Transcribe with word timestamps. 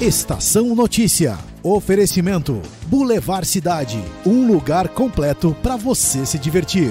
Estação 0.00 0.74
Notícia. 0.74 1.38
Oferecimento: 1.62 2.60
Boulevard 2.86 3.46
Cidade. 3.46 4.02
Um 4.26 4.46
lugar 4.46 4.88
completo 4.88 5.56
para 5.62 5.76
você 5.76 6.26
se 6.26 6.36
divertir. 6.36 6.90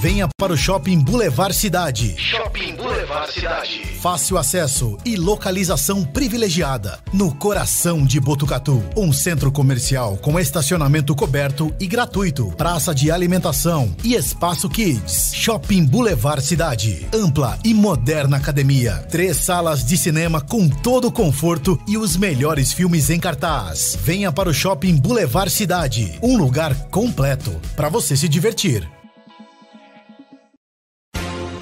Venha 0.00 0.26
para 0.38 0.54
o 0.54 0.56
Shopping 0.56 0.98
Boulevard 1.00 1.54
Cidade. 1.54 2.14
Shopping 2.16 2.74
Boulevard 2.74 3.30
Cidade. 3.30 3.84
Fácil 4.00 4.38
acesso 4.38 4.96
e 5.04 5.14
localização 5.14 6.02
privilegiada. 6.02 6.98
No 7.12 7.34
coração 7.34 8.02
de 8.02 8.18
Botucatu. 8.18 8.82
Um 8.96 9.12
centro 9.12 9.52
comercial 9.52 10.16
com 10.16 10.40
estacionamento 10.40 11.14
coberto 11.14 11.70
e 11.78 11.86
gratuito. 11.86 12.50
Praça 12.56 12.94
de 12.94 13.10
alimentação 13.10 13.94
e 14.02 14.14
espaço 14.14 14.70
kids. 14.70 15.34
Shopping 15.34 15.84
Boulevard 15.84 16.42
Cidade. 16.42 17.06
Ampla 17.12 17.58
e 17.62 17.74
moderna 17.74 18.38
academia. 18.38 19.04
Três 19.10 19.36
salas 19.36 19.84
de 19.84 19.98
cinema 19.98 20.40
com 20.40 20.66
todo 20.66 21.08
o 21.08 21.12
conforto 21.12 21.78
e 21.86 21.98
os 21.98 22.16
melhores 22.16 22.72
filmes 22.72 23.10
em 23.10 23.20
cartaz. 23.20 23.98
Venha 24.02 24.32
para 24.32 24.48
o 24.48 24.54
Shopping 24.54 24.96
Boulevard 24.96 25.50
Cidade. 25.50 26.18
Um 26.22 26.38
lugar 26.38 26.74
completo 26.88 27.54
para 27.76 27.90
você 27.90 28.16
se 28.16 28.30
divertir. 28.30 28.88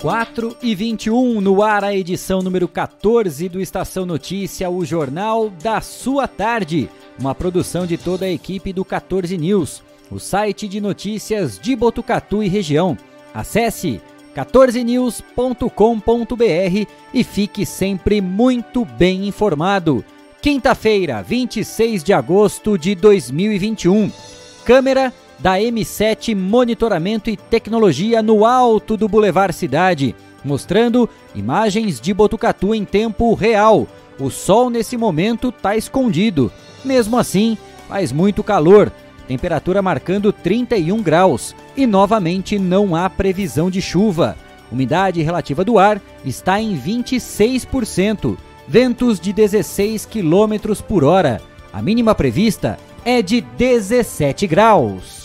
4 0.00 0.56
e 0.62 0.74
21 0.74 1.42
no 1.42 1.62
ar 1.62 1.84
a 1.84 1.94
edição 1.94 2.40
número 2.40 2.66
14 2.66 3.50
do 3.50 3.60
Estação 3.60 4.06
Notícia, 4.06 4.70
o 4.70 4.82
jornal 4.82 5.50
da 5.62 5.82
sua 5.82 6.26
tarde. 6.26 6.88
Uma 7.18 7.34
produção 7.34 7.86
de 7.86 7.98
toda 7.98 8.24
a 8.24 8.30
equipe 8.30 8.72
do 8.72 8.82
14 8.82 9.36
News, 9.36 9.82
o 10.10 10.18
site 10.18 10.66
de 10.66 10.80
notícias 10.80 11.58
de 11.58 11.76
Botucatu 11.76 12.42
e 12.42 12.48
região. 12.48 12.96
Acesse 13.34 14.00
14news.com.br 14.34 16.86
e 17.12 17.22
fique 17.22 17.66
sempre 17.66 18.22
muito 18.22 18.86
bem 18.86 19.28
informado. 19.28 20.02
Quinta-feira, 20.40 21.22
26 21.22 22.02
de 22.02 22.14
agosto 22.14 22.78
de 22.78 22.94
2021. 22.94 24.10
Câmera 24.64 25.12
da 25.42 25.58
M7 25.58 26.36
Monitoramento 26.36 27.30
e 27.30 27.36
Tecnologia 27.36 28.22
no 28.22 28.44
alto 28.44 28.96
do 28.96 29.08
Boulevard 29.08 29.54
Cidade, 29.54 30.14
mostrando 30.44 31.08
imagens 31.34 32.00
de 32.00 32.12
Botucatu 32.12 32.74
em 32.74 32.84
tempo 32.84 33.34
real. 33.34 33.86
O 34.18 34.30
sol 34.30 34.68
nesse 34.68 34.96
momento 34.96 35.48
está 35.48 35.76
escondido. 35.76 36.52
Mesmo 36.84 37.18
assim, 37.18 37.56
faz 37.88 38.12
muito 38.12 38.42
calor, 38.42 38.92
temperatura 39.26 39.80
marcando 39.80 40.32
31 40.32 41.02
graus 41.02 41.54
e 41.76 41.86
novamente 41.86 42.58
não 42.58 42.94
há 42.94 43.08
previsão 43.08 43.70
de 43.70 43.80
chuva. 43.80 44.36
Umidade 44.70 45.22
relativa 45.22 45.64
do 45.64 45.78
ar 45.78 46.00
está 46.24 46.60
em 46.60 46.78
26%, 46.78 48.36
ventos 48.68 49.18
de 49.18 49.32
16 49.32 50.06
km 50.06 50.74
por 50.86 51.02
hora. 51.02 51.40
A 51.72 51.80
mínima 51.80 52.14
prevista 52.14 52.78
é 53.04 53.22
de 53.22 53.40
17 53.40 54.46
graus. 54.46 55.19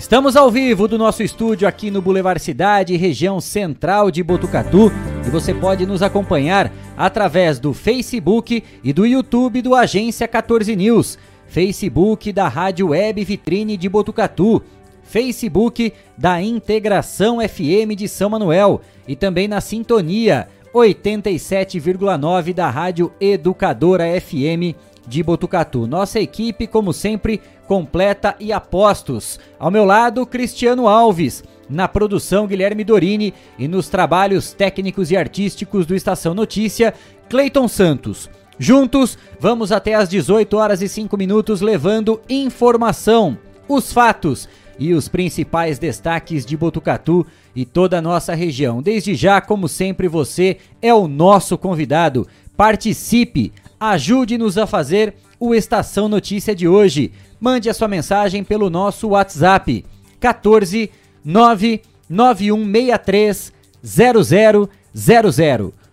Estamos 0.00 0.34
ao 0.34 0.50
vivo 0.50 0.88
do 0.88 0.96
nosso 0.96 1.22
estúdio 1.22 1.68
aqui 1.68 1.90
no 1.90 2.00
Boulevard 2.00 2.42
Cidade, 2.42 2.96
região 2.96 3.38
central 3.38 4.10
de 4.10 4.22
Botucatu, 4.22 4.90
e 5.26 5.28
você 5.28 5.52
pode 5.52 5.84
nos 5.84 6.02
acompanhar 6.02 6.72
através 6.96 7.60
do 7.60 7.74
Facebook 7.74 8.64
e 8.82 8.94
do 8.94 9.04
YouTube 9.04 9.60
do 9.60 9.74
Agência 9.74 10.26
14 10.26 10.74
News, 10.74 11.18
Facebook 11.46 12.32
da 12.32 12.48
Rádio 12.48 12.88
Web 12.88 13.22
Vitrine 13.24 13.76
de 13.76 13.90
Botucatu, 13.90 14.62
Facebook 15.02 15.92
da 16.16 16.40
Integração 16.40 17.36
FM 17.46 17.94
de 17.94 18.08
São 18.08 18.30
Manuel. 18.30 18.80
E 19.06 19.14
também 19.14 19.46
na 19.46 19.60
sintonia 19.60 20.48
87,9 20.74 22.54
da 22.54 22.70
Rádio 22.70 23.12
Educadora 23.20 24.04
FM 24.18 24.74
de 25.06 25.22
Botucatu. 25.22 25.86
Nossa 25.86 26.20
equipe, 26.20 26.66
como 26.66 26.92
sempre, 26.92 27.40
completa 27.70 28.34
e 28.40 28.52
apostos. 28.52 29.38
Ao 29.56 29.70
meu 29.70 29.84
lado, 29.84 30.26
Cristiano 30.26 30.88
Alves. 30.88 31.44
Na 31.68 31.86
produção, 31.86 32.48
Guilherme 32.48 32.82
Dorini. 32.82 33.32
E 33.56 33.68
nos 33.68 33.88
trabalhos 33.88 34.52
técnicos 34.52 35.12
e 35.12 35.16
artísticos 35.16 35.86
do 35.86 35.94
Estação 35.94 36.34
Notícia, 36.34 36.92
Cleiton 37.28 37.68
Santos. 37.68 38.28
Juntos, 38.58 39.16
vamos 39.38 39.70
até 39.70 39.94
às 39.94 40.08
18 40.08 40.56
horas 40.56 40.82
e 40.82 40.88
5 40.88 41.16
minutos 41.16 41.60
levando 41.60 42.20
informação, 42.28 43.38
os 43.68 43.92
fatos 43.92 44.48
e 44.76 44.92
os 44.92 45.06
principais 45.06 45.78
destaques 45.78 46.44
de 46.44 46.56
Botucatu 46.56 47.24
e 47.54 47.64
toda 47.64 47.98
a 47.98 48.02
nossa 48.02 48.34
região. 48.34 48.82
Desde 48.82 49.14
já, 49.14 49.40
como 49.40 49.68
sempre, 49.68 50.08
você 50.08 50.56
é 50.82 50.92
o 50.92 51.06
nosso 51.06 51.56
convidado. 51.56 52.26
Participe, 52.56 53.52
ajude-nos 53.78 54.58
a 54.58 54.66
fazer 54.66 55.14
o 55.38 55.54
Estação 55.54 56.08
Notícia 56.08 56.52
de 56.52 56.66
hoje. 56.66 57.12
Mande 57.40 57.70
a 57.70 57.74
sua 57.74 57.88
mensagem 57.88 58.44
pelo 58.44 58.68
nosso 58.68 59.08
WhatsApp 59.08 59.86
14 60.20 60.90
99163 61.24 63.52
0000 63.82 64.68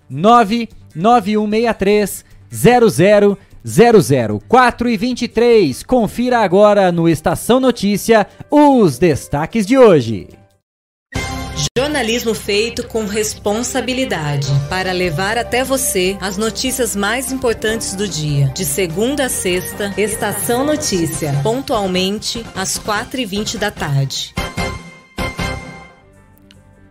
99163 0.09 2.25
0000 2.51 3.37
4 4.47 4.89
e 4.89 4.97
23. 4.97 5.83
Confira 5.83 6.39
agora 6.39 6.91
no 6.91 7.07
Estação 7.07 7.59
Notícia 7.59 8.25
os 8.49 8.97
destaques 8.97 9.63
de 9.65 9.77
hoje. 9.77 10.27
Jornalismo 11.77 12.33
feito 12.33 12.87
com 12.87 13.05
responsabilidade 13.05 14.47
para 14.67 14.91
levar 14.91 15.37
até 15.37 15.63
você 15.63 16.17
as 16.19 16.35
notícias 16.35 16.95
mais 16.95 17.31
importantes 17.31 17.93
do 17.93 18.07
dia. 18.07 18.47
De 18.47 18.65
segunda 18.65 19.25
a 19.25 19.29
sexta, 19.29 19.93
Estação 19.95 20.65
Notícia, 20.65 21.39
pontualmente 21.43 22.43
às 22.55 22.79
4h20 22.79 23.59
da 23.59 23.69
tarde. 23.69 24.33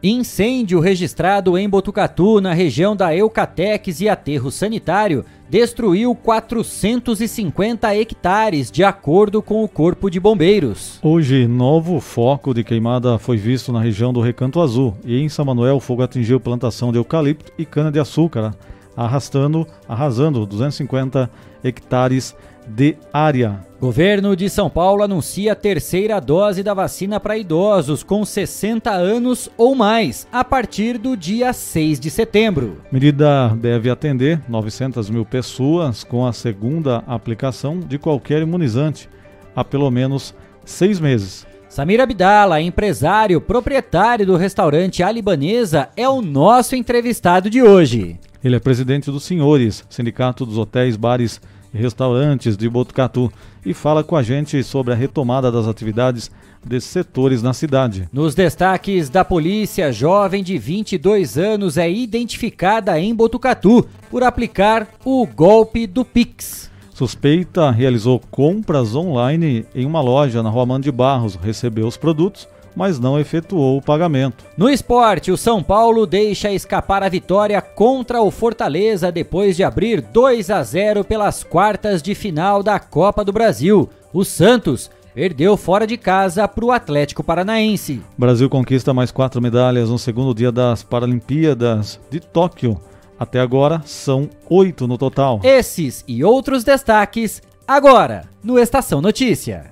Incêndio 0.09 0.79
registrado 0.79 1.59
em 1.59 1.69
Botucatu, 1.69 2.41
na 2.41 2.53
região 2.53 2.95
da 2.95 3.13
Eucatex 3.13 4.01
e 4.01 4.09
Aterro 4.09 4.53
Sanitário, 4.53 5.25
destruiu 5.51 6.15
450 6.15 7.93
hectares, 7.97 8.71
de 8.71 8.85
acordo 8.85 9.43
com 9.43 9.65
o 9.65 9.69
Corpo 9.69 10.09
de 10.09 10.21
Bombeiros. 10.21 11.01
Hoje, 11.03 11.49
novo 11.49 11.99
foco 11.99 12.55
de 12.55 12.63
queimada 12.63 13.19
foi 13.19 13.37
visto 13.37 13.73
na 13.73 13.81
região 13.81 14.13
do 14.13 14.21
Recanto 14.21 14.61
Azul 14.61 14.97
e 15.05 15.19
em 15.21 15.29
São 15.29 15.45
Manuel 15.45 15.79
o 15.79 15.81
fogo 15.81 16.03
atingiu 16.03 16.39
plantação 16.39 16.93
de 16.93 16.99
eucalipto 16.99 17.51
e 17.59 17.65
cana-de-açúcar, 17.65 18.55
arrastando, 18.97 19.67
arrasando 19.89 20.47
250 20.47 21.29
hectares 21.65 22.33
de 22.67 22.97
área. 23.13 23.61
Governo 23.81 24.35
de 24.35 24.49
São 24.49 24.71
Paulo 24.71 25.03
anuncia 25.03 25.53
a 25.53 25.55
terceira 25.55 26.19
dose 26.21 26.63
da 26.63 26.73
vacina 26.73 27.21
para 27.21 27.37
idosos 27.37 28.03
com 28.03 28.25
60 28.25 28.91
anos 28.91 29.51
ou 29.57 29.75
mais, 29.75 30.27
a 30.33 30.43
partir 30.43 30.99
do 30.99 31.17
dia 31.17 31.53
6 31.53 32.01
de 32.01 32.11
setembro. 32.11 32.79
Medida 32.91 33.55
deve 33.55 33.91
atender 33.91 34.41
900 34.49 35.11
mil 35.11 35.25
pessoas 35.25 36.03
com 36.03 36.27
a 36.27 36.33
segunda 36.33 37.05
aplicação 37.07 37.79
de 37.79 37.99
qualquer 37.99 38.43
imunizante 38.43 39.09
há 39.55 39.65
pelo 39.65 39.91
menos 39.91 40.35
seis 40.65 41.01
meses. 41.01 41.47
Samir 41.69 42.01
Abdala, 42.01 42.61
empresário, 42.61 43.41
proprietário 43.41 44.25
do 44.25 44.37
restaurante 44.37 45.03
A 45.03 45.11
Libanesa, 45.11 45.89
é 45.97 46.09
o 46.09 46.23
nosso 46.23 46.77
entrevistado 46.77 47.51
de 47.51 47.63
hoje. 47.63 48.19
Ele 48.43 48.57
é 48.57 48.61
presidente 48.61 49.11
dos 49.11 49.25
Senhores, 49.25 49.85
Sindicato 49.91 50.47
dos 50.47 50.57
Hotéis, 50.57 50.97
Bares 50.97 51.39
e 51.39 51.41
Restaurantes 51.77 52.57
de 52.57 52.69
Botucatu, 52.69 53.31
e 53.65 53.75
fala 53.75 54.03
com 54.03 54.17
a 54.17 54.23
gente 54.23 54.63
sobre 54.63 54.93
a 54.93 54.97
retomada 54.97 55.51
das 55.53 55.69
atividades 55.69 56.31
desses 56.65 56.91
setores 56.91 57.43
na 57.43 57.53
cidade. 57.53 58.09
Nos 58.13 58.35
destaques 58.35 59.09
da 59.09 59.25
polícia, 59.25 59.93
jovem 59.93 60.43
de 60.43 60.59
22 60.59 61.39
anos 61.39 61.77
é 61.77 61.91
identificada 61.91 62.99
em 62.99 63.15
Botucatu 63.15 63.87
por 64.11 64.23
aplicar 64.23 64.89
o 65.05 65.27
golpe 65.27 65.87
do 65.87 66.05
Pix. 66.05 66.71
Suspeita 66.93 67.71
realizou 67.71 68.19
compras 68.31 68.95
online 68.95 69.67
em 69.75 69.85
uma 69.85 70.01
loja 70.01 70.43
na 70.43 70.49
Rua 70.49 70.65
Mano 70.65 70.83
de 70.83 70.91
Barros, 70.91 71.37
recebeu 71.37 71.87
os 71.87 71.97
produtos, 71.97 72.49
mas 72.77 73.01
não 73.01 73.19
efetuou 73.19 73.79
o 73.79 73.83
pagamento. 73.83 74.45
No 74.57 74.69
esporte, 74.69 75.33
o 75.33 75.37
São 75.37 75.63
Paulo 75.63 76.07
deixa 76.07 76.53
escapar 76.53 77.03
a 77.03 77.09
vitória 77.09 77.61
contra 77.63 78.21
o 78.21 78.31
Fortaleza 78.31 79.11
depois 79.11 79.57
de 79.57 79.65
abrir 79.65 80.03
2 80.03 80.51
a 80.51 80.63
0 80.63 81.03
pelas 81.03 81.43
quartas 81.43 82.03
de 82.03 82.15
final 82.15 82.63
da 82.63 82.79
Copa 82.79 83.25
do 83.25 83.33
Brasil. 83.33 83.89
O 84.13 84.23
Santos 84.25 84.91
perdeu 85.15 85.57
fora 85.57 85.87
de 85.87 85.97
casa 85.97 86.47
para 86.47 86.65
o 86.65 86.71
Atlético 86.71 87.25
Paranaense. 87.25 88.03
Brasil 88.19 88.51
conquista 88.51 88.93
mais 88.93 89.11
quatro 89.11 89.41
medalhas 89.41 89.89
no 89.89 89.99
segundo 89.99 90.35
dia 90.35 90.53
das 90.53 90.83
Paralimpíadas 90.83 91.99
de 92.11 92.21
Tóquio. 92.21 92.79
Até 93.19 93.41
agora 93.41 93.81
são 93.87 94.29
oito 94.51 94.87
no 94.87 94.99
total. 94.99 95.41
Esses 95.43 96.05
e 96.07 96.23
outros 96.23 96.63
destaques 96.65 97.41
agora 97.67 98.25
no 98.45 98.59
Estação 98.59 99.01
Notícia. 99.01 99.71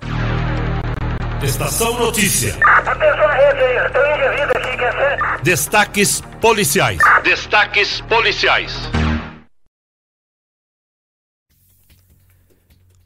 Estação 1.43 1.99
Notícia. 1.99 2.57
Atenção 2.63 3.29
rede 3.29 3.61
aí, 3.61 3.91
tem 3.91 4.03
um 4.03 4.17
indivíduo 4.17 4.57
aqui 4.57 4.77
que 4.77 4.85
é 4.85 5.19
Destaques 5.43 6.23
policiais. 6.41 6.99
Destaques 7.23 8.01
policiais. 8.03 8.73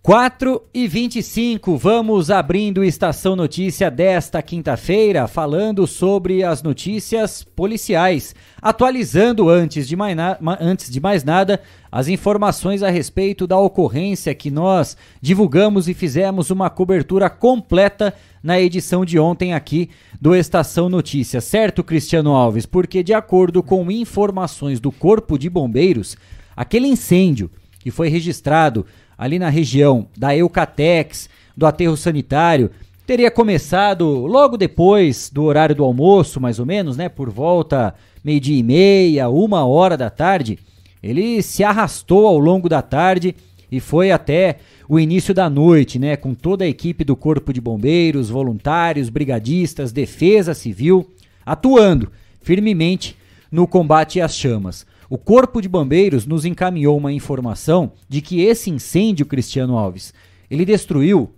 4 0.09 0.63
e 0.73 0.89
25, 0.89 1.77
vamos 1.77 2.31
abrindo 2.31 2.83
Estação 2.83 3.37
Notícia 3.37 3.91
desta 3.91 4.41
quinta-feira, 4.41 5.29
falando 5.29 5.87
sobre 5.87 6.43
as 6.43 6.63
notícias 6.63 7.45
policiais, 7.45 8.35
atualizando 8.63 9.51
antes 9.51 9.87
de, 9.87 9.95
mais 9.95 10.17
antes 10.63 10.91
de 10.91 10.99
mais 10.99 11.25
nada 11.25 11.61
as 11.93 12.09
informações 12.09 12.83
a 12.83 12.89
respeito 12.89 13.47
da 13.47 13.59
ocorrência 13.59 14.35
que 14.35 14.51
nós 14.51 14.97
divulgamos 15.21 15.91
e 15.91 15.93
fizemos 15.93 16.51
uma 16.51 16.71
cobertura 16.71 17.29
completa 17.29 18.15
na 18.43 18.59
edição 18.59 19.05
de 19.05 19.19
ontem 19.19 19.53
aqui 19.53 19.91
do 20.19 20.35
Estação 20.35 20.89
Notícia, 20.89 21.39
certo, 21.43 21.85
Cristiano 21.85 22.33
Alves? 22.33 22.65
Porque, 22.65 23.03
de 23.03 23.13
acordo 23.13 23.63
com 23.63 23.91
informações 23.91 24.81
do 24.81 24.91
Corpo 24.91 25.39
de 25.39 25.51
Bombeiros, 25.51 26.17
aquele 26.57 26.87
incêndio 26.87 27.51
que 27.79 27.91
foi 27.91 28.09
registrado 28.09 28.87
ali 29.19 29.39
na 29.39 29.49
região 29.49 30.07
da 30.17 30.35
Eucatex, 30.35 31.29
do 31.57 31.67
aterro 31.67 31.97
sanitário, 31.97 32.71
teria 33.05 33.31
começado 33.31 34.07
logo 34.27 34.57
depois 34.57 35.29
do 35.29 35.43
horário 35.43 35.75
do 35.75 35.83
almoço, 35.83 36.41
mais 36.41 36.61
ou 36.61 36.67
menos, 36.67 36.97
né? 36.97 37.09
Por 37.09 37.29
volta 37.29 37.95
meio-dia 38.23 38.57
e 38.57 38.63
meia, 38.63 39.29
uma 39.29 39.67
hora 39.67 39.97
da 39.97 40.09
tarde. 40.09 40.59
Ele 41.03 41.43
se 41.43 41.65
arrastou 41.65 42.27
ao 42.27 42.39
longo 42.39 42.69
da 42.69 42.81
tarde 42.81 43.35
e 43.73 43.81
foi 43.81 44.11
até 44.11 44.59
o 44.89 45.01
início 45.01 45.35
da 45.35 45.51
noite, 45.51 45.99
né? 45.99 46.17
Com 46.17 46.35
toda 46.35 46.65
a 46.65 46.69
equipe 46.69 47.03
do 47.03 47.17
Corpo 47.17 47.53
de 47.53 47.61
Bombeiros, 47.61 48.31
voluntários, 48.31 49.09
brigadistas, 49.09 49.91
defesa 49.91 50.55
civil, 50.55 51.11
atuando 51.45 52.13
firmemente 52.41 53.17
no 53.51 53.67
combate 53.67 54.21
às 54.21 54.35
chamas. 54.37 54.87
O 55.11 55.17
Corpo 55.17 55.63
de 55.63 55.69
Bombeiros 55.69 56.27
nos 56.27 56.45
encaminhou 56.45 56.97
uma 56.97 57.13
informação 57.13 57.93
de 58.09 58.21
que 58.21 58.41
esse 58.43 58.69
incêndio, 58.69 59.25
Cristiano 59.25 59.79
Alves, 59.79 60.13
ele 60.51 60.67
destruiu 60.67 61.33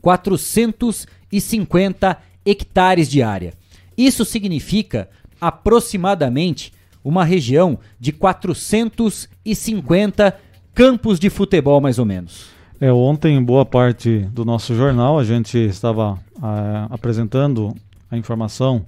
450 0.00 2.18
hectares 2.44 3.08
de 3.08 3.20
área. 3.20 3.52
Isso 3.96 4.24
significa 4.24 5.10
aproximadamente 5.40 6.72
uma 7.02 7.24
região 7.24 7.80
de 7.98 8.12
450 8.12 10.38
campos 10.72 11.18
de 11.18 11.28
futebol, 11.30 11.80
mais 11.80 11.98
ou 11.98 12.04
menos. 12.04 12.46
É, 12.80 12.92
ontem, 12.92 13.42
boa 13.42 13.64
parte 13.64 14.20
do 14.32 14.44
nosso 14.44 14.72
jornal, 14.74 15.18
a 15.18 15.24
gente 15.24 15.58
estava 15.58 16.16
ah, 16.40 16.86
apresentando 16.90 17.74
a 18.10 18.16
informação 18.16 18.86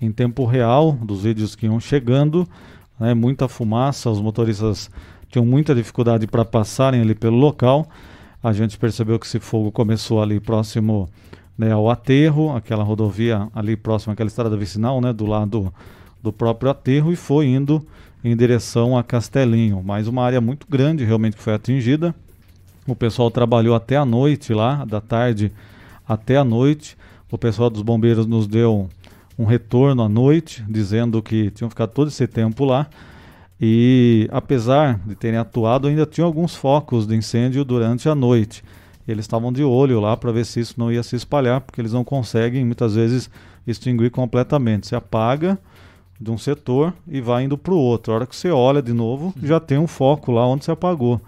em 0.00 0.12
tempo 0.12 0.44
real 0.44 0.92
dos 0.92 1.24
vídeos 1.24 1.56
que 1.56 1.66
iam 1.66 1.80
chegando 1.80 2.48
né, 2.98 3.14
muita 3.14 3.48
fumaça, 3.48 4.10
os 4.10 4.20
motoristas 4.20 4.90
tinham 5.30 5.44
muita 5.44 5.74
dificuldade 5.74 6.26
para 6.26 6.44
passarem 6.44 7.00
ali 7.00 7.14
pelo 7.14 7.36
local. 7.36 7.86
A 8.42 8.52
gente 8.52 8.78
percebeu 8.78 9.18
que 9.18 9.26
esse 9.26 9.38
fogo 9.38 9.70
começou 9.70 10.22
ali 10.22 10.40
próximo 10.40 11.08
né, 11.56 11.72
ao 11.72 11.90
aterro, 11.90 12.54
aquela 12.56 12.84
rodovia 12.84 13.48
ali 13.54 13.76
próxima 13.76 14.12
àquela 14.12 14.28
estrada 14.28 14.56
vicinal, 14.56 15.00
né, 15.00 15.12
do 15.12 15.26
lado 15.26 15.72
do 16.22 16.32
próprio 16.32 16.70
aterro, 16.70 17.12
e 17.12 17.16
foi 17.16 17.46
indo 17.46 17.84
em 18.22 18.36
direção 18.36 18.96
a 18.96 19.02
Castelinho. 19.02 19.82
Mas 19.84 20.06
uma 20.06 20.24
área 20.24 20.40
muito 20.40 20.66
grande 20.68 21.04
realmente 21.04 21.36
que 21.36 21.42
foi 21.42 21.54
atingida. 21.54 22.14
O 22.86 22.94
pessoal 22.94 23.30
trabalhou 23.30 23.74
até 23.74 23.96
a 23.96 24.04
noite 24.04 24.54
lá, 24.54 24.84
da 24.84 25.00
tarde 25.00 25.52
até 26.06 26.36
a 26.36 26.44
noite. 26.44 26.96
O 27.30 27.36
pessoal 27.36 27.68
dos 27.68 27.82
bombeiros 27.82 28.26
nos 28.26 28.46
deu 28.46 28.88
um 29.38 29.44
retorno 29.44 30.02
à 30.02 30.08
noite, 30.08 30.64
dizendo 30.68 31.22
que 31.22 31.50
tinham 31.52 31.70
ficado 31.70 31.90
todo 31.90 32.08
esse 32.08 32.26
tempo 32.26 32.64
lá. 32.64 32.88
E 33.60 34.28
apesar 34.32 35.00
de 35.06 35.14
terem 35.14 35.38
atuado, 35.38 35.88
ainda 35.88 36.04
tinham 36.04 36.26
alguns 36.26 36.54
focos 36.54 37.06
de 37.06 37.14
incêndio 37.14 37.64
durante 37.64 38.08
a 38.08 38.14
noite. 38.14 38.64
Eles 39.06 39.24
estavam 39.24 39.52
de 39.52 39.64
olho 39.64 40.00
lá 40.00 40.16
para 40.16 40.32
ver 40.32 40.44
se 40.44 40.60
isso 40.60 40.74
não 40.76 40.92
ia 40.92 41.02
se 41.02 41.16
espalhar, 41.16 41.60
porque 41.60 41.80
eles 41.80 41.92
não 41.92 42.04
conseguem 42.04 42.64
muitas 42.64 42.94
vezes 42.94 43.30
extinguir 43.66 44.10
completamente. 44.10 44.88
Se 44.88 44.94
apaga 44.94 45.58
de 46.20 46.30
um 46.30 46.38
setor 46.38 46.92
e 47.06 47.20
vai 47.20 47.44
indo 47.44 47.56
para 47.56 47.72
o 47.72 47.78
outro. 47.78 48.12
A 48.12 48.16
hora 48.16 48.26
que 48.26 48.36
você 48.36 48.50
olha 48.50 48.82
de 48.82 48.92
novo, 48.92 49.32
já 49.42 49.60
tem 49.60 49.78
um 49.78 49.86
foco 49.86 50.32
lá 50.32 50.46
onde 50.46 50.64
se 50.64 50.70
apagou. 50.70 51.20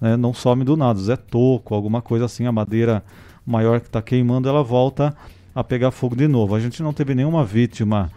Né? 0.00 0.16
Não 0.16 0.32
some 0.32 0.64
do 0.64 0.76
nada. 0.76 0.98
Zé 0.98 1.16
toco, 1.16 1.74
alguma 1.74 2.00
coisa 2.00 2.24
assim, 2.24 2.46
a 2.46 2.52
madeira 2.52 3.04
maior 3.46 3.80
que 3.80 3.86
está 3.86 4.02
queimando, 4.02 4.48
ela 4.48 4.62
volta 4.62 5.16
a 5.58 5.64
pegar 5.64 5.90
fogo 5.90 6.14
de 6.14 6.28
novo. 6.28 6.54
A 6.54 6.60
gente 6.60 6.80
não 6.84 6.92
teve 6.92 7.16
nenhuma 7.16 7.44
vítima, 7.44 8.12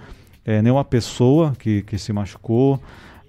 é, 0.46 0.62
nenhuma 0.62 0.86
pessoa 0.86 1.54
que, 1.58 1.82
que 1.82 1.98
se 1.98 2.14
machucou 2.14 2.80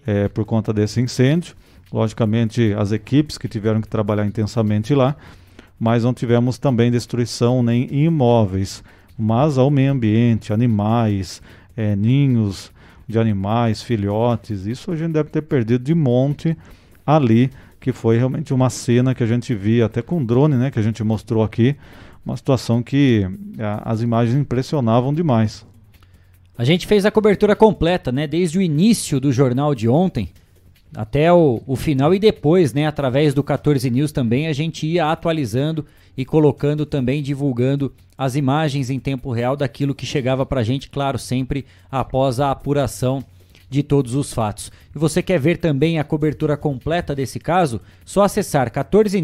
é, 0.06 0.28
por 0.28 0.44
conta 0.44 0.70
desse 0.70 1.00
incêndio. 1.00 1.54
Logicamente, 1.90 2.74
as 2.76 2.92
equipes 2.92 3.38
que 3.38 3.48
tiveram 3.48 3.80
que 3.80 3.88
trabalhar 3.88 4.26
intensamente 4.26 4.94
lá, 4.94 5.16
mas 5.80 6.04
não 6.04 6.12
tivemos 6.12 6.58
também 6.58 6.90
destruição 6.90 7.62
nem 7.62 7.88
imóveis, 7.90 8.84
mas 9.18 9.56
ao 9.56 9.70
meio 9.70 9.92
ambiente, 9.92 10.52
animais, 10.52 11.40
é, 11.74 11.96
ninhos 11.96 12.70
de 13.08 13.18
animais, 13.18 13.82
filhotes, 13.82 14.66
isso 14.66 14.92
a 14.92 14.96
gente 14.96 15.12
deve 15.12 15.30
ter 15.30 15.40
perdido 15.40 15.84
de 15.84 15.94
monte 15.94 16.54
ali, 17.06 17.50
que 17.80 17.92
foi 17.92 18.18
realmente 18.18 18.52
uma 18.52 18.68
cena 18.68 19.14
que 19.14 19.22
a 19.22 19.26
gente 19.26 19.54
via 19.54 19.86
até 19.86 20.02
com 20.02 20.22
drone, 20.22 20.56
né, 20.56 20.70
que 20.70 20.78
a 20.78 20.82
gente 20.82 21.02
mostrou 21.02 21.42
aqui, 21.42 21.76
uma 22.24 22.36
situação 22.36 22.82
que 22.82 23.28
a, 23.58 23.92
as 23.92 24.00
imagens 24.00 24.36
impressionavam 24.36 25.12
demais. 25.12 25.66
A 26.56 26.64
gente 26.64 26.86
fez 26.86 27.04
a 27.04 27.10
cobertura 27.10 27.56
completa, 27.56 28.12
né? 28.12 28.26
Desde 28.26 28.58
o 28.58 28.62
início 28.62 29.18
do 29.18 29.32
jornal 29.32 29.74
de 29.74 29.88
ontem 29.88 30.28
até 30.94 31.32
o, 31.32 31.62
o, 31.66 31.74
final 31.74 32.14
e 32.14 32.18
depois, 32.18 32.72
né? 32.74 32.86
Através 32.86 33.32
do 33.32 33.42
14 33.42 33.90
News 33.90 34.12
também 34.12 34.46
a 34.46 34.52
gente 34.52 34.86
ia 34.86 35.10
atualizando 35.10 35.86
e 36.16 36.24
colocando 36.24 36.84
também, 36.84 37.22
divulgando 37.22 37.92
as 38.16 38.36
imagens 38.36 38.90
em 38.90 39.00
tempo 39.00 39.32
real 39.32 39.56
daquilo 39.56 39.94
que 39.94 40.04
chegava 40.04 40.44
pra 40.44 40.62
gente, 40.62 40.90
claro, 40.90 41.18
sempre 41.18 41.64
após 41.90 42.38
a 42.38 42.50
apuração 42.50 43.24
de 43.70 43.82
todos 43.82 44.14
os 44.14 44.34
fatos. 44.34 44.70
E 44.94 44.98
você 44.98 45.22
quer 45.22 45.40
ver 45.40 45.56
também 45.56 45.98
a 45.98 46.04
cobertura 46.04 46.58
completa 46.58 47.14
desse 47.14 47.40
caso? 47.40 47.80
Só 48.04 48.22
acessar 48.22 48.70
14 48.70 49.18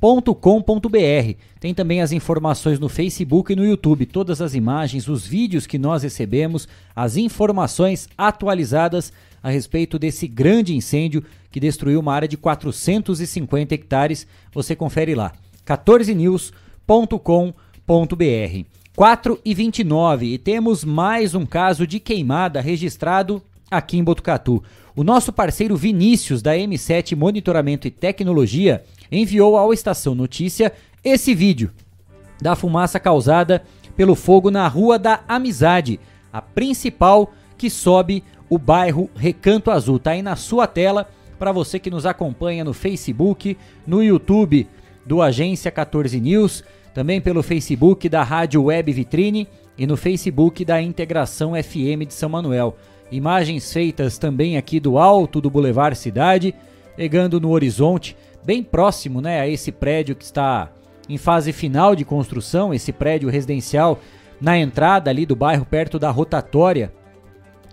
Com.br. 0.00 1.34
Tem 1.60 1.74
também 1.74 2.00
as 2.00 2.12
informações 2.12 2.78
no 2.78 2.88
Facebook 2.88 3.52
e 3.52 3.56
no 3.56 3.66
YouTube, 3.66 4.06
todas 4.06 4.40
as 4.40 4.54
imagens, 4.54 5.08
os 5.08 5.26
vídeos 5.26 5.66
que 5.66 5.78
nós 5.78 6.02
recebemos, 6.02 6.68
as 6.94 7.16
informações 7.16 8.08
atualizadas 8.16 9.12
a 9.42 9.50
respeito 9.50 9.98
desse 9.98 10.26
grande 10.26 10.74
incêndio 10.74 11.22
que 11.50 11.60
destruiu 11.60 12.00
uma 12.00 12.14
área 12.14 12.28
de 12.28 12.36
450 12.36 13.74
hectares. 13.74 14.26
Você 14.52 14.76
confere 14.76 15.14
lá. 15.14 15.32
14news.com.br. 15.66 18.64
4 18.96 19.40
e 19.44 19.54
29 19.54 20.26
e 20.26 20.38
temos 20.38 20.84
mais 20.84 21.34
um 21.34 21.46
caso 21.46 21.86
de 21.86 22.00
queimada 22.00 22.60
registrado 22.60 23.40
aqui 23.70 23.96
em 23.96 24.02
Botucatu. 24.02 24.62
O 24.96 25.04
nosso 25.04 25.32
parceiro 25.32 25.76
Vinícius 25.76 26.42
da 26.42 26.56
M7 26.56 27.14
Monitoramento 27.14 27.86
e 27.86 27.92
Tecnologia 27.92 28.82
enviou 29.10 29.56
ao 29.56 29.72
Estação 29.72 30.14
Notícia 30.14 30.72
esse 31.04 31.34
vídeo 31.34 31.70
da 32.40 32.54
fumaça 32.54 33.00
causada 33.00 33.62
pelo 33.96 34.14
fogo 34.14 34.50
na 34.50 34.66
Rua 34.68 34.98
da 34.98 35.20
Amizade, 35.26 35.98
a 36.32 36.40
principal 36.40 37.32
que 37.56 37.68
sobe 37.68 38.22
o 38.48 38.58
bairro 38.58 39.10
Recanto 39.16 39.70
Azul. 39.70 39.98
Tá 39.98 40.12
aí 40.12 40.22
na 40.22 40.36
sua 40.36 40.66
tela 40.66 41.08
para 41.38 41.52
você 41.52 41.78
que 41.78 41.90
nos 41.90 42.06
acompanha 42.06 42.64
no 42.64 42.72
Facebook, 42.72 43.56
no 43.86 44.02
YouTube 44.02 44.68
do 45.04 45.22
Agência 45.22 45.70
14 45.70 46.20
News, 46.20 46.62
também 46.94 47.20
pelo 47.20 47.42
Facebook 47.42 48.08
da 48.08 48.22
Rádio 48.22 48.64
Web 48.64 48.92
Vitrine 48.92 49.48
e 49.76 49.86
no 49.86 49.96
Facebook 49.96 50.64
da 50.64 50.82
Integração 50.82 51.52
FM 51.54 52.06
de 52.06 52.14
São 52.14 52.28
Manuel. 52.28 52.76
Imagens 53.10 53.72
feitas 53.72 54.18
também 54.18 54.56
aqui 54.56 54.78
do 54.78 54.98
alto 54.98 55.40
do 55.40 55.48
Boulevard 55.48 55.96
Cidade, 55.96 56.54
pegando 56.96 57.40
no 57.40 57.50
horizonte 57.50 58.16
bem 58.48 58.62
próximo 58.62 59.20
né, 59.20 59.42
a 59.42 59.46
esse 59.46 59.70
prédio 59.70 60.16
que 60.16 60.24
está 60.24 60.70
em 61.06 61.18
fase 61.18 61.52
final 61.52 61.94
de 61.94 62.02
construção, 62.02 62.72
esse 62.72 62.94
prédio 62.94 63.28
residencial 63.28 64.00
na 64.40 64.56
entrada 64.56 65.10
ali 65.10 65.26
do 65.26 65.36
bairro, 65.36 65.66
perto 65.66 65.98
da 65.98 66.10
rotatória 66.10 66.90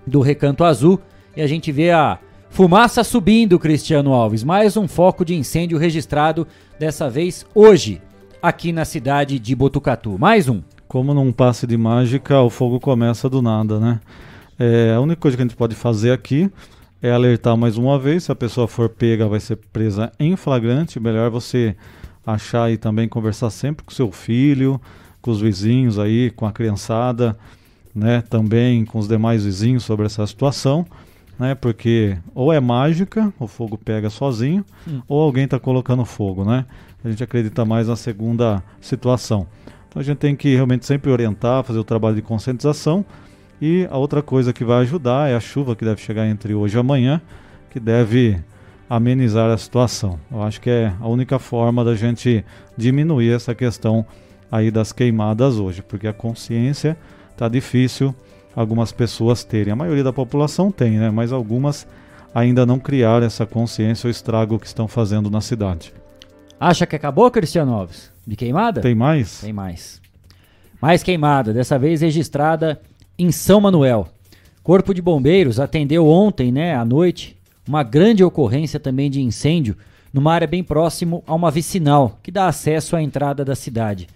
do 0.05 0.20
Recanto 0.20 0.65
Azul. 0.65 1.00
E 1.34 1.41
a 1.41 1.48
gente 1.48 1.72
vê 1.72 1.91
a 1.91 2.20
fumaça 2.50 3.05
subindo, 3.05 3.58
Cristiano 3.58 4.12
Alves. 4.12 4.44
Mais 4.44 4.75
um 4.75 4.86
foco 4.86 5.24
de 5.24 5.34
incêndio 5.34 5.77
registrado, 5.77 6.46
dessa 6.77 7.10
vez 7.10 7.46
hoje, 7.55 8.01
aqui 8.41 8.74
na 8.74 8.84
cidade 8.84 9.39
de 9.39 9.55
Botucatu. 9.55 10.20
Mais 10.20 10.50
um. 10.50 10.62
Como 10.89 11.13
num 11.13 11.32
passe 11.32 11.65
de 11.65 11.77
mágica, 11.77 12.41
o 12.41 12.50
fogo 12.50 12.82
começa 12.82 13.29
do 13.29 13.41
nada, 13.41 13.79
né? 13.79 14.01
É, 14.60 14.94
a 14.94 15.00
única 15.00 15.22
coisa 15.22 15.38
que 15.38 15.44
a 15.44 15.46
gente 15.46 15.55
pode 15.55 15.74
fazer 15.74 16.12
aqui 16.12 16.51
é 17.06 17.12
alertar 17.12 17.56
mais 17.56 17.78
uma 17.78 18.00
vez. 18.00 18.24
Se 18.24 18.32
a 18.32 18.36
pessoa 18.36 18.68
for 18.68 18.90
pega, 18.90 19.28
vai 19.28 19.40
ser 19.40 19.58
presa 19.72 20.12
em 20.20 20.36
flagrante. 20.36 21.00
Melhor 21.00 21.30
você 21.30 21.76
achar 22.26 22.72
e 22.72 22.78
também 22.78 23.08
conversar 23.08 23.52
sempre 23.52 23.86
com 23.86 23.92
seu 23.92 24.12
filho, 24.12 24.82
com 25.22 25.30
os 25.30 25.40
vizinhos 25.40 26.00
aí, 26.00 26.32
com 26.32 26.48
a 26.48 26.52
criançada, 26.52 27.38
né? 27.94 28.22
Também 28.22 28.84
com 28.86 28.98
os 28.98 29.08
demais 29.08 29.46
vizinhos 29.46 29.84
sobre 29.84 30.08
essa 30.08 30.26
situação, 30.26 30.84
né? 31.38 31.54
Porque 31.54 32.18
ou 32.34 32.52
é 32.52 32.60
mágica, 32.60 33.32
o 33.40 33.48
fogo 33.48 33.78
pega 33.78 34.10
sozinho, 34.10 34.66
hum. 34.88 35.02
ou 35.08 35.22
alguém 35.22 35.46
está 35.46 35.60
colocando 35.60 36.04
fogo, 36.06 36.44
né? 36.44 36.66
A 37.04 37.10
gente 37.10 37.24
acredita 37.24 37.64
mais 37.64 37.88
na 37.88 37.96
segunda 37.96 38.64
situação. 38.82 39.46
Então 39.88 40.02
a 40.02 40.04
gente 40.04 40.18
tem 40.18 40.36
que 40.36 40.56
realmente 40.56 40.88
sempre 40.88 41.12
orientar, 41.12 41.64
fazer 41.64 41.78
o 41.78 41.84
trabalho 41.84 42.16
de 42.16 42.24
conscientização. 42.24 43.06
E 43.62 43.88
a 43.90 43.98
outra 43.98 44.22
coisa 44.22 44.52
que 44.52 44.64
vai 44.64 44.82
ajudar 44.82 45.30
é 45.30 45.36
a 45.36 45.40
chuva 45.40 45.76
que 45.76 45.86
deve 45.86 46.02
chegar 46.02 46.28
entre 46.28 46.54
hoje 46.54 46.78
e 46.78 46.80
amanhã, 46.80 47.22
que 47.70 47.80
deve 47.80 48.42
amenizar 48.90 49.50
a 49.50 49.58
situação. 49.58 50.20
Eu 50.32 50.44
acho 50.44 50.62
que 50.62 50.70
é 50.70 50.94
a 51.00 51.08
única 51.08 51.40
forma 51.40 51.84
da 51.84 51.96
gente 51.96 52.44
diminuir 52.78 53.34
essa 53.34 53.56
questão 53.56 54.06
aí 54.52 54.70
das 54.70 54.92
queimadas 54.92 55.58
hoje, 55.58 55.82
porque 55.82 56.08
a 56.08 56.14
consciência 56.14 56.98
está 57.32 57.48
difícil 57.48 58.14
algumas 58.56 58.92
pessoas 58.92 59.44
terem. 59.44 59.74
A 59.74 59.76
maioria 59.76 60.04
da 60.04 60.14
população 60.14 60.72
tem, 60.72 60.98
né? 60.98 61.10
Mas 61.10 61.32
algumas 61.32 61.88
ainda 62.34 62.66
não 62.66 62.80
criaram 62.80 63.26
essa 63.26 63.46
consciência 63.46 64.08
ou 64.08 64.12
estrago 64.12 64.60
que 64.60 64.68
estão 64.68 64.88
fazendo 64.88 65.30
na 65.30 65.42
cidade. 65.42 65.94
Acha 66.60 66.86
que 66.86 66.96
acabou, 66.96 67.30
Cristiano 67.32 67.74
Alves? 67.74 68.12
De 68.26 68.36
queimada? 68.36 68.82
Tem 68.82 68.96
mais? 68.96 69.42
Tem 69.42 69.54
mais. 69.54 70.02
Mais 70.82 71.04
queimada, 71.04 71.54
dessa 71.54 71.80
vez 71.80 72.02
registrada 72.02 72.80
em 73.17 73.31
São 73.31 73.62
Manuel. 73.62 74.07
Corpo 74.62 74.93
de 74.93 75.01
Bombeiros 75.01 75.60
atendeu 75.60 76.07
ontem, 76.07 76.51
né, 76.51 76.75
à 76.75 76.84
noite, 76.84 77.38
uma 77.67 77.84
grande 77.84 78.24
ocorrência 78.24 78.79
também 78.79 79.10
de 79.10 79.22
incêndio 79.22 79.75
numa 80.13 80.34
área 80.34 80.48
bem 80.48 80.63
próximo 80.63 81.24
a 81.27 81.34
uma 81.34 81.51
vicinal 81.51 82.19
que 82.24 82.31
dá 82.31 82.48
acesso 82.48 82.95
à 82.95 83.01
entrada 83.01 83.43
da 83.43 83.55
cidade. 83.55 84.07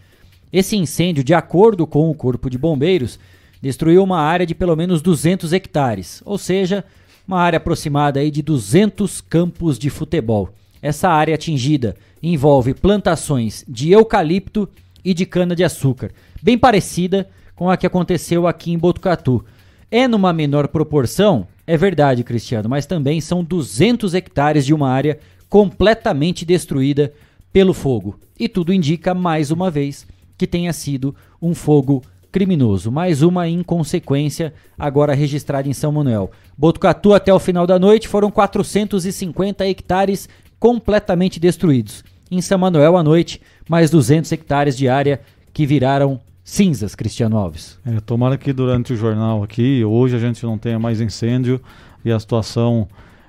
Esse 0.52 0.76
incêndio, 0.76 1.24
de 1.24 1.34
acordo 1.34 1.86
com 1.86 2.10
o 2.10 2.16
Corpo 2.16 2.50
de 2.50 2.58
Bombeiros, 2.58 3.20
destruiu 3.62 4.04
uma 4.04 4.20
área 4.20 4.46
de 4.46 4.56
pelo 4.56 4.76
menos 4.76 5.02
200 5.02 5.54
hectares, 5.54 6.22
ou 6.26 6.38
seja, 6.38 6.84
uma 7.28 7.40
área 7.40 7.58
aproximada 7.58 8.20
aí 8.20 8.32
de 8.32 8.42
200 8.42 9.22
campos 9.22 9.78
de 9.78 9.90
futebol. 9.90 10.50
Essa 10.82 11.10
área 11.10 11.36
atingida 11.36 11.96
envolve 12.24 12.74
plantações 12.74 13.64
de 13.68 13.92
eucalipto 13.92 14.68
e 15.04 15.14
de 15.14 15.26
cana-de-açúcar, 15.26 16.12
bem 16.42 16.58
parecida 16.58 17.30
com 17.60 17.70
a 17.70 17.76
que 17.76 17.86
aconteceu 17.86 18.48
aqui 18.48 18.72
em 18.72 18.78
Botucatu. 18.78 19.44
É 19.92 20.08
numa 20.08 20.32
menor 20.32 20.70
proporção, 20.70 21.46
é 21.68 21.76
verdade, 21.76 22.24
Cristiano, 22.24 22.70
mas 22.70 22.86
também 22.86 23.20
são 23.20 23.44
200 23.44 24.14
hectares 24.14 24.66
de 24.66 24.74
uma 24.74 24.90
área 24.90 25.20
completamente 25.50 26.46
destruída 26.46 27.12
pelo 27.52 27.74
fogo. 27.74 28.18
E 28.40 28.48
tudo 28.48 28.72
indica, 28.72 29.14
mais 29.14 29.52
uma 29.52 29.70
vez, 29.70 30.08
que 30.38 30.48
tenha 30.48 30.72
sido 30.72 31.14
um 31.42 31.54
fogo 31.54 32.02
criminoso. 32.32 32.94
Mais 32.94 33.22
uma 33.22 33.46
inconsequência 33.46 34.54
agora 34.78 35.14
registrada 35.14 35.68
em 35.68 35.74
São 35.74 35.92
Manuel. 35.92 36.32
Botucatu 36.58 37.14
até 37.14 37.34
o 37.34 37.40
final 37.40 37.68
da 37.68 37.78
noite 37.78 38.08
foram 38.08 38.32
450 38.32 39.68
hectares 39.68 40.30
completamente 40.58 41.42
destruídos. 41.42 42.06
Em 42.32 42.42
São 42.42 42.58
Manuel 42.58 42.96
à 42.96 43.04
noite, 43.04 43.42
mais 43.68 43.92
200 43.92 44.32
hectares 44.32 44.78
de 44.78 44.88
área 44.88 45.20
que 45.52 45.66
viraram 45.66 46.22
cinzas, 46.50 46.96
Cristiano 46.96 47.38
Alves. 47.38 47.80
É, 47.86 48.00
tomara 48.00 48.38
que 48.38 48.52
durante 48.52 48.94
o 48.94 48.96
jornal 48.96 49.44
aqui, 49.44 49.84
hoje 49.84 50.16
a 50.16 50.20
gente 50.20 50.44
não 50.44 50.58
tenha 50.58 50.80
mais 50.80 51.00
incêndio 51.00 51.62
e 52.04 52.12
a 52.12 52.20
situação 52.20 52.88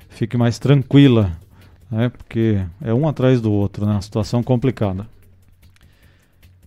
fique 0.09 0.37
mais 0.37 0.59
tranquila, 0.59 1.31
né? 1.91 2.09
Porque 2.09 2.61
é 2.81 2.95
um 2.95 3.07
atrás 3.07 3.41
do 3.41 3.53
outro, 3.53 3.85
né? 3.85 3.97
A 3.97 4.01
situação 4.01 4.43
complicada. 4.43 5.07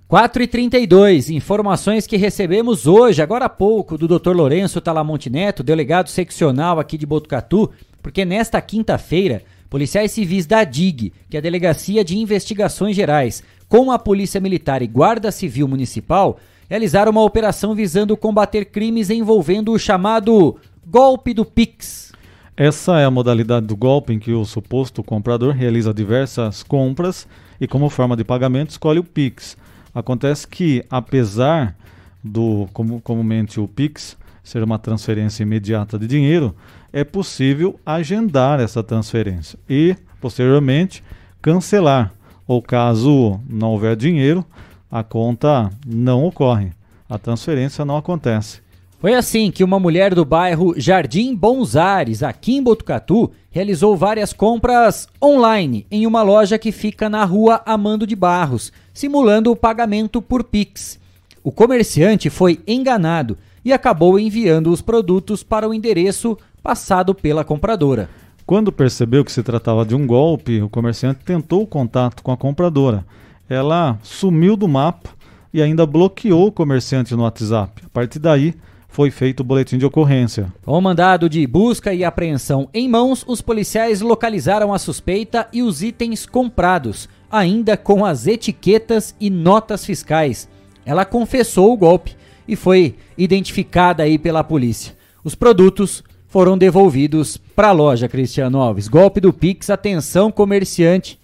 4 0.07 0.43
e 0.43 0.47
32 0.47 1.31
informações 1.31 2.05
que 2.05 2.17
recebemos 2.17 2.85
hoje, 2.85 3.21
agora 3.21 3.45
há 3.45 3.49
pouco, 3.49 3.97
do 3.97 4.07
Dr. 4.07 4.29
Lourenço 4.29 4.79
Talamonte 4.79 5.29
Neto, 5.29 5.63
delegado 5.63 6.07
seccional 6.07 6.79
aqui 6.79 6.99
de 6.99 7.05
Botucatu, 7.05 7.71
porque 7.99 8.23
nesta 8.23 8.61
quinta-feira, 8.61 9.41
policiais 9.71 10.11
civis 10.11 10.45
da 10.45 10.63
DIG, 10.63 11.11
que 11.27 11.35
é 11.35 11.39
a 11.39 11.41
Delegacia 11.41 12.03
de 12.03 12.15
Investigações 12.15 12.95
Gerais, 12.95 13.41
com 13.73 13.91
a 13.91 13.97
Polícia 13.97 14.39
Militar 14.39 14.83
e 14.83 14.87
Guarda 14.87 15.31
Civil 15.31 15.67
Municipal, 15.67 16.37
realizaram 16.69 17.11
uma 17.11 17.23
operação 17.23 17.73
visando 17.73 18.15
combater 18.15 18.65
crimes 18.65 19.09
envolvendo 19.09 19.71
o 19.71 19.79
chamado 19.79 20.57
golpe 20.85 21.33
do 21.33 21.43
Pix. 21.43 22.13
Essa 22.55 22.99
é 22.99 23.05
a 23.05 23.09
modalidade 23.09 23.65
do 23.65 23.75
golpe 23.75 24.13
em 24.13 24.19
que 24.19 24.31
o 24.31 24.45
suposto 24.45 25.01
comprador 25.01 25.55
realiza 25.55 25.91
diversas 25.91 26.61
compras 26.61 27.27
e, 27.59 27.67
como 27.67 27.89
forma 27.89 28.15
de 28.15 28.23
pagamento, 28.23 28.69
escolhe 28.69 28.99
o 28.99 29.03
Pix. 29.03 29.57
Acontece 29.91 30.47
que, 30.47 30.85
apesar 30.87 31.75
do 32.23 32.67
como, 32.73 33.01
comumente 33.01 33.59
o 33.59 33.67
Pix 33.67 34.15
ser 34.43 34.61
uma 34.61 34.77
transferência 34.77 35.41
imediata 35.41 35.97
de 35.97 36.05
dinheiro, 36.05 36.55
é 36.93 37.03
possível 37.03 37.79
agendar 37.83 38.59
essa 38.59 38.83
transferência 38.83 39.57
e, 39.67 39.95
posteriormente, 40.21 41.03
cancelar 41.41 42.13
ou 42.47 42.61
caso 42.61 43.39
não 43.49 43.71
houver 43.71 43.95
dinheiro, 43.95 44.45
a 44.91 45.03
conta 45.03 45.69
não 45.85 46.25
ocorre, 46.25 46.71
a 47.09 47.17
transferência 47.17 47.83
não 47.83 47.97
acontece. 47.97 48.61
Foi 48.99 49.13
assim 49.13 49.51
que 49.51 49.65
uma 49.65 49.79
mulher 49.79 50.15
do 50.15 50.23
bairro 50.23 50.73
Jardim 50.77 51.35
Bons 51.35 51.75
Ares, 51.75 52.23
aqui 52.23 52.55
em 52.55 52.63
Botucatu, 52.63 53.31
realizou 53.51 53.97
várias 53.97 54.31
compras 54.31 55.09
online 55.21 55.85
em 55.91 56.07
uma 56.07 56.21
loja 56.21 56.57
que 56.57 56.71
fica 56.71 57.09
na 57.09 57.25
rua 57.25 57.61
Amando 57.65 58.07
de 58.07 58.15
Barros, 58.15 58.71
simulando 58.93 59.51
o 59.51 59.57
pagamento 59.57 60.21
por 60.21 60.43
Pix. 60.43 60.97
O 61.43 61.51
comerciante 61.51 62.29
foi 62.29 62.61
enganado 62.65 63.37
e 63.65 63.73
acabou 63.73 64.17
enviando 64.17 64.71
os 64.71 64.81
produtos 64.81 65.43
para 65.43 65.67
o 65.67 65.73
endereço 65.73 66.37
passado 66.63 67.13
pela 67.13 67.43
compradora. 67.43 68.09
Quando 68.45 68.71
percebeu 68.71 69.23
que 69.23 69.31
se 69.31 69.41
tratava 69.41 69.85
de 69.85 69.95
um 69.95 70.05
golpe, 70.05 70.61
o 70.61 70.69
comerciante 70.69 71.23
tentou 71.23 71.61
o 71.63 71.67
contato 71.67 72.21
com 72.21 72.31
a 72.31 72.37
compradora. 72.37 73.05
Ela 73.49 73.97
sumiu 74.03 74.57
do 74.57 74.67
mapa 74.67 75.11
e 75.53 75.61
ainda 75.61 75.85
bloqueou 75.85 76.47
o 76.47 76.51
comerciante 76.51 77.15
no 77.15 77.23
WhatsApp. 77.23 77.83
A 77.85 77.89
partir 77.89 78.19
daí, 78.19 78.53
foi 78.89 79.09
feito 79.09 79.39
o 79.39 79.43
boletim 79.43 79.77
de 79.77 79.85
ocorrência. 79.85 80.53
Com 80.65 80.77
o 80.77 80.81
mandado 80.81 81.29
de 81.29 81.47
busca 81.47 81.93
e 81.93 82.03
apreensão 82.03 82.69
em 82.73 82.87
mãos, 82.87 83.23
os 83.27 83.41
policiais 83.41 84.01
localizaram 84.01 84.73
a 84.73 84.77
suspeita 84.77 85.47
e 85.51 85.63
os 85.63 85.81
itens 85.81 86.25
comprados, 86.25 87.09
ainda 87.31 87.75
com 87.77 88.05
as 88.05 88.27
etiquetas 88.27 89.15
e 89.19 89.29
notas 89.29 89.85
fiscais. 89.85 90.49
Ela 90.85 91.05
confessou 91.05 91.73
o 91.73 91.77
golpe 91.77 92.15
e 92.47 92.55
foi 92.55 92.95
identificada 93.17 94.03
aí 94.03 94.19
pela 94.19 94.43
polícia. 94.43 94.95
Os 95.23 95.33
produtos 95.33 96.03
foram 96.33 96.57
devolvidos 96.57 97.37
para 97.37 97.67
a 97.67 97.71
loja 97.71 98.09
Cristiano 98.09 98.59
Alves. 98.59 98.87
Golpe 98.87 99.19
do 99.19 99.31
Pix, 99.31 99.69
atenção 99.69 100.31
comerciante 100.31 101.19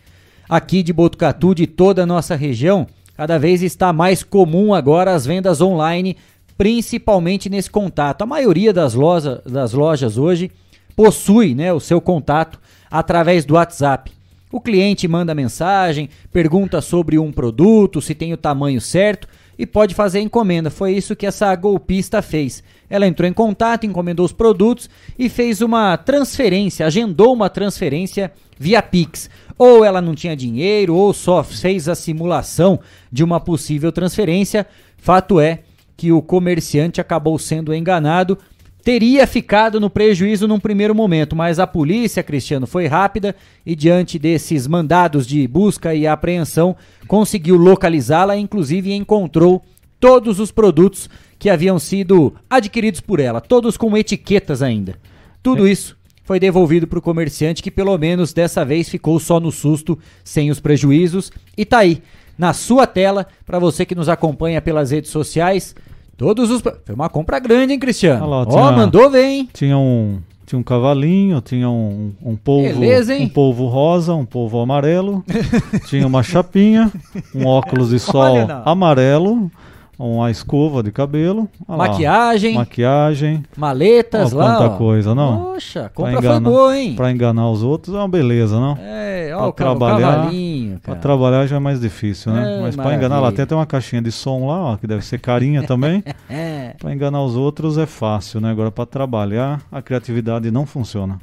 aqui 0.48 0.84
de 0.84 0.94
Botucatu, 0.94 1.56
de 1.56 1.66
toda 1.66 2.04
a 2.04 2.06
nossa 2.06 2.36
região. 2.36 2.86
Cada 3.18 3.40
vez 3.40 3.64
está 3.64 3.92
mais 3.92 4.22
comum 4.22 4.72
agora 4.72 5.16
as 5.16 5.26
vendas 5.26 5.62
online, 5.62 6.16
principalmente 6.56 7.50
nesse 7.50 7.72
contato. 7.72 8.22
A 8.22 8.28
maioria 8.28 8.72
das 8.72 8.94
lojas, 8.94 9.42
das 9.46 9.74
lojas 9.74 10.16
hoje 10.16 10.52
possui 10.96 11.56
né, 11.56 11.74
o 11.74 11.80
seu 11.80 12.00
contato 12.00 12.60
através 12.88 13.46
do 13.46 13.56
WhatsApp. 13.56 14.12
O 14.52 14.62
cliente 14.62 15.08
manda 15.08 15.34
mensagem, 15.34 16.08
pergunta 16.32 16.82
sobre 16.82 17.18
um 17.18 17.32
produto, 17.32 18.00
se 18.00 18.14
tem 18.14 18.32
o 18.32 18.38
tamanho 18.38 18.80
certo 18.80 19.28
e 19.58 19.66
pode 19.66 19.96
fazer 19.96 20.20
encomenda. 20.20 20.70
Foi 20.70 20.94
isso 20.94 21.16
que 21.16 21.26
essa 21.26 21.56
golpista 21.56 22.22
fez. 22.22 22.64
Ela 22.90 23.08
entrou 23.08 23.30
em 23.30 23.34
contato, 23.34 23.86
encomendou 23.86 24.26
os 24.26 24.34
produtos 24.34 24.90
e 25.18 25.30
fez 25.30 25.62
uma 25.62 25.96
transferência, 25.98 26.86
agendou 26.86 27.34
uma 27.34 27.50
transferência 27.50 28.32
via 28.58 28.82
Pix. 28.82 29.30
Ou 29.58 29.84
ela 29.84 30.02
não 30.02 30.16
tinha 30.16 30.36
dinheiro, 30.36 30.96
ou 30.96 31.14
só 31.14 31.44
fez 31.44 31.88
a 31.88 31.96
simulação 31.96 32.80
de 33.12 33.24
uma 33.24 33.40
possível 33.40 33.92
transferência. 33.92 34.66
Fato 34.98 35.40
é 35.40 35.60
que 35.96 36.12
o 36.12 36.22
comerciante 36.22 37.02
acabou 37.02 37.38
sendo 37.38 37.74
enganado 37.74 38.38
teria 38.84 39.28
ficado 39.28 39.80
no 39.80 39.90
prejuízo 39.90 40.48
num 40.48 40.60
primeiro 40.60 40.96
momento, 40.96 41.36
mas 41.36 41.60
a 41.60 41.68
polícia, 41.68 42.24
Cristiano, 42.24 42.66
foi 42.66 42.88
rápida 42.88 43.36
e, 43.66 43.76
diante 43.76 44.18
desses 44.18 44.66
mandados 44.68 45.28
de 45.28 45.48
busca 45.48 45.94
e 45.94 46.08
apreensão, 46.08 46.76
conseguiu 47.08 47.56
localizá-la 47.56 48.38
inclusive, 48.38 48.94
encontrou 48.94 49.64
todos 50.00 50.40
os 50.40 50.52
produtos 50.52 51.10
que 51.40 51.50
haviam 51.50 51.80
sido 51.80 52.36
adquiridos 52.50 53.00
por 53.00 53.20
ela, 53.20 53.40
todos 53.40 53.78
com 53.78 53.98
etiquetas 53.98 54.62
ainda. 54.62 54.96
Tudo 55.42 55.66
é. 55.66 55.72
isso 55.72 55.98
foi 56.30 56.40
devolvido 56.40 56.86
para 56.86 57.00
o 57.00 57.02
comerciante 57.02 57.64
que 57.64 57.72
pelo 57.72 57.98
menos 57.98 58.34
dessa 58.34 58.64
vez 58.64 58.88
ficou 58.88 59.20
só 59.20 59.40
no 59.40 59.52
susto, 59.52 59.98
sem 60.24 60.52
os 60.52 60.60
prejuízos. 60.60 61.32
E 61.58 61.66
tá 61.66 61.80
aí, 61.80 62.04
na 62.38 62.54
sua 62.54 62.86
tela, 62.86 63.26
para 63.48 63.58
você 63.58 63.84
que 63.84 63.96
nos 63.96 64.08
acompanha 64.08 64.62
pelas 64.62 64.92
redes 64.92 65.10
sociais, 65.10 65.76
todos 66.16 66.52
os... 66.52 66.62
Foi 66.62 66.94
uma 66.94 67.10
compra 67.10 67.40
grande, 67.40 67.74
hein, 67.74 67.80
Cristiano? 67.80 68.28
Ó, 68.30 68.46
oh, 68.48 68.72
mandou 68.72 69.10
ver, 69.10 69.26
hein? 69.26 69.50
Tinha 69.52 69.76
um 69.76 70.20
tinha 70.46 70.60
um 70.60 70.64
cavalinho, 70.64 71.42
tinha 71.42 71.70
um, 71.70 72.12
um 72.24 72.36
polvo, 72.36 72.80
Beleza, 72.80 73.14
um 73.14 73.30
polvo 73.30 73.68
rosa, 73.68 74.16
um 74.16 74.26
polvo 74.26 74.60
amarelo, 74.60 75.24
tinha 75.88 76.08
uma 76.08 76.24
chapinha, 76.24 76.92
um 77.36 77.46
óculos 77.46 77.90
de 77.90 78.00
sol 78.00 78.36
amarelo, 78.66 79.52
uma 80.00 80.32
escova 80.32 80.82
de 80.82 80.94
cabelo, 80.94 81.50
maquiagem, 81.68 82.54
lá, 82.54 82.60
maquiagem, 82.60 83.44
maletas 83.58 84.32
lá, 84.32 84.56
quanta 84.56 84.78
coisa, 84.78 85.14
não? 85.14 85.44
Poxa, 85.44 85.92
compra 85.94 86.14
enganar, 86.14 86.34
foi 86.34 86.40
boa, 86.40 86.78
hein? 86.78 86.96
Para 86.96 87.12
enganar 87.12 87.52
os 87.52 87.62
outros 87.62 87.94
é 87.94 87.98
uma 87.98 88.08
beleza, 88.08 88.58
não? 88.58 88.78
É, 88.80 89.32
ó, 89.36 89.40
pra 89.40 89.48
o 89.48 89.52
trabalhar, 89.52 90.16
cavalinho, 90.16 90.80
Para 90.80 90.96
trabalhar 90.96 91.46
já 91.48 91.58
é 91.58 91.60
mais 91.60 91.82
difícil, 91.82 92.32
né? 92.32 92.60
É, 92.60 92.62
Mas 92.62 92.76
para 92.78 92.96
enganar 92.96 93.20
lá 93.20 93.30
tem 93.32 93.44
até 93.44 93.54
uma 93.54 93.66
caixinha 93.66 94.02
de 94.02 94.12
som 94.12 94.48
lá, 94.48 94.72
ó, 94.72 94.78
que 94.78 94.88
deve 94.88 95.04
ser 95.04 95.20
carinha 95.20 95.64
também. 95.64 96.02
é. 96.30 96.76
Para 96.80 96.94
enganar 96.94 97.22
os 97.22 97.36
outros 97.36 97.78
é 97.78 97.86
fácil, 97.86 98.40
né? 98.40 98.52
Agora 98.52 98.72
para 98.72 98.86
trabalhar 98.86 99.62
a 99.70 99.82
criatividade 99.82 100.50
não 100.50 100.66
funciona. 100.66 101.20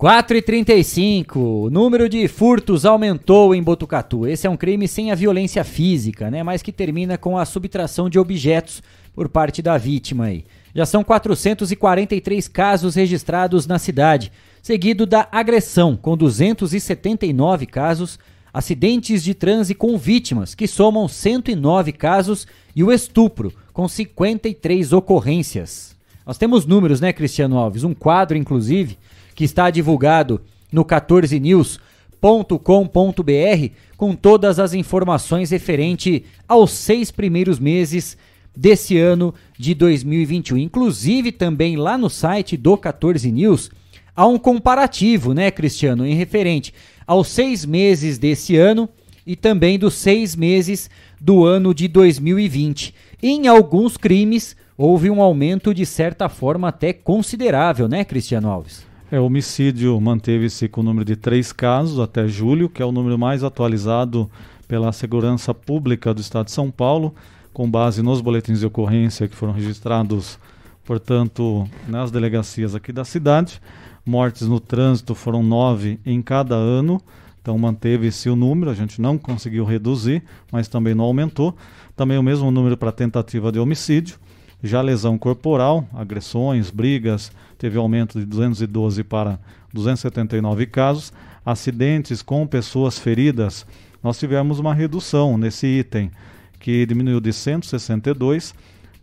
4 0.00 0.34
e 0.34 0.40
35, 0.40 1.38
o 1.38 1.68
número 1.68 2.08
de 2.08 2.26
furtos 2.26 2.86
aumentou 2.86 3.54
em 3.54 3.62
Botucatu. 3.62 4.26
Esse 4.26 4.46
é 4.46 4.50
um 4.50 4.56
crime 4.56 4.88
sem 4.88 5.12
a 5.12 5.14
violência 5.14 5.62
física, 5.62 6.30
né? 6.30 6.42
Mas 6.42 6.62
que 6.62 6.72
termina 6.72 7.18
com 7.18 7.36
a 7.36 7.44
subtração 7.44 8.08
de 8.08 8.18
objetos 8.18 8.82
por 9.14 9.28
parte 9.28 9.60
da 9.60 9.76
vítima 9.76 10.24
aí. 10.24 10.46
Já 10.74 10.86
são 10.86 11.04
443 11.04 12.48
casos 12.48 12.94
registrados 12.94 13.66
na 13.66 13.78
cidade, 13.78 14.32
seguido 14.62 15.04
da 15.04 15.28
agressão, 15.30 15.98
com 15.98 16.16
279 16.16 17.66
casos, 17.66 18.18
acidentes 18.54 19.22
de 19.22 19.34
transe 19.34 19.74
com 19.74 19.98
vítimas, 19.98 20.54
que 20.54 20.66
somam 20.66 21.06
109 21.08 21.92
casos, 21.92 22.46
e 22.74 22.82
o 22.82 22.90
estupro, 22.90 23.52
com 23.70 23.86
53 23.86 24.94
ocorrências. 24.94 25.94
Nós 26.24 26.38
temos 26.38 26.64
números, 26.64 27.02
né, 27.02 27.12
Cristiano 27.12 27.58
Alves? 27.58 27.84
Um 27.84 27.92
quadro, 27.92 28.38
inclusive 28.38 28.96
que 29.40 29.44
está 29.44 29.70
divulgado 29.70 30.42
no 30.70 30.84
14news.com.br 30.84 33.74
com 33.96 34.14
todas 34.14 34.58
as 34.58 34.74
informações 34.74 35.50
referente 35.50 36.26
aos 36.46 36.72
seis 36.72 37.10
primeiros 37.10 37.58
meses 37.58 38.18
desse 38.54 38.98
ano 38.98 39.32
de 39.58 39.72
2021. 39.72 40.58
Inclusive, 40.58 41.32
também 41.32 41.74
lá 41.74 41.96
no 41.96 42.10
site 42.10 42.54
do 42.54 42.76
14 42.76 43.32
News 43.32 43.70
há 44.14 44.26
um 44.26 44.36
comparativo, 44.36 45.32
né, 45.32 45.50
Cristiano, 45.50 46.06
em 46.06 46.12
referente 46.12 46.74
aos 47.06 47.28
seis 47.28 47.64
meses 47.64 48.18
desse 48.18 48.58
ano 48.58 48.90
e 49.26 49.34
também 49.34 49.78
dos 49.78 49.94
seis 49.94 50.36
meses 50.36 50.90
do 51.18 51.46
ano 51.46 51.72
de 51.72 51.88
2020. 51.88 52.94
Em 53.22 53.48
alguns 53.48 53.96
crimes, 53.96 54.54
houve 54.76 55.08
um 55.08 55.22
aumento 55.22 55.72
de 55.72 55.86
certa 55.86 56.28
forma 56.28 56.68
até 56.68 56.92
considerável, 56.92 57.88
né, 57.88 58.04
Cristiano 58.04 58.50
Alves? 58.50 58.89
É, 59.12 59.18
o 59.18 59.24
homicídio 59.24 60.00
manteve-se 60.00 60.68
com 60.68 60.82
o 60.82 60.84
número 60.84 61.04
de 61.04 61.16
três 61.16 61.52
casos 61.52 61.98
até 61.98 62.28
julho, 62.28 62.68
que 62.68 62.80
é 62.80 62.86
o 62.86 62.92
número 62.92 63.18
mais 63.18 63.42
atualizado 63.42 64.30
pela 64.68 64.92
Segurança 64.92 65.52
Pública 65.52 66.14
do 66.14 66.20
Estado 66.20 66.46
de 66.46 66.52
São 66.52 66.70
Paulo, 66.70 67.12
com 67.52 67.68
base 67.68 68.02
nos 68.02 68.20
boletins 68.20 68.60
de 68.60 68.66
ocorrência 68.66 69.26
que 69.26 69.34
foram 69.34 69.52
registrados, 69.52 70.38
portanto, 70.84 71.68
nas 71.88 72.12
delegacias 72.12 72.72
aqui 72.76 72.92
da 72.92 73.04
cidade. 73.04 73.60
Mortes 74.06 74.46
no 74.46 74.60
trânsito 74.60 75.12
foram 75.12 75.42
nove 75.42 75.98
em 76.06 76.22
cada 76.22 76.54
ano, 76.54 77.02
então 77.42 77.58
manteve-se 77.58 78.30
o 78.30 78.36
número, 78.36 78.70
a 78.70 78.74
gente 78.74 79.00
não 79.00 79.18
conseguiu 79.18 79.64
reduzir, 79.64 80.22
mas 80.52 80.68
também 80.68 80.94
não 80.94 81.06
aumentou. 81.06 81.56
Também 81.96 82.16
o 82.16 82.22
mesmo 82.22 82.48
número 82.52 82.76
para 82.76 82.92
tentativa 82.92 83.50
de 83.50 83.58
homicídio. 83.58 84.20
Já 84.62 84.80
lesão 84.80 85.18
corporal, 85.18 85.84
agressões, 85.92 86.70
brigas, 86.70 87.32
teve 87.60 87.76
aumento 87.76 88.18
de 88.18 88.24
212 88.24 89.04
para 89.04 89.38
279 89.72 90.66
casos. 90.66 91.12
Acidentes 91.44 92.22
com 92.22 92.46
pessoas 92.46 92.98
feridas, 92.98 93.66
nós 94.02 94.18
tivemos 94.18 94.58
uma 94.58 94.74
redução 94.74 95.36
nesse 95.36 95.66
item, 95.66 96.10
que 96.58 96.86
diminuiu 96.86 97.20
de 97.20 97.32
162 97.32 98.54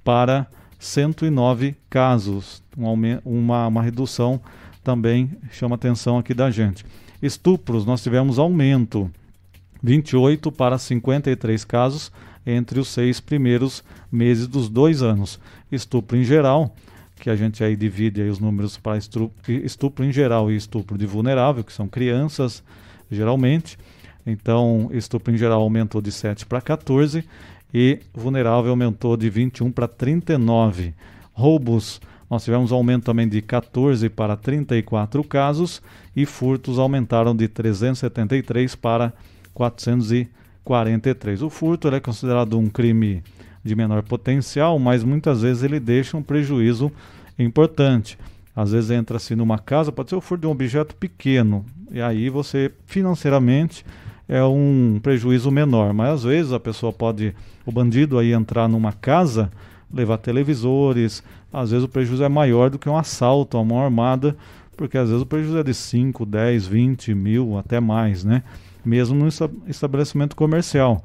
para 0.03 0.47
109 0.79 1.75
casos. 1.87 2.63
Um 2.75 3.19
uma, 3.23 3.67
uma 3.67 3.81
redução 3.81 4.41
também 4.83 5.31
chama 5.51 5.75
atenção 5.75 6.17
aqui 6.17 6.33
da 6.33 6.49
gente. 6.49 6.83
Estupros, 7.21 7.85
nós 7.85 8.01
tivemos 8.01 8.39
aumento, 8.39 9.11
28 9.83 10.51
para 10.51 10.77
53 10.79 11.63
casos 11.63 12.11
entre 12.45 12.79
os 12.79 12.87
seis 12.87 13.19
primeiros 13.19 13.83
meses 14.11 14.47
dos 14.47 14.69
dois 14.69 15.03
anos. 15.03 15.39
Estupro 15.71 16.17
em 16.17 16.23
geral, 16.23 16.73
que 17.19 17.29
a 17.29 17.35
gente 17.35 17.63
aí 17.63 17.75
divide 17.75 18.21
aí 18.21 18.29
os 18.29 18.39
números 18.39 18.77
para 18.77 18.97
estupro, 18.97 19.33
estupro 19.47 20.05
em 20.05 20.11
geral 20.11 20.51
e 20.51 20.55
estupro 20.55 20.97
de 20.97 21.05
vulnerável, 21.05 21.63
que 21.63 21.73
são 21.73 21.87
crianças, 21.87 22.63
geralmente. 23.09 23.77
Então, 24.25 24.89
estupro 24.91 25.33
em 25.33 25.37
geral 25.37 25.61
aumentou 25.61 26.01
de 26.01 26.11
7 26.11 26.45
para 26.45 26.61
14 26.61 27.23
e 27.73 27.99
vulnerável 28.13 28.71
aumentou 28.71 29.15
de 29.17 29.29
21 29.29 29.71
para 29.71 29.87
39. 29.87 30.93
Roubos, 31.33 32.01
nós 32.29 32.43
tivemos 32.43 32.71
um 32.71 32.75
aumento 32.75 33.05
também 33.05 33.27
de 33.27 33.41
14 33.41 34.09
para 34.09 34.35
34 34.35 35.23
casos 35.23 35.81
e 36.15 36.25
furtos 36.25 36.77
aumentaram 36.77 37.35
de 37.35 37.47
373 37.47 38.75
para 38.75 39.13
443. 39.53 41.41
O 41.41 41.49
furto 41.49 41.87
é 41.87 41.99
considerado 41.99 42.59
um 42.59 42.67
crime 42.67 43.23
de 43.67 43.75
menor 43.75 44.01
potencial, 44.03 44.79
mas 44.79 45.03
muitas 45.03 45.41
vezes 45.41 45.63
ele 45.63 45.79
deixa 45.79 46.17
um 46.17 46.23
prejuízo 46.23 46.91
importante. 47.37 48.17
Às 48.55 48.71
vezes 48.71 48.89
entra-se 48.89 49.35
numa 49.35 49.59
casa, 49.59 49.91
pode 49.91 50.09
ser 50.09 50.15
o 50.15 50.21
furto 50.21 50.41
de 50.41 50.47
um 50.47 50.51
objeto 50.51 50.95
pequeno, 50.95 51.63
e 51.91 52.01
aí 52.01 52.27
você 52.29 52.71
financeiramente 52.87 53.85
é 54.27 54.43
um 54.43 54.99
prejuízo 55.01 55.51
menor, 55.51 55.93
mas 55.93 56.09
às 56.09 56.23
vezes 56.23 56.51
a 56.51 56.59
pessoa 56.59 56.91
pode, 56.91 57.35
o 57.65 57.71
bandido 57.71 58.17
aí 58.17 58.33
entrar 58.33 58.67
numa 58.67 58.91
casa, 58.91 59.51
levar 59.93 60.17
televisores, 60.17 61.23
às 61.53 61.69
vezes 61.69 61.85
o 61.85 61.89
prejuízo 61.89 62.23
é 62.23 62.29
maior 62.29 62.69
do 62.69 62.79
que 62.79 62.89
um 62.89 62.97
assalto, 62.97 63.57
uma 63.57 63.65
mão 63.65 63.83
armada, 63.83 64.35
porque 64.75 64.97
às 64.97 65.09
vezes 65.09 65.21
o 65.21 65.25
prejuízo 65.25 65.59
é 65.59 65.63
de 65.63 65.73
5, 65.73 66.25
10, 66.25 66.67
20 66.67 67.13
mil, 67.13 67.57
até 67.57 67.79
mais, 67.79 68.23
né? 68.23 68.43
Mesmo 68.83 69.15
no 69.15 69.27
estabelecimento 69.67 70.35
comercial 70.35 71.03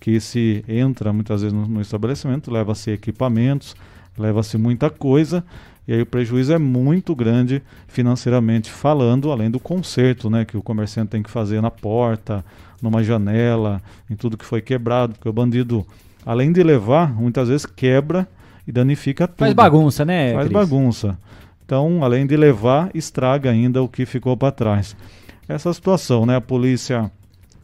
que 0.00 0.20
se 0.20 0.64
entra 0.68 1.12
muitas 1.12 1.42
vezes 1.42 1.56
no, 1.56 1.66
no 1.66 1.80
estabelecimento, 1.80 2.50
leva-se 2.50 2.90
equipamentos, 2.90 3.74
leva-se 4.16 4.56
muita 4.56 4.90
coisa, 4.90 5.44
e 5.86 5.92
aí 5.92 6.02
o 6.02 6.06
prejuízo 6.06 6.52
é 6.52 6.58
muito 6.58 7.14
grande 7.14 7.62
financeiramente 7.86 8.70
falando, 8.70 9.30
além 9.30 9.50
do 9.50 9.60
conserto 9.60 10.28
né, 10.28 10.44
que 10.44 10.56
o 10.56 10.62
comerciante 10.62 11.10
tem 11.10 11.22
que 11.22 11.30
fazer 11.30 11.60
na 11.60 11.70
porta, 11.70 12.44
numa 12.82 13.02
janela, 13.02 13.80
em 14.10 14.16
tudo 14.16 14.36
que 14.36 14.44
foi 14.44 14.60
quebrado, 14.60 15.14
porque 15.14 15.28
o 15.28 15.32
bandido, 15.32 15.86
além 16.24 16.52
de 16.52 16.62
levar, 16.62 17.14
muitas 17.14 17.48
vezes 17.48 17.66
quebra 17.66 18.26
e 18.66 18.72
danifica 18.72 19.28
tudo. 19.28 19.38
Faz 19.38 19.52
bagunça, 19.52 20.04
né? 20.04 20.34
Faz 20.34 20.48
Cris? 20.48 20.52
bagunça. 20.52 21.18
Então, 21.64 22.04
além 22.04 22.26
de 22.26 22.36
levar, 22.36 22.90
estraga 22.94 23.50
ainda 23.50 23.82
o 23.82 23.88
que 23.88 24.04
ficou 24.04 24.36
para 24.36 24.52
trás. 24.52 24.96
Essa 25.48 25.72
situação, 25.72 26.26
né? 26.26 26.36
A 26.36 26.40
polícia 26.40 27.10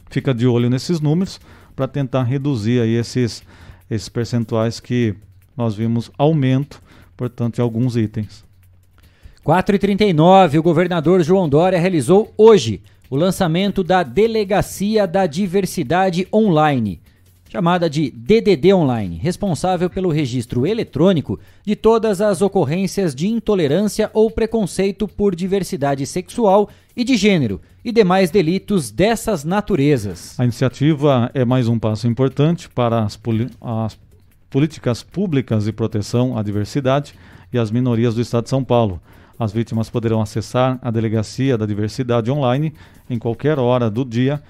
fica 0.09 0.33
de 0.33 0.47
olho 0.47 0.69
nesses 0.69 1.01
números 1.01 1.39
para 1.75 1.87
tentar 1.87 2.23
reduzir 2.23 2.81
aí 2.81 2.95
esses, 2.95 3.43
esses 3.89 4.09
percentuais 4.09 4.79
que 4.79 5.15
nós 5.55 5.75
vimos 5.75 6.11
aumento, 6.17 6.81
portanto, 7.15 7.55
de 7.55 7.61
alguns 7.61 7.95
itens. 7.95 8.43
4h39, 9.45 10.59
o 10.59 10.63
governador 10.63 11.21
João 11.21 11.49
Dória 11.49 11.79
realizou 11.79 12.33
hoje 12.37 12.81
o 13.09 13.15
lançamento 13.15 13.83
da 13.83 14.01
Delegacia 14.01 15.05
da 15.05 15.27
Diversidade 15.27 16.27
Online 16.33 17.02
chamada 17.53 17.87
de 17.87 18.09
DDD 18.09 18.73
Online, 18.73 19.19
responsável 19.21 19.87
pelo 19.87 20.09
registro 20.09 20.65
eletrônico 20.65 21.39
de 21.63 21.75
todas 21.75 22.19
as 22.19 22.41
ocorrências 22.41 23.13
de 23.13 23.27
intolerância 23.27 24.09
ou 24.11 24.31
preconceito 24.31 25.07
por 25.07 25.35
diversidade 25.35 26.03
sexual 26.07 26.67
e 26.97 27.03
de 27.03 27.15
gênero 27.15 27.61
e 27.85 27.91
demais 27.91 28.31
delitos 28.31 28.89
dessas 28.89 29.43
naturezas. 29.43 30.33
A 30.39 30.45
iniciativa 30.45 31.29
é 31.31 31.45
mais 31.45 31.67
um 31.67 31.77
passo 31.77 32.07
importante 32.07 32.67
para 32.67 33.03
as, 33.03 33.19
as 33.61 33.99
políticas 34.49 35.03
públicas 35.03 35.65
de 35.65 35.71
proteção 35.71 36.35
à 36.35 36.41
diversidade 36.41 37.13
e 37.53 37.59
às 37.59 37.69
minorias 37.69 38.15
do 38.15 38.21
Estado 38.21 38.45
de 38.45 38.49
São 38.49 38.63
Paulo. 38.63 38.99
As 39.37 39.51
vítimas 39.51 39.91
poderão 39.91 40.23
acessar 40.23 40.79
a 40.81 40.89
Delegacia 40.89 41.55
da 41.55 41.67
Diversidade 41.67 42.31
online 42.31 42.73
em 43.07 43.19
qualquer 43.19 43.59
hora 43.59 43.91
do 43.91 44.03
dia 44.03 44.41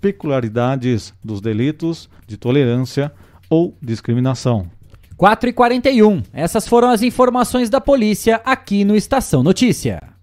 peculiaridades 0.00 1.12
dos 1.24 1.40
delitos 1.40 2.08
de 2.26 2.36
tolerância 2.36 3.12
ou 3.50 3.76
discriminação. 3.82 4.70
4 5.16 5.48
e 5.48 5.52
41. 5.52 6.22
Essas 6.32 6.68
foram 6.68 6.90
as 6.90 7.02
informações 7.02 7.68
da 7.68 7.80
polícia 7.80 8.40
aqui 8.44 8.84
no 8.84 8.94
Estação 8.94 9.42
Notícia. 9.42 10.15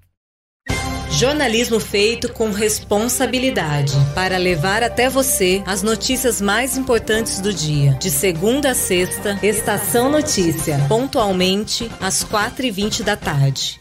Jornalismo 1.16 1.80
feito 1.80 2.34
com 2.34 2.50
responsabilidade 2.50 3.94
para 4.16 4.36
levar 4.36 4.82
até 4.82 5.08
você 5.08 5.62
as 5.64 5.84
notícias 5.84 6.42
mais 6.42 6.76
importantes 6.76 7.40
do 7.40 7.54
dia. 7.54 7.94
De 7.94 8.10
segunda 8.10 8.72
a 8.72 8.74
sexta, 8.74 9.38
Estação 9.44 10.10
Notícia, 10.10 10.80
pontualmente 10.90 11.88
às 12.02 12.24
4h20 12.26 13.04
da 13.04 13.16
tarde. 13.16 13.80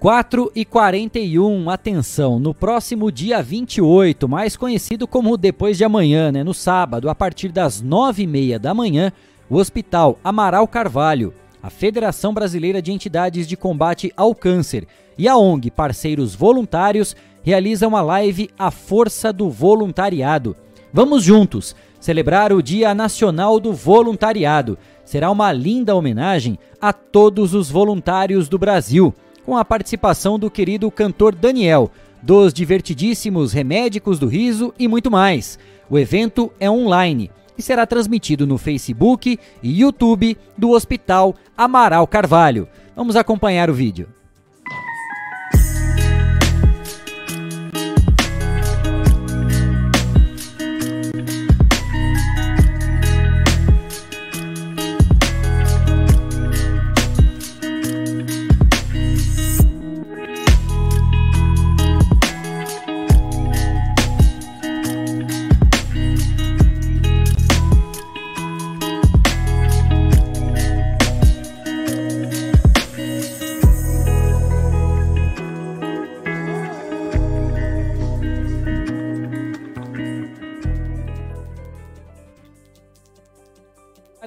4 0.00 0.50
e 0.52 0.64
41, 0.64 1.70
atenção, 1.70 2.40
no 2.40 2.52
próximo 2.52 3.12
dia 3.12 3.40
28, 3.40 4.28
mais 4.28 4.56
conhecido 4.56 5.06
como 5.06 5.36
depois 5.36 5.76
de 5.76 5.84
amanhã, 5.84 6.32
né, 6.32 6.42
no 6.42 6.52
sábado, 6.52 7.08
a 7.08 7.14
partir 7.14 7.50
das 7.50 7.80
9h30 7.80 8.58
da 8.58 8.74
manhã, 8.74 9.12
o 9.48 9.58
Hospital 9.58 10.18
Amaral 10.24 10.66
Carvalho 10.66 11.32
a 11.62 11.70
Federação 11.70 12.32
Brasileira 12.32 12.80
de 12.80 12.92
Entidades 12.92 13.46
de 13.46 13.56
Combate 13.56 14.12
ao 14.16 14.34
Câncer 14.34 14.86
e 15.18 15.26
a 15.26 15.36
ONG 15.36 15.70
Parceiros 15.70 16.34
Voluntários 16.34 17.16
realizam 17.42 17.96
a 17.96 18.02
live 18.02 18.50
A 18.58 18.70
Força 18.70 19.32
do 19.32 19.50
Voluntariado. 19.50 20.56
Vamos 20.92 21.22
juntos 21.22 21.74
celebrar 22.00 22.52
o 22.52 22.62
Dia 22.62 22.94
Nacional 22.94 23.58
do 23.58 23.72
Voluntariado. 23.72 24.78
Será 25.04 25.30
uma 25.30 25.52
linda 25.52 25.94
homenagem 25.94 26.58
a 26.80 26.92
todos 26.92 27.54
os 27.54 27.70
voluntários 27.70 28.48
do 28.48 28.58
Brasil, 28.58 29.14
com 29.44 29.56
a 29.56 29.64
participação 29.64 30.38
do 30.38 30.50
querido 30.50 30.90
cantor 30.90 31.34
Daniel, 31.34 31.90
dos 32.22 32.52
divertidíssimos 32.52 33.52
Remédicos 33.52 34.18
do 34.18 34.26
Riso 34.26 34.74
e 34.78 34.88
muito 34.88 35.10
mais. 35.10 35.58
O 35.88 35.98
evento 35.98 36.52
é 36.58 36.70
online 36.70 37.30
e 37.56 37.62
será 37.62 37.86
transmitido 37.86 38.46
no 38.46 38.58
Facebook 38.58 39.38
e 39.62 39.80
YouTube 39.80 40.36
do 40.56 40.70
Hospital 40.70 41.34
Amaral 41.56 42.06
Carvalho. 42.06 42.68
Vamos 42.94 43.16
acompanhar 43.16 43.68
o 43.68 43.74
vídeo. 43.74 44.15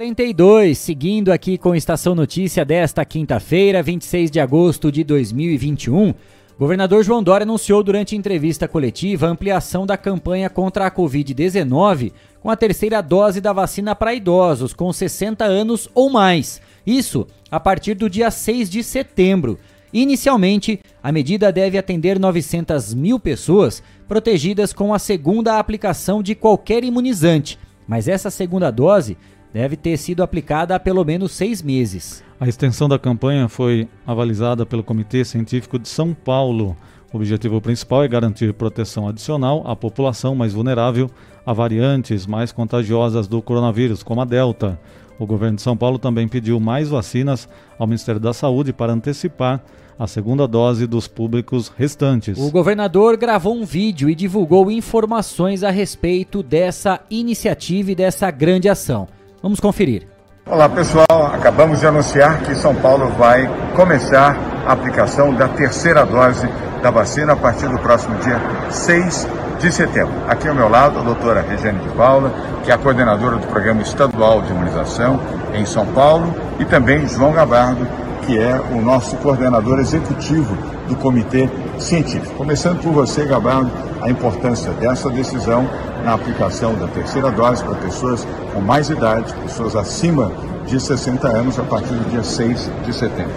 42, 0.10 0.76
seguindo 0.76 1.32
aqui 1.32 1.56
com 1.56 1.76
Estação 1.76 2.15
Notícia 2.15 2.65
desta 2.65 3.06
quinta-feira, 3.06 3.84
26 3.84 4.32
de 4.32 4.39
agosto 4.39 4.91
de 4.91 5.04
2021. 5.04 6.15
Governador 6.58 7.04
João 7.04 7.22
Dória 7.22 7.43
anunciou 7.43 7.84
durante 7.84 8.15
entrevista 8.15 8.67
coletiva 8.67 9.28
a 9.28 9.30
ampliação 9.30 9.86
da 9.86 9.95
campanha 9.95 10.50
contra 10.50 10.88
a 10.88 10.91
Covid-19 10.91 12.12
com 12.41 12.50
a 12.50 12.56
terceira 12.56 13.02
dose 13.02 13.39
da 13.39 13.54
vacina 13.54 13.93
para 13.95 14.15
idosos 14.15 14.74
com 14.74 14.91
60 14.91 15.45
anos 15.45 15.88
ou 15.93 16.10
mais. 16.10 16.60
Isso 16.88 17.28
a 17.52 17.60
partir 17.60 17.93
do 17.93 18.10
dia 18.10 18.32
6 18.32 18.67
de 18.67 18.84
setembro. 18.84 19.60
Inicialmente, 19.93 20.80
a 21.04 21.12
medida 21.12 21.52
deve 21.52 21.78
atender 21.78 22.19
900 22.19 22.95
mil 22.95 23.19
pessoas 23.19 23.84
protegidas 24.08 24.74
com 24.74 24.91
a 24.91 24.98
segunda 24.98 25.60
aplicação 25.60 26.24
de 26.24 26.34
qualquer 26.34 26.84
imunizante, 26.84 27.60
mas 27.88 28.08
essa 28.08 28.32
segunda 28.32 28.72
dose 28.72 29.15
deve 29.53 29.75
ter 29.75 29.97
sido 29.97 30.23
aplicada 30.23 30.75
há 30.75 30.79
pelo 30.79 31.03
menos 31.03 31.31
seis 31.31 31.62
meses. 31.62 32.23
A 32.39 32.47
extensão 32.47 32.88
da 32.88 32.97
campanha 32.97 33.47
foi 33.47 33.88
avalizada 34.05 34.65
pelo 34.65 34.83
Comitê 34.83 35.25
Científico 35.25 35.77
de 35.77 35.89
São 35.89 36.13
Paulo. 36.13 36.75
O 37.12 37.17
objetivo 37.17 37.59
principal 37.59 38.03
é 38.03 38.07
garantir 38.07 38.53
proteção 38.53 39.07
adicional 39.07 39.63
à 39.65 39.75
população 39.75 40.35
mais 40.35 40.53
vulnerável 40.53 41.09
a 41.45 41.53
variantes 41.53 42.27
mais 42.27 42.51
contagiosas 42.51 43.27
do 43.27 43.41
coronavírus, 43.41 44.03
como 44.03 44.21
a 44.21 44.25
Delta. 44.25 44.79
O 45.17 45.25
governo 45.25 45.57
de 45.57 45.62
São 45.62 45.75
Paulo 45.75 45.97
também 45.97 46.27
pediu 46.27 46.59
mais 46.59 46.88
vacinas 46.88 47.49
ao 47.77 47.88
Ministério 47.88 48.21
da 48.21 48.33
Saúde 48.33 48.71
para 48.71 48.93
antecipar 48.93 49.62
a 49.97 50.07
segunda 50.07 50.47
dose 50.47 50.88
dos 50.88 51.09
públicos 51.09 51.69
restantes. 51.75 52.38
O 52.38 52.49
governador 52.49 53.17
gravou 53.17 53.53
um 53.53 53.65
vídeo 53.65 54.09
e 54.09 54.15
divulgou 54.15 54.71
informações 54.71 55.62
a 55.62 55.69
respeito 55.69 56.41
dessa 56.41 57.01
iniciativa 57.09 57.91
e 57.91 57.95
dessa 57.95 58.31
grande 58.31 58.69
ação. 58.69 59.09
Vamos 59.41 59.60
conferir. 59.60 60.06
Olá 60.45 60.67
pessoal, 60.67 61.32
acabamos 61.34 61.80
de 61.80 61.88
anunciar 61.88 62.41
que 62.41 62.54
São 62.56 62.75
Paulo 62.75 63.08
vai 63.17 63.49
começar 63.73 64.38
a 64.65 64.73
aplicação 64.73 65.34
da 65.34 65.47
terceira 65.47 66.06
dose 66.06 66.47
da 66.82 66.91
vacina 66.91 67.34
a 67.34 67.36
partir 67.36 67.67
do 67.67 67.78
próximo 67.80 68.15
dia 68.17 68.39
6 68.69 69.28
de 69.60 69.71
setembro. 69.71 70.13
Aqui 70.28 70.47
ao 70.47 70.56
meu 70.56 70.67
lado, 70.67 70.99
a 70.99 71.04
doutora 71.04 71.41
Regiane 71.41 71.80
de 71.80 71.89
Paula, 71.89 72.34
que 72.63 72.71
é 72.71 72.73
a 72.73 72.78
coordenadora 72.78 73.38
do 73.38 73.47
Programa 73.47 73.82
Estadual 73.82 74.41
de 74.41 74.52
Imunização 74.52 75.19
em 75.54 75.65
São 75.65 75.86
Paulo, 75.88 76.34
e 76.60 76.65
também 76.65 77.08
João 77.08 77.32
Gabardo, 77.32 77.88
que 78.25 78.38
é 78.38 78.60
o 78.71 78.82
nosso 78.82 79.15
coordenador 79.17 79.80
executivo 79.80 80.58
do 80.88 80.95
Comitê 80.95 81.49
Científico. 81.78 82.36
Começando 82.36 82.82
por 82.82 82.91
você, 82.91 83.25
Gabardo, 83.25 83.71
a 84.02 84.10
importância 84.10 84.71
dessa 84.73 85.10
decisão 85.10 85.67
na 86.03 86.13
aplicação 86.13 86.73
da 86.75 86.88
terceira 86.88 87.31
dose 87.31 87.63
para 87.63 87.75
pessoas 87.75 88.27
com 88.53 88.62
mais 88.62 88.89
idade, 88.89 89.33
pessoas 89.33 89.75
acima 89.75 90.31
de 90.65 90.79
60 90.79 91.27
anos, 91.27 91.59
a 91.59 91.63
partir 91.63 91.93
do 91.93 92.09
dia 92.09 92.23
6 92.23 92.69
de 92.85 92.93
setembro. 92.93 93.33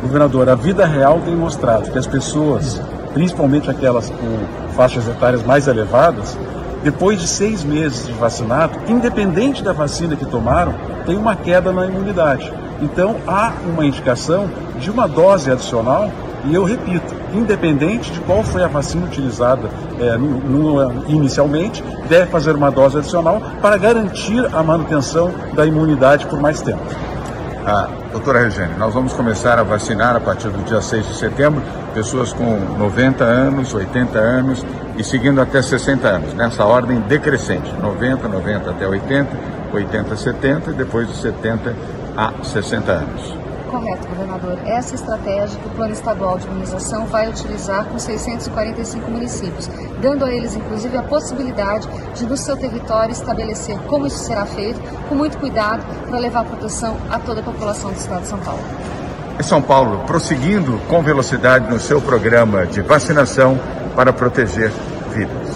Governador, 0.00 0.48
a 0.48 0.54
vida 0.54 0.84
real 0.84 1.20
tem 1.24 1.36
mostrado 1.36 1.90
que 1.90 1.98
as 1.98 2.06
pessoas, 2.06 2.80
principalmente 3.14 3.70
aquelas 3.70 4.10
com 4.10 4.72
faixas 4.74 5.06
etárias 5.06 5.44
mais 5.44 5.68
elevadas, 5.68 6.36
depois 6.82 7.20
de 7.20 7.28
seis 7.28 7.62
meses 7.62 8.06
de 8.06 8.12
vacinado, 8.12 8.76
independente 8.88 9.62
da 9.62 9.72
vacina 9.72 10.16
que 10.16 10.24
tomaram, 10.24 10.74
tem 11.06 11.16
uma 11.16 11.36
queda 11.36 11.72
na 11.72 11.86
imunidade. 11.86 12.52
Então 12.80 13.16
há 13.26 13.52
uma 13.64 13.86
indicação 13.86 14.50
de 14.80 14.90
uma 14.90 15.06
dose 15.06 15.50
adicional 15.50 16.10
E 16.44 16.54
eu 16.54 16.64
repito, 16.64 17.14
independente 17.32 18.10
de 18.10 18.20
qual 18.20 18.42
foi 18.42 18.64
a 18.64 18.68
vacina 18.68 19.06
utilizada 19.06 19.68
é, 20.00 20.16
no, 20.16 21.08
inicialmente, 21.08 21.82
deve 22.08 22.26
fazer 22.26 22.56
uma 22.56 22.70
dose 22.70 22.98
adicional 22.98 23.40
para 23.60 23.76
garantir 23.76 24.44
a 24.52 24.62
manutenção 24.62 25.32
da 25.54 25.64
imunidade 25.64 26.26
por 26.26 26.40
mais 26.40 26.60
tempo. 26.60 26.82
Ah, 27.64 27.88
doutora 28.10 28.40
Regine, 28.40 28.74
nós 28.76 28.92
vamos 28.92 29.12
começar 29.12 29.56
a 29.56 29.62
vacinar 29.62 30.16
a 30.16 30.20
partir 30.20 30.48
do 30.48 30.64
dia 30.64 30.80
6 30.80 31.06
de 31.06 31.14
setembro 31.14 31.62
pessoas 31.94 32.32
com 32.32 32.58
90 32.76 33.22
anos, 33.22 33.72
80 33.72 34.18
anos 34.18 34.66
e 34.96 35.04
seguindo 35.04 35.40
até 35.40 35.62
60 35.62 36.08
anos, 36.08 36.34
nessa 36.34 36.64
ordem 36.64 37.00
decrescente, 37.02 37.72
90, 37.80 38.26
90 38.26 38.70
até 38.70 38.88
80, 38.88 39.28
80 39.72 40.12
a 40.12 40.16
70 40.16 40.70
e 40.70 40.74
depois 40.74 41.06
de 41.06 41.14
70 41.14 41.76
a 42.16 42.32
60 42.42 42.92
anos 42.92 43.41
correto, 43.72 44.06
governador. 44.06 44.58
Essa 44.66 44.94
estratégia 44.94 45.58
que 45.58 45.66
o 45.66 45.70
Plano 45.70 45.92
Estadual 45.92 46.38
de 46.38 46.46
Imunização 46.46 47.06
vai 47.06 47.28
utilizar 47.28 47.86
com 47.86 47.98
645 47.98 49.10
municípios, 49.10 49.68
dando 50.00 50.24
a 50.24 50.30
eles, 50.32 50.54
inclusive, 50.54 50.96
a 50.96 51.02
possibilidade 51.02 51.88
de, 52.14 52.26
no 52.26 52.36
seu 52.36 52.56
território, 52.56 53.10
estabelecer 53.10 53.78
como 53.88 54.06
isso 54.06 54.18
será 54.18 54.44
feito, 54.44 54.78
com 55.08 55.14
muito 55.14 55.38
cuidado, 55.38 55.82
para 56.06 56.18
levar 56.18 56.44
proteção 56.44 56.96
a 57.10 57.18
toda 57.18 57.40
a 57.40 57.44
população 57.44 57.90
do 57.90 57.96
estado 57.96 58.22
de 58.22 58.28
São 58.28 58.38
Paulo. 58.38 58.62
Em 59.40 59.42
São 59.42 59.62
Paulo, 59.62 60.04
prosseguindo 60.06 60.78
com 60.88 61.02
velocidade 61.02 61.70
no 61.70 61.80
seu 61.80 62.00
programa 62.00 62.66
de 62.66 62.82
vacinação 62.82 63.58
para 63.96 64.12
proteger 64.12 64.70
vidas. 65.14 65.51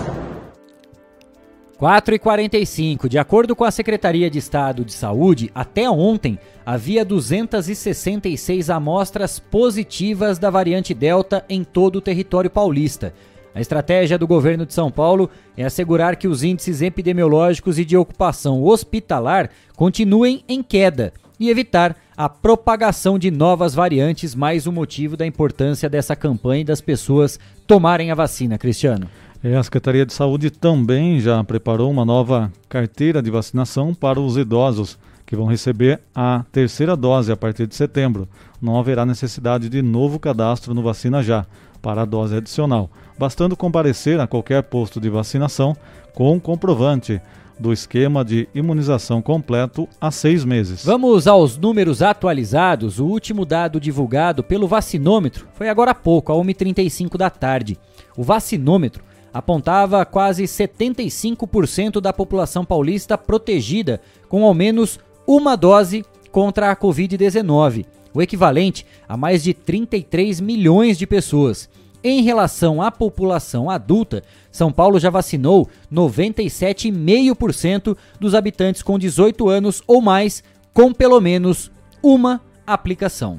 4 1.77 2.15
e 2.15 2.19
45 2.19 3.07
De 3.07 3.19
acordo 3.19 3.55
com 3.55 3.62
a 3.62 3.71
Secretaria 3.71 4.31
de 4.31 4.39
Estado 4.39 4.85
de 4.85 4.95
Saúde, 4.95 5.51
até 5.55 5.89
ontem 5.91 6.39
havia 6.65 7.05
266 7.05 8.71
amostras 8.71 9.39
positivas 9.39 10.39
da 10.39 10.49
variante 10.49 10.95
Delta 10.95 11.45
em 11.49 11.62
todo 11.62 11.97
o 11.97 12.01
território 12.01 12.49
paulista. 12.49 13.12
A 13.55 13.61
estratégia 13.61 14.19
do 14.19 14.27
governo 14.27 14.67
de 14.67 14.75
São 14.75 14.91
Paulo 14.91 15.31
é 15.57 15.65
assegurar 15.65 16.17
que 16.17 16.29
os 16.29 16.43
índices 16.43 16.83
epidemiológicos 16.83 17.79
e 17.79 17.85
de 17.85 17.97
ocupação 17.97 18.62
hospitalar 18.62 19.51
continuem 19.75 20.45
em 20.49 20.62
queda 20.62 21.12
e 21.39 21.51
evitar 21.51 21.97
a 22.17 22.29
propagação 22.29 23.19
de 23.19 23.31
novas 23.31 23.75
variantes, 23.75 24.35
mais 24.35 24.67
um 24.67 24.73
motivo 24.73 25.17
da 25.17 25.27
importância 25.27 25.89
dessa 25.89 26.17
campanha 26.17 26.62
e 26.62 26.65
das 26.65 26.81
pessoas 26.81 27.39
tomarem 27.67 28.11
a 28.11 28.15
vacina, 28.15 28.57
Cristiano. 28.57 29.09
É, 29.42 29.57
a 29.57 29.62
Secretaria 29.62 30.07
de 30.07 30.12
Saúde 30.12 30.51
também 30.51 31.20
já 31.20 31.42
preparou 31.44 31.90
uma 31.90 32.05
nova 32.05 32.53
carteira 32.68 33.22
de 33.22 33.31
vacinação 33.31 33.94
para 33.94 34.20
os 34.20 34.37
idosos 34.37 34.99
que 35.25 35.37
vão 35.37 35.46
receber 35.46 36.01
a 36.14 36.44
terceira 36.53 36.96
dose 36.96 37.33
a 37.33 37.37
partir 37.37 37.66
de 37.66 37.75
setembro. 37.75 38.29
Não 38.62 38.79
haverá 38.79 39.05
necessidade 39.05 39.68
de 39.68 39.83
novo 39.83 40.18
cadastro 40.18 40.72
no 40.72 40.83
Vacina 40.83 41.22
Já 41.22 41.44
para 41.83 42.03
a 42.03 42.05
dose 42.05 42.37
adicional, 42.37 42.90
bastando 43.18 43.57
comparecer 43.57 44.20
a 44.20 44.27
qualquer 44.27 44.62
posto 44.62 45.01
de 45.01 45.11
vacinação 45.11 45.77
com 46.14 46.40
comprovante 46.40 47.20
do 47.59 47.72
esquema 47.72 48.25
de 48.25 48.49
imunização 48.55 49.22
completo 49.22 49.88
há 50.01 50.11
seis 50.11 50.44
meses. 50.44 50.85
Vamos 50.85 51.27
aos 51.27 51.57
números 51.57 52.03
atualizados. 52.03 52.99
O 52.99 53.07
último 53.07 53.44
dado 53.44 53.81
divulgado 53.81 54.42
pelo 54.42 54.68
vacinômetro 54.68 55.46
foi 55.55 55.68
agora 55.68 55.92
há 55.92 55.94
pouco, 55.94 56.33
a 56.33 56.37
1h35 56.37 57.16
da 57.16 57.31
tarde. 57.31 57.79
O 58.16 58.22
vacinômetro 58.22 59.03
apontava 59.38 60.05
quase 60.07 60.44
75% 60.44 62.01
da 62.01 62.12
população 62.12 62.64
paulista 62.64 63.18
protegida 63.18 64.01
com 64.29 64.44
ao 64.44 64.55
menos 64.55 65.01
uma 65.27 65.57
dose 65.57 66.05
contra 66.31 66.70
a 66.70 66.77
Covid-19, 66.77 67.85
o 68.14 68.22
equivalente 68.22 68.87
a 69.07 69.14
mais 69.16 69.42
de 69.42 69.53
33 69.53 70.40
milhões 70.40 70.96
de 70.96 71.07
pessoas. 71.07 71.68
Em 72.03 72.22
relação 72.22 72.81
à 72.81 72.90
população 72.90 73.68
adulta, 73.68 74.22
São 74.51 74.72
Paulo 74.72 74.99
já 74.99 75.11
vacinou 75.11 75.68
97,5% 75.92 77.94
dos 78.18 78.35
habitantes 78.35 78.83
com 78.83 78.99
18 78.99 79.51
anos 79.51 79.83
ou 79.87 80.01
mais 80.01 80.42
com 80.72 80.94
pelo 80.94 81.20
menos 81.20 81.70
uma 82.03 82.40
aplicação. 82.66 83.38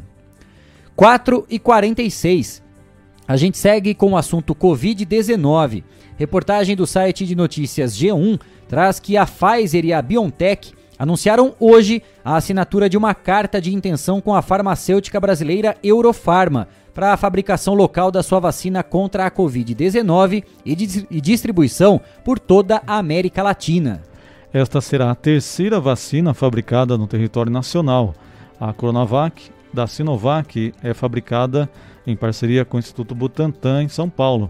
4 0.95 1.43
e 1.49 1.57
46. 1.57 2.66
A 3.27 3.35
gente 3.35 3.57
segue 3.57 3.93
com 3.93 4.11
o 4.11 4.17
assunto 4.17 4.55
Covid-19. 4.55 5.83
Reportagem 6.15 6.77
do 6.77 6.87
site 6.87 7.25
de 7.25 7.35
notícias 7.35 7.93
G1 7.93 8.39
traz 8.69 9.01
que 9.01 9.17
a 9.17 9.25
Pfizer 9.25 9.83
e 9.83 9.91
a 9.91 10.01
BioNTech 10.01 10.73
anunciaram 10.97 11.53
hoje 11.59 12.01
a 12.23 12.37
assinatura 12.37 12.89
de 12.89 12.97
uma 12.97 13.13
carta 13.13 13.59
de 13.59 13.75
intenção 13.75 14.21
com 14.21 14.33
a 14.33 14.41
farmacêutica 14.41 15.19
brasileira 15.19 15.75
Eurofarma 15.83 16.69
para 16.93 17.11
a 17.11 17.17
fabricação 17.17 17.73
local 17.73 18.09
da 18.09 18.23
sua 18.23 18.39
vacina 18.39 18.81
contra 18.81 19.25
a 19.25 19.31
Covid-19 19.31 20.43
e, 20.65 21.21
distribuição 21.21 21.99
por 22.23 22.39
toda 22.39 22.81
a 22.87 22.97
América 22.97 23.43
Latina. 23.43 24.01
Esta 24.53 24.79
será 24.79 25.11
a 25.11 25.15
terceira 25.15 25.81
vacina 25.81 26.33
fabricada 26.33 26.97
no 26.97 27.05
território 27.05 27.51
nacional. 27.51 28.15
A 28.59 28.71
Coronavac 28.71 29.51
da 29.71 29.85
Sinovac 29.85 30.73
é 30.81 30.93
fabricada 30.93 31.69
em 32.07 32.15
parceria 32.15 32.63
com 32.63 32.77
o 32.77 32.79
Instituto 32.79 33.13
Butantan, 33.13 33.83
em 33.83 33.89
São 33.89 34.09
Paulo. 34.09 34.49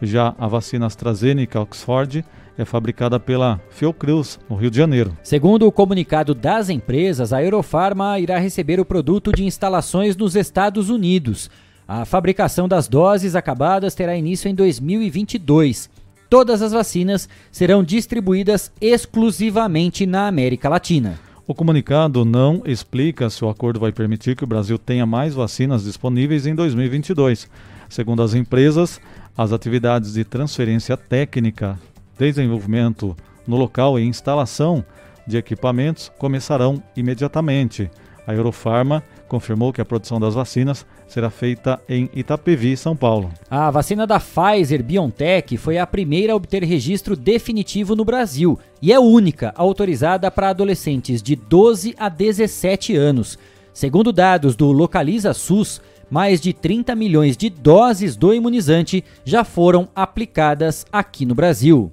Já 0.00 0.34
a 0.38 0.46
vacina 0.46 0.86
AstraZeneca 0.86 1.60
Oxford 1.60 2.24
é 2.56 2.64
fabricada 2.64 3.18
pela 3.18 3.60
Fiocruz, 3.70 4.38
no 4.48 4.56
Rio 4.56 4.70
de 4.70 4.76
Janeiro. 4.76 5.16
Segundo 5.22 5.66
o 5.66 5.72
comunicado 5.72 6.34
das 6.34 6.68
empresas, 6.68 7.32
a 7.32 7.42
Eurofarma 7.42 8.18
irá 8.18 8.38
receber 8.38 8.78
o 8.78 8.84
produto 8.84 9.32
de 9.32 9.44
instalações 9.44 10.16
nos 10.16 10.36
Estados 10.36 10.90
Unidos. 10.90 11.50
A 11.86 12.04
fabricação 12.04 12.68
das 12.68 12.86
doses 12.86 13.34
acabadas 13.34 13.94
terá 13.94 14.14
início 14.14 14.48
em 14.48 14.54
2022. 14.54 15.88
Todas 16.28 16.60
as 16.60 16.72
vacinas 16.72 17.28
serão 17.50 17.82
distribuídas 17.82 18.70
exclusivamente 18.80 20.04
na 20.04 20.26
América 20.26 20.68
Latina. 20.68 21.18
O 21.48 21.54
comunicado 21.54 22.26
não 22.26 22.60
explica 22.66 23.30
se 23.30 23.42
o 23.42 23.48
acordo 23.48 23.80
vai 23.80 23.90
permitir 23.90 24.36
que 24.36 24.44
o 24.44 24.46
Brasil 24.46 24.78
tenha 24.78 25.06
mais 25.06 25.32
vacinas 25.32 25.84
disponíveis 25.84 26.46
em 26.46 26.54
2022. 26.54 27.48
Segundo 27.88 28.22
as 28.22 28.34
empresas, 28.34 29.00
as 29.34 29.50
atividades 29.50 30.12
de 30.12 30.24
transferência 30.24 30.94
técnica, 30.94 31.80
desenvolvimento 32.18 33.16
no 33.46 33.56
local 33.56 33.98
e 33.98 34.04
instalação 34.04 34.84
de 35.26 35.38
equipamentos 35.38 36.12
começarão 36.18 36.82
imediatamente. 36.94 37.90
A 38.28 38.34
Eurofarma 38.34 39.02
confirmou 39.26 39.72
que 39.72 39.80
a 39.80 39.86
produção 39.86 40.20
das 40.20 40.34
vacinas 40.34 40.84
será 41.06 41.30
feita 41.30 41.80
em 41.88 42.10
Itapevi, 42.12 42.76
São 42.76 42.94
Paulo. 42.94 43.32
A 43.50 43.70
vacina 43.70 44.06
da 44.06 44.20
Pfizer 44.20 44.84
BioNTech 44.84 45.56
foi 45.56 45.78
a 45.78 45.86
primeira 45.86 46.34
a 46.34 46.36
obter 46.36 46.62
registro 46.62 47.16
definitivo 47.16 47.96
no 47.96 48.04
Brasil 48.04 48.58
e 48.82 48.92
é 48.92 49.00
única 49.00 49.54
autorizada 49.56 50.30
para 50.30 50.50
adolescentes 50.50 51.22
de 51.22 51.34
12 51.34 51.94
a 51.98 52.10
17 52.10 52.94
anos. 52.94 53.38
Segundo 53.72 54.12
dados 54.12 54.54
do 54.54 54.72
Localiza 54.72 55.32
SUS, 55.32 55.80
mais 56.10 56.38
de 56.38 56.52
30 56.52 56.94
milhões 56.94 57.34
de 57.34 57.48
doses 57.48 58.14
do 58.14 58.34
imunizante 58.34 59.02
já 59.24 59.42
foram 59.42 59.88
aplicadas 59.96 60.84
aqui 60.92 61.24
no 61.24 61.34
Brasil. 61.34 61.90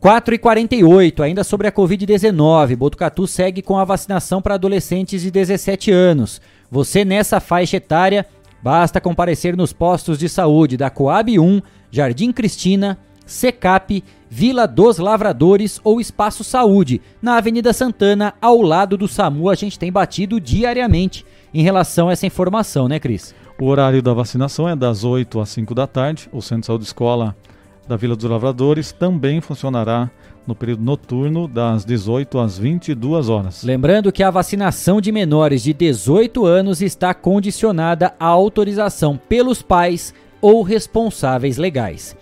4 0.00 0.34
e 0.34 0.38
48 0.38 1.22
ainda 1.22 1.42
sobre 1.42 1.66
a 1.66 1.72
Covid-19, 1.72 2.76
Botucatu 2.76 3.26
segue 3.26 3.62
com 3.62 3.78
a 3.78 3.84
vacinação 3.84 4.42
para 4.42 4.54
adolescentes 4.54 5.22
de 5.22 5.30
17 5.30 5.90
anos. 5.90 6.40
Você 6.70 7.04
nessa 7.04 7.40
faixa 7.40 7.78
etária, 7.78 8.26
basta 8.62 9.00
comparecer 9.00 9.56
nos 9.56 9.72
postos 9.72 10.18
de 10.18 10.28
saúde 10.28 10.76
da 10.76 10.90
Coab 10.90 11.38
1, 11.38 11.62
Jardim 11.90 12.30
Cristina, 12.30 12.98
Secap, 13.24 14.04
Vila 14.28 14.66
dos 14.66 14.98
Lavradores 14.98 15.80
ou 15.82 16.00
Espaço 16.00 16.44
Saúde, 16.44 17.00
na 17.22 17.38
Avenida 17.38 17.72
Santana, 17.72 18.34
ao 18.40 18.60
lado 18.60 18.96
do 18.96 19.08
SAMU. 19.08 19.48
A 19.48 19.54
gente 19.54 19.78
tem 19.78 19.90
batido 19.90 20.38
diariamente 20.38 21.24
em 21.54 21.62
relação 21.62 22.08
a 22.08 22.12
essa 22.12 22.26
informação, 22.26 22.86
né, 22.86 23.00
Cris? 23.00 23.34
O 23.58 23.66
horário 23.66 24.02
da 24.02 24.12
vacinação 24.12 24.68
é 24.68 24.76
das 24.76 25.04
8 25.04 25.40
às 25.40 25.48
5 25.48 25.74
da 25.74 25.86
tarde. 25.86 26.28
O 26.30 26.42
Centro 26.42 26.60
de 26.60 26.66
Saúde 26.66 26.84
Escola 26.84 27.34
da 27.88 27.96
Vila 27.96 28.16
dos 28.16 28.28
Lavradores 28.28 28.92
também 28.92 29.40
funcionará 29.40 30.10
no 30.46 30.54
período 30.54 30.82
noturno 30.82 31.48
das 31.48 31.84
18 31.84 32.38
às 32.38 32.58
22 32.58 33.28
horas. 33.28 33.62
Lembrando 33.62 34.12
que 34.12 34.22
a 34.22 34.30
vacinação 34.30 35.00
de 35.00 35.10
menores 35.10 35.62
de 35.62 35.72
18 35.72 36.44
anos 36.46 36.80
está 36.80 37.12
condicionada 37.12 38.14
à 38.18 38.26
autorização 38.26 39.18
pelos 39.28 39.62
pais 39.62 40.14
ou 40.40 40.62
responsáveis 40.62 41.56
legais. 41.56 42.16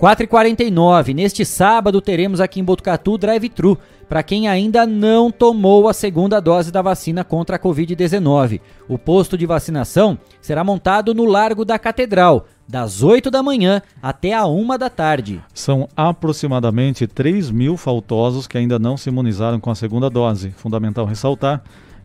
4h49, 0.00 1.14
neste 1.14 1.44
sábado 1.44 2.00
teremos 2.00 2.40
aqui 2.40 2.58
em 2.58 2.64
Botucatu 2.64 3.16
drive-thru 3.16 3.78
para 4.12 4.22
quem 4.22 4.46
ainda 4.46 4.86
não 4.86 5.30
tomou 5.30 5.88
a 5.88 5.94
segunda 5.94 6.38
dose 6.38 6.70
da 6.70 6.82
vacina 6.82 7.24
contra 7.24 7.56
a 7.56 7.58
Covid-19. 7.58 8.60
O 8.86 8.98
posto 8.98 9.38
de 9.38 9.46
vacinação 9.46 10.18
será 10.38 10.62
montado 10.62 11.14
no 11.14 11.24
Largo 11.24 11.64
da 11.64 11.78
Catedral, 11.78 12.44
das 12.68 13.02
8 13.02 13.30
da 13.30 13.42
manhã 13.42 13.80
até 14.02 14.34
a 14.34 14.46
1 14.46 14.76
da 14.76 14.90
tarde. 14.90 15.42
São 15.54 15.88
aproximadamente 15.96 17.06
3 17.06 17.50
mil 17.50 17.78
faltosos 17.78 18.46
que 18.46 18.58
ainda 18.58 18.78
não 18.78 18.98
se 18.98 19.08
imunizaram 19.08 19.58
com 19.58 19.70
a 19.70 19.74
segunda 19.74 20.10
dose. 20.10 20.50
Fundamental 20.50 21.06
ressaltar 21.06 21.62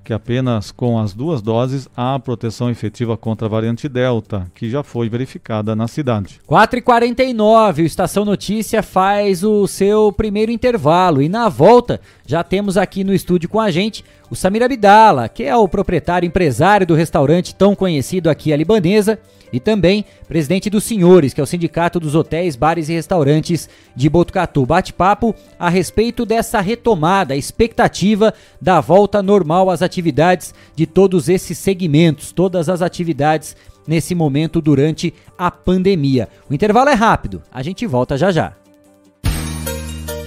que 0.08 0.14
apenas 0.14 0.72
com 0.72 0.98
as 0.98 1.14
duas 1.14 1.42
doses 1.42 1.90
há 1.94 2.18
proteção 2.18 2.70
efetiva 2.70 3.18
contra 3.18 3.46
a 3.46 3.50
variante 3.50 3.90
Delta, 3.90 4.50
que 4.56 4.70
já 4.70 4.82
foi 4.82 5.10
verificada 5.10 5.76
na 5.76 5.86
cidade. 5.86 6.40
4h49, 6.48 7.80
o 7.80 7.82
Estação 7.82 8.24
Notícia 8.24 8.82
faz 8.82 9.44
o 9.44 9.68
seu 9.68 10.10
primeiro 10.14 10.50
intervalo 10.50 11.22
e 11.22 11.28
na 11.28 11.50
volta 11.50 12.00
já 12.26 12.42
temos 12.42 12.78
aqui 12.78 13.04
no 13.04 13.14
estúdio 13.14 13.50
com 13.50 13.60
a 13.60 13.70
gente 13.70 14.02
o 14.30 14.36
Samir 14.36 14.64
Abdala, 14.64 15.30
que 15.30 15.44
é 15.44 15.56
o 15.56 15.68
proprietário 15.68 16.28
empresário 16.28 16.86
do 16.86 16.96
restaurante 16.96 17.56
tão 17.56 17.76
conhecido 17.76 18.30
aqui, 18.30 18.52
a 18.52 18.58
Libanesa, 18.58 19.20
e 19.52 19.60
também 19.60 20.04
presidente 20.28 20.70
dos 20.70 20.84
Senhores, 20.84 21.34
que 21.34 21.40
é 21.40 21.44
o 21.44 21.48
Sindicato 21.48 22.00
dos 22.00 22.16
Hotéis, 22.16 22.56
Bares 22.56 22.90
e 22.90 22.94
Restaurantes 22.94 23.70
de 23.96 24.10
Botucatu. 24.10 24.66
Bate-papo 24.66 25.34
a 25.58 25.70
respeito 25.70 26.26
dessa 26.26 26.60
retomada, 26.60 27.34
a 27.34 27.38
expectativa 27.38 28.34
da 28.62 28.82
volta 28.82 29.24
normal 29.24 29.70
às 29.70 29.82
atividades 29.82 30.54
de 30.76 30.86
todos 30.86 31.30
esses 31.30 31.58
segmentos, 31.58 32.32
todas 32.32 32.68
as 32.68 32.82
atividades 32.82 33.56
nesse 33.88 34.14
momento 34.14 34.62
durante 34.62 35.14
a 35.38 35.50
pandemia. 35.50 36.28
O 36.50 36.54
intervalo 36.54 36.90
é 36.90 36.94
rápido, 36.94 37.42
a 37.52 37.64
gente 37.64 37.88
volta 37.88 38.18
já 38.18 38.32
já. 38.32 38.54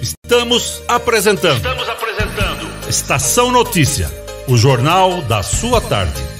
Estamos 0.00 0.82
apresentando. 0.88 1.56
Estamos 1.56 1.88
apresentando. 1.88 2.09
Estação 2.90 3.52
Notícia, 3.52 4.10
o 4.48 4.56
jornal 4.56 5.22
da 5.22 5.44
sua 5.44 5.80
tarde. 5.80 6.39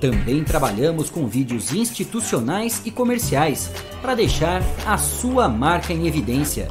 Também 0.00 0.42
trabalhamos 0.42 1.10
com 1.10 1.28
vídeos 1.28 1.74
institucionais 1.74 2.80
e 2.86 2.90
comerciais 2.90 3.70
para 4.00 4.14
deixar 4.14 4.62
a 4.86 4.96
sua 4.96 5.46
marca 5.48 5.92
em 5.92 6.06
evidência. 6.06 6.68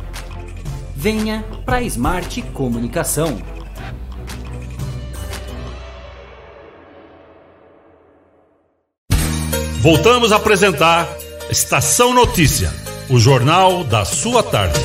Venha 0.95 1.45
para 1.63 1.77
a 1.77 1.81
Smart 1.83 2.41
Comunicação. 2.53 3.39
Voltamos 9.79 10.31
a 10.31 10.35
apresentar 10.35 11.07
Estação 11.49 12.13
Notícia, 12.13 12.73
o 13.09 13.17
jornal 13.17 13.83
da 13.83 14.03
sua 14.03 14.43
tarde. 14.43 14.79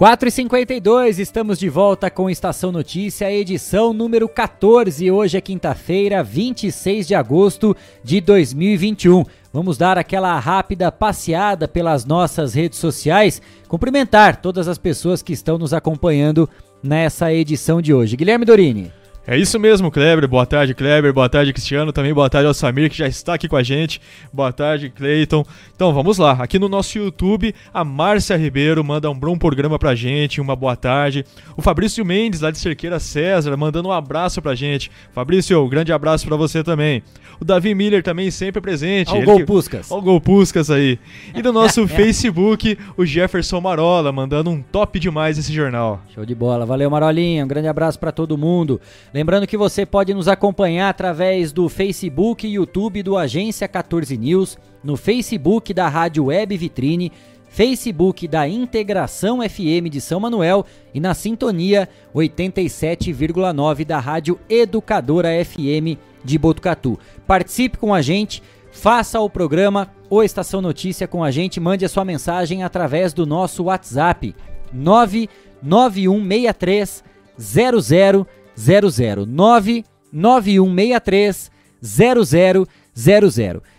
4h52, 0.00 1.18
estamos 1.18 1.58
de 1.58 1.68
volta 1.68 2.10
com 2.10 2.30
Estação 2.30 2.72
Notícia, 2.72 3.30
edição 3.30 3.92
número 3.92 4.26
14. 4.26 5.10
Hoje 5.10 5.36
é 5.36 5.42
quinta-feira, 5.42 6.22
26 6.22 7.06
de 7.06 7.14
agosto 7.14 7.76
de 8.02 8.18
2021. 8.18 9.24
Vamos 9.52 9.76
dar 9.76 9.98
aquela 9.98 10.38
rápida 10.38 10.90
passeada 10.90 11.68
pelas 11.68 12.06
nossas 12.06 12.54
redes 12.54 12.78
sociais, 12.78 13.42
cumprimentar 13.68 14.40
todas 14.40 14.68
as 14.68 14.78
pessoas 14.78 15.20
que 15.20 15.34
estão 15.34 15.58
nos 15.58 15.74
acompanhando 15.74 16.48
nessa 16.82 17.30
edição 17.30 17.82
de 17.82 17.92
hoje. 17.92 18.16
Guilherme 18.16 18.46
Dorini. 18.46 18.99
É 19.30 19.38
isso 19.38 19.60
mesmo, 19.60 19.92
Kleber. 19.92 20.26
Boa 20.26 20.44
tarde, 20.44 20.74
Kleber. 20.74 21.12
Boa 21.12 21.28
tarde, 21.28 21.52
Cristiano. 21.52 21.92
Também 21.92 22.12
boa 22.12 22.28
tarde 22.28 22.48
ao 22.48 22.52
Samir, 22.52 22.90
que 22.90 22.98
já 22.98 23.06
está 23.06 23.34
aqui 23.34 23.46
com 23.46 23.54
a 23.54 23.62
gente. 23.62 24.00
Boa 24.32 24.52
tarde, 24.52 24.90
Cleiton. 24.90 25.44
Então, 25.72 25.94
vamos 25.94 26.18
lá. 26.18 26.32
Aqui 26.32 26.58
no 26.58 26.68
nosso 26.68 26.98
YouTube, 26.98 27.54
a 27.72 27.84
Márcia 27.84 28.36
Ribeiro 28.36 28.82
manda 28.82 29.08
um 29.08 29.14
bom 29.14 29.38
programa 29.38 29.78
pra 29.78 29.94
gente. 29.94 30.40
Uma 30.40 30.56
boa 30.56 30.74
tarde. 30.74 31.24
O 31.56 31.62
Fabrício 31.62 32.04
Mendes, 32.04 32.40
lá 32.40 32.50
de 32.50 32.58
Cerqueira 32.58 32.98
César, 32.98 33.56
mandando 33.56 33.88
um 33.88 33.92
abraço 33.92 34.42
pra 34.42 34.56
gente. 34.56 34.90
Fabrício, 35.12 35.64
um 35.64 35.68
grande 35.68 35.92
abraço 35.92 36.26
para 36.26 36.34
você 36.34 36.64
também. 36.64 37.00
O 37.40 37.44
Davi 37.44 37.74
Miller 37.74 38.02
também 38.02 38.30
sempre 38.30 38.60
presente. 38.60 39.12
Olha 39.12 39.22
o 39.22 39.24
Gol 39.24 39.44
Puscas. 39.46 39.90
Olha 39.90 40.00
o 40.00 40.02
Gol 40.02 40.20
Puscas 40.20 40.70
aí. 40.70 40.98
E 41.34 41.40
no 41.40 41.52
nosso 41.52 41.86
Facebook, 41.88 42.76
o 42.98 43.06
Jefferson 43.06 43.60
Marola, 43.62 44.12
mandando 44.12 44.50
um 44.50 44.60
top 44.60 44.98
demais 44.98 45.38
esse 45.38 45.52
jornal. 45.52 46.02
Show 46.14 46.26
de 46.26 46.34
bola. 46.34 46.66
Valeu, 46.66 46.90
Marolinha. 46.90 47.42
Um 47.44 47.48
grande 47.48 47.68
abraço 47.68 47.98
para 47.98 48.12
todo 48.12 48.36
mundo. 48.36 48.78
Lembrando 49.20 49.46
que 49.46 49.56
você 49.58 49.84
pode 49.84 50.14
nos 50.14 50.28
acompanhar 50.28 50.88
através 50.88 51.52
do 51.52 51.68
Facebook 51.68 52.46
e 52.46 52.54
YouTube 52.54 53.02
do 53.02 53.18
Agência 53.18 53.68
14 53.68 54.16
News, 54.16 54.56
no 54.82 54.96
Facebook 54.96 55.74
da 55.74 55.88
Rádio 55.88 56.24
Web 56.24 56.56
Vitrine, 56.56 57.12
Facebook 57.46 58.26
da 58.26 58.48
Integração 58.48 59.46
FM 59.46 59.90
de 59.90 60.00
São 60.00 60.20
Manuel 60.20 60.64
e 60.94 61.00
na 61.00 61.12
sintonia 61.12 61.86
87,9 62.14 63.84
da 63.84 63.98
Rádio 63.98 64.40
Educadora 64.48 65.28
FM 65.44 65.98
de 66.24 66.38
Botucatu. 66.38 66.98
Participe 67.26 67.76
com 67.76 67.92
a 67.92 68.00
gente, 68.00 68.42
faça 68.72 69.20
o 69.20 69.28
programa 69.28 69.90
ou 70.08 70.24
Estação 70.24 70.62
Notícia 70.62 71.06
com 71.06 71.22
a 71.22 71.30
gente, 71.30 71.60
mande 71.60 71.84
a 71.84 71.90
sua 71.90 72.06
mensagem 72.06 72.62
através 72.62 73.12
do 73.12 73.26
nosso 73.26 73.64
WhatsApp 73.64 74.34
99163 74.72 77.04
00 77.38 78.26
00 78.60 79.26
99163 79.26 81.50
0000. 81.82 82.68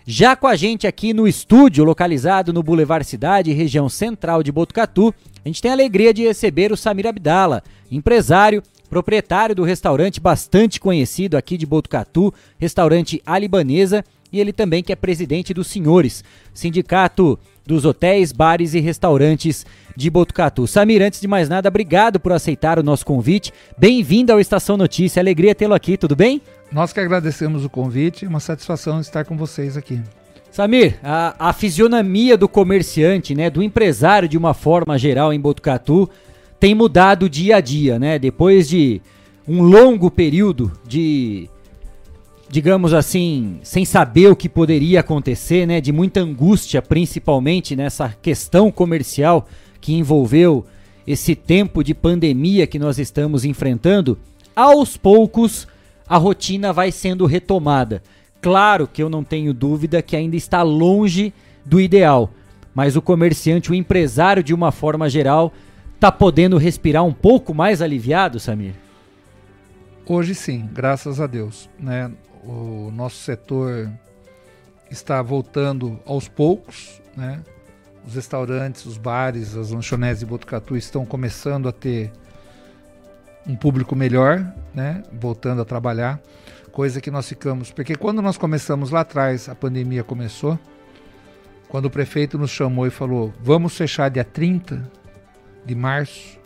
Já 0.05 0.35
com 0.35 0.47
a 0.47 0.55
gente 0.55 0.87
aqui 0.87 1.13
no 1.13 1.27
estúdio, 1.27 1.83
localizado 1.83 2.51
no 2.51 2.63
Boulevard 2.63 3.05
Cidade, 3.05 3.53
região 3.53 3.87
central 3.87 4.41
de 4.41 4.51
Botucatu, 4.51 5.13
a 5.45 5.47
gente 5.47 5.61
tem 5.61 5.69
a 5.69 5.73
alegria 5.73 6.13
de 6.13 6.23
receber 6.23 6.71
o 6.71 6.77
Samir 6.77 7.05
Abdala, 7.05 7.63
empresário, 7.91 8.63
proprietário 8.89 9.55
do 9.55 9.63
restaurante 9.63 10.19
bastante 10.19 10.79
conhecido 10.79 11.37
aqui 11.37 11.57
de 11.57 11.65
Botucatu, 11.65 12.33
restaurante 12.59 13.21
Alibanesa, 13.25 14.03
e 14.31 14.39
ele 14.39 14.53
também 14.53 14.81
que 14.81 14.91
é 14.91 14.95
presidente 14.95 15.53
dos 15.53 15.67
Senhores, 15.67 16.23
sindicato 16.53 17.37
dos 17.65 17.85
hotéis, 17.85 18.31
bares 18.31 18.73
e 18.73 18.79
restaurantes 18.79 19.65
de 19.95 20.09
Botucatu. 20.09 20.67
Samir, 20.67 21.01
antes 21.01 21.21
de 21.21 21.27
mais 21.27 21.49
nada, 21.49 21.69
obrigado 21.69 22.19
por 22.19 22.31
aceitar 22.31 22.79
o 22.79 22.83
nosso 22.83 23.05
convite. 23.05 23.53
Bem-vindo 23.77 24.31
ao 24.31 24.39
Estação 24.39 24.77
Notícia, 24.77 25.19
alegria 25.19 25.55
tê-lo 25.55 25.73
aqui, 25.73 25.97
tudo 25.97 26.15
bem? 26.15 26.41
Nós 26.71 26.93
que 26.93 26.99
agradecemos 26.99 27.65
o 27.65 27.69
convite, 27.69 28.25
uma 28.25 28.39
satisfação 28.39 28.99
estar 28.99 29.25
com 29.25 29.37
vocês 29.37 29.75
aqui. 29.75 30.01
Samir, 30.49 30.99
a, 31.03 31.49
a 31.49 31.53
fisionomia 31.53 32.37
do 32.37 32.47
comerciante, 32.47 33.33
né, 33.33 33.49
do 33.49 33.63
empresário 33.63 34.27
de 34.27 34.37
uma 34.37 34.53
forma 34.53 34.97
geral 34.97 35.31
em 35.31 35.39
Botucatu, 35.39 36.09
tem 36.59 36.75
mudado 36.75 37.29
dia 37.29 37.57
a 37.57 37.61
dia, 37.61 37.97
né? 37.97 38.19
Depois 38.19 38.67
de 38.67 39.01
um 39.47 39.63
longo 39.63 40.11
período 40.11 40.71
de 40.85 41.49
digamos 42.51 42.93
assim, 42.93 43.61
sem 43.63 43.85
saber 43.85 44.27
o 44.27 44.35
que 44.35 44.49
poderia 44.49 44.99
acontecer, 44.99 45.65
né, 45.65 45.79
de 45.79 45.93
muita 45.93 46.19
angústia, 46.19 46.81
principalmente 46.81 47.77
nessa 47.77 48.09
questão 48.21 48.69
comercial 48.69 49.47
que 49.79 49.93
envolveu 49.93 50.65
esse 51.07 51.33
tempo 51.33 51.81
de 51.81 51.93
pandemia 51.93 52.67
que 52.67 52.77
nós 52.77 52.99
estamos 52.99 53.45
enfrentando, 53.45 54.19
aos 54.53 54.97
poucos 54.97 55.65
a 56.05 56.17
rotina 56.17 56.73
vai 56.73 56.91
sendo 56.91 57.25
retomada. 57.25 58.03
Claro 58.41 58.85
que 58.85 59.01
eu 59.01 59.09
não 59.09 59.23
tenho 59.23 59.53
dúvida 59.53 60.01
que 60.01 60.17
ainda 60.17 60.35
está 60.35 60.61
longe 60.61 61.33
do 61.65 61.79
ideal, 61.79 62.31
mas 62.75 62.97
o 62.97 63.01
comerciante, 63.01 63.71
o 63.71 63.75
empresário 63.75 64.43
de 64.43 64.53
uma 64.53 64.73
forma 64.73 65.09
geral, 65.09 65.53
está 65.95 66.11
podendo 66.11 66.57
respirar 66.57 67.05
um 67.05 67.13
pouco 67.13 67.53
mais 67.53 67.81
aliviado, 67.81 68.41
Samir? 68.41 68.73
Hoje 70.05 70.35
sim, 70.35 70.67
graças 70.73 71.21
a 71.21 71.27
Deus. 71.27 71.69
Né? 71.79 72.11
O 72.43 72.89
nosso 72.91 73.17
setor 73.17 73.91
está 74.89 75.21
voltando 75.21 75.99
aos 76.05 76.27
poucos, 76.27 77.01
né? 77.15 77.41
Os 78.05 78.15
restaurantes, 78.15 78.85
os 78.85 78.97
bares, 78.97 79.55
as 79.55 79.69
lanchonetes 79.69 80.19
de 80.19 80.25
Botucatu 80.25 80.75
estão 80.75 81.05
começando 81.05 81.69
a 81.69 81.71
ter 81.71 82.11
um 83.47 83.55
público 83.55 83.95
melhor, 83.95 84.53
né? 84.73 85.03
Voltando 85.13 85.61
a 85.61 85.65
trabalhar, 85.65 86.19
coisa 86.71 86.99
que 86.99 87.11
nós 87.11 87.27
ficamos, 87.27 87.71
porque 87.71 87.95
quando 87.95 88.21
nós 88.21 88.37
começamos 88.37 88.89
lá 88.89 89.01
atrás, 89.01 89.47
a 89.47 89.55
pandemia 89.55 90.03
começou, 90.03 90.59
quando 91.67 91.85
o 91.85 91.89
prefeito 91.89 92.37
nos 92.37 92.49
chamou 92.49 92.87
e 92.87 92.89
falou: 92.89 93.31
"Vamos 93.39 93.77
fechar 93.77 94.09
dia 94.09 94.23
30 94.23 94.89
de 95.63 95.75
março". 95.75 96.40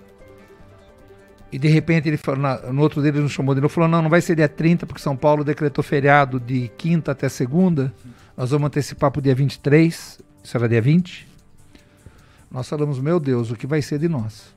E 1.55 1.57
de 1.57 1.69
repente 1.69 2.09
ele 2.09 2.17
falou, 2.17 2.73
no 2.73 2.81
outro 2.81 3.01
dia 3.01 3.11
ele 3.11 3.21
nos 3.21 3.31
chamou 3.31 3.55
de 3.55 3.61
novo, 3.61 3.73
falou: 3.73 3.87
"Não, 3.89 4.01
não 4.01 4.09
vai 4.09 4.19
ser 4.19 4.35
dia 4.35 4.49
30 4.49 4.85
porque 4.85 5.01
São 5.01 5.15
Paulo 5.15 5.41
decretou 5.41 5.81
feriado 5.81 6.37
de 6.37 6.69
quinta 6.77 7.13
até 7.13 7.29
segunda. 7.29 7.93
Nós 8.35 8.51
vamos 8.51 8.67
antecipar 8.67 9.09
para 9.09 9.19
o 9.19 9.21
dia 9.21 9.33
23, 9.33 10.19
isso 10.43 10.57
era 10.57 10.67
dia 10.67 10.81
20". 10.81 11.25
Nós 12.51 12.67
falamos: 12.67 12.99
"Meu 12.99 13.21
Deus, 13.21 13.51
o 13.51 13.55
que 13.55 13.65
vai 13.65 13.81
ser 13.81 13.99
de 13.99 14.09
nós?" 14.09 14.53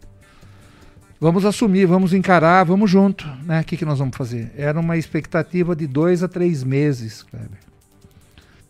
Vamos 1.20 1.44
assumir, 1.44 1.86
vamos 1.86 2.12
encarar, 2.12 2.64
vamos 2.64 2.90
junto, 2.90 3.24
né? 3.44 3.60
O 3.60 3.64
que, 3.64 3.76
que 3.76 3.84
nós 3.84 4.00
vamos 4.00 4.16
fazer? 4.16 4.52
Era 4.56 4.80
uma 4.80 4.96
expectativa 4.96 5.76
de 5.76 5.86
dois 5.86 6.24
a 6.24 6.28
três 6.28 6.64
meses, 6.64 7.22
Kleber 7.22 7.68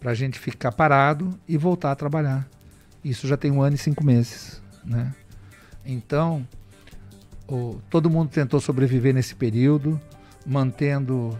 para 0.00 0.12
a 0.12 0.14
gente 0.14 0.38
ficar 0.38 0.72
parado 0.72 1.38
e 1.48 1.56
voltar 1.56 1.90
a 1.90 1.96
trabalhar. 1.96 2.46
Isso 3.04 3.26
já 3.26 3.36
tem 3.36 3.50
um 3.50 3.62
ano 3.62 3.74
e 3.74 3.78
cinco 3.78 4.04
meses, 4.04 4.62
né? 4.84 5.14
Então, 5.84 6.46
o, 7.48 7.80
todo 7.88 8.10
mundo 8.10 8.28
tentou 8.28 8.60
sobreviver 8.60 9.14
nesse 9.14 9.34
período, 9.34 10.00
mantendo 10.46 11.36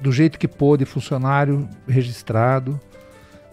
do 0.00 0.12
jeito 0.12 0.38
que 0.38 0.46
pôde 0.46 0.84
funcionário 0.84 1.68
registrado, 1.88 2.78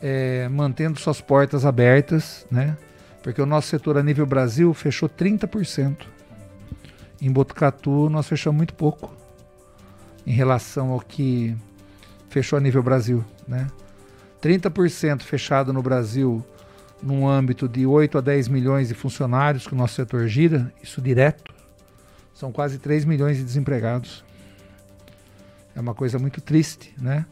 é, 0.01 0.49
mantendo 0.49 0.99
suas 0.99 1.21
portas 1.21 1.65
abertas, 1.65 2.45
né? 2.51 2.77
Porque 3.23 3.41
o 3.41 3.45
nosso 3.45 3.69
setor 3.69 3.97
a 3.97 4.03
nível 4.03 4.25
Brasil 4.25 4.73
fechou 4.73 5.09
30%. 5.09 6.05
Em 7.21 7.31
Botucatu 7.31 8.09
nós 8.09 8.27
fechamos 8.27 8.57
muito 8.57 8.73
pouco 8.73 9.11
em 10.27 10.33
relação 10.33 10.91
ao 10.91 10.99
que 10.99 11.55
fechou 12.29 12.57
a 12.57 12.61
nível 12.61 12.83
Brasil, 12.83 13.23
né? 13.47 13.67
30% 14.41 15.21
fechado 15.21 15.71
no 15.71 15.81
Brasil 15.81 16.45
num 17.01 17.27
âmbito 17.27 17.67
de 17.67 17.85
8 17.85 18.17
a 18.17 18.21
10 18.21 18.47
milhões 18.47 18.87
de 18.87 18.93
funcionários 18.93 19.67
que 19.67 19.73
o 19.73 19.77
nosso 19.77 19.95
setor 19.95 20.27
gira, 20.27 20.71
isso 20.81 21.01
direto, 21.01 21.53
são 22.33 22.51
quase 22.51 22.77
3 22.79 23.05
milhões 23.05 23.37
de 23.37 23.43
desempregados. 23.43 24.23
É 25.75 25.79
uma 25.79 25.93
coisa 25.93 26.17
muito 26.17 26.41
triste, 26.41 26.93
né? 26.97 27.25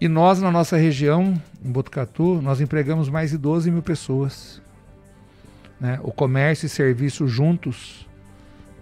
E 0.00 0.08
nós, 0.08 0.40
na 0.40 0.50
nossa 0.50 0.76
região, 0.76 1.40
em 1.64 1.70
Botucatu, 1.70 2.42
nós 2.42 2.60
empregamos 2.60 3.08
mais 3.08 3.30
de 3.30 3.38
12 3.38 3.70
mil 3.70 3.82
pessoas. 3.82 4.60
Né? 5.78 6.00
O 6.02 6.10
comércio 6.10 6.66
e 6.66 6.68
serviço 6.68 7.28
juntos 7.28 8.04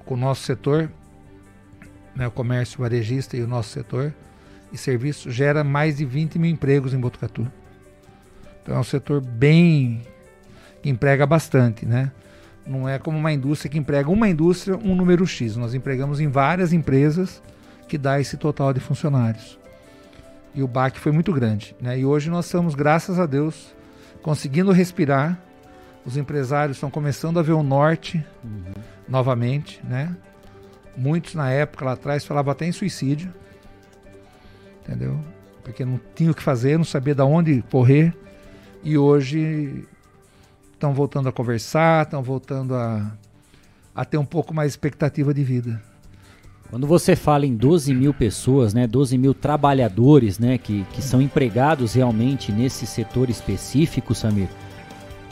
com 0.07 0.15
o 0.15 0.17
nosso 0.17 0.43
setor, 0.45 0.91
né? 2.17 2.27
o 2.27 2.31
comércio 2.31 2.81
varejista 2.81 3.37
e 3.37 3.43
o 3.43 3.47
nosso 3.47 3.69
setor, 3.69 4.15
e 4.73 4.79
serviço 4.79 5.31
gera 5.31 5.63
mais 5.63 5.99
de 5.99 6.07
20 6.07 6.39
mil 6.39 6.51
empregos 6.51 6.95
em 6.95 6.99
Botucatu. 6.99 7.47
Então 8.63 8.77
é 8.77 8.79
um 8.79 8.85
setor 8.85 9.21
bem 9.21 10.03
que 10.83 10.89
emprega 10.89 11.27
bastante, 11.27 11.87
né? 11.87 12.11
Não 12.67 12.89
é 12.89 12.99
como 12.99 13.19
uma 13.19 13.33
indústria 13.33 13.71
que 13.71 13.79
emprega 13.79 14.11
uma 14.11 14.29
indústria, 14.29 14.77
um 14.77 14.95
número 14.95 15.27
X. 15.27 15.57
Nós 15.57 15.75
empregamos 15.75 16.21
em 16.21 16.29
várias 16.29 16.73
empresas 16.73 17.43
que 17.89 17.99
dá 17.99 18.21
esse 18.21 18.37
total 18.37 18.73
de 18.73 18.81
funcionários. 18.81 19.59
E 20.55 20.63
o 20.63 20.69
baque 20.69 20.99
foi 20.99 21.13
muito 21.13 21.33
grande, 21.33 21.75
né? 21.81 21.99
E 21.99 22.05
hoje 22.05 22.31
nós 22.31 22.47
estamos, 22.47 22.75
graças 22.75 23.19
a 23.19 23.27
Deus, 23.27 23.75
conseguindo 24.23 24.73
respirar. 24.73 25.39
Os 26.05 26.17
empresários 26.17 26.79
estão 26.79 26.91
começando 26.91 27.39
a 27.39 27.43
ver 27.43 27.53
o 27.53 27.63
norte 27.63 28.25
uhum. 28.43 28.73
novamente, 29.07 29.81
né? 29.85 30.17
Muitos 30.97 31.35
na 31.35 31.51
época 31.51 31.85
lá 31.85 31.93
atrás 31.93 32.25
falavam 32.25 32.53
até 32.53 32.67
em 32.67 32.73
suicídio 32.73 33.33
entendeu? 34.91 35.19
Porque 35.63 35.85
não 35.85 36.01
tinha 36.15 36.31
o 36.31 36.35
que 36.35 36.43
fazer, 36.43 36.77
não 36.77 36.85
sabia 36.85 37.15
de 37.15 37.23
onde 37.23 37.63
correr. 37.71 38.15
E 38.83 38.97
hoje 38.97 39.85
estão 40.73 40.95
voltando 40.95 41.29
a 41.29 41.33
conversar, 41.33 42.05
estão 42.05 42.23
voltando 42.23 42.75
a, 42.75 43.13
a 43.95 44.05
ter 44.05 44.17
um 44.17 44.25
pouco 44.25 44.55
mais 44.55 44.73
expectativa 44.73 45.35
de 45.35 45.45
vida. 45.45 45.83
Quando 46.71 46.87
você 46.87 47.17
fala 47.17 47.45
em 47.45 47.57
12 47.57 47.93
mil 47.93 48.15
pessoas, 48.15 48.73
né, 48.73 48.87
12 48.87 49.19
mil 49.19 49.35
trabalhadores 49.35 50.39
né, 50.39 50.57
que, 50.57 50.85
que 50.93 51.03
são 51.03 51.21
empregados 51.21 51.95
realmente 51.95 52.53
nesse 52.53 52.87
setor 52.87 53.29
específico, 53.29 54.15
Samir, 54.15 54.49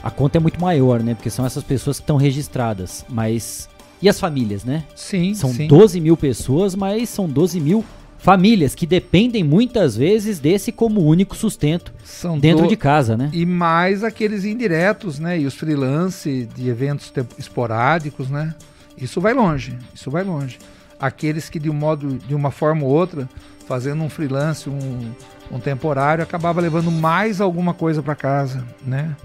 a 0.03 0.11
conta 0.11 0.37
é 0.37 0.41
muito 0.41 0.59
maior, 0.59 1.01
né? 1.01 1.13
Porque 1.13 1.29
são 1.29 1.45
essas 1.45 1.63
pessoas 1.63 1.97
que 1.97 2.03
estão 2.03 2.17
registradas. 2.17 3.05
Mas. 3.09 3.69
E 4.01 4.07
as 4.07 4.19
famílias, 4.19 4.63
né? 4.63 4.85
Sim. 4.95 5.33
São 5.33 5.51
sim. 5.51 5.67
12 5.67 5.99
mil 5.99 6.15
pessoas, 6.15 6.73
mas 6.73 7.09
são 7.09 7.27
12 7.27 7.59
mil 7.59 7.83
famílias 8.19 8.75
que 8.75 8.85
dependem 8.85 9.43
muitas 9.43 9.95
vezes 9.95 10.39
desse 10.39 10.71
como 10.71 11.01
único 11.01 11.35
sustento 11.35 11.93
São 12.03 12.37
dentro 12.37 12.63
do... 12.63 12.69
de 12.69 12.75
casa, 12.75 13.17
né? 13.17 13.29
E 13.33 13.45
mais 13.45 14.03
aqueles 14.03 14.43
indiretos, 14.43 15.17
né? 15.17 15.39
E 15.39 15.45
os 15.45 15.55
freelance 15.55 16.47
de 16.53 16.69
eventos 16.69 17.11
esporádicos, 17.37 18.29
né? 18.29 18.53
Isso 18.97 19.21
vai 19.21 19.33
longe, 19.33 19.77
isso 19.95 20.11
vai 20.11 20.23
longe. 20.23 20.59
Aqueles 20.99 21.49
que 21.49 21.57
de 21.57 21.69
um 21.69 21.73
modo, 21.73 22.17
de 22.17 22.35
uma 22.35 22.51
forma 22.51 22.83
ou 22.83 22.89
outra, 22.89 23.27
fazendo 23.65 24.03
um 24.03 24.09
freelance, 24.09 24.69
um, 24.69 25.11
um 25.49 25.59
temporário, 25.59 26.21
acabava 26.21 26.59
levando 26.59 26.91
mais 26.91 27.39
alguma 27.39 27.73
coisa 27.73 28.03
para 28.03 28.15
casa, 28.15 28.65
né? 28.85 29.15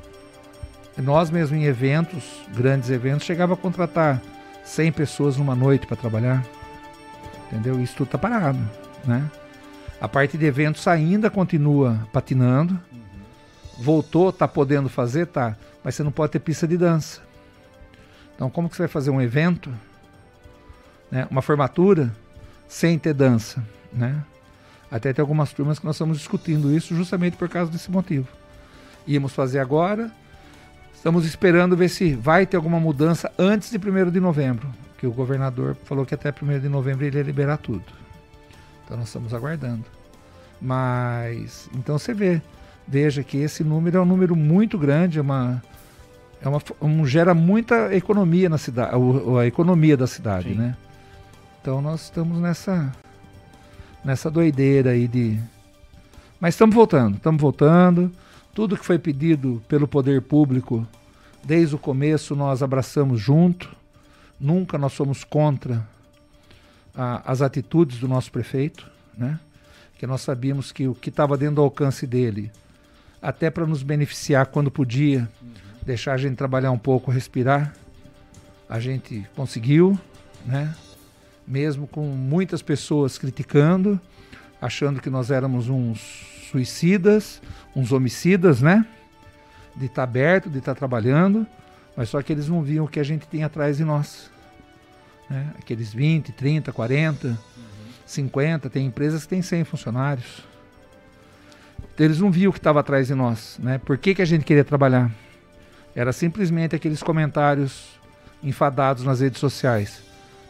Nós 0.96 1.28
mesmo 1.28 1.56
em 1.56 1.64
eventos, 1.64 2.22
grandes 2.54 2.88
eventos, 2.88 3.26
chegava 3.26 3.54
a 3.54 3.56
contratar 3.56 4.22
100 4.64 4.92
pessoas 4.92 5.36
numa 5.36 5.56
noite 5.56 5.84
para 5.88 5.96
trabalhar. 5.96 6.46
Entendeu? 7.50 7.82
Isso 7.82 7.96
tudo 7.96 8.10
tá 8.10 8.18
parado 8.18 8.60
né? 9.06 9.30
A 10.00 10.08
parte 10.08 10.36
de 10.36 10.44
eventos 10.44 10.86
ainda 10.86 11.30
continua 11.30 12.06
patinando. 12.12 12.78
Voltou, 13.78 14.32
tá 14.32 14.46
podendo 14.46 14.88
fazer, 14.88 15.26
tá, 15.26 15.56
mas 15.82 15.94
você 15.94 16.02
não 16.02 16.12
pode 16.12 16.32
ter 16.32 16.38
pista 16.38 16.66
de 16.66 16.76
dança. 16.76 17.20
Então, 18.34 18.50
como 18.50 18.68
que 18.68 18.76
você 18.76 18.82
vai 18.82 18.88
fazer 18.88 19.10
um 19.10 19.20
evento, 19.20 19.72
né, 21.10 21.26
uma 21.30 21.42
formatura, 21.42 22.12
sem 22.68 22.98
ter 22.98 23.14
dança, 23.14 23.64
né? 23.92 24.22
Até 24.90 25.12
tem 25.12 25.22
algumas 25.22 25.52
turmas 25.52 25.78
que 25.78 25.86
nós 25.86 25.96
estamos 25.96 26.18
discutindo 26.18 26.70
isso 26.70 26.94
justamente 26.94 27.36
por 27.36 27.48
causa 27.48 27.70
desse 27.70 27.90
motivo. 27.90 28.28
Íamos 29.06 29.32
fazer 29.32 29.58
agora, 29.58 30.10
estamos 30.94 31.24
esperando 31.24 31.76
ver 31.76 31.88
se 31.88 32.14
vai 32.14 32.46
ter 32.46 32.56
alguma 32.56 32.78
mudança 32.78 33.32
antes 33.38 33.70
de 33.70 33.76
1 33.76 34.10
de 34.10 34.20
novembro, 34.20 34.68
que 34.98 35.06
o 35.06 35.12
governador 35.12 35.76
falou 35.84 36.06
que 36.06 36.14
até 36.14 36.30
1 36.30 36.60
de 36.60 36.68
novembro 36.68 37.04
ele 37.04 37.16
ia 37.16 37.24
liberar 37.24 37.56
tudo. 37.56 38.03
Então 38.94 39.00
nós 39.00 39.08
estamos 39.08 39.34
aguardando. 39.34 39.84
Mas 40.60 41.68
então 41.74 41.98
você 41.98 42.14
vê, 42.14 42.40
veja 42.86 43.24
que 43.24 43.36
esse 43.38 43.64
número 43.64 43.98
é 43.98 44.00
um 44.00 44.04
número 44.04 44.36
muito 44.36 44.78
grande, 44.78 45.18
é 45.18 45.22
uma 45.22 45.60
é 46.40 46.48
uma 46.48 46.62
um, 46.80 47.04
gera 47.04 47.34
muita 47.34 47.92
economia 47.92 48.48
na 48.48 48.56
cidade, 48.56 48.92
a, 48.94 49.40
a 49.40 49.46
economia 49.46 49.96
da 49.96 50.06
cidade, 50.06 50.50
Sim. 50.50 50.54
né? 50.54 50.76
Então 51.60 51.82
nós 51.82 52.04
estamos 52.04 52.38
nessa 52.38 52.92
nessa 54.04 54.30
doideira 54.30 54.90
aí 54.90 55.08
de 55.08 55.40
mas 56.38 56.54
estamos 56.54 56.74
voltando, 56.74 57.16
estamos 57.16 57.42
voltando. 57.42 58.12
Tudo 58.54 58.76
que 58.76 58.84
foi 58.84 58.98
pedido 59.00 59.60
pelo 59.66 59.88
poder 59.88 60.22
público 60.22 60.86
desde 61.42 61.74
o 61.74 61.78
começo 61.78 62.36
nós 62.36 62.62
abraçamos 62.62 63.20
junto. 63.20 63.74
Nunca 64.38 64.78
nós 64.78 64.92
somos 64.92 65.24
contra 65.24 65.84
a, 66.94 67.30
as 67.30 67.42
atitudes 67.42 67.98
do 67.98 68.08
nosso 68.08 68.30
prefeito, 68.30 68.90
né? 69.16 69.38
que 69.98 70.06
nós 70.06 70.20
sabíamos 70.20 70.72
que 70.72 70.86
o 70.86 70.94
que 70.94 71.08
estava 71.08 71.36
dentro 71.36 71.56
do 71.56 71.62
alcance 71.62 72.06
dele, 72.06 72.50
até 73.20 73.50
para 73.50 73.66
nos 73.66 73.82
beneficiar 73.82 74.46
quando 74.46 74.70
podia, 74.70 75.28
uhum. 75.40 75.52
deixar 75.84 76.14
a 76.14 76.16
gente 76.16 76.36
trabalhar 76.36 76.70
um 76.70 76.78
pouco, 76.78 77.10
respirar, 77.10 77.74
a 78.68 78.78
gente 78.80 79.26
conseguiu, 79.34 79.98
né? 80.44 80.74
mesmo 81.46 81.86
com 81.86 82.02
muitas 82.06 82.62
pessoas 82.62 83.18
criticando, 83.18 84.00
achando 84.60 85.00
que 85.00 85.10
nós 85.10 85.30
éramos 85.30 85.68
uns 85.68 86.48
suicidas, 86.50 87.40
uns 87.76 87.92
homicidas, 87.92 88.62
né? 88.62 88.86
De 89.76 89.86
estar 89.86 89.96
tá 89.96 90.02
aberto, 90.04 90.48
de 90.48 90.58
estar 90.58 90.74
tá 90.74 90.78
trabalhando, 90.78 91.46
mas 91.96 92.08
só 92.08 92.22
que 92.22 92.32
eles 92.32 92.48
não 92.48 92.62
viam 92.62 92.84
o 92.84 92.88
que 92.88 93.00
a 93.00 93.04
gente 93.04 93.26
tem 93.26 93.44
atrás 93.44 93.76
de 93.76 93.84
nós 93.84 94.30
né? 95.28 95.52
aqueles 95.58 95.92
20, 95.92 96.32
30, 96.32 96.72
40. 96.72 97.28
Uhum. 97.28 97.36
50, 98.06 98.68
tem 98.68 98.86
empresas 98.86 99.22
que 99.22 99.28
têm 99.28 99.42
100 99.42 99.64
funcionários. 99.64 100.42
Eles 101.98 102.20
não 102.20 102.30
viam 102.30 102.50
o 102.50 102.52
que 102.52 102.58
estava 102.58 102.80
atrás 102.80 103.06
de 103.06 103.14
nós, 103.14 103.58
né? 103.62 103.78
Por 103.78 103.96
que, 103.96 104.14
que 104.14 104.22
a 104.22 104.24
gente 104.24 104.44
queria 104.44 104.64
trabalhar? 104.64 105.10
Era 105.94 106.12
simplesmente 106.12 106.74
aqueles 106.74 107.02
comentários 107.02 108.00
enfadados 108.42 109.04
nas 109.04 109.20
redes 109.20 109.38
sociais. 109.38 110.02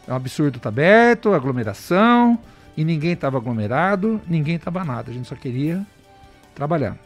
É 0.07 0.11
um 0.11 0.15
absurdo, 0.15 0.59
tá 0.59 0.69
aberto, 0.69 1.33
aglomeração, 1.33 2.37
e 2.75 2.83
ninguém 2.83 3.13
estava 3.13 3.37
aglomerado, 3.37 4.19
ninguém 4.27 4.55
estava 4.55 4.83
nada. 4.83 5.11
A 5.11 5.13
gente 5.13 5.27
só 5.27 5.35
queria 5.35 5.85
trabalhar. 6.53 6.97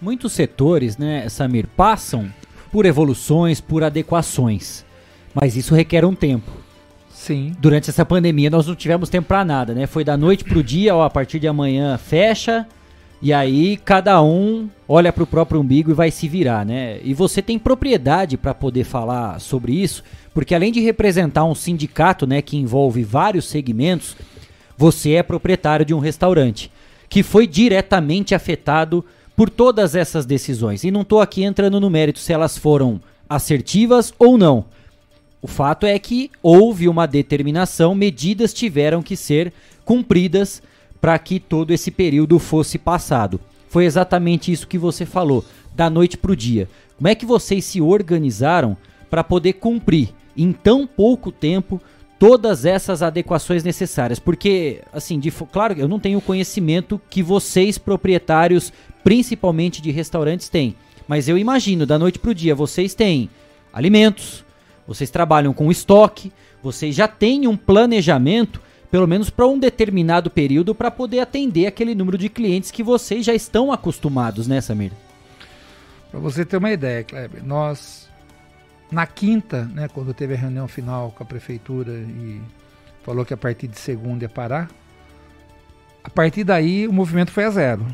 Muitos 0.00 0.32
setores, 0.32 0.98
né, 0.98 1.28
Samir, 1.28 1.66
passam 1.68 2.30
por 2.70 2.86
evoluções, 2.86 3.60
por 3.60 3.82
adequações. 3.82 4.84
Mas 5.34 5.56
isso 5.56 5.74
requer 5.74 6.04
um 6.04 6.14
tempo. 6.14 6.50
Sim. 7.10 7.52
Durante 7.58 7.88
essa 7.88 8.04
pandemia 8.04 8.50
nós 8.50 8.66
não 8.66 8.74
tivemos 8.74 9.08
tempo 9.08 9.28
para 9.28 9.44
nada, 9.44 9.74
né? 9.74 9.86
Foi 9.86 10.02
da 10.02 10.16
noite 10.16 10.44
pro 10.44 10.62
dia, 10.62 10.94
ó, 10.94 11.04
a 11.04 11.10
partir 11.10 11.38
de 11.38 11.46
amanhã 11.46 11.96
fecha, 11.96 12.66
e 13.20 13.32
aí 13.32 13.76
cada 13.76 14.20
um 14.20 14.68
olha 14.88 15.12
para 15.12 15.22
o 15.22 15.26
próprio 15.26 15.60
umbigo 15.60 15.92
e 15.92 15.94
vai 15.94 16.10
se 16.10 16.26
virar, 16.26 16.66
né? 16.66 16.98
E 17.04 17.14
você 17.14 17.40
tem 17.40 17.58
propriedade 17.58 18.36
para 18.36 18.52
poder 18.52 18.82
falar 18.82 19.40
sobre 19.40 19.72
isso, 19.72 20.02
porque 20.34 20.54
além 20.54 20.72
de 20.72 20.80
representar 20.80 21.44
um 21.44 21.54
sindicato, 21.54 22.26
né, 22.26 22.42
que 22.42 22.56
envolve 22.56 23.04
vários 23.04 23.44
segmentos, 23.44 24.16
você 24.76 25.12
é 25.12 25.22
proprietário 25.22 25.86
de 25.86 25.94
um 25.94 26.00
restaurante 26.00 26.72
que 27.08 27.22
foi 27.22 27.46
diretamente 27.46 28.34
afetado 28.34 29.04
por 29.36 29.48
todas 29.48 29.94
essas 29.94 30.26
decisões. 30.26 30.82
E 30.82 30.90
não 30.90 31.02
estou 31.02 31.20
aqui 31.20 31.44
entrando 31.44 31.78
no 31.78 31.90
mérito 31.90 32.18
se 32.18 32.32
elas 32.32 32.58
foram 32.58 33.00
assertivas 33.28 34.12
ou 34.18 34.36
não. 34.36 34.64
O 35.42 35.48
fato 35.48 35.84
é 35.84 35.98
que 35.98 36.30
houve 36.40 36.88
uma 36.88 37.04
determinação, 37.04 37.96
medidas 37.96 38.54
tiveram 38.54 39.02
que 39.02 39.16
ser 39.16 39.52
cumpridas 39.84 40.62
para 41.00 41.18
que 41.18 41.40
todo 41.40 41.72
esse 41.72 41.90
período 41.90 42.38
fosse 42.38 42.78
passado. 42.78 43.40
Foi 43.68 43.84
exatamente 43.84 44.52
isso 44.52 44.68
que 44.68 44.78
você 44.78 45.04
falou, 45.04 45.44
da 45.74 45.90
noite 45.90 46.16
para 46.16 46.30
o 46.30 46.36
dia. 46.36 46.68
Como 46.96 47.08
é 47.08 47.14
que 47.16 47.26
vocês 47.26 47.64
se 47.64 47.80
organizaram 47.80 48.76
para 49.10 49.24
poder 49.24 49.54
cumprir 49.54 50.10
em 50.36 50.52
tão 50.52 50.86
pouco 50.86 51.32
tempo 51.32 51.80
todas 52.20 52.64
essas 52.64 53.02
adequações 53.02 53.64
necessárias? 53.64 54.20
Porque, 54.20 54.82
assim, 54.92 55.18
de, 55.18 55.32
claro, 55.50 55.74
eu 55.76 55.88
não 55.88 55.98
tenho 55.98 56.18
o 56.18 56.22
conhecimento 56.22 57.00
que 57.10 57.20
vocês, 57.20 57.78
proprietários, 57.78 58.72
principalmente 59.02 59.82
de 59.82 59.90
restaurantes, 59.90 60.48
têm. 60.48 60.76
Mas 61.08 61.28
eu 61.28 61.36
imagino, 61.36 61.84
da 61.84 61.98
noite 61.98 62.20
para 62.20 62.30
o 62.30 62.34
dia, 62.34 62.54
vocês 62.54 62.94
têm 62.94 63.28
alimentos, 63.72 64.44
vocês 64.86 65.10
trabalham 65.10 65.52
com 65.52 65.70
estoque, 65.70 66.32
vocês 66.62 66.94
já 66.94 67.08
têm 67.08 67.46
um 67.46 67.56
planejamento, 67.56 68.60
pelo 68.90 69.06
menos 69.06 69.30
para 69.30 69.46
um 69.46 69.58
determinado 69.58 70.30
período, 70.30 70.74
para 70.74 70.90
poder 70.90 71.20
atender 71.20 71.66
aquele 71.66 71.94
número 71.94 72.18
de 72.18 72.28
clientes 72.28 72.70
que 72.70 72.82
vocês 72.82 73.24
já 73.24 73.34
estão 73.34 73.72
acostumados, 73.72 74.46
né, 74.46 74.60
Samir? 74.60 74.92
Para 76.10 76.20
você 76.20 76.44
ter 76.44 76.58
uma 76.58 76.70
ideia, 76.70 77.02
Kleber, 77.02 77.42
nós, 77.44 78.08
na 78.90 79.06
quinta, 79.06 79.64
né, 79.72 79.88
quando 79.88 80.12
teve 80.12 80.34
a 80.34 80.36
reunião 80.36 80.68
final 80.68 81.10
com 81.16 81.22
a 81.22 81.26
prefeitura 81.26 81.92
e 81.92 82.40
falou 83.02 83.24
que 83.24 83.32
a 83.32 83.36
partir 83.36 83.66
de 83.66 83.78
segunda 83.78 84.24
ia 84.24 84.28
parar, 84.28 84.68
a 86.04 86.10
partir 86.10 86.44
daí 86.44 86.86
o 86.86 86.92
movimento 86.92 87.30
foi 87.30 87.44
a 87.44 87.50
zero, 87.50 87.86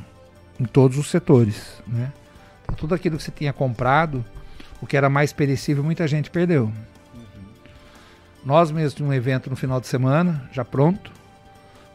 em 0.58 0.64
todos 0.64 0.98
os 0.98 1.08
setores, 1.08 1.80
né? 1.86 2.12
Então, 2.64 2.74
tudo 2.74 2.94
aquilo 2.94 3.16
que 3.16 3.22
você 3.22 3.30
tinha 3.30 3.52
comprado, 3.52 4.24
o 4.80 4.86
que 4.86 4.96
era 4.96 5.08
mais 5.08 5.32
perecível, 5.32 5.82
muita 5.82 6.06
gente 6.06 6.30
perdeu. 6.30 6.64
Uhum. 6.64 7.22
Nós 8.44 8.70
mesmos 8.70 9.00
um 9.00 9.12
evento 9.12 9.50
no 9.50 9.56
final 9.56 9.80
de 9.80 9.86
semana, 9.86 10.48
já 10.52 10.64
pronto, 10.64 11.10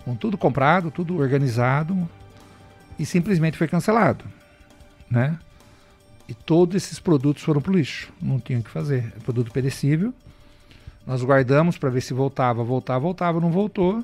com 0.04 0.16
tudo 0.16 0.38
comprado, 0.38 0.92
tudo 0.92 1.18
organizado, 1.18 2.10
e 3.00 3.06
simplesmente 3.06 3.58
foi 3.58 3.68
cancelado, 3.68 4.26
né? 5.10 5.38
E 6.28 6.34
todos 6.34 6.76
esses 6.76 7.00
produtos 7.00 7.44
foram 7.44 7.62
para 7.62 7.72
o 7.72 7.76
lixo, 7.76 8.12
não 8.22 8.40
tinha 8.40 8.60
o 8.60 8.64
que 8.64 8.70
fazer. 8.70 9.14
É 9.16 9.20
produto 9.20 9.52
perecível. 9.52 10.14
Nós 11.06 11.22
guardamos 11.22 11.78
para 11.78 11.90
ver 11.90 12.02
se 12.02 12.14
voltava, 12.14 12.64
voltava, 12.64 13.00
voltava, 13.00 13.42
não 13.42 13.52
voltou, 13.52 13.96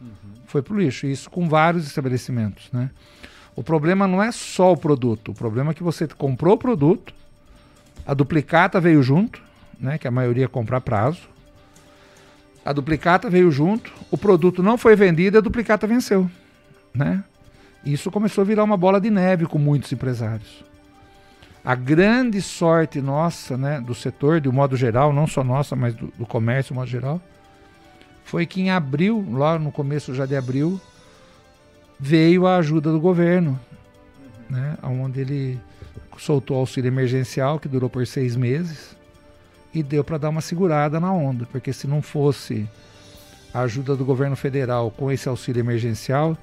uhum. 0.00 0.08
foi 0.46 0.60
para 0.60 0.74
o 0.74 0.78
lixo. 0.78 1.06
Isso 1.06 1.30
com 1.30 1.48
vários 1.48 1.86
estabelecimentos, 1.86 2.68
né? 2.72 2.90
O 3.54 3.62
problema 3.62 4.06
não 4.06 4.22
é 4.22 4.30
só 4.32 4.72
o 4.72 4.76
produto, 4.76 5.32
o 5.32 5.34
problema 5.34 5.70
é 5.72 5.74
que 5.74 5.82
você 5.82 6.06
comprou 6.06 6.54
o 6.54 6.58
produto, 6.58 7.14
a 8.08 8.14
duplicata 8.14 8.80
veio 8.80 9.02
junto, 9.02 9.42
né, 9.78 9.98
que 9.98 10.08
a 10.08 10.10
maioria 10.10 10.48
compra 10.48 10.78
a 10.78 10.80
prazo. 10.80 11.28
A 12.64 12.72
duplicata 12.72 13.28
veio 13.28 13.50
junto, 13.50 13.92
o 14.10 14.16
produto 14.16 14.62
não 14.62 14.78
foi 14.78 14.96
vendido, 14.96 15.36
a 15.36 15.42
duplicata 15.42 15.86
venceu, 15.86 16.28
né? 16.94 17.22
Isso 17.84 18.10
começou 18.10 18.40
a 18.40 18.46
virar 18.46 18.64
uma 18.64 18.78
bola 18.78 18.98
de 18.98 19.10
neve 19.10 19.44
com 19.44 19.58
muitos 19.58 19.92
empresários. 19.92 20.64
A 21.62 21.74
grande 21.74 22.40
sorte 22.40 22.98
nossa, 23.02 23.58
né, 23.58 23.78
do 23.78 23.94
setor, 23.94 24.40
de 24.40 24.48
um 24.48 24.52
modo 24.52 24.74
geral, 24.74 25.12
não 25.12 25.26
só 25.26 25.44
nossa, 25.44 25.76
mas 25.76 25.92
do, 25.92 26.06
do 26.16 26.24
comércio, 26.24 26.72
de 26.72 26.78
um 26.78 26.80
modo 26.80 26.90
geral, 26.90 27.20
foi 28.24 28.46
que 28.46 28.62
em 28.62 28.70
abril, 28.70 29.22
lá 29.32 29.58
no 29.58 29.70
começo 29.70 30.14
já 30.14 30.24
de 30.24 30.34
abril, 30.34 30.80
veio 32.00 32.46
a 32.46 32.56
ajuda 32.56 32.90
do 32.90 33.00
governo, 33.00 33.60
né, 34.48 34.78
onde 34.82 35.20
ele 35.20 35.60
soltou 36.16 36.56
o 36.56 36.60
auxílio 36.60 36.88
emergencial, 36.88 37.58
que 37.58 37.68
durou 37.68 37.88
por 37.88 38.06
seis 38.06 38.36
meses, 38.36 38.96
e 39.72 39.82
deu 39.82 40.02
para 40.02 40.18
dar 40.18 40.28
uma 40.30 40.40
segurada 40.40 40.98
na 40.98 41.12
onda, 41.12 41.46
porque 41.50 41.72
se 41.72 41.86
não 41.86 42.00
fosse 42.02 42.68
a 43.52 43.60
ajuda 43.60 43.94
do 43.96 44.04
governo 44.04 44.36
federal 44.36 44.90
com 44.90 45.10
esse 45.10 45.28
auxílio 45.28 45.60
emergencial, 45.60 46.36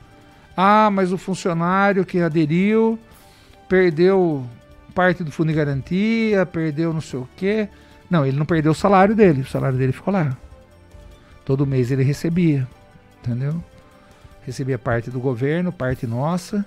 ah, 0.55 0.89
mas 0.91 1.11
o 1.11 1.17
funcionário 1.17 2.05
que 2.05 2.19
aderiu 2.19 2.97
perdeu 3.67 4.45
parte 4.93 5.23
do 5.23 5.31
fundo 5.31 5.49
de 5.49 5.53
garantia, 5.53 6.45
perdeu 6.45 6.93
não 6.93 7.01
sei 7.01 7.19
o 7.19 7.29
quê. 7.35 7.67
Não, 8.09 8.25
ele 8.25 8.37
não 8.37 8.45
perdeu 8.45 8.71
o 8.71 8.75
salário 8.75 9.15
dele, 9.15 9.41
o 9.41 9.47
salário 9.47 9.77
dele 9.77 9.91
ficou 9.91 10.13
lá. 10.13 10.37
Todo 11.43 11.67
mês 11.67 11.91
ele 11.91 12.03
recebia, 12.03 12.67
entendeu? 13.19 13.61
Recebia 14.43 14.79
parte 14.79 15.09
do 15.09 15.19
governo, 15.19 15.71
parte 15.71 16.07
nossa 16.07 16.65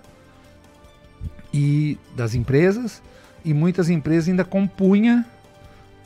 e 1.53 1.99
das 2.17 2.35
empresas, 2.35 3.03
e 3.45 3.55
muitas 3.55 3.89
empresas 3.89 4.29
ainda 4.29 4.45
compunha 4.45 5.25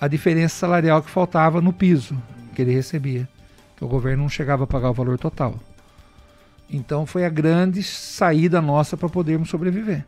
a 0.01 0.09
diferença 0.09 0.57
salarial 0.57 1.03
que 1.03 1.11
faltava 1.11 1.61
no 1.61 1.73
piso 1.73 2.17
que 2.55 2.63
ele 2.63 2.73
recebia, 2.73 3.29
que 3.77 3.85
o 3.85 3.89
governo 3.89 4.23
não 4.23 4.29
chegava 4.29 4.65
a 4.65 4.67
pagar 4.67 4.91
o 4.91 4.95
valor 4.95 5.19
total. 5.19 5.59
Então 6.71 7.05
foi 7.07 7.25
a 7.25 7.29
grande 7.29 7.83
saída 7.83 8.61
nossa 8.63 8.97
para 8.97 9.09
podermos 9.09 9.51
sobreviver. 9.51 10.05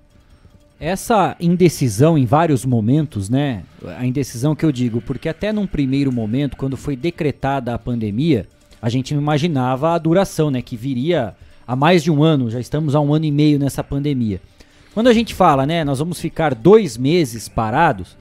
Essa 0.81 1.37
indecisão 1.39 2.19
em 2.19 2.27
vários 2.27 2.65
momentos, 2.65 3.29
né? 3.29 3.63
A 3.97 4.05
indecisão 4.05 4.55
que 4.55 4.65
eu 4.65 4.73
digo, 4.73 5.01
porque 5.01 5.29
até 5.29 5.53
num 5.53 5.67
primeiro 5.67 6.11
momento, 6.13 6.57
quando 6.57 6.77
foi 6.77 6.97
decretada 6.97 7.75
a 7.75 7.79
pandemia, 7.79 8.47
a 8.83 8.89
gente 8.89 9.15
não 9.15 9.23
imaginava 9.23 9.95
a 9.95 9.99
duração, 9.99 10.51
né? 10.51 10.61
Que 10.61 10.77
viria 10.77 11.35
há 11.67 11.77
mais 11.77 12.03
de 12.03 12.11
um 12.11 12.23
ano, 12.23 12.51
já 12.51 12.61
estamos 12.61 12.95
há 12.95 13.01
um 13.01 13.15
ano 13.15 13.25
e 13.25 13.31
meio 13.31 13.59
nessa 13.59 13.85
pandemia. 13.85 14.41
Quando 14.95 15.09
a 15.09 15.13
gente 15.13 15.35
fala, 15.35 15.67
né, 15.67 15.83
nós 15.83 15.99
vamos 15.99 16.21
ficar 16.21 16.55
dois 16.55 16.97
meses 16.97 17.49
parados, 17.49 18.17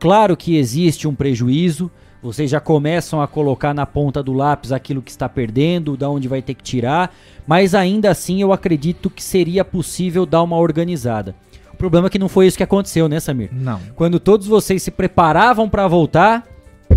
claro 0.00 0.36
que 0.36 0.56
existe 0.56 1.06
um 1.06 1.14
prejuízo, 1.14 1.88
vocês 2.20 2.50
já 2.50 2.58
começam 2.58 3.22
a 3.22 3.28
colocar 3.28 3.72
na 3.72 3.86
ponta 3.86 4.20
do 4.20 4.32
lápis 4.32 4.72
aquilo 4.72 5.00
que 5.00 5.10
está 5.12 5.28
perdendo, 5.28 5.96
da 5.96 6.10
onde 6.10 6.26
vai 6.26 6.42
ter 6.42 6.54
que 6.54 6.64
tirar, 6.64 7.14
mas 7.46 7.76
ainda 7.76 8.10
assim 8.10 8.42
eu 8.42 8.52
acredito 8.52 9.08
que 9.08 9.22
seria 9.22 9.64
possível 9.64 10.26
dar 10.26 10.42
uma 10.42 10.56
organizada. 10.56 11.32
O 11.72 11.76
problema 11.76 12.08
é 12.08 12.10
que 12.10 12.18
não 12.18 12.28
foi 12.28 12.48
isso 12.48 12.56
que 12.56 12.64
aconteceu, 12.64 13.08
né, 13.08 13.20
Samir? 13.20 13.48
Não. 13.52 13.80
Quando 13.94 14.18
todos 14.18 14.48
vocês 14.48 14.82
se 14.82 14.90
preparavam 14.90 15.68
para 15.68 15.86
voltar, 15.86 16.44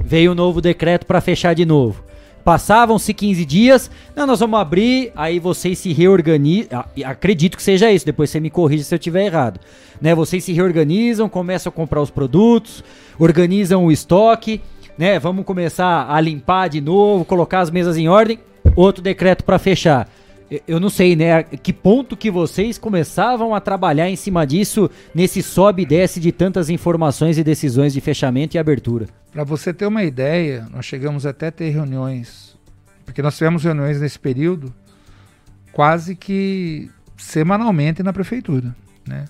veio 0.04 0.32
o 0.32 0.36
novo 0.36 0.60
decreto 0.60 1.06
para 1.06 1.22
fechar 1.22 1.54
de 1.54 1.66
novo. 1.66 2.04
Passavam-se 2.44 3.14
15 3.14 3.46
dias, 3.46 3.92
não, 4.16 4.28
nós 4.28 4.42
vamos 4.42 4.60
abrir, 4.60 5.12
aí 5.16 5.40
vocês 5.40 5.80
se 5.80 5.94
reorganizam. 5.94 6.84
Acredito 7.06 7.56
que 7.56 7.64
seja 7.64 7.92
isso, 7.92 8.06
depois 8.06 8.30
você 8.30 8.40
me 8.40 8.50
corrige 8.50 8.84
se 8.84 8.94
eu 8.94 8.98
estiver 8.98 9.26
errado. 9.26 9.60
Né? 10.02 10.14
Vocês 10.14 10.44
se 10.44 10.52
reorganizam, 10.52 11.30
começam 11.30 11.70
a 11.70 11.74
comprar 11.74 12.02
os 12.02 12.12
produtos, 12.12 12.84
organizam 13.18 13.86
o 13.86 13.92
estoque, 13.92 14.62
né? 14.98 15.18
Vamos 15.20 15.46
começar 15.46 16.06
a 16.10 16.20
limpar 16.20 16.68
de 16.68 16.82
novo, 16.82 17.24
colocar 17.24 17.62
as 17.62 17.72
mesas 17.72 17.98
em 17.98 18.08
ordem. 18.10 18.38
Outro 18.76 19.02
decreto 19.02 19.44
para 19.44 19.58
fechar 19.58 20.10
eu 20.68 20.80
não 20.80 20.90
sei, 20.90 21.16
né, 21.16 21.44
que 21.44 21.72
ponto 21.72 22.18
que 22.18 22.30
vocês 22.30 22.78
começavam 22.78 23.56
a 23.56 23.62
trabalhar 23.62 24.10
em 24.10 24.16
cima 24.16 24.46
disso, 24.46 24.90
nesse 25.14 25.42
sobe 25.42 25.84
e 25.84 25.86
desce 25.86 26.20
de 26.20 26.32
tantas 26.32 26.70
informações 26.70 27.38
e 27.38 27.44
decisões 27.44 27.94
de 27.94 28.02
fechamento 28.02 28.56
e 28.56 28.60
abertura. 28.60 29.08
Para 29.32 29.44
você 29.44 29.74
ter 29.74 29.86
uma 29.86 30.04
ideia, 30.04 30.68
nós 30.72 30.86
chegamos 30.86 31.26
até 31.26 31.48
a 31.48 31.52
ter 31.52 31.70
reuniões, 31.70 32.58
porque 33.06 33.22
nós 33.22 33.38
tivemos 33.38 33.64
reuniões 33.64 34.00
nesse 34.00 34.20
período 34.20 34.74
quase 35.72 36.16
que 36.16 36.90
semanalmente 37.18 38.04
na 38.04 38.14
prefeitura, 38.14 38.76
né? 39.08 39.26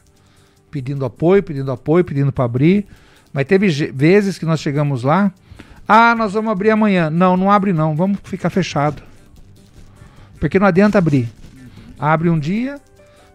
Pedindo 0.69 1.05
apoio, 1.05 1.43
pedindo 1.43 1.71
apoio, 1.71 2.03
pedindo 2.03 2.31
para 2.31 2.45
abrir. 2.45 2.85
Mas 3.31 3.45
teve 3.45 3.67
vezes 3.91 4.37
que 4.37 4.45
nós 4.45 4.59
chegamos 4.59 5.03
lá, 5.03 5.31
ah, 5.87 6.15
nós 6.15 6.33
vamos 6.33 6.51
abrir 6.51 6.71
amanhã. 6.71 7.09
Não, 7.09 7.37
não 7.37 7.51
abre 7.51 7.71
não, 7.71 7.95
vamos 7.95 8.19
ficar 8.23 8.49
fechado 8.49 9.12
Porque 10.43 10.59
não 10.59 10.67
adianta 10.67 10.97
abrir. 10.97 11.29
Abre 11.97 12.29
um 12.29 12.37
dia 12.37 12.75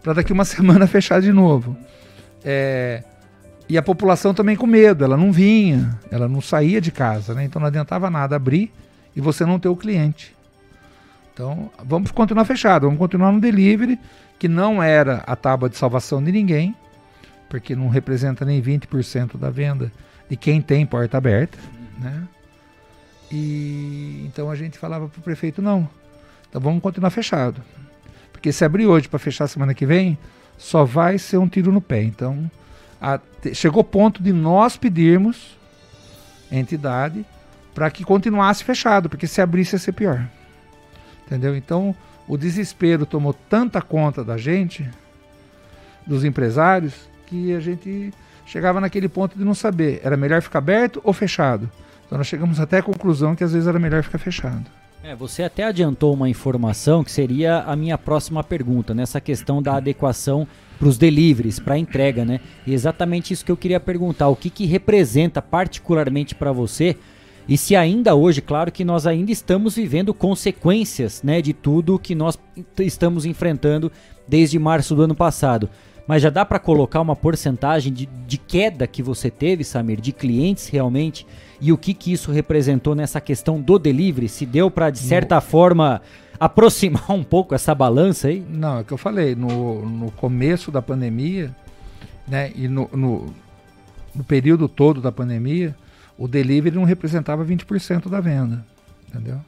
para 0.03 0.13
daqui 0.13 0.31
uma 0.31 0.45
semana 0.45 0.87
fechar 0.87 1.23
de 1.23 1.33
novo. 1.33 1.75
É, 2.45 3.03
e 3.67 3.79
a 3.79 3.83
população 3.83 4.35
também 4.35 4.55
com 4.55 4.67
medo, 4.67 5.05
ela 5.05 5.17
não 5.17 5.33
vinha, 5.33 5.99
ela 6.11 6.29
não 6.29 6.43
saía 6.43 6.83
de 6.83 6.93
casa, 6.93 7.33
né? 7.33 7.45
Então 7.45 7.61
não 7.61 7.69
adiantava 7.69 8.11
nada 8.11 8.37
abrir 8.37 8.71
e 9.17 9.23
você 9.23 9.47
não 9.47 9.59
ter 9.59 9.71
o 9.71 9.75
cliente. 9.75 10.37
Então 11.33 11.71
vamos 11.83 12.11
continuar 12.11 12.45
fechado, 12.45 12.83
vamos 12.83 12.99
continuar 12.99 13.33
no 13.33 13.41
delivery, 13.41 13.99
que 14.39 14.47
não 14.47 14.83
era 14.83 15.25
a 15.27 15.35
tábua 15.35 15.71
de 15.71 15.79
salvação 15.79 16.23
de 16.23 16.31
ninguém, 16.31 16.77
porque 17.49 17.75
não 17.75 17.89
representa 17.89 18.45
nem 18.45 18.61
20% 18.61 19.39
da 19.39 19.49
venda 19.49 19.91
de 20.29 20.37
quem 20.37 20.61
tem 20.61 20.85
porta 20.85 21.17
aberta, 21.17 21.57
né? 21.99 22.29
E 23.33 24.25
então 24.27 24.51
a 24.51 24.55
gente 24.55 24.77
falava 24.77 25.09
para 25.09 25.21
o 25.21 25.23
prefeito 25.23 25.63
não, 25.63 25.89
então 26.49 26.61
vamos 26.61 26.83
continuar 26.83 27.11
fechado, 27.11 27.63
porque 28.33 28.53
se 28.53 28.65
abrir 28.65 28.87
hoje 28.87 29.09
para 29.09 29.19
fechar 29.19 29.47
semana 29.47 29.75
que 29.75 29.87
vem, 29.87 30.19
só 30.57 30.85
vai 30.85 31.19
ser 31.19 31.39
um 31.39 31.49
tiro 31.49 31.71
no 31.71 31.81
pé. 31.81 32.03
Então 32.03 32.51
a, 33.01 33.21
chegou 33.53 33.83
o 33.83 33.85
ponto 33.85 34.23
de 34.23 34.33
nós 34.33 34.77
pedirmos 34.77 35.57
a 36.51 36.57
entidade 36.57 37.25
para 37.75 37.91
que 37.91 38.05
continuasse 38.05 38.65
fechado, 38.65 39.09
porque 39.09 39.27
se 39.27 39.41
abrisse 39.41 39.77
ia 39.77 39.79
ser 39.79 39.93
pior. 39.93 40.27
Entendeu? 41.27 41.57
Então 41.57 41.95
o 42.27 42.37
desespero 42.37 43.07
tomou 43.07 43.33
tanta 43.33 43.81
conta 43.81 44.25
da 44.25 44.37
gente, 44.37 44.89
dos 46.07 46.25
empresários, 46.25 47.09
que 47.27 47.55
a 47.55 47.61
gente 47.61 48.13
chegava 48.47 48.81
naquele 48.81 49.09
ponto 49.09 49.37
de 49.37 49.45
não 49.45 49.55
saber, 49.55 50.01
era 50.03 50.17
melhor 50.17 50.41
ficar 50.41 50.59
aberto 50.59 51.01
ou 51.05 51.13
fechado. 51.13 51.71
Então 52.07 52.17
nós 52.17 52.27
chegamos 52.27 52.59
até 52.59 52.79
a 52.79 52.83
conclusão 52.83 53.37
que 53.37 53.45
às 53.45 53.53
vezes 53.53 53.69
era 53.69 53.79
melhor 53.79 54.03
ficar 54.03 54.19
fechado. 54.19 54.65
É, 55.03 55.15
você 55.15 55.45
até 55.45 55.65
adiantou 55.65 56.13
uma 56.13 56.29
informação 56.29 57.05
que 57.05 57.11
seria 57.11 57.61
a 57.61 57.77
minha 57.77 57.97
próxima 57.97 58.43
pergunta, 58.43 58.93
nessa 58.93 59.21
questão 59.21 59.63
da 59.63 59.77
adequação 59.77 60.47
para 60.79 60.89
os 60.89 60.99
deliveries, 60.99 61.59
para 61.59 61.75
a 61.75 61.79
entrega, 61.79 62.25
né? 62.25 62.41
E 62.67 62.75
exatamente 62.75 63.33
isso 63.33 63.45
que 63.45 63.53
eu 63.53 63.57
queria 63.57 63.81
perguntar, 63.81 64.29
o 64.29 64.37
que, 64.37 64.51
que 64.51 64.67
representa 64.67 65.41
particularmente 65.41 66.35
para 66.35 66.53
você 66.53 66.97
e 67.49 67.57
se 67.57 67.75
ainda 67.75 68.15
hoje, 68.15 68.43
claro 68.43 68.71
que 68.71 68.85
nós 68.85 69.07
ainda 69.07 69.33
estamos 69.33 69.77
vivendo 69.77 70.13
consequências, 70.13 71.23
né, 71.23 71.41
de 71.41 71.55
tudo 71.55 71.99
que 71.99 72.15
nós 72.15 72.39
estamos 72.79 73.25
enfrentando 73.25 73.91
desde 74.29 74.59
março 74.59 74.95
do 74.95 75.03
ano 75.03 75.15
passado. 75.15 75.71
Mas 76.07 76.23
já 76.23 76.29
dá 76.29 76.45
para 76.45 76.59
colocar 76.59 77.01
uma 77.01 77.17
porcentagem 77.17 77.91
de, 77.91 78.07
de, 78.27 78.37
queda 78.37 78.87
que 78.87 79.03
você 79.03 79.31
teve, 79.31 79.65
Samir, 79.65 79.99
de 79.99 80.13
clientes 80.13 80.69
realmente, 80.69 81.27
e 81.61 81.73
o 81.73 81.79
que, 81.79 81.93
que 81.93 82.13
isso 82.13 82.31
representou 82.31 82.95
nessa 82.95 83.21
questão 83.21 83.61
do 83.61 83.79
delivery? 83.79 84.29
Se 84.29 84.47
deu 84.47 84.71
para, 84.71 84.91
de 84.91 84.99
certa 84.99 85.37
no... 85.37 85.41
forma, 85.41 86.01
aproximar 86.39 87.11
um 87.13 87.25
pouco 87.25 87.55
essa 87.55 87.75
balança 87.75 88.29
aí? 88.29 88.45
Não, 88.49 88.79
é 88.79 88.81
o 88.83 88.85
que 88.85 88.93
eu 88.93 88.99
falei, 88.99 89.35
no, 89.35 89.89
no 89.89 90.11
começo 90.13 90.71
da 90.71 90.81
pandemia, 90.81 91.55
né, 92.27 92.53
e 92.55 92.69
no, 92.69 92.89
no, 92.93 93.35
no 94.15 94.25
período 94.25 94.69
todo 94.69 95.01
da 95.01 95.11
pandemia, 95.11 95.75
o 96.17 96.29
delivery 96.29 96.77
não 96.77 96.85
representava 96.85 97.45
20% 97.45 98.09
da 98.09 98.21
venda, 98.21 98.65
entendeu? 99.09 99.41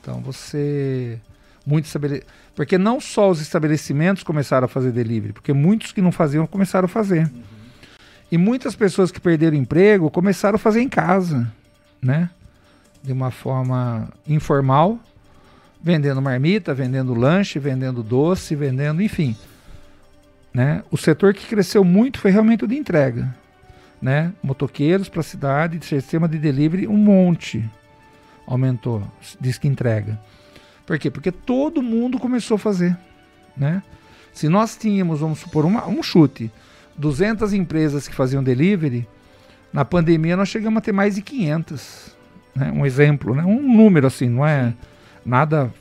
Então 0.00 0.20
você 0.20 1.18
muito 1.66 1.86
estabele... 1.86 2.22
porque 2.54 2.76
não 2.76 3.00
só 3.00 3.30
os 3.30 3.40
estabelecimentos 3.40 4.22
começaram 4.22 4.66
a 4.66 4.68
fazer 4.68 4.92
delivery, 4.92 5.32
porque 5.32 5.52
muitos 5.52 5.92
que 5.92 6.02
não 6.02 6.12
faziam 6.12 6.46
começaram 6.46 6.86
a 6.86 6.88
fazer. 6.88 7.22
Uhum. 7.22 7.53
E 8.34 8.36
muitas 8.36 8.74
pessoas 8.74 9.12
que 9.12 9.20
perderam 9.20 9.56
emprego 9.56 10.10
começaram 10.10 10.56
a 10.56 10.58
fazer 10.58 10.80
em 10.80 10.88
casa, 10.88 11.46
né? 12.02 12.28
De 13.00 13.12
uma 13.12 13.30
forma 13.30 14.08
informal, 14.26 14.98
vendendo 15.80 16.20
marmita, 16.20 16.74
vendendo 16.74 17.14
lanche, 17.14 17.60
vendendo 17.60 18.02
doce, 18.02 18.56
vendendo, 18.56 19.00
enfim. 19.00 19.36
Né? 20.52 20.82
O 20.90 20.96
setor 20.96 21.32
que 21.32 21.46
cresceu 21.46 21.84
muito 21.84 22.18
foi 22.18 22.32
realmente 22.32 22.64
o 22.64 22.66
de 22.66 22.76
entrega. 22.76 23.32
Né? 24.02 24.32
Motoqueiros 24.42 25.08
para 25.08 25.20
a 25.20 25.22
cidade, 25.22 25.86
sistema 25.86 26.26
de 26.26 26.36
delivery, 26.36 26.88
um 26.88 26.96
monte 26.96 27.64
aumentou, 28.48 29.00
diz 29.40 29.58
que 29.58 29.68
entrega. 29.68 30.18
Por 30.84 30.98
quê? 30.98 31.08
Porque 31.08 31.30
todo 31.30 31.80
mundo 31.80 32.18
começou 32.18 32.56
a 32.56 32.58
fazer, 32.58 32.98
né? 33.56 33.80
Se 34.32 34.48
nós 34.48 34.76
tínhamos, 34.76 35.20
vamos 35.20 35.38
supor, 35.38 35.64
uma, 35.64 35.86
um 35.86 36.02
chute, 36.02 36.50
200 36.96 37.52
empresas 37.52 38.08
que 38.08 38.14
faziam 38.14 38.42
delivery, 38.42 39.06
na 39.72 39.84
pandemia 39.84 40.36
nós 40.36 40.48
chegamos 40.48 40.78
a 40.78 40.80
ter 40.80 40.92
mais 40.92 41.14
de 41.14 41.22
500. 41.22 42.16
Né? 42.54 42.72
Um 42.72 42.86
exemplo, 42.86 43.34
né? 43.34 43.44
um 43.44 43.60
número 43.60 44.06
assim, 44.06 44.28
não 44.28 44.46
é 44.46 44.72
nada 45.24 45.72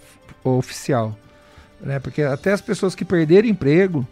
oficial. 0.43 1.17
Né? 1.79 1.99
Porque 1.99 2.21
até 2.21 2.51
as 2.51 2.61
pessoas 2.61 2.95
que 2.95 3.05
perderam 3.05 3.47
emprego, 3.47 4.07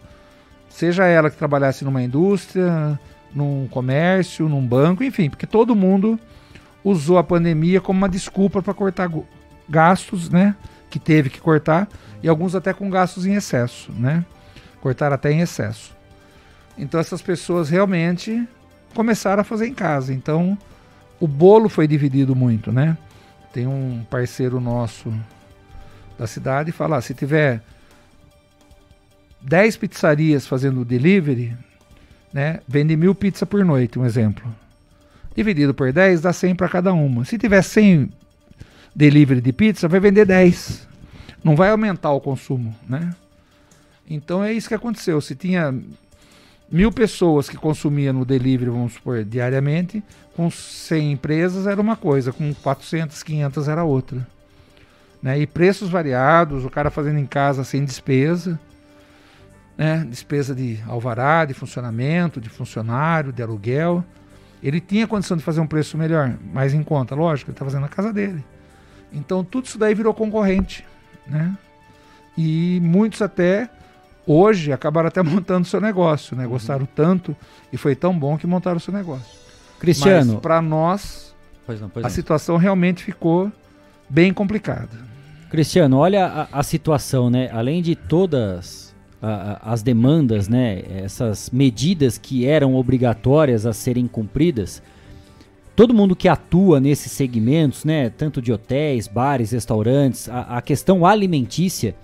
seja 0.68 1.06
ela 1.06 1.30
que 1.30 1.36
trabalhasse 1.36 1.84
numa 1.84 2.02
indústria, 2.02 2.98
num 3.34 3.66
comércio, 3.68 4.48
num 4.48 4.64
banco, 4.64 5.02
enfim, 5.02 5.28
porque 5.28 5.46
todo 5.46 5.74
mundo 5.74 6.18
usou 6.84 7.18
a 7.18 7.24
pandemia 7.24 7.80
como 7.80 7.98
uma 7.98 8.08
desculpa 8.08 8.62
para 8.62 8.74
cortar 8.74 9.10
gastos, 9.68 10.28
né? 10.28 10.54
que 10.92 10.98
teve 10.98 11.30
que 11.30 11.40
cortar, 11.40 11.88
e 12.22 12.28
alguns 12.28 12.54
até 12.54 12.74
com 12.74 12.90
gastos 12.90 13.24
em 13.24 13.32
excesso, 13.32 13.90
né? 13.92 14.24
Cortaram 14.82 15.14
até 15.14 15.32
em 15.32 15.40
excesso. 15.40 15.96
Então 16.76 16.98
essas 16.98 17.22
pessoas 17.22 17.68
realmente 17.68 18.46
começaram 18.94 19.40
a 19.40 19.44
fazer 19.44 19.66
em 19.66 19.74
casa. 19.74 20.12
Então 20.12 20.56
o 21.20 21.28
bolo 21.28 21.68
foi 21.68 21.86
dividido 21.86 22.34
muito, 22.34 22.72
né? 22.72 22.96
Tem 23.52 23.66
um 23.66 24.04
parceiro 24.10 24.60
nosso 24.60 25.12
da 26.18 26.26
cidade 26.26 26.70
e 26.70 26.72
fala: 26.72 26.96
ah, 26.96 27.00
se 27.00 27.14
tiver 27.14 27.62
10 29.40 29.76
pizzarias 29.76 30.46
fazendo 30.46 30.84
delivery, 30.84 31.56
né? 32.32 32.60
Vende 32.66 32.96
mil 32.96 33.14
pizzas 33.14 33.48
por 33.48 33.64
noite, 33.64 33.98
um 33.98 34.06
exemplo. 34.06 34.52
Dividido 35.34 35.74
por 35.74 35.92
10 35.92 36.20
dá 36.20 36.32
100 36.32 36.54
para 36.54 36.68
cada 36.68 36.92
uma. 36.92 37.24
Se 37.24 37.38
tiver 37.38 37.62
100 37.62 38.10
delivery 38.94 39.40
de 39.40 39.52
pizza, 39.52 39.88
vai 39.88 40.00
vender 40.00 40.26
10. 40.26 40.88
Não 41.42 41.56
vai 41.56 41.70
aumentar 41.70 42.12
o 42.12 42.20
consumo, 42.20 42.74
né? 42.88 43.14
Então 44.08 44.44
é 44.44 44.52
isso 44.52 44.68
que 44.68 44.74
aconteceu. 44.74 45.20
Se 45.20 45.34
tinha 45.34 45.74
mil 46.72 46.90
pessoas 46.90 47.50
que 47.50 47.56
consumiam 47.56 48.14
no 48.14 48.24
delivery, 48.24 48.70
vamos 48.70 48.94
supor, 48.94 49.22
diariamente, 49.24 50.02
com 50.34 50.50
100 50.50 51.12
empresas 51.12 51.66
era 51.66 51.78
uma 51.78 51.96
coisa, 51.96 52.32
com 52.32 52.54
400, 52.54 53.22
500 53.22 53.68
era 53.68 53.84
outra. 53.84 54.26
Né? 55.22 55.38
E 55.38 55.46
preços 55.46 55.90
variados, 55.90 56.64
o 56.64 56.70
cara 56.70 56.90
fazendo 56.90 57.18
em 57.18 57.26
casa 57.26 57.62
sem 57.62 57.84
despesa, 57.84 58.58
né? 59.76 60.04
despesa 60.08 60.54
de 60.54 60.80
alvará, 60.88 61.44
de 61.44 61.52
funcionamento, 61.52 62.40
de 62.40 62.48
funcionário, 62.48 63.32
de 63.32 63.42
aluguel. 63.42 64.02
Ele 64.62 64.80
tinha 64.80 65.06
condição 65.06 65.36
de 65.36 65.42
fazer 65.42 65.60
um 65.60 65.66
preço 65.66 65.98
melhor, 65.98 66.34
mais 66.52 66.72
em 66.72 66.82
conta, 66.82 67.14
lógico, 67.14 67.50
ele 67.50 67.54
está 67.54 67.64
fazendo 67.66 67.82
na 67.82 67.88
casa 67.88 68.12
dele. 68.12 68.42
Então 69.12 69.44
tudo 69.44 69.66
isso 69.66 69.78
daí 69.78 69.94
virou 69.94 70.14
concorrente, 70.14 70.84
né? 71.26 71.54
E 72.36 72.80
muitos 72.82 73.20
até 73.20 73.68
hoje 74.26 74.72
acabaram 74.72 75.08
até 75.08 75.22
montando 75.22 75.66
seu 75.66 75.80
negócio, 75.80 76.36
né? 76.36 76.44
Uhum. 76.44 76.50
Gostaram 76.50 76.86
tanto 76.86 77.36
e 77.72 77.76
foi 77.76 77.94
tão 77.94 78.18
bom 78.18 78.36
que 78.36 78.46
montaram 78.46 78.78
seu 78.78 78.92
negócio. 78.92 79.40
Cristiano, 79.78 80.40
para 80.40 80.62
nós 80.62 81.34
pois 81.66 81.80
não, 81.80 81.88
pois 81.88 82.04
a 82.04 82.08
não. 82.08 82.14
situação 82.14 82.56
realmente 82.56 83.02
ficou 83.02 83.50
bem 84.08 84.32
complicada. 84.32 84.90
Cristiano, 85.50 85.98
olha 85.98 86.26
a, 86.26 86.60
a 86.60 86.62
situação, 86.62 87.28
né? 87.28 87.50
Além 87.52 87.82
de 87.82 87.94
todas 87.94 88.94
a, 89.20 89.28
a, 89.28 89.72
as 89.72 89.82
demandas, 89.82 90.48
né? 90.48 90.82
Essas 90.88 91.50
medidas 91.50 92.16
que 92.16 92.46
eram 92.46 92.74
obrigatórias 92.74 93.66
a 93.66 93.72
serem 93.72 94.06
cumpridas, 94.06 94.82
todo 95.74 95.94
mundo 95.94 96.14
que 96.14 96.28
atua 96.28 96.80
nesses 96.80 97.12
segmentos, 97.12 97.84
né, 97.84 98.10
tanto 98.10 98.40
de 98.42 98.52
hotéis, 98.52 99.08
bares, 99.08 99.52
restaurantes, 99.52 100.28
a, 100.28 100.60
questão 100.60 101.06
alimentícia, 101.06 101.94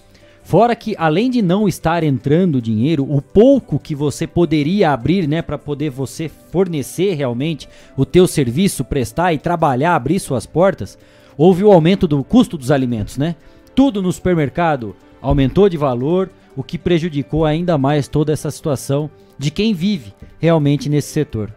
fora 0.49 0.75
que 0.75 0.95
além 0.97 1.29
de 1.29 1.43
não 1.43 1.69
estar 1.69 2.03
entrando 2.03 2.63
dinheiro, 2.63 3.05
o 3.07 3.21
pouco 3.21 3.79
que 3.79 3.95
você 3.95 4.27
poderia 4.27 4.91
abrir, 4.93 5.29
né, 5.29 5.43
para 5.43 5.59
poder 5.59 5.91
você 5.91 6.27
fornecer 6.27 7.13
realmente 7.13 7.69
o 7.95 8.07
teu 8.07 8.27
serviço, 8.27 8.83
prestar 8.83 9.35
e 9.35 9.39
trabalhar, 9.39 9.95
abrir 9.95 10.19
suas 10.19 10.47
portas, 10.47 10.99
houve 11.37 11.63
o 11.63 11.71
aumento 11.71 12.09
do 12.09 12.25
custo 12.25 12.57
dos 12.57 12.71
alimentos, 12.71 13.19
né? 13.19 13.37
Tudo 13.75 14.01
no 14.01 14.11
supermercado 14.11 14.97
aumentou 15.21 15.69
de 15.69 15.77
valor, 15.77 16.31
o 16.57 16.63
que 16.63 16.79
prejudicou 16.79 17.45
ainda 17.45 17.77
mais 17.77 18.09
toda 18.09 18.33
essa 18.33 18.51
situação 18.51 19.11
de 19.39 19.51
quem 19.51 19.75
vive 19.75 20.15
realmente 20.39 20.89
nesse 20.89 21.09
setor. 21.09 21.53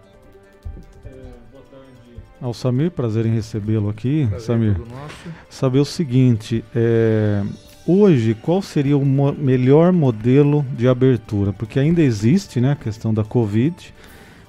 Ao 2.42 2.54
Samir, 2.54 2.92
prazer 2.92 3.26
em 3.26 3.34
recebê-lo 3.34 3.88
aqui. 3.88 4.28
Prazer 4.28 4.46
Samir, 4.46 4.82
saber 5.50 5.80
o 5.80 5.86
seguinte, 5.86 6.62
é, 6.76 7.42
hoje 7.88 8.36
qual 8.36 8.62
seria 8.62 8.98
o 8.98 9.06
mo 9.06 9.32
melhor 9.34 9.92
modelo 9.92 10.66
de 10.78 10.88
abertura? 10.88 11.54
Porque 11.54 11.80
ainda 11.80 12.02
existe 12.02 12.60
né, 12.62 12.72
a 12.72 12.76
questão 12.76 13.14
da 13.14 13.24
Covid. 13.24 13.94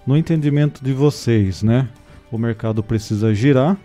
No 0.07 0.17
entendimento 0.17 0.83
de 0.85 0.93
vocês, 0.93 1.63
né? 1.63 1.89
O 2.31 2.39
mercado 2.39 2.83
precisa 2.83 3.35
girar, 3.35 3.77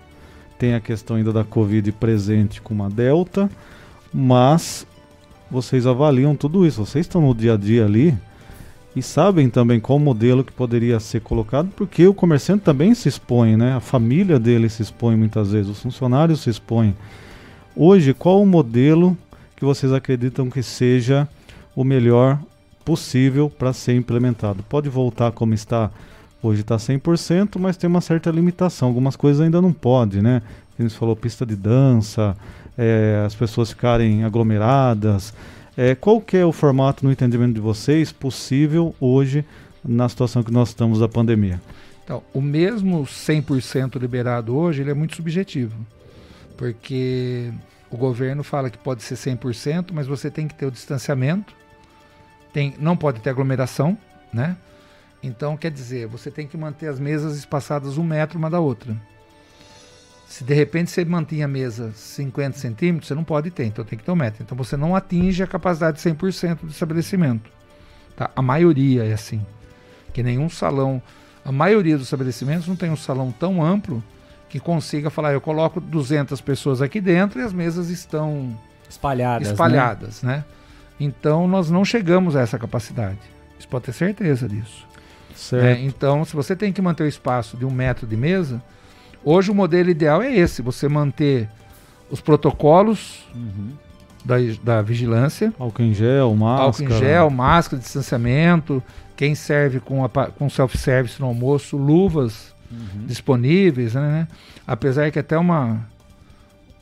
tem 0.58 0.74
a 0.74 0.80
questão 0.80 1.18
ainda 1.18 1.32
da 1.32 1.44
Covid 1.44 1.92
presente 1.92 2.62
com 2.62 2.74
uma 2.74 2.90
Delta. 2.90 3.50
Mas 4.12 4.88
vocês 5.52 5.86
avaliam 5.86 6.36
tudo 6.36 6.66
isso, 6.66 6.86
vocês 6.86 7.06
estão 7.06 7.22
no 7.22 7.36
dia 7.36 7.54
a 7.54 7.58
dia 7.58 7.86
ali 7.86 8.18
e 8.96 9.02
sabem 9.02 9.48
também 9.50 9.80
qual 9.80 10.00
modelo 10.00 10.44
que 10.44 10.52
poderia 10.52 11.00
ser 11.00 11.22
colocado, 11.22 11.70
porque 11.76 12.08
o 12.08 12.14
comerciante 12.14 12.64
também 12.64 12.96
se 12.96 13.08
expõe, 13.08 13.56
né? 13.56 13.76
A 13.76 13.80
família 13.80 14.40
dele 14.40 14.68
se 14.70 14.82
expõe 14.82 15.16
muitas 15.16 15.52
vezes, 15.52 15.70
os 15.70 15.82
funcionários 15.82 16.42
se 16.42 16.50
expõem. 16.50 16.96
Hoje, 17.76 18.12
qual 18.14 18.42
o 18.42 18.46
modelo 18.46 19.16
que 19.58 19.66
vocês 19.66 19.92
acreditam 19.92 20.50
que 20.52 20.62
seja 20.62 21.28
o 21.76 21.84
melhor 21.84 22.40
possível 22.86 23.50
para 23.50 23.74
ser 23.74 23.96
implementado? 23.96 24.64
Pode 24.64 24.88
voltar 24.88 25.32
como 25.32 25.56
está 25.56 25.92
hoje, 26.42 26.62
está 26.62 26.78
100%, 26.78 27.60
mas 27.60 27.76
tem 27.76 27.90
uma 27.90 28.00
certa 28.00 28.30
limitação. 28.30 28.88
Algumas 28.88 29.16
coisas 29.16 29.42
ainda 29.42 29.60
não 29.60 29.74
pode, 29.74 30.22
né? 30.22 30.44
A 30.78 30.82
gente 30.82 30.96
falou 30.96 31.16
pista 31.16 31.44
de 31.44 31.56
dança, 31.56 32.38
é, 32.78 33.24
as 33.26 33.34
pessoas 33.34 33.72
ficarem 33.72 34.24
aglomeradas. 34.24 35.34
É, 35.76 35.96
qual 35.96 36.22
que 36.22 36.38
é 36.38 36.46
o 36.46 36.52
formato, 36.52 37.04
no 37.04 37.12
entendimento 37.12 37.56
de 37.56 37.62
vocês, 37.62 38.12
possível 38.12 38.96
hoje 39.00 39.44
na 39.84 40.08
situação 40.08 40.44
que 40.44 40.52
nós 40.52 40.70
estamos 40.70 41.00
da 41.00 41.10
pandemia? 41.10 41.60
Então, 42.04 42.22
o 42.32 42.42
mesmo 42.42 43.04
100% 43.04 44.00
liberado 44.00 44.56
hoje, 44.56 44.82
ele 44.82 44.92
é 44.92 44.94
muito 44.94 45.16
subjetivo. 45.16 45.76
Porque 46.56 47.52
o 47.90 47.98
governo 47.98 48.44
fala 48.44 48.70
que 48.70 48.78
pode 48.78 49.04
ser 49.04 49.16
100%, 49.16 49.92
mas 49.94 50.08
você 50.08 50.30
tem 50.30 50.48
que 50.48 50.56
ter 50.56 50.66
o 50.66 50.72
distanciamento, 50.72 51.54
tem, 52.52 52.74
não 52.80 52.98
pode 52.98 53.20
ter 53.22 53.30
aglomeração, 53.30 53.98
né? 54.34 54.58
Então, 55.22 55.58
quer 55.58 55.72
dizer, 55.72 56.08
você 56.08 56.30
tem 56.30 56.48
que 56.48 56.58
manter 56.58 56.88
as 56.88 57.00
mesas 57.00 57.38
espaçadas 57.38 57.98
um 57.98 58.04
metro 58.04 58.38
uma 58.38 58.50
da 58.50 58.60
outra. 58.60 58.96
Se 60.28 60.44
de 60.44 60.54
repente 60.54 60.92
você 60.92 61.06
mantinha 61.06 61.46
a 61.46 61.48
mesa 61.48 61.92
50 61.94 62.58
centímetros, 62.58 63.08
você 63.08 63.16
não 63.16 63.24
pode 63.24 63.50
ter, 63.50 63.66
então 63.66 63.84
tem 63.84 63.98
que 63.98 64.04
ter 64.04 64.12
um 64.12 64.16
metro. 64.16 64.44
Então 64.44 64.58
você 64.58 64.76
não 64.76 64.96
atinge 64.96 65.42
a 65.42 65.48
capacidade 65.48 65.98
de 65.98 66.10
100% 66.10 66.60
do 66.62 66.70
estabelecimento. 66.70 67.50
Tá? 68.16 68.30
A 68.36 68.42
maioria 68.42 69.06
é 69.06 69.14
assim. 69.14 69.46
Que 70.14 70.22
nenhum 70.22 70.50
salão, 70.50 71.02
a 71.46 71.52
maioria 71.52 71.98
dos 71.98 72.08
estabelecimentos 72.08 72.68
não 72.68 72.76
tem 72.76 72.92
um 72.92 72.98
salão 72.98 73.32
tão 73.32 73.64
amplo 73.64 74.04
que 74.50 74.60
consiga 74.60 75.10
falar, 75.10 75.34
eu 75.34 75.42
coloco 75.42 75.80
200 75.80 76.40
pessoas 76.42 76.82
aqui 76.82 77.02
dentro 77.02 77.40
e 77.40 77.44
as 77.44 77.54
mesas 77.54 77.90
estão 77.90 78.58
espalhadas, 78.90 79.50
espalhadas 79.50 80.24
né? 80.24 80.38
né? 80.38 80.46
Então 81.00 81.48
nós 81.48 81.70
não 81.70 81.84
chegamos 81.84 82.36
a 82.36 82.42
essa 82.42 82.58
capacidade. 82.58 83.20
Você 83.60 83.68
pode 83.68 83.86
ter 83.86 83.94
certeza 83.94 84.48
disso. 84.48 84.88
É, 85.54 85.80
então, 85.82 86.26
se 86.26 86.36
você 86.36 86.56
tem 86.56 86.74
que 86.74 86.82
manter 86.82 87.04
o 87.04 87.08
espaço 87.08 87.56
de 87.58 87.64
um 87.64 87.70
metro 87.70 88.08
de 88.08 88.18
mesa, 88.18 88.62
hoje 89.24 89.52
o 89.52 89.56
modelo 89.56 89.90
ideal 89.90 90.22
é 90.22 90.34
esse: 90.34 90.64
você 90.64 90.90
manter 90.90 91.48
os 92.10 92.20
protocolos 92.20 93.24
uhum. 93.36 93.70
da, 94.26 94.36
da 94.64 94.82
vigilância. 94.82 95.54
Álcool 95.60 95.84
em 95.84 95.94
gel, 95.94 96.34
máscara. 96.36 96.64
Álcool 96.66 96.84
em 96.84 96.98
gel, 96.98 97.30
máscara, 97.30 97.82
distanciamento. 97.82 98.82
Quem 99.16 99.36
serve 99.36 99.80
com, 99.80 100.08
com 100.38 100.50
self-service 100.50 101.20
no 101.20 101.28
almoço, 101.28 101.78
luvas 101.78 102.56
uhum. 102.72 103.06
disponíveis, 103.06 103.94
né? 103.94 104.28
Apesar 104.66 105.12
que 105.12 105.20
até 105.20 105.38
uma, 105.38 105.86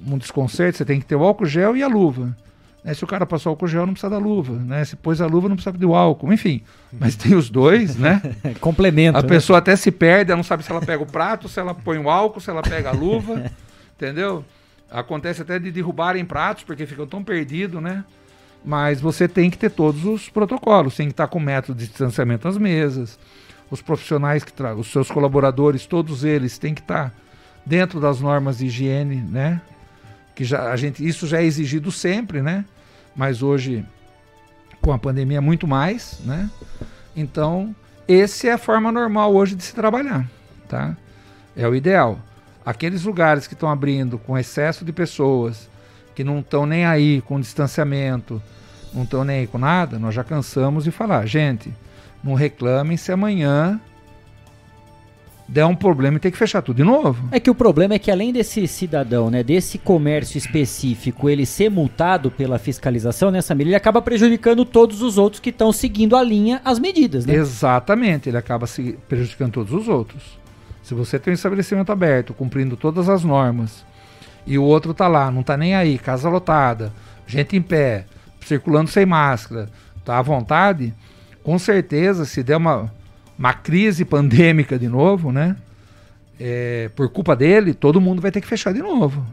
um 0.06 0.18
desconcerto, 0.18 0.78
você 0.78 0.86
tem 0.86 1.00
que 1.00 1.06
ter 1.06 1.16
o 1.16 1.24
álcool 1.24 1.46
gel 1.46 1.76
e 1.76 1.84
a 1.84 1.88
luva. 1.88 2.36
Né? 2.84 2.94
Se 2.94 3.04
o 3.04 3.08
cara 3.08 3.26
passou 3.26 3.50
álcool 3.50 3.68
gel, 3.68 3.86
não 3.86 3.94
precisa 3.94 4.10
da 4.10 4.18
luva. 4.18 4.54
Né? 4.54 4.86
Se 4.86 4.96
pôs 4.96 5.20
a 5.20 5.26
luva, 5.26 5.50
não 5.50 5.56
precisa 5.56 5.76
do 5.76 5.96
álcool. 5.96 6.32
Enfim, 6.32 6.62
mas 6.92 7.16
tem 7.16 7.36
os 7.36 7.50
dois, 7.50 7.96
né? 7.96 8.22
Complemento. 8.62 9.18
A 9.18 9.22
né? 9.22 9.28
pessoa 9.28 9.60
até 9.60 9.76
se 9.76 9.92
perde, 9.92 10.32
ela 10.32 10.38
não 10.38 10.44
sabe 10.44 10.64
se 10.64 10.72
ela 10.72 10.82
pega 10.82 11.02
o 11.02 11.08
prato, 11.08 11.50
se 11.50 11.60
ela 11.60 11.74
põe 11.74 11.98
o 11.98 12.10
álcool, 12.10 12.40
se 12.40 12.50
ela 12.50 12.62
pega 12.62 12.90
a 12.90 12.94
luva. 12.94 13.52
entendeu? 13.98 14.46
Acontece 14.90 15.42
até 15.42 15.58
de 15.58 15.72
derrubarem 15.72 16.24
pratos, 16.24 16.64
porque 16.64 16.86
ficam 16.86 17.08
tão 17.08 17.24
perdidos, 17.24 17.82
né? 17.82 18.04
Mas 18.64 19.02
você 19.02 19.28
tem 19.28 19.50
que 19.50 19.58
ter 19.58 19.70
todos 19.70 20.06
os 20.06 20.30
protocolos. 20.30 20.96
Tem 20.96 21.08
que 21.08 21.14
estar 21.14 21.28
com 21.28 21.40
método 21.40 21.80
de 21.80 21.88
distanciamento 21.88 22.48
nas 22.48 22.58
mesas. 22.58 23.20
Os 23.70 23.82
profissionais 23.82 24.44
que 24.44 24.54
trazem, 24.54 24.80
os 24.80 24.92
seus 24.92 25.10
colaboradores, 25.10 25.86
todos 25.86 26.24
eles 26.24 26.58
têm 26.58 26.74
que 26.74 26.82
estar 26.82 27.14
dentro 27.66 28.00
das 28.00 28.22
normas 28.22 28.60
de 28.60 28.68
higiene, 28.68 29.16
né? 29.16 29.62
Que 30.36 30.44
já 30.44 30.72
a 30.72 30.76
gente, 30.76 31.06
isso 31.06 31.26
já 31.26 31.42
é 31.42 31.44
exigido 31.44 31.92
sempre, 31.92 32.42
né? 32.42 32.66
mas 33.16 33.42
hoje 33.42 33.86
com 34.82 34.92
a 34.92 35.00
pandemia 35.00 35.42
muito 35.42 35.66
mais, 35.66 36.20
né? 36.26 36.50
Então, 37.16 37.74
esse 38.08 38.48
é 38.48 38.54
a 38.54 38.58
forma 38.58 38.92
normal 38.92 39.34
hoje 39.34 39.56
de 39.56 39.64
se 39.64 39.74
trabalhar, 39.74 40.30
tá? 40.68 40.96
É 41.56 41.68
o 41.68 41.74
ideal. 41.74 42.20
Aqueles 42.64 43.04
lugares 43.04 43.48
que 43.48 43.54
estão 43.54 43.70
abrindo 43.70 44.18
com 44.18 44.38
excesso 44.38 44.84
de 44.84 44.92
pessoas, 44.92 45.70
que 46.14 46.24
não 46.24 46.40
estão 46.40 46.66
nem 46.66 46.86
aí 46.86 47.22
com 47.22 47.40
distanciamento, 47.40 48.42
não 48.94 49.04
estão 49.04 49.24
nem 49.24 49.40
aí 49.40 49.48
com 49.48 49.58
nada, 49.58 49.98
nós 49.98 50.14
já 50.14 50.24
cansamos 50.24 50.84
de 50.84 50.92
falar, 50.92 51.26
gente, 51.26 51.74
não 52.26 52.34
reclamem 52.34 52.98
se 52.98 53.12
amanhã 53.12 53.80
der 55.48 55.64
um 55.68 55.76
problema 55.76 56.18
e 56.18 56.20
tem 56.20 56.32
que 56.32 56.38
fechar 56.40 56.64
tudo 56.64 56.78
de 56.78 56.84
novo. 56.84 57.30
É 57.32 57.40
que 57.40 57.52
o 57.52 57.56
problema 57.56 57.94
é 57.94 58.00
que 58.00 58.10
além 58.10 58.34
desse 58.34 58.68
cidadão, 58.68 59.30
né, 59.30 59.44
desse 59.44 59.78
comércio 59.78 60.40
específico, 60.40 61.30
ele 61.30 61.46
ser 61.46 61.70
multado 61.70 62.32
pela 62.32 62.58
fiscalização 62.58 63.30
nessa 63.30 63.54
medida, 63.54 63.70
ele 63.70 63.76
acaba 63.76 64.02
prejudicando 64.02 64.66
todos 64.66 65.04
os 65.04 65.20
outros 65.20 65.40
que 65.40 65.52
estão 65.52 65.72
seguindo 65.72 66.16
a 66.16 66.24
linha, 66.24 66.60
as 66.66 66.80
medidas, 66.80 67.28
né? 67.28 67.36
Exatamente, 67.36 68.28
ele 68.28 68.38
acaba 68.38 68.66
se 68.66 68.98
prejudicando 69.08 69.52
todos 69.52 69.72
os 69.72 69.88
outros. 69.88 70.40
Se 70.82 70.96
você 70.96 71.20
tem 71.20 71.32
um 71.32 71.36
estabelecimento 71.36 71.92
aberto, 71.92 72.34
cumprindo 72.34 72.76
todas 72.76 73.08
as 73.08 73.24
normas, 73.24 73.86
e 74.48 74.58
o 74.58 74.64
outro 74.64 74.96
tá 74.96 75.08
lá, 75.08 75.30
não 75.30 75.44
tá 75.44 75.56
nem 75.56 75.76
aí, 75.76 76.00
casa 76.00 76.28
lotada, 76.28 76.92
gente 77.28 77.56
em 77.56 77.62
pé, 77.62 78.06
circulando 78.42 78.90
sem 78.90 79.06
máscara, 79.06 79.70
tá 80.04 80.18
à 80.18 80.22
vontade, 80.24 80.92
com 81.46 81.60
certeza, 81.60 82.26
se 82.26 82.42
der 82.42 82.58
uma 82.58 82.92
uma 83.38 83.54
crise 83.54 84.04
pandêmica 84.04 84.80
de 84.80 84.88
novo, 84.88 85.32
né? 85.32 85.56
É, 86.40 86.90
por 86.96 87.10
culpa 87.10 87.36
dele, 87.36 87.74
todo 87.74 88.02
mundo 88.02 88.22
vai 88.22 88.32
ter 88.32 88.42
que 88.42 88.48
fechar 88.48 88.74
de 88.74 88.80
novo. 88.80 89.26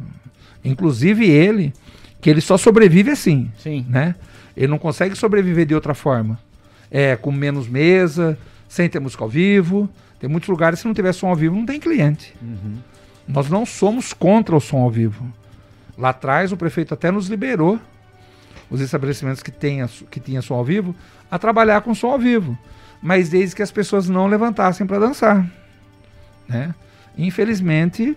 Inclusive 0.65 1.29
ele, 1.29 1.73
que 2.21 2.29
ele 2.29 2.41
só 2.41 2.59
sobrevive 2.59 3.11
assim. 3.11 3.51
Sim. 3.59 3.87
Né? 3.89 4.15
Ele 4.57 4.69
não 4.69 4.79
consegue 4.79 5.17
sobreviver 5.17 5.67
de 5.67 5.75
outra 5.75 5.95
forma. 5.95 6.39
É, 6.91 7.17
com 7.17 7.33
menos 7.33 7.67
mesa, 7.67 8.39
sem 8.69 8.89
ter 8.89 9.01
música 9.01 9.25
ao 9.25 9.31
vivo. 9.31 9.89
Tem 10.21 10.29
muitos 10.29 10.49
lugares 10.49 10.79
que 10.79 10.83
se 10.83 10.87
não 10.87 10.95
tiver 10.95 11.13
som 11.13 11.29
ao 11.29 11.37
vivo, 11.37 11.57
não 11.57 11.67
tem 11.67 11.81
cliente. 11.81 12.35
Uhum. 12.43 12.77
Nós 13.27 13.49
não 13.49 13.65
somos 13.65 14.13
contra 14.13 14.55
o 14.55 14.61
som 14.61 14.79
ao 14.79 14.91
vivo. 14.91 15.25
Lá 15.97 16.11
atrás 16.11 16.53
o 16.53 16.57
prefeito 16.57 16.93
até 16.93 17.11
nos 17.11 17.29
liberou 17.29 17.81
os 18.71 18.81
estabelecimentos 18.81 19.43
que, 19.43 19.51
tenha, 19.51 19.89
que 20.11 20.21
tinha 20.21 20.41
som 20.43 20.55
ao 20.55 20.65
vivo 20.65 20.95
a 21.33 21.39
trabalhar 21.39 21.81
com 21.81 21.97
som 21.97 22.13
ao 22.13 22.19
vivo 22.19 22.57
mas 23.03 23.29
desde 23.29 23.57
que 23.57 23.63
as 23.63 23.73
pessoas 23.73 24.09
não 24.09 24.29
levantassem 24.29 24.87
para 24.87 25.01
dançar. 25.01 25.45
Né? 26.49 26.73
Infelizmente, 27.19 28.17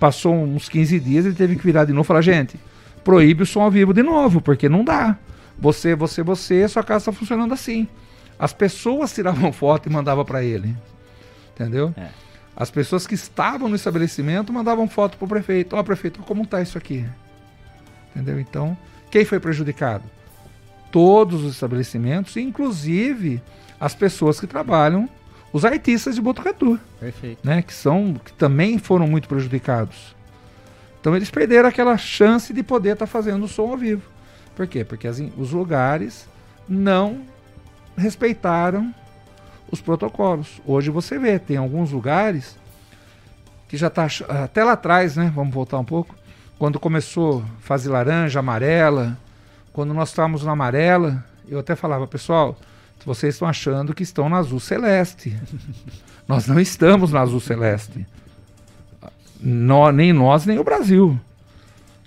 passou 0.00 0.34
uns 0.34 0.68
15 0.70 0.98
dias, 0.98 1.26
ele 1.26 1.34
teve 1.34 1.54
que 1.54 1.62
virar 1.62 1.84
de 1.84 1.92
novo 1.92 2.06
e 2.06 2.08
falar: 2.08 2.22
gente, 2.22 2.58
proíbe 3.04 3.42
o 3.42 3.46
som 3.46 3.60
ao 3.60 3.70
vivo 3.70 3.92
de 3.92 4.02
novo, 4.02 4.40
porque 4.40 4.68
não 4.68 4.82
dá. 4.82 5.18
Você, 5.58 5.94
você, 5.94 6.22
você, 6.22 6.66
sua 6.66 6.82
casa 6.82 7.10
está 7.10 7.12
funcionando 7.12 7.52
assim. 7.52 7.86
As 8.38 8.52
pessoas 8.52 9.14
tiravam 9.14 9.52
foto 9.52 9.88
e 9.88 9.92
mandavam 9.92 10.24
para 10.24 10.42
ele. 10.42 10.74
Entendeu? 11.54 11.94
É. 11.96 12.08
As 12.56 12.70
pessoas 12.70 13.06
que 13.06 13.14
estavam 13.14 13.68
no 13.68 13.76
estabelecimento 13.76 14.50
mandavam 14.50 14.88
foto 14.88 15.18
para 15.18 15.26
o 15.26 15.28
prefeito. 15.28 15.76
Ó, 15.76 15.80
oh, 15.80 15.84
prefeito, 15.84 16.20
como 16.22 16.42
está 16.42 16.60
isso 16.62 16.78
aqui? 16.78 17.04
Entendeu? 18.14 18.40
Então, 18.40 18.76
quem 19.10 19.26
foi 19.26 19.38
prejudicado? 19.38 20.04
Todos 20.96 21.44
os 21.44 21.52
estabelecimentos, 21.52 22.38
inclusive 22.38 23.42
as 23.78 23.94
pessoas 23.94 24.40
que 24.40 24.46
trabalham, 24.46 25.06
os 25.52 25.62
artistas 25.62 26.14
de 26.14 26.22
Botucatu. 26.22 26.80
Perfeito. 26.98 27.46
Né, 27.46 27.60
que, 27.60 27.74
são, 27.74 28.14
que 28.14 28.32
também 28.32 28.78
foram 28.78 29.06
muito 29.06 29.28
prejudicados. 29.28 30.16
Então 30.98 31.14
eles 31.14 31.30
perderam 31.30 31.68
aquela 31.68 31.98
chance 31.98 32.50
de 32.50 32.62
poder 32.62 32.94
estar 32.94 33.04
tá 33.04 33.12
fazendo 33.12 33.44
o 33.44 33.46
som 33.46 33.72
ao 33.72 33.76
vivo. 33.76 34.08
Por 34.54 34.66
quê? 34.66 34.84
Porque 34.84 35.06
as, 35.06 35.22
os 35.36 35.50
lugares 35.50 36.26
não 36.66 37.20
respeitaram 37.94 38.94
os 39.70 39.82
protocolos. 39.82 40.62
Hoje 40.64 40.88
você 40.88 41.18
vê, 41.18 41.38
tem 41.38 41.58
alguns 41.58 41.92
lugares 41.92 42.56
que 43.68 43.76
já 43.76 43.88
está 43.88 44.08
até 44.42 44.64
lá 44.64 44.72
atrás, 44.72 45.14
né? 45.14 45.30
Vamos 45.34 45.52
voltar 45.52 45.78
um 45.78 45.84
pouco. 45.84 46.16
Quando 46.58 46.80
começou 46.80 47.44
fase 47.60 47.86
laranja, 47.86 48.38
amarela, 48.38 49.18
quando 49.76 49.92
nós 49.92 50.08
estávamos 50.08 50.42
na 50.42 50.52
amarela, 50.52 51.22
eu 51.46 51.58
até 51.58 51.76
falava, 51.76 52.06
pessoal, 52.06 52.58
vocês 53.04 53.34
estão 53.34 53.46
achando 53.46 53.92
que 53.92 54.02
estão 54.02 54.26
na 54.26 54.38
azul 54.38 54.58
celeste. 54.58 55.38
nós 56.26 56.46
não 56.46 56.58
estamos 56.58 57.12
na 57.12 57.20
azul 57.20 57.40
celeste. 57.40 58.06
Nó, 59.38 59.92
nem 59.92 60.14
nós, 60.14 60.46
nem 60.46 60.58
o 60.58 60.64
Brasil. 60.64 61.20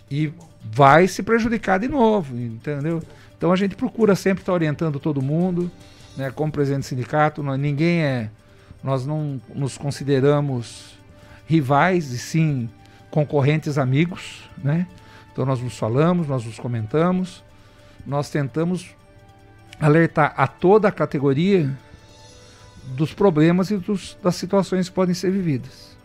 E 0.10 0.34
vai 0.64 1.08
se 1.08 1.22
prejudicar 1.22 1.78
de 1.78 1.88
novo, 1.88 2.36
entendeu? 2.36 3.04
Então 3.38 3.52
a 3.52 3.56
gente 3.56 3.76
procura 3.76 4.16
sempre 4.16 4.42
estar 4.42 4.54
orientando 4.54 5.00
todo 5.00 5.22
mundo, 5.22 5.70
né? 6.18 6.32
Como 6.32 6.52
presidente 6.52 6.82
do 6.82 6.86
sindicato, 6.88 7.44
nós, 7.44 7.60
ninguém 7.60 8.02
é. 8.02 8.32
Nós 8.84 9.06
não 9.06 9.40
nos 9.54 9.78
consideramos 9.78 10.98
rivais 11.46 12.12
e 12.12 12.18
sim 12.18 12.68
concorrentes 13.12 13.78
amigos, 13.78 14.50
né? 14.58 14.88
Então 15.32 15.46
nós 15.46 15.62
nos 15.62 15.78
falamos, 15.78 16.28
nós 16.28 16.44
nos 16.44 16.58
comentamos, 16.58 17.44
nós 18.10 18.30
tentamos 18.30 18.90
alertar 19.80 20.34
a 20.36 20.48
toda 20.48 20.88
a 20.88 20.92
categoria 20.92 21.72
dos 22.96 23.14
problemas 23.14 23.70
e 23.70 23.78
dos, 23.78 24.18
das 24.22 24.36
situações 24.36 24.90
que 24.90 24.96
podem 24.96 25.14
ser 25.14 25.32
vividas. 25.32 25.96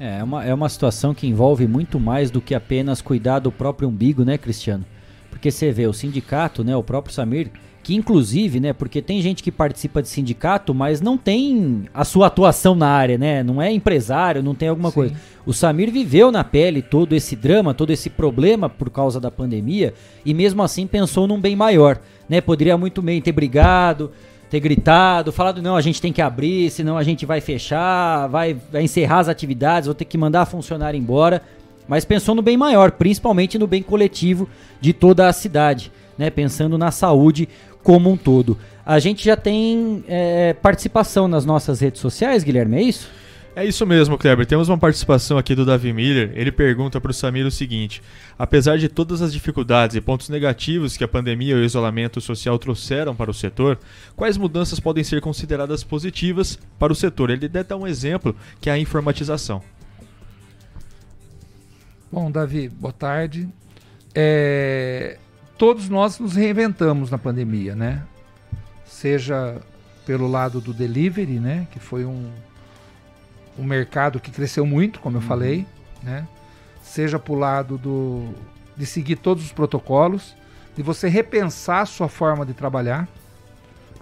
É, 0.00 0.18
é 0.18 0.24
uma, 0.24 0.44
é 0.44 0.54
uma 0.54 0.68
situação 0.68 1.14
que 1.14 1.26
envolve 1.26 1.66
muito 1.68 2.00
mais 2.00 2.30
do 2.30 2.40
que 2.40 2.54
apenas 2.54 3.02
cuidar 3.02 3.40
do 3.40 3.52
próprio 3.52 3.88
umbigo, 3.88 4.24
né, 4.24 4.38
Cristiano? 4.38 4.84
Porque 5.30 5.50
você 5.50 5.70
vê 5.70 5.86
o 5.86 5.92
sindicato, 5.92 6.64
né, 6.64 6.74
o 6.74 6.82
próprio 6.82 7.14
Samir, 7.14 7.50
que 7.84 7.94
inclusive, 7.94 8.58
né, 8.58 8.72
porque 8.72 9.02
tem 9.02 9.20
gente 9.20 9.42
que 9.42 9.52
participa 9.52 10.00
de 10.00 10.08
sindicato, 10.08 10.74
mas 10.74 11.02
não 11.02 11.18
tem 11.18 11.84
a 11.92 12.02
sua 12.02 12.28
atuação 12.28 12.74
na 12.74 12.88
área, 12.88 13.18
né, 13.18 13.42
não 13.42 13.60
é 13.60 13.70
empresário, 13.70 14.42
não 14.42 14.54
tem 14.54 14.68
alguma 14.68 14.88
Sim. 14.88 14.94
coisa. 14.94 15.14
O 15.44 15.52
Samir 15.52 15.92
viveu 15.92 16.32
na 16.32 16.42
pele 16.42 16.80
todo 16.80 17.14
esse 17.14 17.36
drama, 17.36 17.74
todo 17.74 17.92
esse 17.92 18.08
problema 18.08 18.70
por 18.70 18.88
causa 18.88 19.20
da 19.20 19.30
pandemia 19.30 19.92
e 20.24 20.32
mesmo 20.32 20.62
assim 20.62 20.86
pensou 20.86 21.28
num 21.28 21.38
bem 21.38 21.54
maior, 21.54 22.00
né? 22.26 22.40
Poderia 22.40 22.78
muito 22.78 23.02
bem 23.02 23.20
ter 23.20 23.32
brigado, 23.32 24.10
ter 24.48 24.60
gritado, 24.60 25.30
falado 25.30 25.60
não, 25.60 25.76
a 25.76 25.82
gente 25.82 26.00
tem 26.00 26.12
que 26.12 26.22
abrir, 26.22 26.70
senão 26.70 26.96
a 26.96 27.02
gente 27.02 27.26
vai 27.26 27.42
fechar, 27.42 28.28
vai, 28.28 28.56
vai 28.72 28.82
encerrar 28.82 29.18
as 29.18 29.28
atividades, 29.28 29.86
vou 29.86 29.94
ter 29.94 30.06
que 30.06 30.16
mandar 30.16 30.46
funcionário 30.46 30.98
embora, 30.98 31.42
mas 31.86 32.06
pensou 32.06 32.34
no 32.34 32.40
bem 32.40 32.56
maior, 32.56 32.92
principalmente 32.92 33.58
no 33.58 33.66
bem 33.66 33.82
coletivo 33.82 34.48
de 34.80 34.94
toda 34.94 35.28
a 35.28 35.32
cidade, 35.34 35.92
né? 36.16 36.30
Pensando 36.30 36.78
na 36.78 36.90
saúde 36.90 37.46
como 37.84 38.10
um 38.10 38.16
todo. 38.16 38.58
A 38.84 38.98
gente 38.98 39.24
já 39.24 39.36
tem 39.36 40.04
é, 40.08 40.54
participação 40.54 41.28
nas 41.28 41.44
nossas 41.44 41.78
redes 41.80 42.00
sociais, 42.00 42.42
Guilherme, 42.42 42.78
é 42.78 42.82
isso? 42.82 43.08
É 43.56 43.64
isso 43.64 43.86
mesmo, 43.86 44.18
Kleber. 44.18 44.44
Temos 44.44 44.68
uma 44.68 44.76
participação 44.76 45.38
aqui 45.38 45.54
do 45.54 45.64
Davi 45.64 45.92
Miller. 45.92 46.32
Ele 46.34 46.50
pergunta 46.50 47.00
para 47.00 47.12
o 47.12 47.14
Samir 47.14 47.46
o 47.46 47.52
seguinte: 47.52 48.02
apesar 48.36 48.78
de 48.78 48.88
todas 48.88 49.22
as 49.22 49.32
dificuldades 49.32 49.94
e 49.94 50.00
pontos 50.00 50.28
negativos 50.28 50.96
que 50.96 51.04
a 51.04 51.08
pandemia 51.08 51.54
e 51.54 51.60
o 51.60 51.64
isolamento 51.64 52.20
social 52.20 52.58
trouxeram 52.58 53.14
para 53.14 53.30
o 53.30 53.34
setor, 53.34 53.78
quais 54.16 54.36
mudanças 54.36 54.80
podem 54.80 55.04
ser 55.04 55.20
consideradas 55.20 55.84
positivas 55.84 56.58
para 56.80 56.92
o 56.92 56.96
setor? 56.96 57.30
Ele 57.30 57.46
deve 57.48 57.68
dar 57.68 57.76
um 57.76 57.86
exemplo, 57.86 58.34
que 58.60 58.68
é 58.68 58.72
a 58.72 58.78
informatização. 58.78 59.62
Bom, 62.10 62.32
Davi, 62.32 62.68
boa 62.68 62.92
tarde. 62.92 63.48
É, 64.12 65.16
todos 65.56 65.88
nós 65.88 66.18
nos 66.18 66.34
reinventamos 66.34 67.10
na 67.10 67.18
pandemia, 67.18 67.74
né? 67.74 68.02
Seja 68.84 69.60
pelo 70.06 70.26
lado 70.26 70.60
do 70.60 70.72
delivery, 70.72 71.38
né? 71.38 71.66
Que 71.70 71.78
foi 71.78 72.04
um, 72.04 72.30
um 73.58 73.64
mercado 73.64 74.20
que 74.20 74.30
cresceu 74.30 74.66
muito, 74.66 75.00
como 75.00 75.16
eu 75.16 75.20
uhum. 75.20 75.26
falei, 75.26 75.66
né? 76.02 76.26
Seja 76.82 77.18
pro 77.18 77.34
lado 77.34 77.78
do, 77.78 78.34
de 78.76 78.84
seguir 78.84 79.16
todos 79.16 79.44
os 79.44 79.52
protocolos, 79.52 80.36
de 80.76 80.82
você 80.82 81.08
repensar 81.08 81.82
a 81.82 81.86
sua 81.86 82.08
forma 82.08 82.44
de 82.44 82.52
trabalhar. 82.52 83.08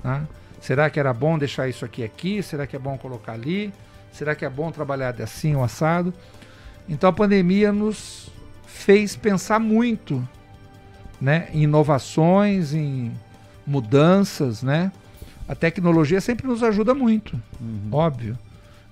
Tá? 0.02 0.26
Será 0.60 0.90
que 0.90 0.98
era 0.98 1.12
bom 1.12 1.38
deixar 1.38 1.68
isso 1.68 1.84
aqui 1.84 2.02
aqui? 2.02 2.42
Será 2.42 2.66
que 2.66 2.74
é 2.74 2.78
bom 2.78 2.96
colocar 2.98 3.32
ali? 3.32 3.72
Será 4.12 4.34
que 4.34 4.44
é 4.44 4.50
bom 4.50 4.70
trabalhar 4.70 5.14
assim 5.22 5.54
ou 5.54 5.62
assado? 5.62 6.12
Então 6.88 7.08
a 7.08 7.12
pandemia 7.12 7.72
nos 7.72 8.30
fez 8.66 9.14
pensar 9.14 9.58
muito 9.58 10.26
né, 11.22 11.46
em 11.54 11.62
inovações, 11.62 12.74
em 12.74 13.12
mudanças, 13.64 14.60
né? 14.60 14.90
A 15.46 15.54
tecnologia 15.54 16.20
sempre 16.20 16.48
nos 16.48 16.64
ajuda 16.64 16.94
muito, 16.94 17.40
uhum. 17.60 17.88
óbvio, 17.92 18.36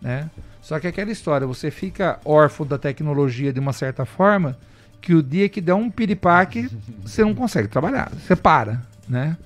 né? 0.01 0.31
Só 0.63 0.79
que 0.79 0.87
aquela 0.87 1.11
história, 1.11 1.45
você 1.45 1.73
fica 1.73 2.21
órfão 2.25 2.65
da 2.65 2.79
tecnologia 2.79 3.53
de 3.53 3.59
uma 3.59 3.73
certa 3.73 4.05
forma, 4.05 4.57
que 5.01 5.13
o 5.13 5.21
dia 5.21 5.49
que 5.49 5.61
der 5.61 5.75
um 5.75 5.91
piripaque, 5.91 6.71
você 7.03 7.23
não 7.23 7.35
consegue 7.35 7.67
trabalhar, 7.67 8.13
você 8.13 8.37
para, 8.37 8.81
né? 9.09 9.37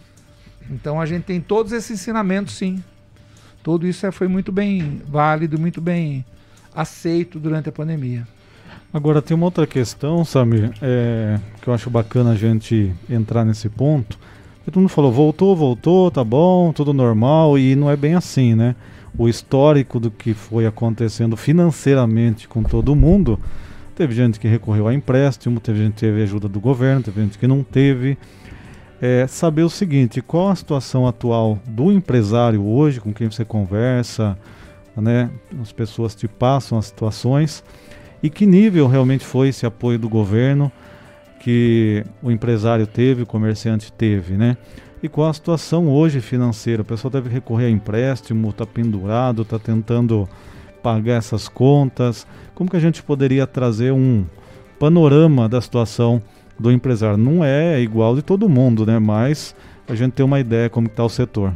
Então 0.70 1.00
a 1.00 1.06
gente 1.06 1.24
tem 1.24 1.40
todos 1.40 1.72
esses 1.72 1.90
ensinamentos, 1.90 2.54
sim. 2.54 2.84
Tudo 3.62 3.86
isso 3.86 4.06
é, 4.06 4.12
foi 4.12 4.28
muito 4.28 4.52
bem 4.52 5.00
válido, 5.08 5.58
muito 5.58 5.80
bem 5.80 6.22
aceito 6.74 7.40
durante 7.40 7.70
a 7.70 7.72
pandemia. 7.72 8.28
Agora 8.94 9.20
tem 9.20 9.36
uma 9.36 9.46
outra 9.46 9.66
questão, 9.66 10.24
Samir, 10.24 10.70
é, 10.80 11.40
que 11.60 11.66
eu 11.66 11.74
acho 11.74 11.90
bacana 11.90 12.30
a 12.30 12.36
gente 12.36 12.94
entrar 13.10 13.44
nesse 13.44 13.68
ponto. 13.68 14.16
Todo 14.64 14.78
mundo 14.78 14.88
falou, 14.88 15.10
voltou, 15.10 15.56
voltou, 15.56 16.12
tá 16.12 16.22
bom, 16.22 16.72
tudo 16.72 16.94
normal, 16.94 17.58
e 17.58 17.74
não 17.74 17.90
é 17.90 17.96
bem 17.96 18.14
assim, 18.14 18.54
né? 18.54 18.76
O 19.18 19.28
histórico 19.28 19.98
do 19.98 20.12
que 20.12 20.32
foi 20.32 20.64
acontecendo 20.64 21.36
financeiramente 21.36 22.46
com 22.46 22.62
todo 22.62 22.94
mundo, 22.94 23.36
teve 23.96 24.14
gente 24.14 24.38
que 24.38 24.46
recorreu 24.46 24.86
a 24.86 24.94
empréstimo, 24.94 25.58
teve 25.58 25.80
gente 25.80 25.94
que 25.94 26.00
teve 26.00 26.22
ajuda 26.22 26.48
do 26.48 26.60
governo, 26.60 27.02
teve 27.02 27.20
gente 27.20 27.36
que 27.36 27.48
não 27.48 27.64
teve. 27.64 28.16
É, 29.02 29.26
saber 29.26 29.64
o 29.64 29.68
seguinte, 29.68 30.22
qual 30.22 30.50
a 30.50 30.54
situação 30.54 31.04
atual 31.04 31.58
do 31.66 31.90
empresário 31.90 32.64
hoje, 32.64 33.00
com 33.00 33.12
quem 33.12 33.28
você 33.28 33.44
conversa, 33.44 34.38
né? 34.96 35.30
As 35.60 35.72
pessoas 35.72 36.14
te 36.14 36.28
passam 36.28 36.78
as 36.78 36.86
situações 36.86 37.64
e 38.24 38.30
que 38.30 38.46
nível 38.46 38.86
realmente 38.86 39.22
foi 39.22 39.48
esse 39.48 39.66
apoio 39.66 39.98
do 39.98 40.08
governo 40.08 40.72
que 41.40 42.02
o 42.22 42.30
empresário 42.30 42.86
teve, 42.86 43.24
o 43.24 43.26
comerciante 43.26 43.92
teve, 43.92 44.34
né? 44.34 44.56
E 45.02 45.10
qual 45.10 45.28
a 45.28 45.34
situação 45.34 45.90
hoje 45.90 46.22
financeira? 46.22 46.80
O 46.80 46.86
pessoal 46.86 47.10
deve 47.10 47.28
recorrer 47.28 47.66
a 47.66 47.70
empréstimo, 47.70 48.48
está 48.48 48.64
pendurado, 48.64 49.42
está 49.42 49.58
tentando 49.58 50.26
pagar 50.82 51.16
essas 51.16 51.50
contas. 51.50 52.26
Como 52.54 52.70
que 52.70 52.78
a 52.78 52.80
gente 52.80 53.02
poderia 53.02 53.46
trazer 53.46 53.92
um 53.92 54.24
panorama 54.80 55.46
da 55.46 55.60
situação 55.60 56.22
do 56.58 56.72
empresário? 56.72 57.18
Não 57.18 57.44
é 57.44 57.78
igual 57.78 58.16
de 58.16 58.22
todo 58.22 58.48
mundo, 58.48 58.86
né? 58.86 58.98
Mas 58.98 59.54
a 59.86 59.94
gente 59.94 60.12
tem 60.12 60.24
uma 60.24 60.40
ideia 60.40 60.70
como 60.70 60.86
está 60.86 61.04
o 61.04 61.10
setor. 61.10 61.52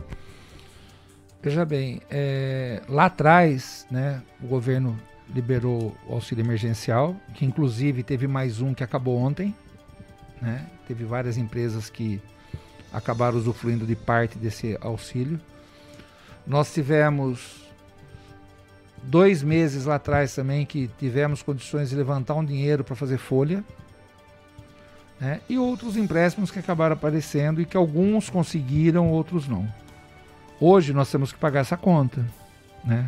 Veja 1.43 1.65
bem, 1.65 2.03
é, 2.11 2.83
lá 2.91 3.07
atrás, 3.07 3.87
né, 3.91 4.21
o 4.45 4.47
governo 4.47 4.95
liberou 5.35 5.97
o 6.07 6.15
auxílio 6.15 6.45
emergencial, 6.45 7.15
que 7.35 7.45
inclusive 7.45 8.03
teve 8.03 8.27
mais 8.27 8.61
um 8.61 8.73
que 8.73 8.83
acabou 8.83 9.19
ontem. 9.19 9.55
Né? 10.41 10.67
Teve 10.87 11.05
várias 11.05 11.37
empresas 11.37 11.91
que 11.91 12.21
acabaram 12.93 13.37
usufruindo 13.37 13.87
de 13.87 13.95
parte 13.95 14.39
desse 14.39 14.77
auxílio. 14.81 15.39
Nós 16.47 16.73
tivemos 16.73 17.69
dois 19.03 19.43
meses 19.43 19.85
lá 19.85 19.97
atrás 19.97 20.35
também 20.35 20.65
que 20.65 20.89
tivemos 20.99 21.43
condições 21.43 21.91
de 21.91 21.97
levantar 21.97 22.35
um 22.35 22.45
dinheiro 22.45 22.83
para 22.83 22.97
fazer 22.97 23.19
folha. 23.19 23.63
Né? 25.21 25.41
E 25.49 25.59
outros 25.59 25.97
empréstimos 25.97 26.51
que 26.51 26.59
acabaram 26.59 26.95
aparecendo 26.95 27.61
e 27.61 27.67
que 27.67 27.77
alguns 27.77 28.31
conseguiram, 28.31 29.11
outros 29.11 29.47
não. 29.47 29.69
Hoje 30.61 30.93
nós 30.93 31.11
temos 31.11 31.33
que 31.33 31.39
pagar 31.39 31.61
essa 31.61 31.77
conta. 31.77 32.25
Né? 32.85 33.07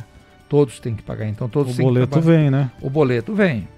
Todos 0.50 0.80
têm 0.80 0.96
que 0.96 1.02
pagar. 1.04 1.28
Então 1.28 1.48
todos 1.48 1.78
o 1.78 1.82
boleto 1.82 2.20
vem, 2.20 2.50
né? 2.50 2.72
O 2.82 2.90
boleto 2.90 3.32
vem. 3.32 3.68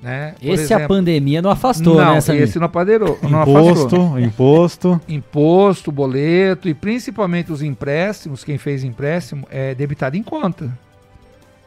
Né? 0.00 0.34
esse 0.42 0.64
exemplo, 0.64 0.84
a 0.86 0.88
pandemia 0.88 1.40
não 1.40 1.50
afastou, 1.50 1.94
não, 1.94 2.14
né? 2.14 2.18
Esse 2.18 2.58
não 2.58 2.66
apadeirou. 2.66 3.16
Não 3.22 3.42
imposto, 3.42 3.70
afastou. 3.70 4.18
imposto. 4.18 5.00
Imposto, 5.06 5.92
boleto 5.92 6.66
e 6.66 6.74
principalmente 6.74 7.52
os 7.52 7.62
empréstimos, 7.62 8.42
quem 8.42 8.56
fez 8.56 8.82
empréstimo 8.82 9.46
é 9.50 9.74
debitado 9.74 10.16
em 10.16 10.22
conta. 10.22 10.76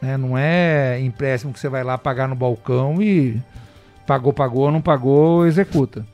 Né? 0.02 0.16
Não 0.16 0.36
é 0.36 1.00
empréstimo 1.00 1.52
que 1.52 1.60
você 1.60 1.68
vai 1.68 1.84
lá 1.84 1.96
pagar 1.96 2.28
no 2.28 2.34
balcão 2.34 3.00
e 3.00 3.40
pagou, 4.06 4.32
pagou, 4.32 4.72
não 4.72 4.82
pagou, 4.82 5.46
executa. 5.46 6.04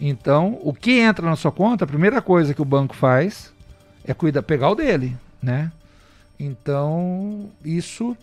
Então, 0.00 0.56
o 0.62 0.72
que 0.72 1.00
entra 1.00 1.26
na 1.26 1.34
sua 1.34 1.50
conta, 1.50 1.84
a 1.84 1.88
primeira 1.88 2.22
coisa 2.22 2.54
que 2.54 2.62
o 2.62 2.64
banco 2.64 2.94
faz 2.94 3.52
é 4.04 4.14
cuidar, 4.14 4.42
pegar 4.42 4.70
o 4.70 4.74
dele, 4.76 5.16
né? 5.42 5.70
Então, 6.40 7.50
isso 7.62 8.16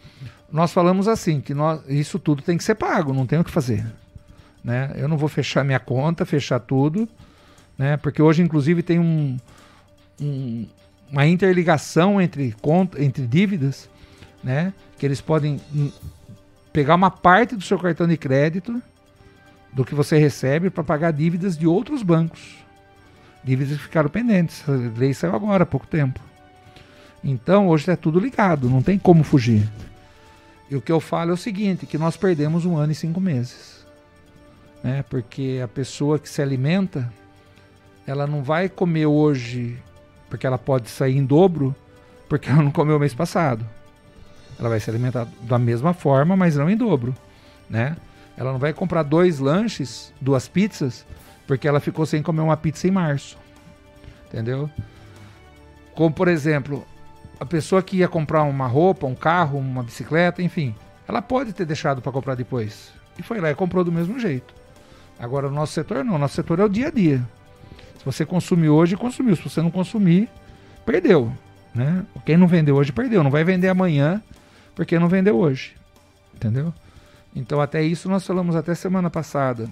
nós 0.52 0.74
falamos 0.74 1.08
assim, 1.08 1.40
que 1.40 1.54
nós, 1.54 1.82
isso 1.88 2.18
tudo 2.18 2.42
tem 2.42 2.58
que 2.58 2.64
ser 2.64 2.74
pago, 2.74 3.14
não 3.14 3.28
tem 3.28 3.38
o 3.38 3.44
que 3.44 3.52
fazer. 3.52 3.86
Né? 4.64 4.92
Eu 4.96 5.08
não 5.08 5.18
vou 5.18 5.30
fechar 5.30 5.64
minha 5.64 5.80
conta, 5.80 6.26
fechar 6.26 6.60
tudo, 6.60 7.08
né? 7.78 7.96
porque 7.98 8.20
hoje, 8.20 8.42
inclusive, 8.42 8.82
tem 8.82 9.00
um, 9.00 9.38
um, 10.20 10.66
uma 11.12 11.28
interligação 11.28 12.20
entre, 12.20 12.56
conta, 12.60 13.02
entre 13.04 13.28
dívidas, 13.28 13.88
né? 14.44 14.74
que 14.98 15.06
eles 15.06 15.22
podem 15.22 15.62
pegar 16.74 16.96
uma 16.96 17.12
parte 17.12 17.56
do 17.56 17.64
seu 17.64 17.78
cartão 17.78 18.08
de 18.08 18.18
crédito, 18.18 18.82
do 19.72 19.86
que 19.86 19.94
você 19.94 20.18
recebe, 20.18 20.72
para 20.72 20.84
pagar 20.84 21.12
dívidas 21.12 21.56
de 21.56 21.68
outros 21.68 22.02
bancos. 22.02 22.56
Dívidas 23.44 23.78
que 23.78 23.84
ficaram 23.84 24.10
pendentes. 24.10 24.68
A 24.68 24.72
lei 24.98 25.14
saiu 25.14 25.36
agora, 25.36 25.64
há 25.64 25.68
pouco 25.68 25.86
tempo. 25.86 26.27
Então 27.24 27.68
hoje 27.68 27.90
é 27.90 27.96
tudo 27.96 28.20
ligado, 28.20 28.70
não 28.70 28.82
tem 28.82 28.98
como 28.98 29.24
fugir. 29.24 29.68
E 30.70 30.76
o 30.76 30.82
que 30.82 30.92
eu 30.92 31.00
falo 31.00 31.32
é 31.32 31.34
o 31.34 31.38
seguinte, 31.38 31.86
que 31.86 31.98
nós 31.98 32.18
perdemos 32.18 32.66
um 32.66 32.78
ano 32.78 32.92
e 32.92 32.96
cinco 32.96 33.22
meses. 33.22 33.86
Né? 34.84 35.04
Porque 35.10 35.62
a 35.64 35.68
pessoa 35.68 36.20
que 36.20 36.30
se 36.30 36.42
alimenta, 36.42 37.12
ela 38.06 38.28
não 38.28 38.44
vai 38.44 38.68
comer 38.70 39.06
hoje, 39.06 39.78
porque 40.30 40.46
ela 40.46 40.58
pode 40.58 40.90
sair 40.90 41.18
em 41.18 41.26
dobro, 41.26 41.76
porque 42.28 42.50
ela 42.50 42.62
não 42.62 42.72
comeu 42.72 43.00
mês 43.00 43.14
passado. 43.14 43.66
Ela 44.60 44.70
vai 44.70 44.80
se 44.80 44.90
alimentar 44.90 45.28
da 45.42 45.58
mesma 45.58 45.94
forma, 45.94 46.36
mas 46.36 46.56
não 46.56 46.70
em 46.70 46.76
dobro. 46.76 47.16
Né? 47.70 47.96
Ela 48.36 48.52
não 48.52 48.60
vai 48.60 48.74
comprar 48.74 49.04
dois 49.04 49.40
lanches, 49.40 50.14
duas 50.20 50.48
pizzas, 50.48 51.06
porque 51.46 51.68
ela 51.68 51.80
ficou 51.80 52.06
sem 52.06 52.22
comer 52.22 52.42
uma 52.42 52.58
pizza 52.58 52.88
em 52.88 52.92
março. 52.92 53.38
Entendeu? 54.28 54.70
Como, 55.96 56.14
por 56.14 56.28
exemplo, 56.28 56.86
a 57.40 57.46
pessoa 57.46 57.82
que 57.82 57.98
ia 57.98 58.08
comprar 58.08 58.44
uma 58.44 58.68
roupa, 58.68 59.06
um 59.06 59.16
carro, 59.16 59.60
uma 59.60 59.84
bicicleta, 59.84 60.42
enfim, 60.42 60.76
ela 61.08 61.22
pode 61.22 61.54
ter 61.54 61.66
deixado 61.66 62.02
para 62.02 62.12
comprar 62.12 62.36
depois. 62.36 62.92
E 63.18 63.24
foi 63.24 63.40
lá 63.40 63.52
e 63.52 63.56
comprou 63.56 63.84
do 63.84 63.92
mesmo 63.92 64.20
jeito. 64.20 64.54
Agora, 65.20 65.48
o 65.48 65.52
nosso 65.52 65.74
setor 65.74 66.04
não. 66.04 66.16
O 66.16 66.18
nosso 66.18 66.36
setor 66.36 66.60
é 66.60 66.64
o 66.64 66.70
dia 66.70 66.88
a 66.88 66.92
dia. 66.92 67.28
Se 67.98 68.06
você 68.06 68.26
consumir 68.26 68.70
hoje, 68.70 68.96
consumiu. 68.96 69.36
Se 69.36 69.44
você 69.44 69.62
não 69.62 69.72
consumir, 69.72 70.30
perdeu. 70.86 71.32
Né? 71.74 72.06
Quem 72.26 72.38
não 72.38 72.48
vendeu 72.48 72.76
hoje, 72.76 72.92
perdeu. 72.92 73.24
Não 73.24 73.32
vai 73.32 73.44
vender 73.44 73.70
amanhã 73.70 74.22
porque 74.76 75.00
não 75.00 75.08
vendeu 75.08 75.38
hoje. 75.38 75.76
Entendeu? 76.36 76.74
Então, 77.36 77.60
até 77.60 77.82
isso 77.82 78.08
nós 78.10 78.26
falamos 78.26 78.56
até 78.56 78.76
semana 78.76 79.10
passada 79.10 79.70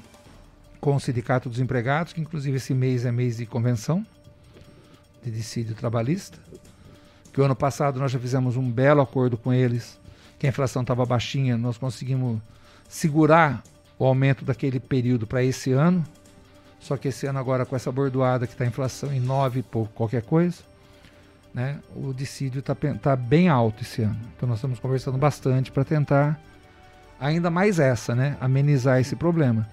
com 0.82 0.95
o 0.95 0.99
Sindicato 0.99 1.49
dos 1.49 1.59
Empregados, 1.59 2.13
que 2.13 2.22
inclusive 2.22 2.57
esse 2.57 2.74
mês 2.74 3.05
é 3.05 3.11
mês 3.11 3.38
de 3.38 3.45
convenção 3.45 4.05
de 5.24 5.32
dissídio 5.32 5.74
trabalhista. 5.76 6.38
Que 7.36 7.42
o 7.42 7.44
ano 7.44 7.54
passado 7.54 8.00
nós 8.00 8.14
já 8.14 8.18
fizemos 8.18 8.56
um 8.56 8.72
belo 8.72 9.02
acordo 9.02 9.36
com 9.36 9.54
eles, 9.54 10.00
que 10.40 10.48
a 10.48 10.50
inflação 10.50 10.84
estava 10.84 11.06
baixinha, 11.06 11.58
nós 11.58 11.78
conseguimos 11.78 12.40
segurar 12.88 13.62
o 14.00 14.06
aumento 14.06 14.46
daquele 14.46 14.80
período 14.80 15.28
para 15.28 15.44
esse 15.44 15.74
ano. 15.74 16.02
Só 16.80 16.96
que 16.96 17.10
esse 17.10 17.28
ano 17.28 17.38
agora 17.38 17.66
com 17.66 17.76
essa 17.76 17.92
bordoada 17.92 18.48
que 18.48 18.54
está 18.54 18.64
a 18.64 18.68
inflação 18.68 19.12
em 19.12 19.20
9 19.20 19.64
pouco 19.64 19.92
qualquer 19.94 20.22
coisa, 20.22 20.64
né? 21.54 21.80
O 21.94 22.14
dissídio 22.14 22.60
está 22.60 22.74
tá 22.74 23.18
bem 23.18 23.50
alto 23.50 23.84
esse 23.84 24.02
ano. 24.02 24.18
Então 24.38 24.48
nós 24.48 24.60
estamos 24.60 24.80
conversando 24.80 25.18
bastante 25.18 25.74
para 25.74 25.84
tentar 25.84 26.40
ainda 27.20 27.50
mais 27.50 27.80
essa, 27.80 28.16
né? 28.16 28.38
Amenizar 28.40 29.02
esse 29.02 29.14
problema. 29.14 29.68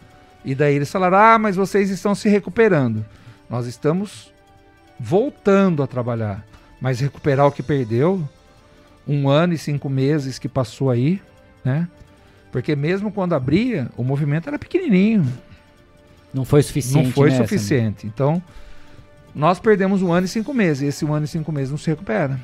E 0.44 0.52
daí 0.52 0.74
eles 0.74 0.90
falaram: 0.90 1.16
"Ah, 1.16 1.38
mas 1.38 1.54
vocês 1.54 1.90
estão 1.90 2.12
se 2.12 2.28
recuperando". 2.28 3.06
Nós 3.48 3.68
estamos 3.68 4.32
voltando 4.98 5.80
a 5.80 5.86
trabalhar, 5.86 6.44
mas 6.82 6.98
recuperar 6.98 7.46
o 7.46 7.52
que 7.52 7.62
perdeu, 7.62 8.28
um 9.06 9.28
ano 9.28 9.54
e 9.54 9.58
cinco 9.58 9.88
meses 9.88 10.36
que 10.36 10.48
passou 10.48 10.90
aí, 10.90 11.22
né? 11.64 11.86
Porque 12.50 12.74
mesmo 12.74 13.12
quando 13.12 13.34
abria, 13.34 13.88
o 13.96 14.02
movimento 14.02 14.48
era 14.48 14.58
pequenininho. 14.58 15.24
Não 16.34 16.44
foi 16.44 16.60
suficiente. 16.60 17.04
Não 17.04 17.12
foi 17.12 17.30
né, 17.30 17.36
suficiente. 17.36 18.04
Então, 18.04 18.42
nós 19.32 19.60
perdemos 19.60 20.02
um 20.02 20.12
ano 20.12 20.26
e 20.26 20.28
cinco 20.28 20.52
meses. 20.52 20.82
E 20.82 20.86
esse 20.86 21.04
um 21.04 21.14
ano 21.14 21.24
e 21.24 21.28
cinco 21.28 21.52
meses 21.52 21.70
não 21.70 21.78
se 21.78 21.88
recupera. 21.88 22.38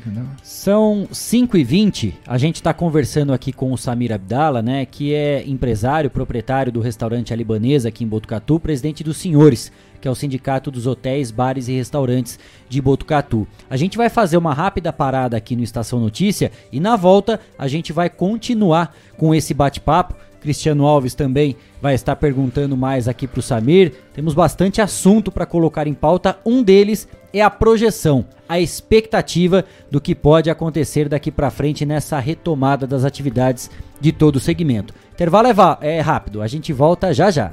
Entendeu? 0.00 0.24
São 0.42 1.06
5 1.12 1.56
e 1.58 1.62
20 1.62 2.18
a 2.26 2.38
gente 2.38 2.56
está 2.56 2.72
conversando 2.72 3.32
aqui 3.34 3.52
com 3.52 3.70
o 3.70 3.78
Samir 3.78 4.12
Abdala, 4.12 4.62
né, 4.62 4.86
que 4.86 5.12
é 5.14 5.46
empresário, 5.46 6.10
proprietário 6.10 6.72
do 6.72 6.80
restaurante 6.80 7.34
A 7.34 7.36
Libanesa 7.36 7.88
aqui 7.88 8.02
em 8.02 8.08
Botucatu, 8.08 8.58
presidente 8.58 9.04
dos 9.04 9.18
Senhores, 9.18 9.70
que 10.00 10.08
é 10.08 10.10
o 10.10 10.14
Sindicato 10.14 10.70
dos 10.70 10.86
Hotéis, 10.86 11.30
Bares 11.30 11.68
e 11.68 11.72
Restaurantes 11.72 12.38
de 12.68 12.80
Botucatu. 12.80 13.46
A 13.68 13.76
gente 13.76 13.96
vai 13.96 14.08
fazer 14.08 14.36
uma 14.36 14.54
rápida 14.54 14.92
parada 14.92 15.36
aqui 15.36 15.54
no 15.54 15.62
Estação 15.62 16.00
Notícia 16.00 16.50
e 16.72 16.80
na 16.80 16.96
volta 16.96 17.38
a 17.58 17.68
gente 17.68 17.92
vai 17.92 18.08
continuar 18.08 18.94
com 19.16 19.34
esse 19.34 19.52
bate-papo. 19.52 20.14
Cristiano 20.40 20.86
Alves 20.86 21.14
também 21.14 21.54
vai 21.82 21.94
estar 21.94 22.16
perguntando 22.16 22.76
mais 22.76 23.06
aqui 23.06 23.26
para 23.26 23.40
o 23.40 23.42
Samir. 23.42 23.92
Temos 24.14 24.32
bastante 24.32 24.80
assunto 24.80 25.30
para 25.30 25.44
colocar 25.44 25.86
em 25.86 25.94
pauta. 25.94 26.38
Um 26.44 26.62
deles 26.62 27.06
é 27.32 27.42
a 27.42 27.50
projeção, 27.50 28.24
a 28.48 28.58
expectativa 28.58 29.64
do 29.90 30.00
que 30.00 30.14
pode 30.14 30.50
acontecer 30.50 31.08
daqui 31.08 31.30
para 31.30 31.50
frente 31.50 31.84
nessa 31.86 32.18
retomada 32.18 32.86
das 32.86 33.04
atividades 33.04 33.70
de 34.00 34.12
todo 34.12 34.36
o 34.36 34.40
segmento. 34.40 34.94
Intervalo 35.12 35.48
é, 35.82 35.96
é 35.96 36.00
rápido, 36.00 36.40
a 36.40 36.46
gente 36.46 36.72
volta 36.72 37.12
já 37.12 37.30
já. 37.30 37.52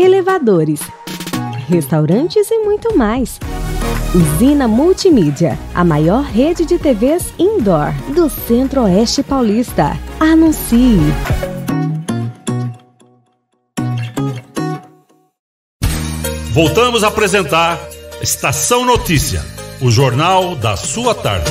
elevadores, 0.00 0.80
restaurantes 1.68 2.50
e 2.50 2.58
muito 2.60 2.96
mais. 2.96 3.38
Usina 4.14 4.66
Multimídia, 4.66 5.58
a 5.74 5.84
maior 5.84 6.24
rede 6.24 6.64
de 6.64 6.78
TVs 6.78 7.32
indoor 7.38 7.92
do 8.14 8.28
Centro-Oeste 8.28 9.22
Paulista. 9.22 9.96
Anuncie! 10.18 10.98
Voltamos 16.52 17.04
a 17.04 17.08
apresentar 17.08 17.78
Estação 18.20 18.84
Notícia, 18.84 19.44
o 19.80 19.90
jornal 19.90 20.56
da 20.56 20.76
sua 20.76 21.14
tarde. 21.14 21.50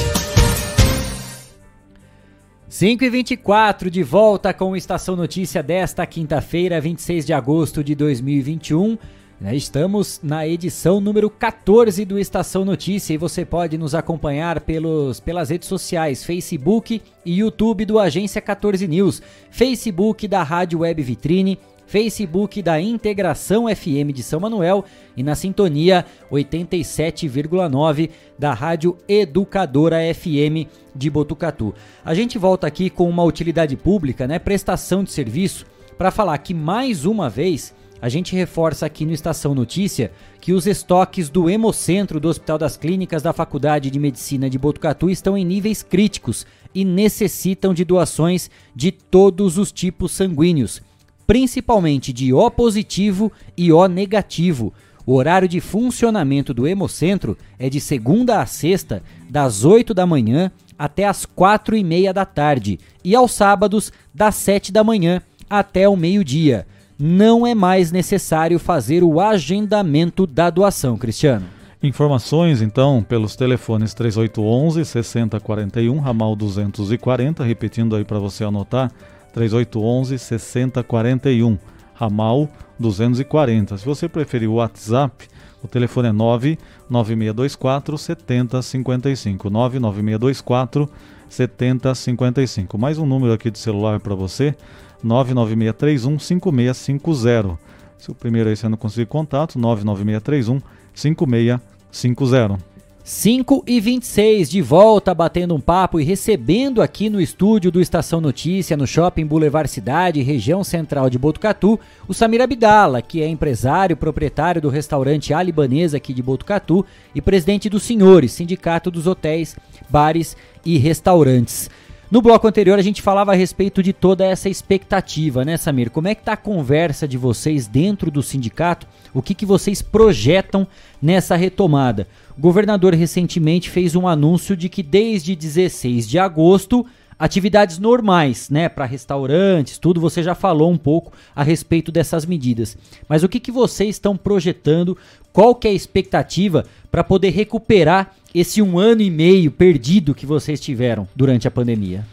5 2.80 3.04
e 3.04 3.10
24 3.10 3.92
de 3.92 4.02
volta 4.02 4.54
com 4.54 4.72
o 4.72 4.76
Estação 4.78 5.14
Notícia 5.14 5.62
desta 5.62 6.06
quinta-feira, 6.06 6.80
26 6.80 7.26
de 7.26 7.34
agosto 7.34 7.84
de 7.84 7.94
2021. 7.94 8.98
Né, 9.38 9.54
estamos 9.54 10.22
na 10.24 10.48
edição 10.48 11.02
número 11.02 11.30
14 11.30 12.06
do 12.06 12.18
Estação 12.18 12.64
Notícia 12.64 13.14
e 13.14 13.18
você 13.18 13.44
pode 13.44 13.78
nos 13.78 13.94
acompanhar 13.94 14.62
pelos, 14.62 15.20
pelas 15.20 15.50
redes 15.50 15.68
sociais, 15.68 16.24
Facebook 16.24 17.02
e 17.26 17.40
YouTube 17.40 17.84
do 17.84 18.00
Agência 18.00 18.42
14 18.42 18.88
News, 18.88 19.22
Facebook 19.52 20.26
da 20.26 20.42
Rádio 20.42 20.80
Web 20.80 21.04
Vitrine, 21.04 21.60
Facebook 21.90 22.62
da 22.62 22.80
Integração 22.80 23.66
FM 23.68 24.14
de 24.14 24.22
São 24.22 24.40
Manuel 24.40 24.86
e 25.18 25.24
na 25.24 25.34
sintonia 25.34 26.06
87,9 26.32 28.12
da 28.38 28.54
Rádio 28.54 28.96
Educadora 29.08 29.98
FM 30.14 30.70
de 30.96 31.10
Botucatu. 31.10 31.74
A 32.06 32.14
gente 32.14 32.38
volta 32.38 32.68
aqui 32.68 32.92
com 32.92 33.10
uma 33.10 33.24
utilidade 33.24 33.76
pública, 33.76 34.28
né, 34.28 34.38
prestação 34.38 35.04
de 35.04 35.12
serviço, 35.12 35.66
para 35.98 36.12
falar 36.12 36.38
que 36.38 36.54
mais 36.54 37.06
uma 37.06 37.28
vez 37.28 37.74
a 38.00 38.08
gente 38.08 38.36
reforça 38.36 38.86
aqui 38.86 39.04
no 39.04 39.12
Estação 39.12 39.56
Notícia 39.56 40.12
que 40.40 40.54
os 40.54 40.68
estoques 40.68 41.28
do 41.28 41.50
Hemocentro 41.50 42.20
do 42.20 42.30
Hospital 42.30 42.60
das 42.60 42.78
Clínicas 42.78 43.24
da 43.24 43.34
Faculdade 43.34 43.90
de 43.90 44.00
Medicina 44.00 44.48
de 44.48 44.60
Botucatu 44.60 45.10
estão 45.10 45.36
em 45.36 45.44
níveis 45.44 45.82
críticos 45.82 46.46
e 46.74 46.86
necessitam 46.86 47.74
de 47.74 47.84
doações 47.84 48.52
de 48.76 48.92
todos 48.92 49.58
os 49.58 49.72
tipos 49.72 50.12
sanguíneos 50.12 50.88
principalmente 51.30 52.12
de 52.12 52.34
O 52.34 52.50
positivo 52.50 53.32
e 53.56 53.72
O 53.72 53.88
negativo. 53.88 54.74
O 55.06 55.14
horário 55.14 55.48
de 55.48 55.62
funcionamento 55.62 56.56
do 56.56 56.68
Hemocentro 56.68 57.38
é 57.60 57.70
de 57.70 57.80
segunda 57.80 58.42
a 58.42 58.48
sexta, 58.48 59.04
das 59.30 59.64
8 59.64 59.94
da 59.94 60.08
manhã 60.08 60.52
até 60.76 61.06
as 61.06 61.28
4 61.28 61.78
e 61.78 61.84
meia 61.84 62.12
da 62.12 62.26
tarde, 62.26 62.80
e 63.04 63.14
aos 63.14 63.32
sábados, 63.32 63.94
das 64.12 64.34
7 64.38 64.72
da 64.72 64.84
manhã 64.84 65.22
até 65.48 65.88
o 65.88 65.96
meio-dia. 65.96 66.66
Não 66.98 67.46
é 67.46 67.54
mais 67.54 67.92
necessário 67.92 68.58
fazer 68.58 69.04
o 69.04 69.22
agendamento 69.22 70.26
da 70.26 70.50
doação, 70.50 70.98
Cristiano. 70.98 71.46
Informações, 71.84 72.60
então, 72.60 73.06
pelos 73.08 73.36
telefones 73.36 73.94
3811 73.94 74.84
6041, 74.84 76.00
ramal 76.00 76.36
240, 76.36 77.44
repetindo 77.44 77.96
aí 77.96 78.04
para 78.04 78.18
você 78.18 78.44
anotar, 78.44 78.92
3811 79.34 80.18
6041, 80.18 81.58
ramal 81.94 82.50
240. 82.80 83.78
Se 83.78 83.86
você 83.86 84.08
preferir 84.08 84.50
o 84.50 84.56
WhatsApp, 84.56 85.28
o 85.64 85.68
telefone 85.68 86.10
é 86.10 86.12
99624 86.12 87.98
7055. 87.98 89.50
99624 89.50 90.90
7055. 91.30 92.78
Mais 92.78 92.98
um 92.98 93.06
número 93.06 93.34
aqui 93.34 93.52
de 93.52 93.60
celular 93.60 94.00
para 94.00 94.16
você, 94.16 94.56
99631 95.04 96.18
5650. 96.20 97.60
Se 97.98 98.10
o 98.10 98.16
primeiro 98.16 98.50
aí 98.50 98.56
você 98.56 98.70
não 98.70 98.78
conseguir 98.78 99.08
contato, 99.08 99.60
99631 99.60 100.62
5650. 100.94 102.70
5 103.04 103.64
e 103.66 103.80
26 103.80 104.50
de 104.50 104.62
volta 104.62 105.16
batendo 105.16 105.56
um 105.56 105.60
papo 105.60 106.00
e 106.00 106.04
recebendo 106.04 106.82
aqui 106.82 107.10
no 107.10 107.20
estúdio 107.20 107.72
do 107.72 107.82
Estação 107.82 108.22
Notícia, 108.22 108.78
no 108.78 108.86
Shopping 108.86 109.26
Boulevard 109.26 109.70
Cidade, 109.70 110.22
região 110.22 110.64
central 110.64 111.10
de 111.10 111.18
Botucatu, 111.18 111.80
o 112.08 112.14
Samir 112.14 112.42
Abdala, 112.42 113.02
que 113.02 113.24
é 113.24 113.28
empresário, 113.28 113.98
proprietário 113.98 114.62
do 114.62 114.70
restaurante 114.70 115.34
A 115.34 115.42
Libanesa 115.42 115.98
aqui 115.98 116.14
de 116.14 116.22
Botucatu 116.22 116.86
e 117.16 117.22
presidente 117.22 117.70
dos 117.70 117.84
Senhores, 117.84 118.34
Sindicato 118.34 118.92
dos 118.92 119.08
Hotéis, 119.08 119.56
Bares 119.90 120.38
e 120.64 120.78
Restaurantes. 120.78 121.70
No 122.12 122.24
bloco 122.24 122.48
anterior 122.48 122.80
a 122.80 122.82
gente 122.82 123.04
falava 123.04 123.34
a 123.34 123.36
respeito 123.36 123.84
de 123.84 123.94
toda 123.94 124.26
essa 124.26 124.50
expectativa, 124.50 125.46
né, 125.46 125.58
Samir? 125.58 125.92
Como 125.92 126.08
é 126.08 126.16
que 126.16 126.24
tá 126.24 126.34
a 126.34 126.38
conversa 126.38 127.08
de 127.08 127.20
vocês 127.20 127.68
dentro 127.68 128.10
do 128.10 128.24
sindicato? 128.24 128.88
O 129.14 129.22
que, 129.22 129.36
que 129.36 129.46
vocês 129.46 129.80
projetam 129.80 130.66
nessa 131.00 131.36
retomada? 131.36 132.08
Governador 132.40 132.94
recentemente 132.94 133.70
fez 133.70 133.98
um 133.98 134.08
anúncio 134.08 134.56
de 134.56 134.70
que 134.70 134.82
desde 134.82 135.36
16 135.36 136.08
de 136.08 136.18
agosto 136.18 136.86
atividades 137.20 137.78
normais, 137.78 138.50
né, 138.50 138.70
para 138.70 138.86
restaurantes, 138.86 139.78
tudo, 139.78 140.00
você 140.00 140.24
já 140.24 140.34
falou 140.34 140.72
um 140.72 140.78
pouco 140.78 141.12
a 141.36 141.44
respeito 141.44 141.92
dessas 141.92 142.26
medidas. 142.26 142.78
Mas 143.10 143.24
o 143.24 143.30
que, 143.30 143.42
que 143.42 143.52
vocês 143.52 143.90
estão 143.90 144.16
projetando? 144.16 144.98
Qual 145.34 145.54
que 145.54 145.68
é 145.68 145.72
a 145.72 145.74
expectativa 145.74 146.66
para 146.90 147.04
poder 147.04 147.32
recuperar 147.32 148.16
esse 148.34 148.62
um 148.62 148.80
ano 148.80 149.02
e 149.02 149.12
meio 149.12 149.52
perdido 149.52 150.16
que 150.16 150.26
vocês 150.26 150.62
tiveram 150.62 151.06
durante 151.14 151.46
a 151.46 151.52
pandemia? 151.52 152.08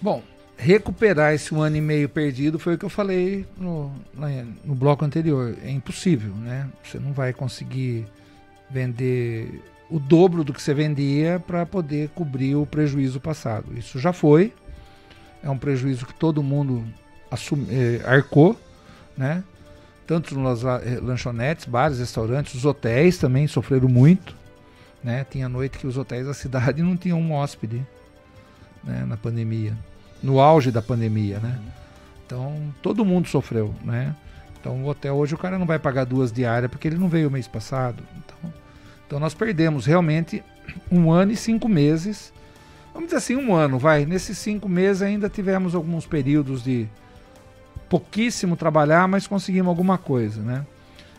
Bom, 0.00 0.22
recuperar 0.56 1.34
esse 1.34 1.54
um 1.54 1.60
ano 1.60 1.76
e 1.76 1.82
meio 1.82 2.08
perdido 2.08 2.58
foi 2.58 2.76
o 2.76 2.78
que 2.78 2.84
eu 2.86 2.90
falei 2.90 3.44
no, 3.58 3.92
no 4.64 4.74
bloco 4.74 5.04
anterior. 5.04 5.54
É 5.62 5.70
impossível, 5.70 6.32
né? 6.36 6.66
Você 6.82 6.98
não 6.98 7.12
vai 7.12 7.34
conseguir 7.34 8.06
vender 8.72 9.62
o 9.90 10.00
dobro 10.00 10.42
do 10.42 10.54
que 10.54 10.62
você 10.62 10.72
vendia 10.72 11.38
para 11.46 11.66
poder 11.66 12.08
cobrir 12.14 12.56
o 12.56 12.64
prejuízo 12.64 13.20
passado. 13.20 13.76
Isso 13.76 13.98
já 13.98 14.12
foi. 14.12 14.54
É 15.42 15.50
um 15.50 15.58
prejuízo 15.58 16.06
que 16.06 16.14
todo 16.14 16.42
mundo 16.42 16.82
assume, 17.30 17.66
eh, 17.70 18.00
arcou, 18.06 18.58
né? 19.16 19.44
Tanto 20.06 20.38
nas 20.38 20.64
eh, 20.64 20.98
lanchonetes, 21.02 21.66
bares, 21.66 21.98
restaurantes, 21.98 22.54
os 22.54 22.64
hotéis 22.64 23.18
também 23.18 23.46
sofreram 23.46 23.88
muito. 23.88 24.34
Né? 25.04 25.26
Tinha 25.28 25.48
noite 25.48 25.78
que 25.78 25.86
os 25.86 25.98
hotéis 25.98 26.26
da 26.26 26.34
cidade 26.34 26.80
não 26.82 26.96
tinham 26.96 27.20
um 27.20 27.32
hóspede 27.32 27.84
né? 28.82 29.04
na 29.04 29.16
pandemia, 29.16 29.76
no 30.22 30.40
auge 30.40 30.70
da 30.70 30.80
pandemia. 30.80 31.38
Né? 31.38 31.58
Então 32.24 32.72
todo 32.80 33.04
mundo 33.04 33.28
sofreu. 33.28 33.74
Né? 33.84 34.14
Então 34.58 34.82
o 34.84 34.88
hotel 34.88 35.16
hoje 35.16 35.34
o 35.34 35.38
cara 35.38 35.58
não 35.58 35.66
vai 35.66 35.78
pagar 35.78 36.04
duas 36.04 36.32
diárias 36.32 36.70
porque 36.70 36.88
ele 36.88 36.96
não 36.96 37.08
veio 37.08 37.30
mês 37.30 37.48
passado. 37.48 38.02
Então 38.16 38.61
então 39.12 39.20
nós 39.20 39.34
perdemos 39.34 39.84
realmente 39.84 40.42
um 40.90 41.12
ano 41.12 41.32
e 41.32 41.36
cinco 41.36 41.68
meses. 41.68 42.32
Vamos 42.94 43.08
dizer 43.08 43.18
assim, 43.18 43.36
um 43.36 43.54
ano, 43.54 43.78
vai. 43.78 44.06
Nesses 44.06 44.38
cinco 44.38 44.70
meses 44.70 45.02
ainda 45.02 45.28
tivemos 45.28 45.74
alguns 45.74 46.06
períodos 46.06 46.64
de 46.64 46.88
pouquíssimo 47.90 48.56
trabalhar, 48.56 49.06
mas 49.06 49.26
conseguimos 49.26 49.68
alguma 49.68 49.98
coisa, 49.98 50.40
né? 50.40 50.64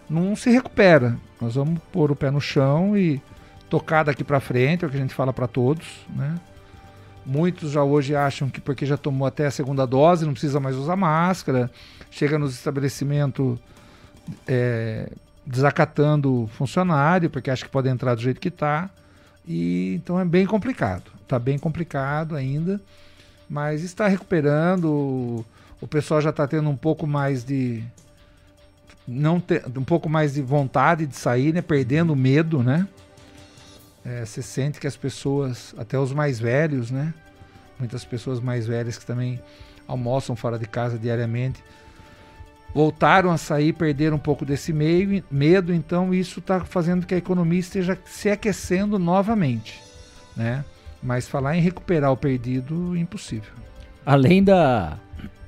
Não 0.09 0.35
se 0.35 0.49
recupera. 0.49 1.19
Nós 1.39 1.53
vamos 1.53 1.79
pôr 1.91 2.09
o 2.09 2.15
pé 2.15 2.31
no 2.31 2.41
chão 2.41 2.97
e 2.97 3.21
tocar 3.69 4.01
daqui 4.01 4.23
para 4.23 4.39
frente, 4.39 4.83
é 4.83 4.87
o 4.87 4.89
que 4.89 4.97
a 4.97 4.99
gente 4.99 5.13
fala 5.13 5.31
para 5.31 5.45
todos, 5.45 5.87
né? 6.15 6.33
Muitos 7.23 7.69
já 7.69 7.83
hoje 7.83 8.15
acham 8.15 8.49
que 8.49 8.59
porque 8.59 8.87
já 8.87 8.97
tomou 8.97 9.27
até 9.27 9.45
a 9.45 9.51
segunda 9.51 9.85
dose 9.85 10.25
não 10.25 10.33
precisa 10.33 10.59
mais 10.59 10.75
usar 10.75 10.95
máscara. 10.95 11.69
Chega 12.09 12.39
nos 12.39 12.55
estabelecimentos, 12.55 13.59
é, 14.47 15.11
desacatando 15.45 16.49
funcionário, 16.53 17.29
porque 17.29 17.51
acha 17.51 17.65
que 17.65 17.71
pode 17.71 17.89
entrar 17.89 18.15
do 18.15 18.21
jeito 18.21 18.39
que 18.39 18.47
está. 18.47 18.89
E 19.45 19.95
então 19.95 20.19
é 20.19 20.25
bem 20.25 20.45
complicado. 20.45 21.11
Está 21.21 21.37
bem 21.37 21.57
complicado 21.57 22.35
ainda, 22.35 22.81
mas 23.49 23.83
está 23.83 24.07
recuperando. 24.07 25.45
O 25.81 25.87
pessoal 25.87 26.21
já 26.21 26.29
está 26.29 26.47
tendo 26.47 26.69
um 26.69 26.77
pouco 26.77 27.05
mais 27.05 27.43
de 27.43 27.83
não 29.07 29.39
ter, 29.39 29.65
um 29.75 29.83
pouco 29.83 30.09
mais 30.09 30.33
de 30.33 30.41
vontade 30.41 31.05
de 31.05 31.15
sair, 31.15 31.53
né? 31.53 31.61
Perdendo 31.61 32.15
medo, 32.15 32.63
né? 32.63 32.87
É, 34.05 34.25
você 34.25 34.41
sente 34.41 34.79
que 34.79 34.87
as 34.87 34.97
pessoas, 34.97 35.73
até 35.77 35.97
os 35.97 36.13
mais 36.13 36.39
velhos, 36.39 36.91
né? 36.91 37.13
Muitas 37.79 38.05
pessoas 38.05 38.39
mais 38.39 38.65
velhas 38.67 38.97
que 38.97 39.05
também 39.05 39.41
almoçam 39.87 40.35
fora 40.35 40.57
de 40.57 40.65
casa 40.65 40.97
diariamente, 40.97 41.63
voltaram 42.73 43.31
a 43.31 43.37
sair, 43.37 43.73
perderam 43.73 44.15
um 44.15 44.19
pouco 44.19 44.43
desse 44.43 44.73
meio, 44.73 45.23
medo, 45.29 45.73
então 45.73 46.13
isso 46.13 46.39
está 46.39 46.61
fazendo 46.61 47.05
que 47.05 47.13
a 47.13 47.17
economia 47.17 47.59
esteja 47.59 47.97
se 48.05 48.29
aquecendo 48.29 48.97
novamente, 48.97 49.81
né? 50.35 50.65
Mas 51.01 51.27
falar 51.27 51.57
em 51.57 51.61
recuperar 51.61 52.11
o 52.11 52.17
perdido, 52.17 52.97
impossível. 52.97 53.51
Além 54.05 54.43
da, 54.43 54.97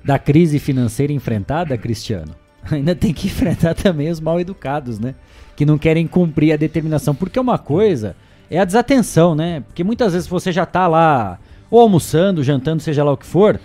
da 0.04 0.20
crise 0.20 0.60
financeira 0.60 1.12
enfrentada, 1.12 1.78
Cristiano, 1.78 2.36
ainda 2.70 2.94
tem 2.94 3.14
que 3.14 3.28
enfrentar 3.28 3.74
também 3.74 4.10
os 4.10 4.20
mal 4.20 4.40
educados, 4.40 5.00
né? 5.00 5.16
Que 5.56 5.66
não 5.66 5.78
querem 5.78 6.06
cumprir 6.06 6.54
a 6.54 6.58
determinação. 6.58 7.16
Porque 7.16 7.40
uma 7.40 7.58
coisa 7.58 8.16
é 8.50 8.60
a 8.60 8.66
desatenção, 8.66 9.34
né? 9.34 9.62
Porque 9.62 9.84
muitas 9.84 10.14
vezes 10.14 10.28
você 10.28 10.52
já 10.52 10.64
está 10.64 10.88
lá 10.88 11.40
ou 11.72 11.80
almoçando, 11.80 12.44
jantando, 12.44 12.82
seja 12.82 13.04
lá 13.04 13.12
o 13.12 13.18
que 13.18 13.26
for, 13.26 13.60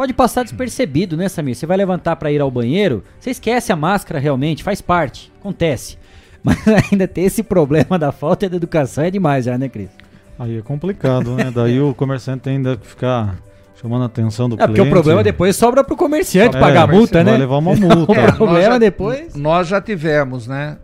pode 0.00 0.14
passar 0.14 0.44
despercebido, 0.44 1.14
né, 1.14 1.28
Samir? 1.28 1.54
Você 1.54 1.66
vai 1.66 1.76
levantar 1.76 2.16
para 2.16 2.32
ir 2.32 2.40
ao 2.40 2.50
banheiro, 2.50 3.04
você 3.18 3.32
esquece 3.32 3.70
a 3.70 3.76
máscara 3.76 4.18
realmente, 4.18 4.64
faz 4.64 4.80
parte, 4.80 5.30
acontece. 5.38 5.98
Mas 6.42 6.56
ainda 6.90 7.06
tem 7.06 7.26
esse 7.26 7.42
problema 7.42 7.98
da 7.98 8.10
falta 8.10 8.48
de 8.48 8.56
educação 8.56 9.04
é 9.04 9.10
demais 9.10 9.44
já, 9.44 9.58
né, 9.58 9.68
Cris? 9.68 9.90
Aí 10.38 10.56
é 10.56 10.62
complicado, 10.62 11.34
né? 11.34 11.52
Daí 11.54 11.78
o 11.82 11.92
comerciante 11.92 12.44
tem 12.44 12.56
ainda 12.56 12.78
que 12.78 12.86
ficar 12.86 13.36
chamando 13.78 14.04
a 14.04 14.06
atenção 14.06 14.48
do 14.48 14.54
é, 14.54 14.56
cliente. 14.56 14.74
Porque 14.74 14.88
o 14.88 14.90
problema 14.90 15.22
depois 15.22 15.54
sobra 15.54 15.84
pro 15.84 15.94
comerciante 15.94 16.56
é, 16.56 16.60
pagar 16.60 16.84
a 16.84 16.86
multa, 16.86 17.22
né? 17.22 17.32
Vai 17.32 17.40
levar 17.40 17.58
uma 17.58 17.76
multa. 17.76 18.12
o 18.12 18.36
problema 18.36 18.72
já, 18.72 18.78
depois... 18.78 19.34
Nós 19.34 19.68
já 19.68 19.82
tivemos, 19.82 20.46
né, 20.46 20.78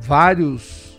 vários, 0.00 0.98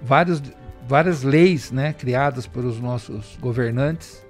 vários, 0.00 0.42
várias 0.88 1.22
leis, 1.22 1.70
né, 1.70 1.92
criadas 1.92 2.46
pelos 2.46 2.80
nossos 2.80 3.36
governantes 3.38 4.26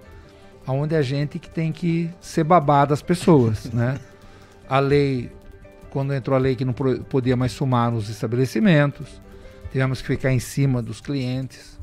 onde 0.73 0.95
a 0.95 1.03
gente 1.03 1.39
que 1.39 1.49
tem 1.49 1.73
que 1.73 2.11
ser 2.21 2.45
babá 2.45 2.85
das 2.85 3.03
pessoas, 3.03 3.65
né? 3.73 3.99
A 4.69 4.79
lei 4.79 5.31
quando 5.91 6.13
entrou 6.13 6.37
a 6.37 6.39
lei 6.39 6.55
que 6.55 6.65
não 6.65 6.73
podia 6.73 7.37
mais 7.37 7.55
fumar 7.55 7.91
nos 7.91 8.09
estabelecimentos, 8.09 9.21
tivemos 9.71 10.01
que 10.01 10.07
ficar 10.07 10.33
em 10.33 10.39
cima 10.39 10.83
dos 10.83 11.01
clientes. 11.01 11.79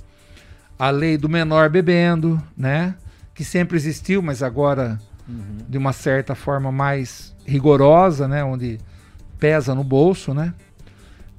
A 0.78 0.90
lei 0.90 1.18
do 1.18 1.30
menor 1.30 1.70
bebendo, 1.70 2.42
né? 2.56 2.96
Que 3.34 3.44
sempre 3.44 3.78
existiu, 3.78 4.22
mas 4.22 4.44
agora 4.44 5.00
uhum. 5.28 5.58
de 5.68 5.78
uma 5.78 5.94
certa 5.94 6.36
forma 6.36 6.72
mais 6.72 7.36
rigorosa, 7.46 8.28
né? 8.28 8.44
Onde 8.44 8.80
pesa 9.40 9.74
no 9.74 9.84
bolso, 9.84 10.34
né? 10.34 10.54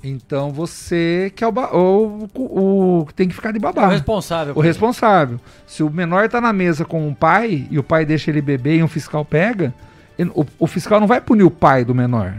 Então 0.02 0.52
você 0.52 1.32
que 1.34 1.42
é 1.42 1.48
o, 1.48 1.52
o, 1.52 3.00
o 3.00 3.08
tem 3.14 3.28
que 3.28 3.34
ficar 3.34 3.52
de 3.52 3.58
babá. 3.58 3.84
É 3.84 3.86
o 3.86 3.90
responsável. 3.90 4.54
O 4.56 4.60
responsável. 4.60 5.40
Se 5.66 5.82
o 5.82 5.90
menor 5.90 6.28
tá 6.28 6.40
na 6.40 6.52
mesa 6.52 6.84
com 6.84 7.08
o 7.08 7.14
pai 7.14 7.66
e 7.70 7.78
o 7.78 7.82
pai 7.82 8.04
deixa 8.04 8.30
ele 8.30 8.40
beber 8.40 8.76
e 8.76 8.82
um 8.82 8.88
fiscal 8.88 9.24
pega, 9.24 9.74
o, 10.34 10.46
o 10.58 10.66
fiscal 10.66 11.00
não 11.00 11.06
vai 11.06 11.20
punir 11.20 11.44
o 11.44 11.50
pai 11.50 11.84
do 11.84 11.94
menor. 11.94 12.34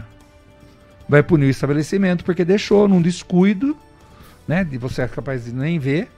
Vai 1.08 1.22
punir 1.22 1.46
o 1.46 1.50
estabelecimento 1.50 2.24
porque 2.24 2.44
deixou 2.44 2.86
num 2.86 3.02
descuido, 3.02 3.76
né? 4.46 4.64
De 4.64 4.78
você 4.78 5.02
é 5.02 5.08
capaz 5.08 5.44
de 5.44 5.52
nem 5.52 5.78
ver 5.78 6.10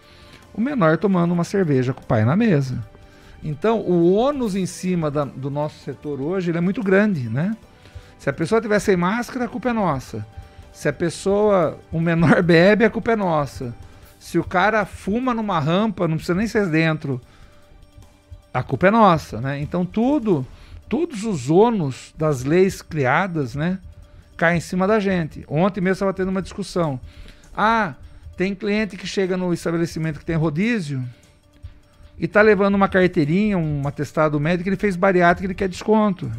o 0.53 0.61
menor 0.61 0.99
tomando 0.99 1.33
uma 1.33 1.45
cerveja 1.45 1.93
com 1.93 2.03
o 2.03 2.07
pai 2.07 2.25
na 2.25 2.37
mesa. 2.37 2.85
Então, 3.43 3.81
o 3.81 4.13
ônus 4.13 4.55
em 4.55 4.67
cima 4.67 5.11
da, 5.11 5.25
do 5.25 5.49
nosso 5.49 5.79
setor 5.83 6.21
hoje 6.21 6.51
é 6.55 6.61
muito 6.61 6.83
grande, 6.83 7.29
né? 7.29 7.57
Se 8.19 8.29
a 8.29 8.33
pessoa 8.33 8.61
tiver 8.61 8.79
sem 8.79 8.97
máscara, 8.97 9.47
a 9.47 9.49
culpa 9.49 9.71
é 9.71 9.73
nossa. 9.73 10.27
Se 10.81 10.89
a 10.89 10.95
pessoa, 10.95 11.79
o 11.93 12.01
menor 12.01 12.41
bebe, 12.43 12.87
a 12.87 12.89
culpa 12.89 13.13
é 13.13 13.17
nossa. 13.17 13.75
Se 14.19 14.39
o 14.39 14.45
cara 14.45 14.87
fuma 14.87 15.35
numa 15.35 15.61
rampa, 15.61 16.09
não 16.09 16.17
precisa 16.17 16.35
nem 16.35 16.47
ser 16.47 16.71
dentro, 16.71 17.21
a 18.53 18.63
culpa 18.63 18.89
é 18.89 18.91
nossa, 18.91 19.43
né? 19.43 19.61
Então 19.61 19.85
tudo, 19.85 20.47
todos 20.89 21.25
os 21.25 21.51
ônus 21.51 22.15
das 22.17 22.45
leis 22.45 22.81
criadas, 22.81 23.55
né, 23.55 23.79
caem 24.39 24.57
em 24.57 24.61
cima 24.63 24.87
da 24.87 24.99
gente. 24.99 25.45
Ontem 25.47 25.83
mesmo 25.83 25.93
estava 25.93 26.15
tendo 26.15 26.31
uma 26.31 26.41
discussão. 26.41 26.99
Ah, 27.55 27.93
tem 28.35 28.55
cliente 28.55 28.97
que 28.97 29.07
chega 29.07 29.37
no 29.37 29.53
estabelecimento 29.53 30.19
que 30.19 30.25
tem 30.25 30.37
rodízio 30.37 31.05
e 32.19 32.27
tá 32.27 32.41
levando 32.41 32.75
uma 32.75 32.89
carteirinha, 32.89 33.59
um 33.59 33.87
atestado 33.87 34.41
médico, 34.41 34.71
ele 34.71 34.77
fez 34.77 34.97
bariátrica, 34.97 35.47
ele 35.47 35.55
quer 35.55 35.69
desconto. 35.69 36.33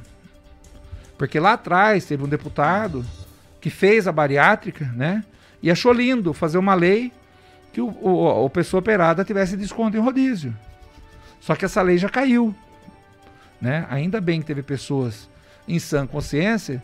Porque 1.16 1.40
lá 1.40 1.54
atrás 1.54 2.06
teve 2.06 2.24
um 2.24 2.28
deputado 2.28 3.06
que 3.62 3.70
fez 3.70 4.08
a 4.08 4.12
bariátrica, 4.12 4.86
né? 4.96 5.24
E 5.62 5.70
achou 5.70 5.94
lindo 5.94 6.34
fazer 6.34 6.58
uma 6.58 6.74
lei 6.74 7.14
que 7.72 7.80
o, 7.80 7.88
o, 8.02 8.46
a 8.46 8.50
pessoa 8.50 8.80
operada 8.80 9.24
tivesse 9.24 9.56
desconto 9.56 9.96
em 9.96 10.00
rodízio. 10.00 10.54
Só 11.40 11.56
que 11.56 11.64
essa 11.64 11.82
lei 11.82 11.98
já 11.98 12.10
caiu. 12.10 12.54
Né? 13.62 13.86
Ainda 13.90 14.20
bem 14.20 14.42
que 14.42 14.48
teve 14.48 14.64
pessoas 14.64 15.30
em 15.68 15.78
sã 15.78 16.08
consciência, 16.08 16.84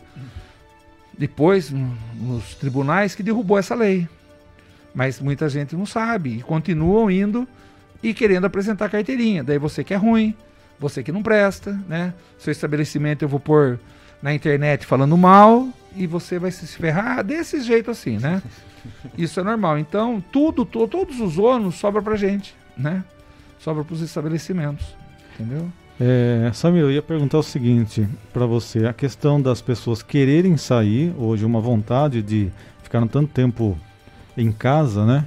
depois 1.16 1.70
no, 1.70 1.96
nos 2.14 2.54
tribunais, 2.54 3.14
que 3.14 3.22
derrubou 3.22 3.58
essa 3.58 3.74
lei. 3.74 4.08
Mas 4.94 5.20
muita 5.20 5.48
gente 5.48 5.76
não 5.76 5.84
sabe 5.84 6.38
e 6.38 6.42
continuam 6.42 7.10
indo 7.10 7.46
e 8.02 8.14
querendo 8.14 8.46
apresentar 8.46 8.88
carteirinha. 8.88 9.42
Daí 9.42 9.58
você 9.58 9.82
que 9.82 9.92
é 9.92 9.96
ruim, 9.96 10.34
você 10.78 11.02
que 11.02 11.12
não 11.12 11.22
presta, 11.22 11.72
né? 11.88 12.14
Seu 12.38 12.52
estabelecimento 12.52 13.22
eu 13.22 13.28
vou 13.28 13.40
pôr 13.40 13.78
na 14.22 14.32
internet 14.32 14.86
falando 14.86 15.16
mal 15.16 15.68
e 15.98 16.06
você 16.06 16.38
vai 16.38 16.50
se 16.50 16.66
ferrar 16.66 17.24
desse 17.24 17.60
jeito 17.60 17.90
assim, 17.90 18.18
né? 18.18 18.42
Isso 19.16 19.40
é 19.40 19.42
normal. 19.42 19.78
Então, 19.78 20.22
tudo, 20.32 20.64
to, 20.64 20.86
todos 20.86 21.20
os 21.20 21.38
ônus 21.38 21.74
sobra 21.74 22.00
pra 22.00 22.16
gente, 22.16 22.54
né? 22.76 23.04
Sobra 23.58 23.84
pros 23.84 24.00
estabelecimentos, 24.00 24.96
entendeu? 25.34 25.68
É, 26.00 26.50
Samir, 26.54 26.82
eu 26.82 26.92
ia 26.92 27.02
perguntar 27.02 27.38
o 27.38 27.42
seguinte 27.42 28.08
para 28.32 28.46
você: 28.46 28.86
a 28.86 28.92
questão 28.92 29.40
das 29.40 29.60
pessoas 29.60 30.02
quererem 30.02 30.56
sair, 30.56 31.12
hoje, 31.18 31.44
uma 31.44 31.60
vontade 31.60 32.22
de 32.22 32.52
ficar 32.82 33.04
tanto 33.08 33.26
tempo 33.26 33.76
em 34.36 34.52
casa, 34.52 35.04
né? 35.04 35.26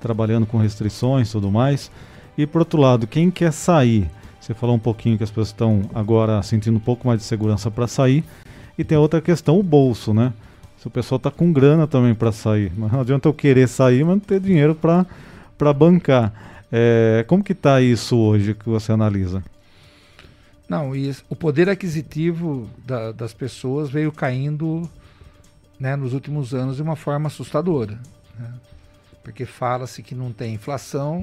Trabalhando 0.00 0.46
com 0.46 0.58
restrições 0.58 1.28
e 1.28 1.32
tudo 1.32 1.50
mais. 1.50 1.90
E 2.38 2.46
por 2.46 2.60
outro 2.60 2.80
lado, 2.80 3.06
quem 3.06 3.30
quer 3.30 3.52
sair, 3.52 4.08
você 4.40 4.54
falou 4.54 4.76
um 4.76 4.78
pouquinho 4.78 5.18
que 5.18 5.24
as 5.24 5.30
pessoas 5.30 5.48
estão 5.48 5.82
agora 5.92 6.40
sentindo 6.42 6.76
um 6.76 6.80
pouco 6.80 7.06
mais 7.06 7.20
de 7.20 7.26
segurança 7.26 7.70
para 7.70 7.86
sair. 7.86 8.24
E 8.76 8.84
tem 8.84 8.96
outra 8.96 9.20
questão, 9.20 9.58
o 9.58 9.62
bolso, 9.62 10.14
né? 10.14 10.32
Se 10.78 10.86
o 10.86 10.90
pessoal 10.90 11.18
tá 11.18 11.30
com 11.30 11.52
grana 11.52 11.86
também 11.86 12.14
para 12.14 12.32
sair. 12.32 12.72
Não 12.76 13.00
adianta 13.00 13.28
eu 13.28 13.34
querer 13.34 13.68
sair, 13.68 14.04
mas 14.04 14.14
não 14.14 14.20
ter 14.20 14.40
dinheiro 14.40 14.74
para 14.74 15.72
bancar. 15.72 16.32
É, 16.72 17.24
como 17.28 17.44
que 17.44 17.54
tá 17.54 17.80
isso 17.80 18.16
hoje 18.16 18.54
que 18.54 18.68
você 18.68 18.92
analisa? 18.92 19.44
Não, 20.68 20.92
o 21.28 21.36
poder 21.36 21.68
aquisitivo 21.68 22.68
da, 22.84 23.12
das 23.12 23.34
pessoas 23.34 23.90
veio 23.90 24.10
caindo 24.10 24.88
né, 25.78 25.94
nos 25.96 26.14
últimos 26.14 26.54
anos 26.54 26.76
de 26.76 26.82
uma 26.82 26.96
forma 26.96 27.26
assustadora. 27.26 27.98
Né? 28.38 28.50
Porque 29.22 29.44
fala-se 29.44 30.02
que 30.02 30.14
não 30.14 30.32
tem 30.32 30.54
inflação, 30.54 31.22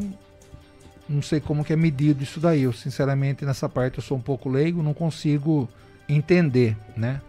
não 1.07 1.21
sei 1.21 1.39
como 1.39 1.65
que 1.65 1.73
é 1.73 1.75
medido 1.75 2.21
isso 2.21 2.39
daí. 2.39 2.63
Eu, 2.63 2.71
sinceramente, 2.71 3.43
nessa 3.43 3.67
parte 3.67 3.97
eu 3.97 4.03
sou 4.03 4.17
um 4.17 4.21
pouco 4.21 4.47
leigo, 4.47 4.83
não 4.83 4.93
consigo 4.93 5.67
entender, 6.07 6.77
né? 6.95 7.19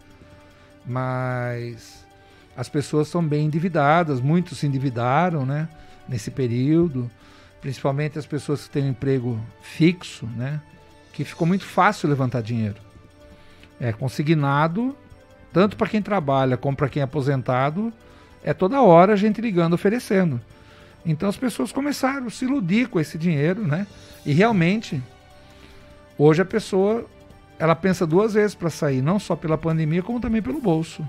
Mas 0.91 2.05
as 2.57 2.69
pessoas 2.69 3.07
são 3.07 3.25
bem 3.25 3.47
endividadas, 3.47 4.21
muitos 4.21 4.59
se 4.59 4.67
endividaram, 4.67 5.47
né? 5.47 5.69
Nesse 6.09 6.33
período, 6.33 7.09
principalmente 7.61 8.19
as 8.19 8.27
pessoas 8.27 8.65
que 8.65 8.71
têm 8.71 8.87
um 8.87 8.89
emprego 8.89 9.41
fixo, 9.63 10.27
né? 10.37 10.61
Que 11.13 11.25
ficou 11.25 11.47
muito 11.47 11.65
fácil 11.65 12.09
levantar 12.09 12.43
dinheiro. 12.43 12.75
É 13.79 13.93
consignado, 13.93 14.97
tanto 15.53 15.77
para 15.77 15.89
quem 15.89 16.03
trabalha 16.03 16.57
como 16.57 16.77
para 16.77 16.89
quem 16.89 17.01
é 17.01 17.05
aposentado, 17.05 17.93
é 18.43 18.53
toda 18.53 18.83
hora 18.83 19.13
a 19.13 19.17
gente 19.17 19.41
ligando 19.41 19.75
oferecendo. 19.75 20.41
Então 21.07 21.29
as 21.29 21.37
pessoas 21.37 21.71
começaram 21.71 22.27
a 22.27 22.31
se 22.31 22.47
iludir 22.47 22.89
com 22.89 22.99
esse 22.99 23.17
dinheiro, 23.17 23.65
né? 23.65 23.87
E 24.27 24.33
realmente, 24.33 25.01
hoje 26.19 26.43
a 26.43 26.45
pessoa 26.45 27.07
ela 27.61 27.77
pensa 27.77 28.07
duas 28.07 28.33
vezes 28.33 28.55
para 28.55 28.71
sair, 28.71 29.03
não 29.03 29.19
só 29.19 29.37
pela 29.37 29.59
pandemia, 29.59 30.03
como 30.03 30.19
também 30.19 30.41
pelo 30.41 30.63
bolso. 30.63 31.07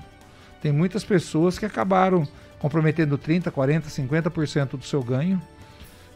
Tem 0.61 0.69
muitas 0.69 1.01
pessoas 1.01 1.57
que 1.57 1.65
acabaram 1.65 2.27
comprometendo 2.59 3.17
30, 3.17 3.49
40, 3.49 3.87
50% 3.87 4.71
do 4.71 4.83
seu 4.83 5.01
ganho 5.01 5.41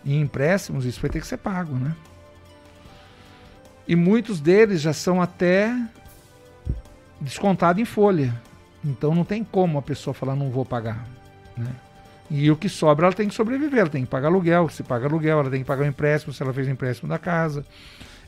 em 0.06 0.20
empréstimos, 0.20 0.84
isso 0.84 0.99
vai 0.99 1.10
ter 1.10 1.22
que 1.22 1.26
ser 1.26 1.38
pago, 1.38 1.74
né? 1.76 1.95
E 3.88 3.95
muitos 3.95 4.41
deles 4.41 4.82
já 4.82 4.91
são 4.91 5.22
até 5.22 5.74
descontados 7.22 7.82
em 7.82 7.86
folha. 7.86 8.36
Então 8.84 9.16
não 9.16 9.24
tem 9.24 9.41
como 9.41 9.78
a 9.78 9.82
pessoa 9.82 10.14
falar 10.14 10.36
não 10.36 10.52
vou 10.52 10.66
pagar, 10.66 11.07
né? 11.56 11.72
E 12.30 12.52
o 12.52 12.57
que 12.57 12.68
sobra 12.68 13.06
ela 13.06 13.16
tem 13.16 13.30
que 13.30 13.36
sobreviver, 13.36 13.80
ela 13.80 13.90
tem 13.90 14.03
que 14.03 14.10
pagar 14.10 14.28
aluguel, 14.28 14.68
se 14.68 14.84
paga 14.84 15.07
aluguel, 15.07 15.40
ela 15.40 15.49
tem 15.49 15.62
que 15.62 15.66
pagar 15.66 15.84
o 15.84 15.88
empréstimo, 15.88 16.34
se 16.34 16.44
ela 16.44 16.52
fez 16.52 16.68
o 16.68 16.72
empréstimo 16.72 17.07
da 17.07 17.18
casa, 17.18 17.66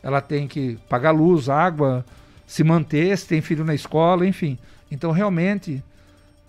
ela 0.02 0.22
tem 0.22 0.48
que 0.48 0.78
pagar 0.90 1.12
luz, 1.12 1.50
água, 1.50 2.06
se 2.46 2.64
manter, 2.64 3.18
se 3.18 3.28
tem 3.28 3.42
filho 3.42 3.66
na 3.66 3.76
escola, 3.76 4.26
enfim. 4.26 4.58
Então 4.90 5.12
realmente, 5.12 5.84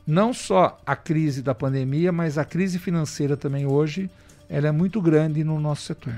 não 0.07 0.33
só 0.33 0.81
a 0.87 0.95
crise 0.95 1.43
da 1.43 1.55
pandemia, 1.55 2.13
mas 2.13 2.39
a 2.39 2.45
crise 2.45 2.79
financeira 2.79 3.37
também 3.37 3.67
hoje, 3.67 4.09
ela 4.49 4.69
é 4.69 4.73
muito 4.73 5.01
grande 5.01 5.45
no 5.45 5.61
nosso 5.61 5.83
setor. 5.83 6.15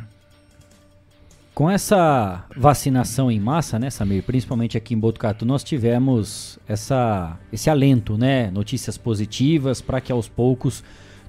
Com 1.55 1.69
essa 1.69 2.44
vacinação 2.57 3.31
em 3.31 3.40
massa, 3.40 3.78
né, 3.78 3.90
Samir, 3.90 4.23
principalmente 4.23 4.78
aqui 4.78 4.94
em 4.94 4.98
Botucatu, 4.98 5.44
nós 5.44 5.65
tivemos 5.65 6.59
essa, 6.66 7.36
esse 7.52 7.69
alento, 7.69 8.16
né, 8.16 8.51
notícias 8.51 8.97
positivas 8.97 9.82
para 9.82 10.01
que 10.01 10.12
aos 10.12 10.28
poucos 10.28 10.82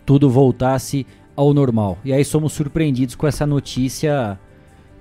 tudo 0.06 0.30
voltasse 0.30 1.06
ao 1.36 1.53
normal. 1.53 1.98
E 2.06 2.14
aí 2.14 2.23
somos 2.23 2.53
surpreendidos 2.53 3.15
com 3.15 3.28
essa 3.28 3.45
notícia, 3.45 4.40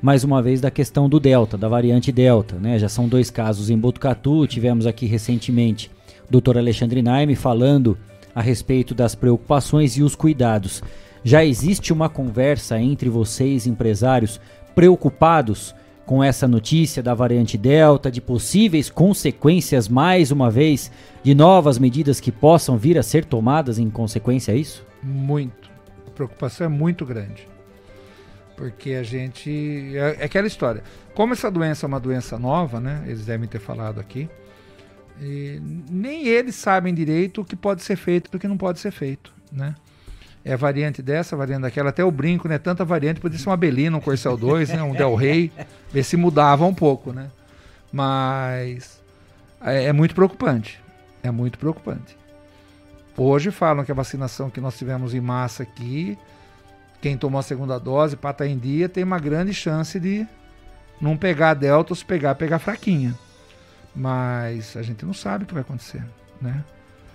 mais 0.02 0.24
uma 0.24 0.40
vez, 0.40 0.60
da 0.60 0.70
questão 0.70 1.08
do 1.08 1.20
Delta, 1.20 1.58
da 1.58 1.68
variante 1.68 2.10
Delta. 2.10 2.56
Né? 2.56 2.78
Já 2.78 2.88
são 2.88 3.08
dois 3.08 3.30
casos 3.30 3.70
em 3.70 3.78
Botucatu, 3.78 4.46
tivemos 4.46 4.86
aqui 4.86 5.06
recentemente 5.06 5.90
o 6.28 6.40
Dr. 6.40 6.58
Alexandre 6.58 7.02
Naime 7.02 7.34
falando 7.34 7.98
a 8.34 8.40
respeito 8.40 8.94
das 8.94 9.14
preocupações 9.14 9.96
e 9.96 10.02
os 10.02 10.14
cuidados. 10.14 10.82
Já 11.22 11.44
existe 11.44 11.92
uma 11.92 12.08
conversa 12.08 12.80
entre 12.80 13.10
vocês, 13.10 13.66
empresários, 13.66 14.40
preocupados 14.74 15.74
com 16.06 16.24
essa 16.24 16.48
notícia 16.48 17.02
da 17.02 17.14
variante 17.14 17.58
Delta, 17.58 18.10
de 18.10 18.20
possíveis 18.20 18.88
consequências, 18.90 19.86
mais 19.86 20.30
uma 20.30 20.50
vez, 20.50 20.90
de 21.22 21.34
novas 21.34 21.78
medidas 21.78 22.18
que 22.18 22.32
possam 22.32 22.76
vir 22.76 22.98
a 22.98 23.02
ser 23.02 23.24
tomadas 23.24 23.78
em 23.78 23.90
consequência 23.90 24.54
a 24.54 24.56
isso? 24.56 24.84
Muito. 25.02 25.70
A 26.06 26.10
preocupação 26.10 26.66
é 26.66 26.68
muito 26.68 27.04
grande. 27.04 27.49
Porque 28.60 28.90
a 28.90 29.02
gente. 29.02 29.96
É, 29.96 30.18
é 30.20 30.24
aquela 30.26 30.46
história. 30.46 30.82
Como 31.14 31.32
essa 31.32 31.50
doença 31.50 31.86
é 31.86 31.88
uma 31.88 31.98
doença 31.98 32.38
nova, 32.38 32.78
né? 32.78 33.02
Eles 33.06 33.24
devem 33.24 33.48
ter 33.48 33.58
falado 33.58 33.98
aqui. 33.98 34.28
nem 35.18 36.28
eles 36.28 36.56
sabem 36.56 36.92
direito 36.92 37.40
o 37.40 37.44
que 37.44 37.56
pode 37.56 37.82
ser 37.82 37.96
feito 37.96 38.28
e 38.30 38.36
o 38.36 38.38
que 38.38 38.46
não 38.46 38.58
pode 38.58 38.78
ser 38.78 38.90
feito, 38.90 39.32
né? 39.50 39.74
é 40.44 40.56
variante 40.56 41.02
dessa, 41.02 41.36
variante 41.36 41.62
daquela, 41.62 41.90
até 41.90 42.04
o 42.04 42.10
brinco, 42.10 42.48
né? 42.48 42.58
Tanta 42.58 42.84
variante, 42.84 43.20
podia 43.20 43.38
ser 43.38 43.48
uma 43.48 43.56
Belina, 43.56 43.96
um 43.96 44.00
Corcel 44.00 44.36
2, 44.36 44.70
né? 44.70 44.82
um 44.82 44.92
Del 44.92 45.14
Rey, 45.14 45.52
ver 45.92 46.02
se 46.02 46.16
mudava 46.16 46.64
um 46.64 46.74
pouco, 46.74 47.12
né? 47.12 47.30
Mas 47.92 49.02
é, 49.60 49.84
é 49.84 49.92
muito 49.92 50.14
preocupante. 50.14 50.80
É 51.22 51.30
muito 51.30 51.58
preocupante. 51.58 52.16
Hoje 53.16 53.50
falam 53.50 53.84
que 53.84 53.92
a 53.92 53.94
vacinação 53.94 54.48
que 54.48 54.60
nós 54.60 54.78
tivemos 54.78 55.12
em 55.12 55.20
massa 55.20 55.62
aqui, 55.62 56.16
quem 57.00 57.16
tomou 57.16 57.38
a 57.38 57.42
segunda 57.42 57.78
dose 57.78 58.16
para 58.16 58.30
estar 58.30 58.46
em 58.46 58.58
dia, 58.58 58.88
tem 58.88 59.02
uma 59.02 59.18
grande 59.18 59.54
chance 59.54 59.98
de 59.98 60.26
não 61.00 61.16
pegar 61.16 61.50
a 61.50 61.54
delta 61.54 61.92
ou 61.92 61.96
se 61.96 62.04
pegar, 62.04 62.34
pegar 62.34 62.58
fraquinha. 62.58 63.14
Mas 63.94 64.76
a 64.76 64.82
gente 64.82 65.04
não 65.04 65.14
sabe 65.14 65.44
o 65.44 65.46
que 65.46 65.54
vai 65.54 65.62
acontecer, 65.62 66.02
né? 66.40 66.62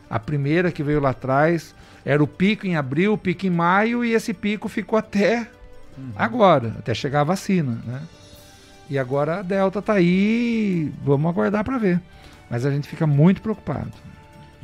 A 0.10 0.20
primeira 0.20 0.72
que 0.72 0.84
veio 0.84 0.99
lá 0.99 1.12
atrás 1.12 1.74
era 2.03 2.24
o 2.24 2.28
pico 2.28 2.68
em 2.68 2.76
abril, 2.76 3.14
o 3.14 3.18
pico 3.18 3.45
em 3.45 3.49
maio 3.49 4.03
e 4.03 4.14
esse 4.14 4.34
pico 4.34 4.68
ficou 4.68 4.98
até 4.98 5.48
uhum. 5.98 6.12
agora, 6.16 6.76
até 6.80 6.94
chegar 6.94 7.22
a 7.22 7.26
vacina, 7.26 7.80
né? 7.86 8.02
E 8.90 8.99
agora 8.99 9.40
a 9.40 9.41
Delta 9.41 9.82
tá 9.82 9.94
aí, 9.94 10.91
vamos 11.03 11.30
aguardar 11.30 11.64
para 11.64 11.78
ver. 11.78 11.99
Mas 12.49 12.66
a 12.66 12.72
gente 12.72 12.88
fica 12.88 13.07
muito 13.07 13.41
preocupado. 13.41 13.91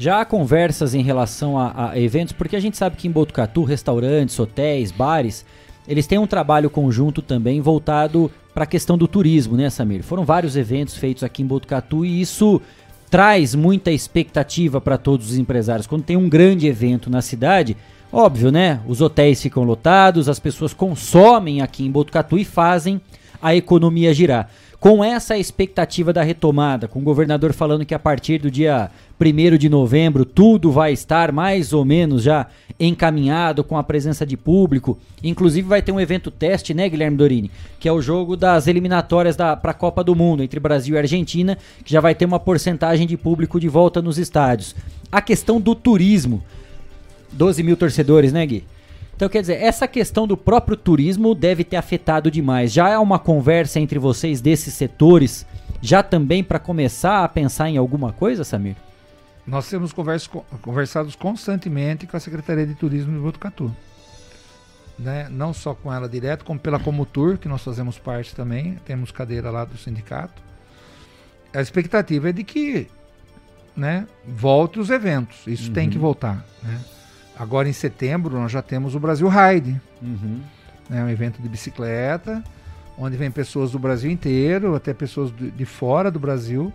Já 0.01 0.21
há 0.21 0.25
conversas 0.25 0.95
em 0.95 1.03
relação 1.03 1.59
a, 1.59 1.91
a, 1.91 1.99
eventos, 1.99 2.33
porque 2.33 2.55
a 2.55 2.59
gente 2.59 2.75
sabe 2.75 2.95
que 2.95 3.07
em 3.07 3.11
Botucatu, 3.11 3.63
restaurantes, 3.63 4.39
hotéis, 4.39 4.91
bares, 4.91 5.45
eles 5.87 6.07
têm 6.07 6.17
um 6.17 6.25
trabalho 6.25 6.71
conjunto 6.71 7.21
também 7.21 7.61
voltado 7.61 8.31
para 8.51 8.63
a 8.63 8.65
questão 8.65 8.97
do 8.97 9.07
turismo, 9.07 9.55
né, 9.55 9.69
Samir? 9.69 10.01
Foram 10.01 10.25
vários 10.25 10.55
eventos 10.55 10.97
feitos 10.97 11.23
aqui 11.23 11.43
em 11.43 11.45
Botucatu 11.45 12.03
e 12.03 12.19
isso 12.19 12.59
traz 13.11 13.53
muita 13.53 13.91
expectativa 13.91 14.81
para 14.81 14.97
todos 14.97 15.29
os 15.29 15.37
empresários. 15.37 15.85
Quando 15.85 16.01
tem 16.01 16.17
um 16.17 16.27
grande 16.27 16.65
evento 16.65 17.07
na 17.07 17.21
cidade, 17.21 17.77
óbvio, 18.11 18.51
né? 18.51 18.79
Os 18.87 19.01
hotéis 19.01 19.39
ficam 19.39 19.61
lotados, 19.61 20.27
as 20.27 20.39
pessoas 20.39 20.73
consomem 20.73 21.61
aqui 21.61 21.85
em 21.85 21.91
Botucatu 21.91 22.39
e 22.39 22.43
fazem 22.43 22.99
a 23.39 23.55
economia 23.55 24.15
girar. 24.15 24.49
Com 24.81 25.03
essa 25.03 25.37
expectativa 25.37 26.11
da 26.11 26.23
retomada, 26.23 26.87
com 26.87 26.97
o 26.97 27.03
governador 27.03 27.53
falando 27.53 27.85
que 27.85 27.93
a 27.93 27.99
partir 27.99 28.39
do 28.39 28.49
dia 28.49 28.89
1 29.21 29.55
de 29.55 29.69
novembro 29.69 30.25
tudo 30.25 30.71
vai 30.71 30.91
estar 30.91 31.31
mais 31.31 31.71
ou 31.71 31.85
menos 31.85 32.23
já 32.23 32.47
encaminhado 32.79 33.63
com 33.63 33.77
a 33.77 33.83
presença 33.83 34.25
de 34.25 34.35
público. 34.35 34.97
Inclusive 35.23 35.67
vai 35.67 35.83
ter 35.83 35.91
um 35.91 35.99
evento 35.99 36.31
teste, 36.31 36.73
né, 36.73 36.89
Guilherme 36.89 37.15
Dorini? 37.15 37.51
Que 37.79 37.87
é 37.87 37.91
o 37.91 38.01
jogo 38.01 38.35
das 38.35 38.65
eliminatórias 38.65 39.35
para 39.35 39.59
a 39.61 39.73
Copa 39.75 40.03
do 40.03 40.15
Mundo 40.15 40.41
entre 40.41 40.59
Brasil 40.59 40.95
e 40.95 40.97
Argentina, 40.97 41.59
que 41.85 41.93
já 41.93 42.01
vai 42.01 42.15
ter 42.15 42.25
uma 42.25 42.39
porcentagem 42.39 43.05
de 43.05 43.15
público 43.15 43.59
de 43.59 43.69
volta 43.69 44.01
nos 44.01 44.17
estádios. 44.17 44.75
A 45.11 45.21
questão 45.21 45.61
do 45.61 45.75
turismo. 45.75 46.43
12 47.33 47.61
mil 47.61 47.77
torcedores, 47.77 48.33
né, 48.33 48.43
Gui? 48.47 48.63
Então, 49.21 49.29
quer 49.29 49.41
dizer, 49.41 49.61
essa 49.61 49.87
questão 49.87 50.25
do 50.25 50.35
próprio 50.35 50.75
turismo 50.75 51.35
deve 51.35 51.63
ter 51.63 51.75
afetado 51.75 52.31
demais. 52.31 52.73
Já 52.73 52.89
é 52.89 52.97
uma 52.97 53.19
conversa 53.19 53.79
entre 53.79 53.99
vocês 53.99 54.41
desses 54.41 54.73
setores, 54.73 55.45
já 55.79 56.01
também 56.01 56.43
para 56.43 56.57
começar 56.57 57.23
a 57.23 57.29
pensar 57.29 57.69
em 57.69 57.77
alguma 57.77 58.11
coisa, 58.11 58.43
Samir? 58.43 58.75
Nós 59.45 59.69
temos 59.69 59.93
conversados 59.93 61.13
constantemente 61.13 62.07
com 62.07 62.17
a 62.17 62.19
Secretaria 62.19 62.65
de 62.65 62.73
Turismo 62.73 63.13
de 63.13 63.19
Botucatu. 63.19 63.71
Né? 64.97 65.27
Não 65.29 65.53
só 65.53 65.75
com 65.75 65.93
ela 65.93 66.09
direto, 66.09 66.43
como 66.43 66.59
pela 66.59 66.79
Comutur, 66.79 67.37
que 67.37 67.47
nós 67.47 67.63
fazemos 67.63 67.99
parte 67.99 68.35
também, 68.35 68.79
temos 68.85 69.11
cadeira 69.11 69.51
lá 69.51 69.65
do 69.65 69.77
sindicato. 69.77 70.41
A 71.53 71.61
expectativa 71.61 72.29
é 72.29 72.33
de 72.33 72.43
que 72.43 72.87
né, 73.77 74.07
volte 74.25 74.79
os 74.79 74.89
eventos. 74.89 75.45
Isso 75.45 75.67
uhum. 75.67 75.73
tem 75.73 75.91
que 75.91 75.99
voltar. 75.99 76.43
Né? 76.63 76.81
Agora 77.41 77.67
em 77.67 77.73
setembro 77.73 78.39
nós 78.39 78.51
já 78.51 78.61
temos 78.61 78.93
o 78.93 78.99
Brasil 78.99 79.27
Ride, 79.27 79.81
uhum. 79.99 80.41
né, 80.87 81.03
um 81.03 81.09
evento 81.09 81.41
de 81.41 81.49
bicicleta, 81.49 82.43
onde 82.95 83.17
vem 83.17 83.31
pessoas 83.31 83.71
do 83.71 83.79
Brasil 83.79 84.11
inteiro, 84.11 84.75
até 84.75 84.93
pessoas 84.93 85.35
de, 85.35 85.49
de 85.49 85.65
fora 85.65 86.11
do 86.11 86.19
Brasil, 86.19 86.71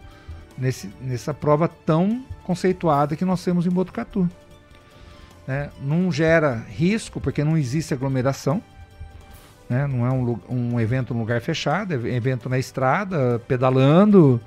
nesse, 0.58 0.90
nessa 1.00 1.32
prova 1.32 1.68
tão 1.68 2.24
conceituada 2.42 3.14
que 3.14 3.24
nós 3.24 3.44
temos 3.44 3.64
em 3.64 3.70
Botucatu. 3.70 4.28
Né? 5.46 5.70
Não 5.80 6.10
gera 6.10 6.56
risco, 6.68 7.20
porque 7.20 7.44
não 7.44 7.56
existe 7.56 7.94
aglomeração, 7.94 8.60
né? 9.70 9.86
não 9.86 10.04
é 10.04 10.10
um, 10.10 10.40
um 10.48 10.80
evento 10.80 11.14
em 11.14 11.16
lugar 11.16 11.40
fechado, 11.40 11.94
é 11.94 12.12
evento 12.12 12.48
na 12.48 12.58
estrada, 12.58 13.40
pedalando, 13.46 14.40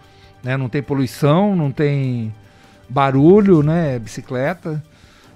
né? 0.44 0.58
não 0.58 0.68
tem 0.68 0.84
poluição, 0.84 1.56
não 1.56 1.72
tem 1.72 2.36
barulho, 2.90 3.64
né? 3.64 3.98
bicicleta. 3.98 4.84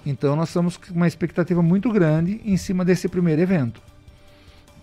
Então 0.06 0.36
nós 0.36 0.50
estamos 0.50 0.78
com 0.78 0.94
uma 0.94 1.08
expectativa 1.08 1.62
muito 1.62 1.92
grande 1.92 2.42
em 2.44 2.58
cima 2.58 2.84
desse 2.84 3.08
primeiro 3.08 3.42
evento, 3.42 3.82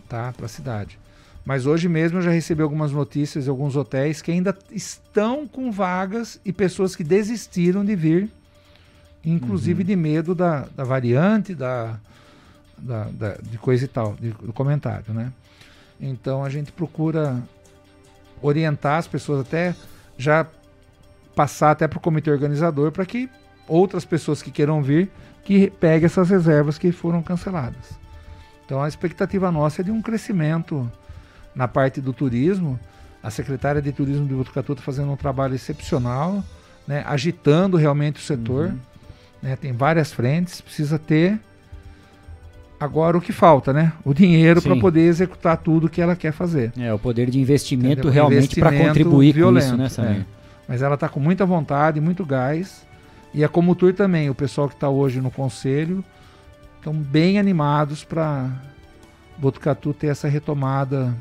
tá, 0.08 0.32
para 0.34 0.46
a 0.46 0.48
cidade. 0.48 0.98
Mas 1.44 1.66
hoje 1.66 1.88
mesmo 1.88 2.18
eu 2.18 2.22
já 2.22 2.30
recebi 2.30 2.62
algumas 2.62 2.92
notícias 2.92 3.44
de 3.44 3.50
alguns 3.50 3.76
hotéis 3.76 4.22
que 4.22 4.30
ainda 4.30 4.56
estão 4.70 5.46
com 5.46 5.70
vagas 5.70 6.40
e 6.44 6.52
pessoas 6.52 6.94
que 6.94 7.02
desistiram 7.02 7.84
de 7.84 7.96
vir, 7.96 8.30
inclusive 9.24 9.82
uhum. 9.82 9.86
de 9.86 9.96
medo 9.96 10.34
da, 10.34 10.66
da 10.76 10.84
variante, 10.84 11.54
da, 11.54 11.98
da, 12.78 13.04
da, 13.04 13.36
de 13.42 13.58
coisa 13.58 13.84
e 13.84 13.88
tal, 13.88 14.14
de, 14.14 14.30
do 14.30 14.52
comentário, 14.52 15.12
né? 15.12 15.32
Então 16.00 16.42
a 16.44 16.48
gente 16.48 16.72
procura 16.72 17.42
orientar 18.40 18.98
as 18.98 19.06
pessoas 19.06 19.40
até 19.40 19.74
já 20.16 20.46
passar 21.34 21.72
até 21.72 21.86
para 21.86 21.98
o 21.98 22.00
comitê 22.00 22.30
organizador 22.30 22.90
para 22.90 23.04
que 23.04 23.28
outras 23.70 24.04
pessoas 24.04 24.42
que 24.42 24.50
queiram 24.50 24.82
vir 24.82 25.10
que 25.44 25.70
peguem 25.70 26.06
essas 26.06 26.28
reservas 26.28 26.76
que 26.76 26.92
foram 26.92 27.22
canceladas. 27.22 27.98
Então 28.66 28.82
a 28.82 28.88
expectativa 28.88 29.50
nossa 29.50 29.80
é 29.80 29.84
de 29.84 29.90
um 29.90 30.02
crescimento 30.02 30.90
na 31.54 31.66
parte 31.66 32.00
do 32.00 32.12
turismo. 32.12 32.78
A 33.22 33.30
secretária 33.30 33.82
de 33.82 33.92
Turismo 33.92 34.26
de 34.26 34.34
Botucatu 34.34 34.72
está 34.72 34.84
fazendo 34.84 35.12
um 35.12 35.16
trabalho 35.16 35.54
excepcional, 35.54 36.42
né, 36.86 37.04
agitando 37.06 37.76
realmente 37.76 38.16
o 38.16 38.22
setor. 38.22 38.68
Uhum. 38.68 38.78
Né, 39.42 39.56
tem 39.56 39.72
várias 39.72 40.12
frentes, 40.12 40.60
precisa 40.60 40.98
ter 40.98 41.38
Agora 42.80 43.18
o 43.18 43.20
que 43.20 43.30
falta, 43.30 43.74
né? 43.74 43.92
O 44.02 44.14
dinheiro 44.14 44.62
para 44.62 44.74
poder 44.74 45.02
executar 45.02 45.58
tudo 45.58 45.86
que 45.86 46.00
ela 46.00 46.16
quer 46.16 46.32
fazer. 46.32 46.72
É, 46.78 46.90
o 46.94 46.98
poder 46.98 47.28
de 47.28 47.38
investimento 47.38 48.08
Entendeu? 48.08 48.10
realmente 48.10 48.58
para 48.58 48.72
contribuir 48.72 49.34
violento, 49.34 49.66
com 49.66 49.68
isso, 49.68 49.76
né, 49.76 49.88
Samir? 49.90 50.20
É. 50.22 50.24
Mas 50.66 50.80
ela 50.80 50.94
está 50.94 51.06
com 51.06 51.20
muita 51.20 51.44
vontade, 51.44 52.00
muito 52.00 52.24
gás. 52.24 52.86
E 53.32 53.44
a 53.44 53.48
Comutur 53.48 53.94
também, 53.94 54.28
o 54.28 54.34
pessoal 54.34 54.68
que 54.68 54.74
está 54.74 54.88
hoje 54.88 55.20
no 55.20 55.30
conselho, 55.30 56.04
estão 56.76 56.92
bem 56.92 57.38
animados 57.38 58.02
para 58.02 58.50
Botucatu 59.38 59.94
ter 59.94 60.08
essa 60.08 60.28
retomada 60.28 61.16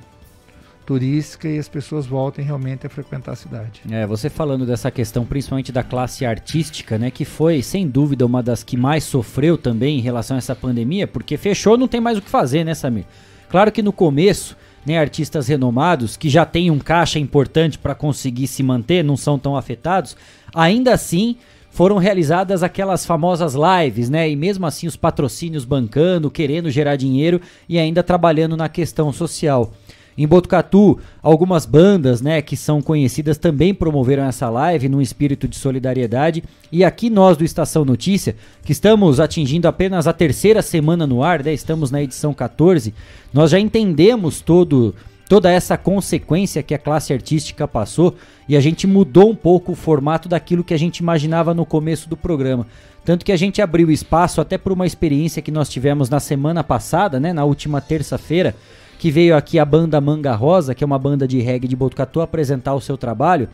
turística 0.89 1.47
e 1.47 1.59
as 1.59 1.69
pessoas 1.69 2.07
voltem 2.07 2.43
realmente 2.43 2.87
a 2.87 2.89
frequentar 2.89 3.33
a 3.33 3.35
cidade. 3.35 3.81
É, 3.91 4.07
você 4.07 4.27
falando 4.27 4.65
dessa 4.65 4.89
questão 4.89 5.23
principalmente 5.23 5.71
da 5.71 5.83
classe 5.83 6.25
artística, 6.25 6.97
né, 6.97 7.11
que 7.11 7.23
foi 7.25 7.61
sem 7.61 7.87
dúvida 7.87 8.25
uma 8.25 8.41
das 8.41 8.63
que 8.63 8.75
mais 8.75 9.03
sofreu 9.03 9.55
também 9.55 9.99
em 9.99 10.01
relação 10.01 10.35
a 10.35 10.39
essa 10.39 10.55
pandemia, 10.55 11.05
porque 11.05 11.37
fechou, 11.37 11.77
não 11.77 11.87
tem 11.87 12.01
mais 12.01 12.17
o 12.17 12.21
que 12.23 12.29
fazer, 12.29 12.63
né, 12.63 12.73
Samir? 12.73 13.05
Claro 13.49 13.71
que 13.71 13.83
no 13.83 13.93
começo, 13.93 14.57
né, 14.83 14.97
artistas 14.97 15.47
renomados 15.47 16.17
que 16.17 16.27
já 16.27 16.43
têm 16.43 16.71
um 16.71 16.79
caixa 16.79 17.19
importante 17.19 17.77
para 17.77 17.93
conseguir 17.93 18.47
se 18.47 18.63
manter, 18.63 19.03
não 19.03 19.15
são 19.15 19.37
tão 19.37 19.55
afetados, 19.55 20.17
ainda 20.55 20.91
assim 20.91 21.37
foram 21.69 21.97
realizadas 21.97 22.63
aquelas 22.63 23.05
famosas 23.05 23.53
lives, 23.55 24.09
né? 24.09 24.29
E 24.29 24.35
mesmo 24.35 24.65
assim 24.65 24.87
os 24.87 24.95
patrocínios 24.95 25.65
bancando, 25.65 26.31
querendo 26.31 26.69
gerar 26.69 26.95
dinheiro 26.95 27.39
e 27.67 27.77
ainda 27.77 28.03
trabalhando 28.03 28.57
na 28.57 28.67
questão 28.67 29.11
social. 29.13 29.71
Em 30.19 30.27
Botucatu, 30.27 30.99
algumas 31.23 31.65
bandas, 31.65 32.21
né, 32.21 32.41
que 32.41 32.57
são 32.57 32.81
conhecidas 32.81 33.37
também 33.37 33.73
promoveram 33.73 34.25
essa 34.25 34.49
live 34.49 34.89
num 34.89 34.99
espírito 34.99 35.47
de 35.47 35.55
solidariedade. 35.55 36.43
E 36.69 36.83
aqui 36.83 37.09
nós 37.09 37.37
do 37.37 37.45
Estação 37.45 37.85
Notícia, 37.85 38.35
que 38.65 38.73
estamos 38.73 39.21
atingindo 39.21 39.65
apenas 39.65 40.07
a 40.07 40.11
terceira 40.11 40.61
semana 40.61 41.07
no 41.07 41.23
ar, 41.23 41.41
né, 41.41 41.53
estamos 41.53 41.89
na 41.89 42.03
edição 42.03 42.33
14, 42.33 42.93
nós 43.31 43.51
já 43.51 43.61
entendemos 43.61 44.41
todo 44.41 44.93
toda 45.29 45.51
essa 45.51 45.77
consequência 45.77 46.63
que 46.63 46.73
a 46.73 46.79
classe 46.79 47.13
artística 47.13 47.67
passou 47.67 48.15
e 48.47 48.57
a 48.57 48.59
gente 48.59 48.87
mudou 48.87 49.29
um 49.29 49.35
pouco 49.35 49.73
o 49.73 49.75
formato 49.75 50.27
daquilo 50.27 50.63
que 50.63 50.73
a 50.73 50.77
gente 50.77 50.97
imaginava 50.97 51.53
no 51.53 51.67
começo 51.67 52.09
do 52.09 52.17
programa. 52.17 52.65
Tanto 53.05 53.23
que 53.23 53.31
a 53.31 53.37
gente 53.37 53.61
abriu 53.61 53.91
espaço 53.91 54.41
até 54.41 54.57
por 54.57 54.71
uma 54.71 54.87
experiência 54.87 55.41
que 55.41 55.51
nós 55.51 55.69
tivemos 55.69 56.09
na 56.09 56.19
semana 56.19 56.63
passada, 56.63 57.19
né, 57.19 57.31
na 57.31 57.45
última 57.45 57.79
terça-feira, 57.79 58.55
que 58.97 59.11
veio 59.11 59.37
aqui 59.37 59.59
a 59.59 59.63
banda 59.63 60.01
Manga 60.01 60.33
Rosa, 60.33 60.73
que 60.73 60.83
é 60.83 60.87
uma 60.87 60.99
banda 60.99 61.27
de 61.27 61.39
reggae 61.39 61.67
de 61.67 61.75
Botucatu, 61.75 62.21
apresentar 62.21 62.73
o 62.73 62.81
seu 62.81 62.97
trabalho. 62.97 63.47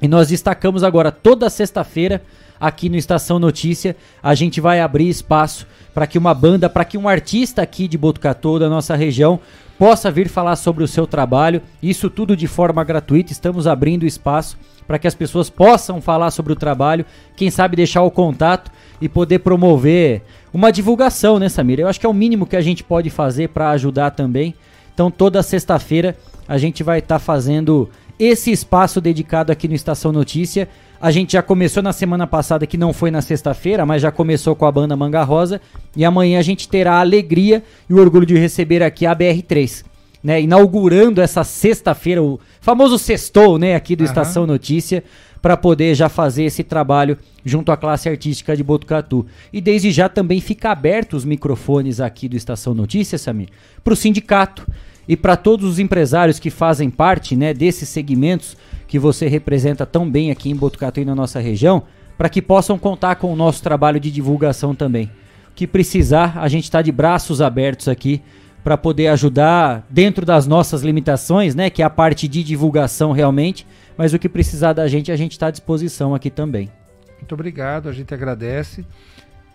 E 0.00 0.06
nós 0.06 0.28
destacamos 0.28 0.84
agora 0.84 1.10
toda 1.10 1.50
sexta-feira 1.50 2.22
aqui 2.60 2.88
no 2.88 2.96
Estação 2.96 3.40
Notícia, 3.40 3.96
a 4.22 4.36
gente 4.36 4.60
vai 4.60 4.80
abrir 4.80 5.08
espaço 5.08 5.66
para 5.92 6.06
que 6.06 6.16
uma 6.16 6.32
banda, 6.32 6.70
para 6.70 6.84
que 6.84 6.96
um 6.96 7.08
artista 7.08 7.60
aqui 7.60 7.88
de 7.88 7.98
Botucatu, 7.98 8.60
da 8.60 8.68
nossa 8.68 8.94
região, 8.94 9.40
possa 9.82 10.12
vir 10.12 10.28
falar 10.28 10.54
sobre 10.54 10.84
o 10.84 10.86
seu 10.86 11.08
trabalho. 11.08 11.60
Isso 11.82 12.08
tudo 12.08 12.36
de 12.36 12.46
forma 12.46 12.84
gratuita. 12.84 13.32
Estamos 13.32 13.66
abrindo 13.66 14.06
espaço 14.06 14.56
para 14.86 14.96
que 14.96 15.08
as 15.08 15.14
pessoas 15.16 15.50
possam 15.50 16.00
falar 16.00 16.30
sobre 16.30 16.52
o 16.52 16.56
trabalho, 16.56 17.04
quem 17.34 17.50
sabe 17.50 17.74
deixar 17.74 18.02
o 18.02 18.10
contato 18.10 18.70
e 19.00 19.08
poder 19.08 19.40
promover 19.40 20.22
uma 20.54 20.70
divulgação, 20.70 21.36
né, 21.36 21.48
Samir? 21.48 21.80
Eu 21.80 21.88
acho 21.88 21.98
que 21.98 22.06
é 22.06 22.08
o 22.08 22.14
mínimo 22.14 22.46
que 22.46 22.54
a 22.54 22.60
gente 22.60 22.84
pode 22.84 23.10
fazer 23.10 23.48
para 23.48 23.70
ajudar 23.70 24.12
também. 24.12 24.54
Então, 24.94 25.10
toda 25.10 25.42
sexta-feira 25.42 26.16
a 26.46 26.58
gente 26.58 26.84
vai 26.84 27.00
estar 27.00 27.16
tá 27.16 27.18
fazendo 27.18 27.90
esse 28.20 28.52
espaço 28.52 29.00
dedicado 29.00 29.50
aqui 29.50 29.66
no 29.66 29.74
Estação 29.74 30.12
Notícia 30.12 30.68
A 31.02 31.10
gente 31.10 31.32
já 31.32 31.42
começou 31.42 31.82
na 31.82 31.92
semana 31.92 32.28
passada, 32.28 32.64
que 32.64 32.78
não 32.78 32.92
foi 32.92 33.10
na 33.10 33.20
sexta-feira, 33.20 33.84
mas 33.84 34.00
já 34.00 34.12
começou 34.12 34.54
com 34.54 34.64
a 34.64 34.70
banda 34.70 34.96
Manga 34.96 35.24
Rosa. 35.24 35.60
E 35.96 36.04
amanhã 36.04 36.38
a 36.38 36.42
gente 36.42 36.68
terá 36.68 36.92
a 36.94 37.00
alegria 37.00 37.64
e 37.90 37.92
o 37.92 37.98
orgulho 37.98 38.24
de 38.24 38.38
receber 38.38 38.84
aqui 38.84 39.04
a 39.04 39.12
BR3. 39.12 39.84
Né, 40.22 40.42
inaugurando 40.42 41.20
essa 41.20 41.42
sexta-feira, 41.42 42.22
o 42.22 42.38
famoso 42.60 42.96
sextou, 42.96 43.58
né, 43.58 43.74
aqui 43.74 43.96
do 43.96 44.02
uhum. 44.02 44.06
Estação 44.06 44.46
Notícia, 44.46 45.02
para 45.42 45.56
poder 45.56 45.96
já 45.96 46.08
fazer 46.08 46.44
esse 46.44 46.62
trabalho 46.62 47.18
junto 47.44 47.72
à 47.72 47.76
classe 47.76 48.08
artística 48.08 48.56
de 48.56 48.62
Botucatu. 48.62 49.26
E 49.52 49.60
desde 49.60 49.90
já 49.90 50.08
também 50.08 50.40
fica 50.40 50.70
aberto 50.70 51.14
os 51.14 51.24
microfones 51.24 52.00
aqui 52.00 52.28
do 52.28 52.36
Estação 52.36 52.74
Notícia, 52.74 53.18
Samir, 53.18 53.48
para 53.82 53.92
o 53.92 53.96
sindicato 53.96 54.64
e 55.08 55.16
para 55.16 55.36
todos 55.36 55.68
os 55.68 55.80
empresários 55.80 56.38
que 56.38 56.48
fazem 56.48 56.88
parte 56.88 57.34
né, 57.34 57.52
desses 57.52 57.88
segmentos 57.88 58.56
que 58.92 58.98
você 58.98 59.26
representa 59.26 59.86
tão 59.86 60.10
bem 60.10 60.30
aqui 60.30 60.50
em 60.50 60.54
Botucatu 60.54 61.00
e 61.00 61.04
na 61.06 61.14
nossa 61.14 61.40
região, 61.40 61.84
para 62.18 62.28
que 62.28 62.42
possam 62.42 62.78
contar 62.78 63.14
com 63.14 63.32
o 63.32 63.34
nosso 63.34 63.62
trabalho 63.62 63.98
de 63.98 64.10
divulgação 64.10 64.74
também. 64.74 65.10
O 65.48 65.54
que 65.54 65.66
precisar, 65.66 66.36
a 66.36 66.46
gente 66.46 66.64
está 66.64 66.82
de 66.82 66.92
braços 66.92 67.40
abertos 67.40 67.88
aqui 67.88 68.20
para 68.62 68.76
poder 68.76 69.06
ajudar 69.06 69.86
dentro 69.88 70.26
das 70.26 70.46
nossas 70.46 70.82
limitações, 70.82 71.54
né, 71.54 71.70
que 71.70 71.80
é 71.80 71.86
a 71.86 71.88
parte 71.88 72.28
de 72.28 72.44
divulgação 72.44 73.12
realmente, 73.12 73.66
mas 73.96 74.12
o 74.12 74.18
que 74.18 74.28
precisar 74.28 74.74
da 74.74 74.86
gente, 74.86 75.10
a 75.10 75.16
gente 75.16 75.32
está 75.32 75.46
à 75.46 75.50
disposição 75.50 76.14
aqui 76.14 76.28
também. 76.28 76.70
Muito 77.16 77.32
obrigado, 77.32 77.88
a 77.88 77.92
gente 77.92 78.12
agradece. 78.12 78.84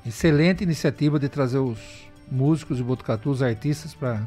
Excelente 0.03 0.64
iniciativa 0.64 1.19
de 1.19 1.30
trazer 1.30 1.59
os 1.59 1.77
músicos 2.31 2.77
de 2.77 2.84
Botucatu, 2.84 3.30
os 3.30 3.43
artistas, 3.43 3.93
para 3.93 4.19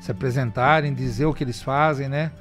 se 0.00 0.10
apresentarem, 0.10 0.92
dizer 0.92 1.26
o 1.26 1.32
que 1.32 1.44
eles 1.44 1.62
fazem, 1.62 2.08
né? 2.08 2.32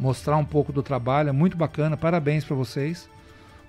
Mostrar 0.00 0.38
um 0.38 0.44
pouco 0.46 0.72
do 0.72 0.82
trabalho, 0.82 1.28
é 1.28 1.32
muito 1.32 1.58
bacana, 1.58 1.94
parabéns 1.94 2.42
para 2.42 2.56
vocês. 2.56 3.06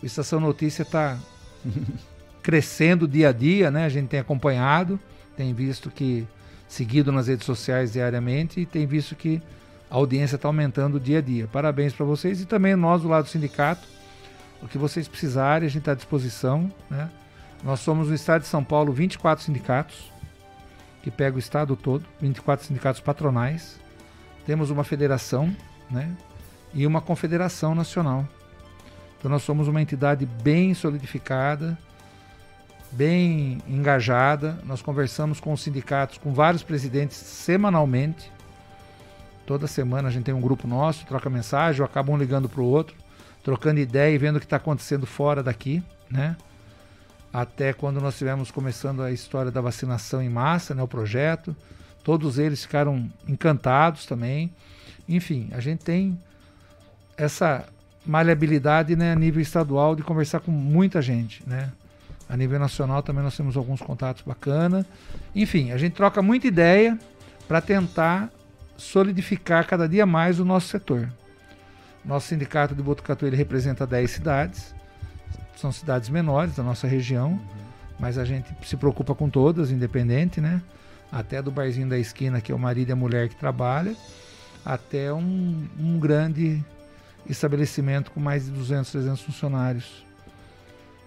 O 0.02 0.06
Estação 0.06 0.40
Notícia 0.40 0.84
está 0.84 1.20
crescendo 2.42 3.06
dia 3.06 3.30
a 3.30 3.32
dia, 3.34 3.70
né? 3.70 3.84
A 3.84 3.90
gente 3.90 4.08
tem 4.08 4.22
acompanhado, 4.22 4.98
tem 5.36 5.54
visto 5.54 5.92
que 5.92 6.26
seguido 6.70 7.12
nas 7.12 7.28
redes 7.28 7.46
sociais 7.46 7.92
diariamente 7.92 8.62
e 8.62 8.66
tem 8.66 8.88
visto 8.88 9.14
que 9.14 9.42
a 9.90 9.96
audiência 9.96 10.38
está 10.38 10.48
aumentando 10.48 11.02
dia 11.02 11.18
a 11.18 11.22
dia. 11.22 11.50
Parabéns 11.52 11.92
para 11.92 12.06
vocês 12.06 12.40
e 12.40 12.46
também 12.46 12.78
nós 12.78 13.02
do 13.02 13.10
lado 13.10 13.26
do 13.26 13.30
sindicato. 13.30 13.86
O 14.62 14.70
que 14.70 14.78
vocês 14.78 15.10
precisarem, 15.10 15.68
a 15.68 15.70
gente 15.70 15.82
está 15.82 15.92
à 15.92 15.96
disposição. 15.96 16.72
Né? 16.90 17.10
Nós 17.62 17.82
somos 17.82 18.08
no 18.08 18.16
estado 18.16 18.44
de 18.44 18.48
São 18.48 18.64
Paulo 18.64 18.94
24 18.94 19.44
sindicatos, 19.44 20.10
que 21.04 21.12
pega 21.12 21.36
o 21.36 21.40
estado 21.40 21.76
todo, 21.76 22.06
24 22.22 22.66
sindicatos 22.66 23.02
patronais. 23.02 23.82
Temos 24.46 24.70
uma 24.70 24.86
federação 24.86 25.54
né? 25.92 26.16
e 26.74 26.88
uma 26.88 27.02
confederação 27.02 27.76
nacional. 27.76 28.28
Então 29.20 29.30
nós 29.30 29.44
somos 29.44 29.68
uma 29.68 29.82
entidade 29.82 30.26
bem 30.26 30.74
solidificada, 30.74 31.78
bem 32.92 33.60
engajada. 33.68 34.58
Nós 34.66 34.82
conversamos 34.82 35.40
com 35.40 35.54
os 35.54 35.62
sindicatos, 35.62 36.18
com 36.18 36.34
vários 36.34 36.64
presidentes 36.64 37.18
semanalmente 37.18 38.32
Toda 39.52 39.68
semana 39.68 40.08
a 40.08 40.12
gente 40.12 40.24
tem 40.24 40.34
um 40.34 40.40
grupo 40.40 40.68
nosso, 40.68 41.06
troca 41.06 41.30
mensagem, 41.30 41.82
ou 41.82 41.86
acaba 41.86 42.10
um 42.12 42.18
ligando 42.18 42.48
para 42.48 42.62
o 42.62 42.66
outro, 42.66 42.96
trocando 43.44 43.82
ideia 43.82 44.14
e 44.14 44.18
vendo 44.18 44.38
o 44.38 44.40
que 44.40 44.46
está 44.46 44.56
acontecendo 44.56 45.06
fora 45.06 45.42
daqui, 45.42 45.84
né? 46.10 46.38
Até 47.34 47.74
quando 47.74 48.00
nós 48.00 48.18
tivemos 48.18 48.50
começando 48.50 49.02
a 49.02 49.12
história 49.12 49.52
da 49.52 49.60
vacinação 49.60 50.22
em 50.22 50.30
massa, 50.30 50.74
né, 50.74 50.82
o 50.82 50.88
projeto, 50.88 51.54
todos 52.04 52.40
eles 52.40 52.62
ficaram 52.62 53.10
encantados 53.28 54.06
também. 54.06 54.54
Enfim, 55.08 55.50
a 55.52 55.60
gente 55.60 55.84
tem 55.84 56.20
essa 57.18 57.66
maleabilidade 58.06 58.96
né, 58.96 59.12
a 59.12 59.16
nível 59.16 59.42
estadual 59.42 59.96
de 59.96 60.04
conversar 60.04 60.40
com 60.40 60.52
muita 60.52 61.02
gente, 61.02 61.44
né? 61.48 61.72
A 62.28 62.38
nível 62.38 62.58
nacional 62.58 63.04
também 63.04 63.24
nós 63.24 63.36
temos 63.36 63.58
alguns 63.58 63.82
contatos 63.82 64.24
bacana. 64.24 64.86
Enfim, 65.36 65.72
a 65.72 65.78
gente 65.78 65.94
troca 65.94 66.22
muita 66.22 66.48
ideia 66.48 66.98
para 67.46 67.60
tentar 67.60 68.32
solidificar 68.78 69.68
cada 69.68 69.88
dia 69.88 70.06
mais 70.06 70.40
o 70.40 70.46
nosso 70.46 70.70
setor. 70.70 71.10
Nosso 72.04 72.28
sindicato 72.30 72.74
de 72.74 72.82
Botucatu 72.82 73.26
ele 73.26 73.36
representa 73.36 73.86
10 73.86 74.10
cidades, 74.10 74.74
são 75.58 75.72
cidades 75.72 76.10
menores 76.10 76.56
da 76.56 76.64
nossa 76.64 76.88
região, 76.88 77.40
mas 78.00 78.18
a 78.18 78.26
gente 78.26 78.48
se 78.66 78.76
preocupa 78.76 79.14
com 79.14 79.30
todas, 79.30 79.70
independente, 79.70 80.42
né? 80.42 80.62
Até 81.12 81.42
do 81.42 81.52
barzinho 81.52 81.88
da 81.88 82.00
esquina, 82.00 82.42
que 82.42 82.52
é 82.52 82.56
o 82.56 82.58
marido 82.58 82.90
e 82.90 82.94
a 82.94 82.96
mulher 82.96 83.30
que 83.30 83.36
trabalha, 83.36 83.94
até 84.66 85.12
um, 85.14 85.68
um 85.80 86.00
grande 86.00 86.64
estabelecimento 87.28 88.12
com 88.12 88.20
mais 88.20 88.46
de 88.46 88.52
200, 88.52 88.92
300 88.92 89.22
funcionários 89.22 90.06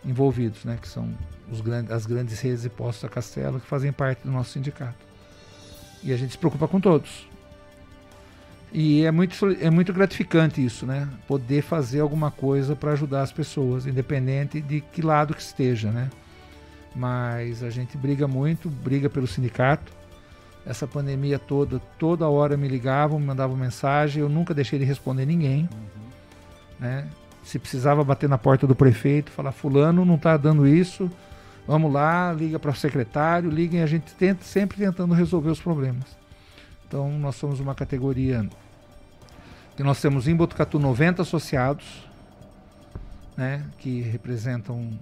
envolvidos, 0.05 0.64
né? 0.64 0.78
Que 0.81 0.89
são 0.89 1.12
os 1.51 1.60
grandes, 1.60 1.90
as 1.90 2.06
grandes 2.06 2.40
redes 2.40 2.62
de 2.62 2.68
postos 2.68 3.02
da 3.02 3.09
Castelo 3.09 3.60
que 3.60 3.66
fazem 3.66 3.93
parte 3.93 4.22
do 4.24 4.31
nosso 4.31 4.51
sindicato. 4.51 5.05
E 6.02 6.12
a 6.12 6.16
gente 6.16 6.32
se 6.32 6.39
preocupa 6.39 6.68
com 6.68 6.81
todos. 6.81 7.26
E 8.72 9.05
é 9.05 9.10
muito, 9.12 9.36
é 9.60 9.70
muito 9.70 9.93
gratificante 9.93 10.62
isso, 10.62 10.85
né? 10.85 11.09
Poder 11.28 11.62
fazer 11.62 12.01
alguma 12.01 12.31
coisa 12.31 12.74
para 12.74 12.93
ajudar 12.93 13.22
as 13.22 13.32
pessoas, 13.32 13.86
independente 13.86 14.60
de 14.60 14.81
que 14.81 15.01
lado 15.01 15.32
que 15.32 15.40
esteja, 15.40 15.93
né? 15.93 16.10
Mas 16.94 17.62
a 17.62 17.70
gente 17.70 17.97
briga 17.97 18.26
muito, 18.26 18.68
briga 18.68 19.09
pelo 19.09 19.26
sindicato. 19.28 19.93
Essa 20.66 20.86
pandemia 20.86 21.38
toda, 21.38 21.78
toda 21.98 22.28
hora 22.28 22.56
me 22.56 22.66
ligavam, 22.68 23.18
me 23.18 23.26
mandavam 23.26 23.56
mensagem, 23.56 24.22
eu 24.22 24.28
nunca 24.28 24.54
deixei 24.54 24.78
de 24.78 24.84
responder 24.84 25.26
ninguém, 25.26 25.68
uhum. 25.72 26.08
né? 26.80 27.06
Se 27.42 27.58
precisava 27.58 28.02
bater 28.02 28.28
na 28.28 28.38
porta 28.38 28.66
do 28.66 28.74
prefeito, 28.74 29.30
falar 29.30 29.52
fulano 29.52 30.04
não 30.04 30.14
está 30.14 30.36
dando 30.38 30.66
isso, 30.66 31.10
vamos 31.66 31.92
lá, 31.92 32.32
liga 32.32 32.58
para 32.58 32.70
o 32.70 32.74
secretário, 32.74 33.50
liguem, 33.50 33.82
a 33.82 33.86
gente 33.86 34.14
tenta 34.14 34.42
sempre 34.42 34.78
tentando 34.78 35.12
resolver 35.12 35.50
os 35.50 35.60
problemas. 35.60 36.16
Então 36.88 37.10
nós 37.18 37.36
somos 37.36 37.60
uma 37.60 37.74
categoria 37.74 38.48
que 39.76 39.82
nós 39.82 40.00
temos 40.00 40.28
em 40.28 40.34
Botucatu 40.34 40.78
90 40.78 41.20
associados, 41.20 42.08
né, 43.36 43.64
que 43.78 44.00
representam 44.00 44.98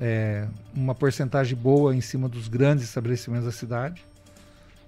é, 0.00 0.46
uma 0.72 0.94
porcentagem 0.94 1.56
boa 1.56 1.94
em 1.94 2.00
cima 2.00 2.28
dos 2.28 2.48
grandes 2.48 2.84
estabelecimentos 2.84 3.46
da 3.46 3.52
cidade, 3.52 4.04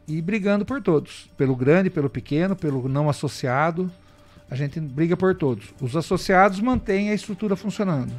e 0.06 0.20
brigando 0.20 0.64
por 0.64 0.82
todos, 0.82 1.30
pelo 1.36 1.54
grande, 1.54 1.90
pelo 1.90 2.10
pequeno, 2.10 2.56
pelo 2.56 2.88
não 2.88 3.08
associado, 3.08 3.90
a 4.50 4.56
gente 4.56 4.80
briga 4.80 5.16
por 5.16 5.34
todos. 5.34 5.72
Os 5.80 5.94
associados 5.94 6.60
mantêm 6.60 7.10
a 7.10 7.14
estrutura 7.14 7.54
funcionando. 7.54 8.12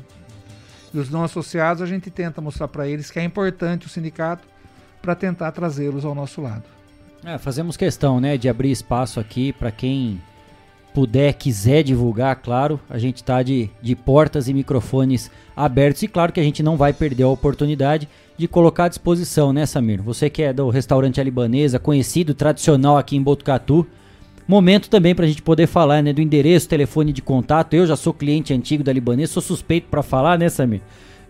E 0.94 0.98
os 0.98 1.10
não 1.10 1.24
associados 1.24 1.82
a 1.82 1.86
gente 1.86 2.10
tenta 2.10 2.42
mostrar 2.42 2.68
para 2.68 2.88
eles 2.88 3.12
que 3.12 3.20
é 3.20 3.24
importante 3.24 3.88
o 3.88 3.90
sindicato 3.90 4.48
para 5.02 5.16
tentar 5.16 5.52
trazê-los 5.52 6.06
ao 6.06 6.16
nosso 6.16 6.42
lado. 6.42 6.64
É, 7.24 7.38
fazemos 7.38 7.78
questão, 7.78 8.20
né, 8.20 8.38
de 8.38 8.50
abrir 8.50 8.72
espaço 8.72 9.20
aqui 9.20 9.54
para 9.54 9.72
quem 9.72 10.22
puder, 10.94 11.34
quiser 11.34 11.84
divulgar, 11.84 12.36
claro, 12.38 12.80
a 12.90 12.98
gente 12.98 13.18
está 13.18 13.42
de, 13.42 13.70
de 13.82 13.96
portas 13.96 14.48
e 14.48 14.54
microfones 14.54 15.32
abertos 15.56 16.04
e 16.04 16.08
claro 16.08 16.32
que 16.32 16.40
a 16.40 16.44
gente 16.44 16.62
não 16.62 16.78
vai 16.78 16.94
perder 16.94 17.24
a 17.24 17.30
oportunidade 17.30 18.08
de 18.38 18.48
colocar 18.48 18.86
à 18.86 18.90
disposição, 18.90 19.54
né, 19.54 19.66
Samir? 19.66 20.02
Você 20.02 20.30
que 20.30 20.42
é 20.42 20.52
do 20.52 20.70
restaurante 20.70 21.22
Alibanesa, 21.22 21.80
conhecido, 21.80 22.34
tradicional 22.34 22.98
aqui 22.98 23.16
em 23.16 23.22
Botucatu, 23.22 23.86
momento 24.48 24.90
também 24.90 25.16
para 25.16 25.26
a 25.26 25.28
gente 25.28 25.42
poder 25.42 25.68
falar, 25.68 26.02
né, 26.02 26.12
do 26.12 26.22
endereço, 26.22 26.68
telefone 26.68 27.14
de 27.14 27.22
contato. 27.22 27.74
Eu 27.74 27.88
já 27.88 27.96
sou 27.96 28.14
cliente 28.14 28.54
antigo 28.54 28.84
da 28.84 28.92
Libanesa, 28.92 29.34
sou 29.34 29.42
suspeito 29.42 29.88
para 29.90 30.04
falar, 30.04 30.38
né, 30.38 30.50
Samir? 30.50 30.82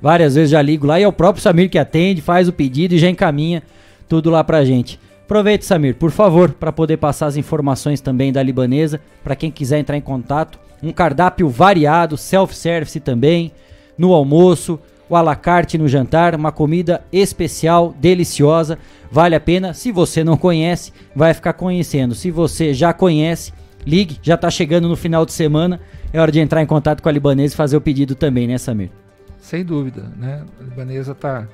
Várias 0.02 0.34
vezes 0.34 0.50
já 0.50 0.62
ligo 0.62 0.88
lá 0.88 1.00
e 1.00 1.04
é 1.04 1.08
o 1.08 1.14
próprio 1.14 1.44
Samir 1.44 1.70
que 1.70 1.78
atende, 1.78 2.22
faz 2.22 2.48
o 2.48 2.54
pedido 2.54 2.96
e 2.96 2.98
já 2.98 3.10
encaminha 3.10 3.62
tudo 4.10 4.32
lá 4.32 4.44
pra 4.44 4.66
gente. 4.66 5.00
Aproveite, 5.32 5.64
Samir, 5.64 5.96
por 5.96 6.12
favor, 6.12 6.52
para 6.52 6.74
poder 6.74 6.98
passar 6.98 7.28
as 7.28 7.38
informações 7.38 8.02
também 8.02 8.34
da 8.34 8.44
libanesa, 8.44 9.00
para 9.24 9.34
quem 9.34 9.50
quiser 9.50 9.80
entrar 9.80 9.96
em 9.96 10.02
contato. 10.02 10.60
Um 10.84 10.92
cardápio 10.92 11.48
variado, 11.48 12.18
self-service 12.18 13.00
também, 13.00 13.54
no 13.98 14.12
almoço, 14.12 14.78
o 15.08 15.16
alacarte 15.16 15.78
no 15.78 15.88
jantar, 15.88 16.36
uma 16.36 16.52
comida 16.52 17.02
especial, 17.14 17.96
deliciosa, 17.98 18.78
vale 19.10 19.34
a 19.34 19.40
pena. 19.40 19.74
Se 19.74 19.90
você 19.90 20.22
não 20.22 20.36
conhece, 20.36 20.92
vai 21.16 21.34
ficar 21.34 21.54
conhecendo. 21.54 22.14
Se 22.14 22.30
você 22.30 22.74
já 22.74 22.92
conhece, 22.92 23.54
ligue, 23.88 24.20
já 24.22 24.36
está 24.36 24.50
chegando 24.50 24.90
no 24.90 24.98
final 24.98 25.26
de 25.26 25.32
semana, 25.32 25.80
é 26.12 26.20
hora 26.20 26.30
de 26.30 26.42
entrar 26.42 26.62
em 26.62 26.66
contato 26.66 27.02
com 27.02 27.08
a 27.08 27.12
libanesa 27.14 27.54
e 27.54 27.56
fazer 27.56 27.78
o 27.78 27.82
pedido 27.82 28.16
também, 28.16 28.48
né, 28.48 28.58
Samir? 28.58 28.92
Sem 29.40 29.64
dúvida, 29.64 30.12
né? 30.18 30.44
A 30.60 30.64
libanesa 30.64 31.14
está 31.14 31.48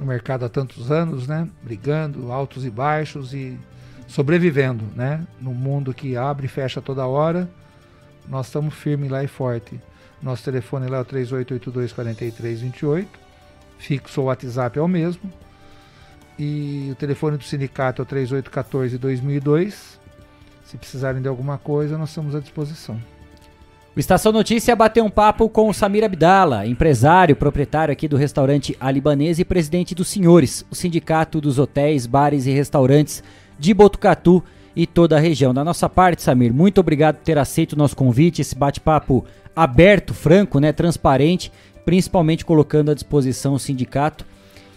no 0.00 0.06
mercado 0.06 0.46
há 0.46 0.48
tantos 0.48 0.90
anos, 0.90 1.28
né? 1.28 1.46
Brigando, 1.62 2.32
altos 2.32 2.64
e 2.64 2.70
baixos 2.70 3.34
e 3.34 3.60
sobrevivendo, 4.08 4.82
né? 4.96 5.26
No 5.38 5.52
mundo 5.52 5.92
que 5.92 6.16
abre 6.16 6.46
e 6.46 6.48
fecha 6.48 6.80
toda 6.80 7.06
hora, 7.06 7.46
nós 8.26 8.46
estamos 8.46 8.72
firmes 8.74 9.10
lá 9.10 9.22
e 9.22 9.28
forte. 9.28 9.78
Nosso 10.22 10.42
telefone 10.42 10.88
lá 10.88 10.96
é 10.98 11.00
o 11.02 11.04
3882-4328, 11.04 13.06
fixo 13.78 14.22
ou 14.22 14.28
WhatsApp 14.28 14.78
é 14.78 14.82
o 14.82 14.88
mesmo. 14.88 15.30
E 16.38 16.88
o 16.90 16.94
telefone 16.94 17.36
do 17.36 17.44
sindicato 17.44 18.00
é 18.00 18.04
o 18.04 18.06
3814-2002. 18.06 19.98
Se 20.64 20.78
precisarem 20.78 21.20
de 21.20 21.28
alguma 21.28 21.58
coisa, 21.58 21.98
nós 21.98 22.08
estamos 22.08 22.34
à 22.34 22.40
disposição. 22.40 22.98
O 23.96 23.98
Estação 23.98 24.30
Notícia 24.30 24.76
bateu 24.76 25.04
um 25.04 25.10
papo 25.10 25.48
com 25.48 25.68
o 25.68 25.74
Samir 25.74 26.04
Abdala, 26.04 26.64
empresário, 26.64 27.34
proprietário 27.34 27.90
aqui 27.90 28.06
do 28.06 28.16
restaurante 28.16 28.76
Alibanês 28.80 29.40
e 29.40 29.44
presidente 29.44 29.96
dos 29.96 30.06
Senhores, 30.06 30.64
o 30.70 30.76
sindicato 30.76 31.40
dos 31.40 31.58
hotéis, 31.58 32.06
bares 32.06 32.46
e 32.46 32.52
restaurantes 32.52 33.20
de 33.58 33.74
Botucatu 33.74 34.44
e 34.76 34.86
toda 34.86 35.16
a 35.16 35.20
região. 35.20 35.52
Da 35.52 35.64
nossa 35.64 35.88
parte, 35.88 36.22
Samir, 36.22 36.54
muito 36.54 36.78
obrigado 36.78 37.16
por 37.16 37.24
ter 37.24 37.36
aceito 37.36 37.72
o 37.72 37.76
nosso 37.76 37.96
convite, 37.96 38.40
esse 38.40 38.54
bate-papo 38.54 39.24
aberto, 39.56 40.14
franco, 40.14 40.60
né, 40.60 40.72
transparente, 40.72 41.50
principalmente 41.84 42.44
colocando 42.44 42.92
à 42.92 42.94
disposição 42.94 43.54
o 43.54 43.58
sindicato 43.58 44.24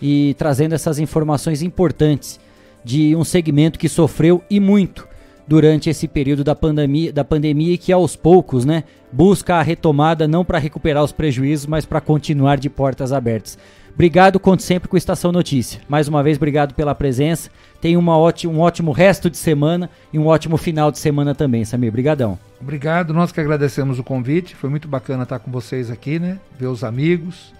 e 0.01 0.33
trazendo 0.39 0.73
essas 0.73 0.97
informações 0.97 1.61
importantes 1.61 2.39
de 2.83 3.15
um 3.15 3.23
segmento 3.23 3.77
que 3.77 3.87
sofreu 3.87 4.43
e 4.49 4.59
muito 4.59 5.07
durante 5.47 5.89
esse 5.89 6.07
período 6.07 6.43
da 6.43 6.55
pandemia, 6.55 7.11
da 7.11 7.23
pandemia 7.23 7.73
e 7.73 7.77
que 7.77 7.91
aos 7.91 8.15
poucos, 8.15 8.65
né, 8.65 8.83
busca 9.11 9.55
a 9.55 9.61
retomada 9.61 10.27
não 10.27 10.45
para 10.45 10.57
recuperar 10.57 11.03
os 11.03 11.11
prejuízos, 11.11 11.65
mas 11.65 11.85
para 11.85 12.01
continuar 12.01 12.57
de 12.57 12.69
portas 12.69 13.11
abertas. 13.11 13.57
Obrigado, 13.93 14.39
conto 14.39 14.63
sempre 14.63 14.89
com 14.89 14.97
Estação 14.97 15.31
Notícia. 15.31 15.79
Mais 15.87 16.07
uma 16.07 16.23
vez, 16.23 16.37
obrigado 16.37 16.73
pela 16.73 16.95
presença. 16.95 17.51
Tenha 17.79 17.99
uma 17.99 18.17
ótimo, 18.17 18.53
um 18.53 18.59
ótimo 18.59 18.91
resto 18.91 19.29
de 19.29 19.37
semana 19.37 19.87
e 20.11 20.17
um 20.17 20.25
ótimo 20.25 20.57
final 20.57 20.91
de 20.91 20.97
semana 20.97 21.35
também, 21.35 21.63
Samir. 21.63 21.89
Obrigadão. 21.89 22.39
Obrigado, 22.59 23.13
nós 23.13 23.31
que 23.31 23.39
agradecemos 23.39 23.99
o 23.99 24.03
convite. 24.03 24.55
Foi 24.55 24.69
muito 24.69 24.87
bacana 24.87 25.23
estar 25.23 25.37
com 25.37 25.51
vocês 25.51 25.91
aqui, 25.91 26.17
né? 26.17 26.39
Ver 26.57 26.67
os 26.67 26.83
amigos 26.83 27.53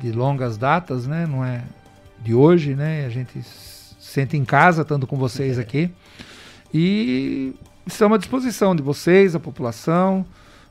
de 0.00 0.10
longas 0.10 0.56
datas, 0.56 1.06
né? 1.06 1.26
Não 1.26 1.44
é 1.44 1.62
de 2.22 2.34
hoje, 2.34 2.74
né? 2.74 3.04
A 3.04 3.10
gente 3.10 3.42
se 3.42 3.94
sente 3.98 4.38
em 4.38 4.44
casa 4.44 4.82
estando 4.82 5.06
com 5.06 5.18
vocês 5.18 5.58
aqui. 5.58 5.90
E 6.74 7.54
estamos 7.86 8.16
à 8.16 8.18
disposição 8.18 8.74
de 8.74 8.82
vocês, 8.82 9.36
a 9.36 9.40
população, 9.40 10.26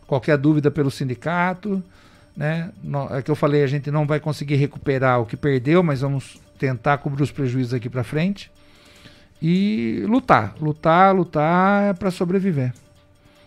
qualquer 0.05 0.38
dúvida 0.38 0.69
pelo 0.69 0.91
sindicato. 0.91 1.81
Né? 2.35 2.71
É 3.11 3.21
que 3.21 3.31
eu 3.31 3.35
falei, 3.35 3.63
a 3.63 3.67
gente 3.67 3.89
não 3.89 4.05
vai 4.05 4.19
conseguir 4.19 4.55
recuperar 4.55 5.21
o 5.21 5.25
que 5.25 5.38
perdeu, 5.38 5.81
mas 5.81 6.01
vamos 6.01 6.41
tentar 6.59 6.97
cobrir 6.97 7.23
os 7.23 7.31
prejuízos 7.31 7.73
aqui 7.73 7.89
para 7.89 8.03
frente. 8.03 8.51
E 9.41 10.03
lutar, 10.05 10.55
lutar, 10.59 11.15
lutar 11.15 11.93
para 11.95 12.11
sobreviver. 12.11 12.73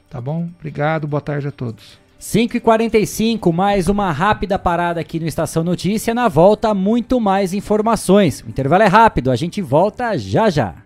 Tá 0.08 0.18
bom? 0.18 0.48
Obrigado, 0.58 1.06
boa 1.06 1.20
tarde 1.20 1.48
a 1.48 1.50
todos. 1.50 1.98
5h45, 2.18 3.52
mais 3.52 3.88
uma 3.88 4.10
rápida 4.12 4.58
parada 4.58 4.98
aqui 4.98 5.20
no 5.20 5.26
Estação 5.26 5.62
Notícia. 5.62 6.14
Na 6.14 6.28
volta, 6.28 6.72
muito 6.72 7.20
mais 7.20 7.52
informações. 7.52 8.40
O 8.40 8.48
intervalo 8.48 8.82
é 8.82 8.86
rápido, 8.86 9.30
a 9.30 9.36
gente 9.36 9.60
volta 9.60 10.16
já 10.16 10.48
já. 10.48 10.85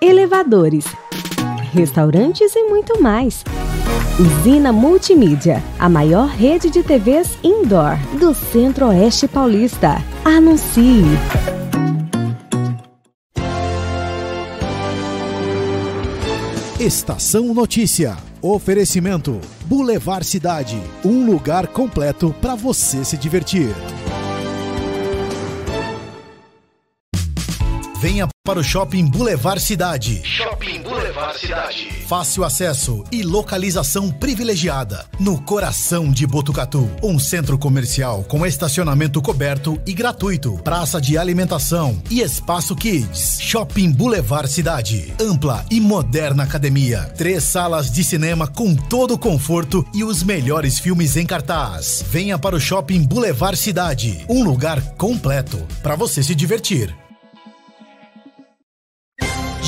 elevadores, 0.00 0.86
restaurantes 1.72 2.54
e 2.54 2.64
muito 2.64 3.02
mais. 3.02 3.44
Usina 4.18 4.72
Multimídia, 4.72 5.62
a 5.78 5.88
maior 5.88 6.28
rede 6.28 6.70
de 6.70 6.82
TVs 6.82 7.38
indoor 7.42 7.96
do 8.18 8.34
Centro-Oeste 8.34 9.28
Paulista. 9.28 10.02
Anuncie! 10.24 11.04
Estação 16.78 17.54
Notícia. 17.54 18.16
Oferecimento: 18.40 19.40
Boulevard 19.64 20.24
Cidade, 20.26 20.78
um 21.04 21.26
lugar 21.26 21.66
completo 21.66 22.34
para 22.40 22.54
você 22.54 23.02
se 23.02 23.16
divertir. 23.16 23.74
Venha 27.98 28.28
para 28.44 28.60
o 28.60 28.64
Shopping 28.64 29.06
Boulevard 29.06 29.60
Cidade. 29.60 30.20
Shopping 30.22 30.82
Boulevard 30.82 31.38
Cidade. 31.38 31.88
Fácil 32.06 32.44
acesso 32.44 33.02
e 33.10 33.22
localização 33.22 34.10
privilegiada. 34.10 35.06
No 35.18 35.40
coração 35.40 36.10
de 36.10 36.26
Botucatu. 36.26 36.90
Um 37.02 37.18
centro 37.18 37.56
comercial 37.56 38.22
com 38.24 38.44
estacionamento 38.44 39.22
coberto 39.22 39.80
e 39.86 39.94
gratuito. 39.94 40.58
Praça 40.62 41.00
de 41.00 41.16
alimentação 41.16 42.00
e 42.10 42.20
espaço 42.20 42.76
kids. 42.76 43.40
Shopping 43.40 43.90
Boulevard 43.90 44.48
Cidade. 44.50 45.14
Ampla 45.18 45.64
e 45.70 45.80
moderna 45.80 46.42
academia. 46.42 47.10
Três 47.16 47.44
salas 47.44 47.90
de 47.90 48.04
cinema 48.04 48.46
com 48.46 48.74
todo 48.76 49.14
o 49.14 49.18
conforto 49.18 49.86
e 49.94 50.04
os 50.04 50.22
melhores 50.22 50.78
filmes 50.78 51.16
em 51.16 51.24
cartaz. 51.24 52.04
Venha 52.10 52.38
para 52.38 52.56
o 52.56 52.60
Shopping 52.60 53.04
Boulevard 53.04 53.56
Cidade. 53.56 54.22
Um 54.28 54.44
lugar 54.44 54.82
completo 54.96 55.66
para 55.82 55.96
você 55.96 56.22
se 56.22 56.34
divertir. 56.34 56.94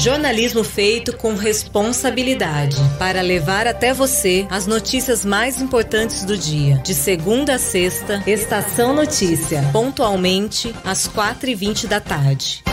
Jornalismo 0.09 0.65
feito 0.65 1.15
com 1.15 1.35
responsabilidade 1.35 2.79
para 2.99 3.21
levar 3.21 3.67
até 3.67 3.93
você 3.93 4.47
as 4.51 4.67
notícias 4.67 5.23
mais 5.23 5.61
importantes 5.61 6.25
do 6.25 6.35
dia. 6.35 6.79
De 6.79 6.95
segunda 6.95 7.57
a 7.57 7.59
sexta, 7.59 8.23
Estação 8.27 8.95
Notícia, 8.95 9.61
pontualmente 9.71 10.75
às 10.83 11.07
4h20 11.07 11.87
da 11.87 12.01
tarde. 12.01 12.65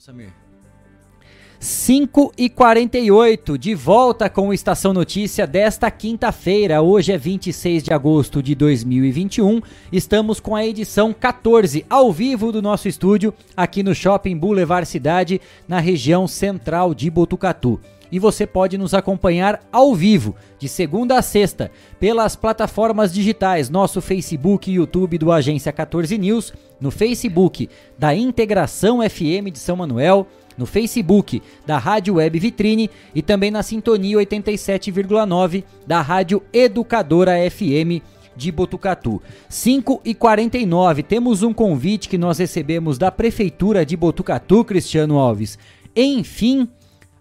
Samir. 0.00 0.45
5 1.58 2.32
e 2.36 2.48
48 2.50 3.56
de 3.56 3.74
volta 3.74 4.28
com 4.28 4.48
o 4.48 4.54
Estação 4.54 4.92
Notícia 4.92 5.46
desta 5.46 5.90
quinta-feira. 5.90 6.82
Hoje 6.82 7.12
é 7.12 7.18
26 7.18 7.82
de 7.82 7.92
agosto 7.92 8.42
de 8.42 8.54
2021. 8.54 9.60
Estamos 9.90 10.38
com 10.38 10.54
a 10.54 10.66
edição 10.66 11.12
14 11.12 11.84
ao 11.88 12.12
vivo 12.12 12.52
do 12.52 12.60
nosso 12.60 12.88
estúdio 12.88 13.32
aqui 13.56 13.82
no 13.82 13.94
Shopping 13.94 14.36
Boulevard 14.36 14.86
Cidade, 14.86 15.40
na 15.66 15.80
região 15.80 16.28
central 16.28 16.94
de 16.94 17.10
Botucatu. 17.10 17.80
E 18.12 18.18
você 18.18 18.46
pode 18.46 18.78
nos 18.78 18.94
acompanhar 18.94 19.60
ao 19.72 19.94
vivo, 19.94 20.36
de 20.58 20.68
segunda 20.68 21.18
a 21.18 21.22
sexta, 21.22 21.72
pelas 21.98 22.36
plataformas 22.36 23.12
digitais, 23.12 23.68
nosso 23.68 24.00
Facebook 24.00 24.70
e 24.70 24.74
YouTube 24.74 25.18
do 25.18 25.32
Agência 25.32 25.72
14 25.72 26.16
News, 26.16 26.52
no 26.80 26.90
Facebook 26.90 27.68
da 27.98 28.14
Integração 28.14 29.00
FM 29.00 29.50
de 29.50 29.58
São 29.58 29.76
Manuel, 29.76 30.26
no 30.56 30.66
Facebook 30.66 31.42
da 31.66 31.78
Rádio 31.78 32.14
Web 32.14 32.38
Vitrine 32.38 32.90
e 33.14 33.22
também 33.22 33.50
na 33.50 33.62
Sintonia 33.62 34.16
87,9 34.18 35.64
da 35.86 36.00
Rádio 36.00 36.42
Educadora 36.52 37.34
FM 37.50 38.02
de 38.36 38.52
Botucatu. 38.52 39.22
5 39.48 40.02
e 40.04 40.14
49 40.14 41.02
temos 41.02 41.42
um 41.42 41.52
convite 41.52 42.08
que 42.08 42.18
nós 42.18 42.38
recebemos 42.38 42.98
da 42.98 43.10
Prefeitura 43.10 43.84
de 43.84 43.96
Botucatu, 43.96 44.64
Cristiano 44.64 45.18
Alves. 45.18 45.58
Enfim, 45.94 46.68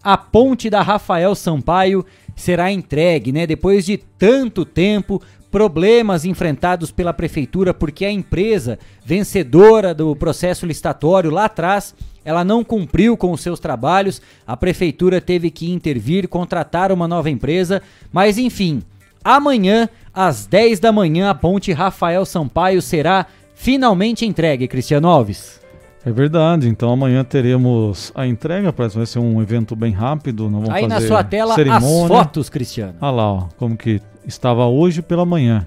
a 0.04 0.18
ponte 0.18 0.70
da 0.70 0.82
Rafael 0.82 1.34
Sampaio 1.34 2.06
será 2.36 2.72
entregue, 2.72 3.32
né? 3.32 3.48
Depois 3.48 3.86
de 3.86 3.98
tanto 3.98 4.66
tempo, 4.66 5.22
problemas 5.50 6.26
enfrentados 6.26 6.92
pela 6.92 7.14
prefeitura, 7.14 7.74
porque 7.74 8.04
a 8.04 8.12
empresa 8.12 8.78
vencedora 9.06 9.96
do 9.96 10.14
processo 10.16 10.66
licitatório 10.66 11.32
lá 11.32 11.46
atrás, 11.46 11.96
ela 12.26 12.44
não 12.44 12.64
cumpriu 12.64 13.16
com 13.16 13.32
os 13.32 13.40
seus 13.40 13.60
trabalhos, 13.60 14.22
a 14.46 14.58
prefeitura 14.58 15.22
teve 15.22 15.50
que 15.52 15.72
intervir, 15.72 16.28
contratar 16.28 16.92
uma 16.92 17.08
nova 17.08 17.30
empresa, 17.30 17.82
mas 18.12 18.38
enfim, 18.38 18.82
amanhã, 19.24 19.88
às 20.14 20.46
10 20.48 20.80
da 20.80 20.92
manhã, 20.92 21.30
a 21.30 21.36
ponte 21.36 21.72
Rafael 21.72 22.26
Sampaio 22.26 22.82
será 22.82 23.28
finalmente 23.54 24.26
entregue, 24.26 24.68
Cristiano 24.68 25.08
Alves. 25.08 25.64
É 26.06 26.12
verdade, 26.12 26.70
então 26.70 26.92
amanhã 26.92 27.24
teremos 27.24 28.12
a 28.14 28.28
entrega, 28.28 28.72
parece 28.72 28.94
que 28.94 28.98
vai 29.00 29.08
ser 29.08 29.18
um 29.18 29.42
evento 29.42 29.76
bem 29.76 29.92
rápido. 29.92 30.44
Não 30.52 30.60
vamos 30.62 30.70
Aí 30.70 30.86
na 30.86 30.96
fazer 30.96 31.08
sua 31.08 31.24
tela 31.24 31.56
cerimônia. 31.56 32.04
as 32.04 32.08
fotos, 32.08 32.50
Cristiano. 32.50 32.94
Olha 33.02 33.12
lá, 33.12 33.32
ó, 33.34 33.44
como 33.58 33.76
que 33.76 34.00
estava 34.28 34.68
hoje 34.68 35.02
pela 35.02 35.26
manhã. 35.26 35.66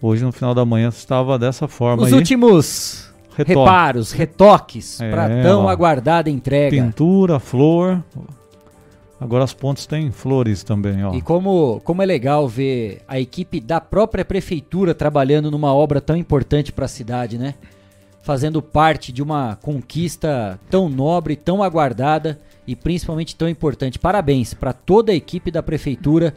Hoje 0.00 0.24
no 0.24 0.32
final 0.32 0.54
da 0.54 0.64
manhã 0.64 0.88
estava 0.88 1.38
dessa 1.38 1.68
forma 1.68 2.04
Os 2.04 2.08
aí. 2.08 2.14
últimos 2.14 3.05
Retoque. 3.36 3.58
reparos, 3.58 4.12
retoques 4.12 5.00
É, 5.00 5.10
para 5.10 5.42
tão 5.42 5.68
aguardada 5.68 6.30
entrega. 6.30 6.76
Pintura, 6.76 7.38
flor. 7.38 8.02
Agora 9.20 9.44
as 9.44 9.54
pontes 9.54 9.86
têm 9.86 10.10
flores 10.10 10.62
também, 10.62 11.04
ó. 11.04 11.14
E 11.14 11.22
como, 11.22 11.80
como 11.84 12.02
é 12.02 12.06
legal 12.06 12.46
ver 12.46 13.02
a 13.08 13.18
equipe 13.18 13.60
da 13.60 13.80
própria 13.80 14.24
prefeitura 14.24 14.94
trabalhando 14.94 15.50
numa 15.50 15.72
obra 15.72 16.00
tão 16.00 16.16
importante 16.16 16.72
para 16.72 16.84
a 16.84 16.88
cidade, 16.88 17.38
né? 17.38 17.54
Fazendo 18.22 18.60
parte 18.60 19.12
de 19.12 19.22
uma 19.22 19.56
conquista 19.56 20.58
tão 20.68 20.88
nobre, 20.88 21.36
tão 21.36 21.62
aguardada 21.62 22.38
e 22.66 22.74
principalmente 22.76 23.36
tão 23.36 23.48
importante. 23.48 23.98
Parabéns 23.98 24.52
para 24.52 24.72
toda 24.72 25.12
a 25.12 25.14
equipe 25.14 25.50
da 25.50 25.62
prefeitura, 25.62 26.34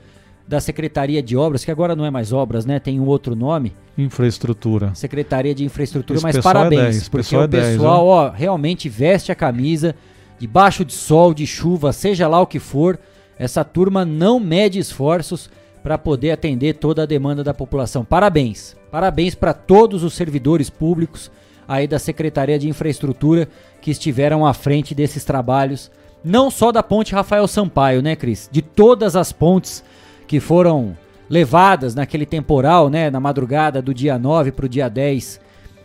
da 0.49 0.59
Secretaria 0.59 1.21
de 1.21 1.37
Obras, 1.37 1.63
que 1.63 1.69
agora 1.69 1.95
não 1.95 2.03
é 2.03 2.09
mais 2.09 2.33
obras, 2.33 2.65
né? 2.65 2.79
Tem 2.79 2.99
um 2.99 3.05
outro 3.05 3.35
nome. 3.35 3.71
Infraestrutura. 3.95 4.95
Secretaria 4.95 5.53
de 5.53 5.63
Infraestrutura, 5.63 6.17
Esse 6.17 6.23
mas 6.23 6.35
é 6.37 6.41
parabéns, 6.41 6.81
10, 6.81 6.97
esse 6.97 7.09
porque 7.09 7.23
pessoal 7.23 7.41
o 7.41 7.45
é 7.45 7.47
10, 7.47 7.67
pessoal, 7.67 8.07
ó, 8.07 8.29
realmente 8.31 8.89
veste 8.89 9.31
a 9.31 9.35
camisa, 9.35 9.93
debaixo 10.39 10.83
de 10.83 10.91
sol, 10.91 11.35
de 11.35 11.45
chuva, 11.45 11.93
seja 11.93 12.27
lá 12.27 12.41
o 12.41 12.47
que 12.47 12.57
for, 12.57 12.97
essa 13.37 13.63
turma 13.63 14.03
não 14.03 14.39
mede 14.39 14.79
esforços 14.79 15.51
para 15.83 15.99
poder 15.99 16.31
atender 16.31 16.73
toda 16.73 17.03
a 17.03 17.05
demanda 17.05 17.43
da 17.43 17.53
população. 17.53 18.03
Parabéns. 18.03 18.75
Parabéns 18.89 19.35
para 19.35 19.53
todos 19.53 20.03
os 20.03 20.15
servidores 20.15 20.67
públicos 20.67 21.29
aí 21.67 21.87
da 21.87 21.99
Secretaria 21.99 22.57
de 22.57 22.67
Infraestrutura 22.67 23.47
que 23.79 23.91
estiveram 23.91 24.43
à 24.47 24.55
frente 24.55 24.95
desses 24.95 25.23
trabalhos, 25.23 25.91
não 26.23 26.49
só 26.49 26.71
da 26.71 26.81
Ponte 26.81 27.13
Rafael 27.13 27.47
Sampaio, 27.47 28.01
né, 28.01 28.15
Cris? 28.15 28.49
De 28.51 28.63
todas 28.63 29.15
as 29.15 29.31
pontes 29.31 29.83
que 30.29 30.39
foram 30.39 30.95
levadas 31.27 31.95
naquele 31.95 32.23
temporal, 32.23 32.87
né, 32.87 33.09
na 33.09 33.19
madrugada 33.19 33.81
do 33.81 33.95
dia 33.95 34.19
9 34.19 34.51
para 34.51 34.67
o 34.67 34.69
dia 34.69 34.87
10 34.87 35.41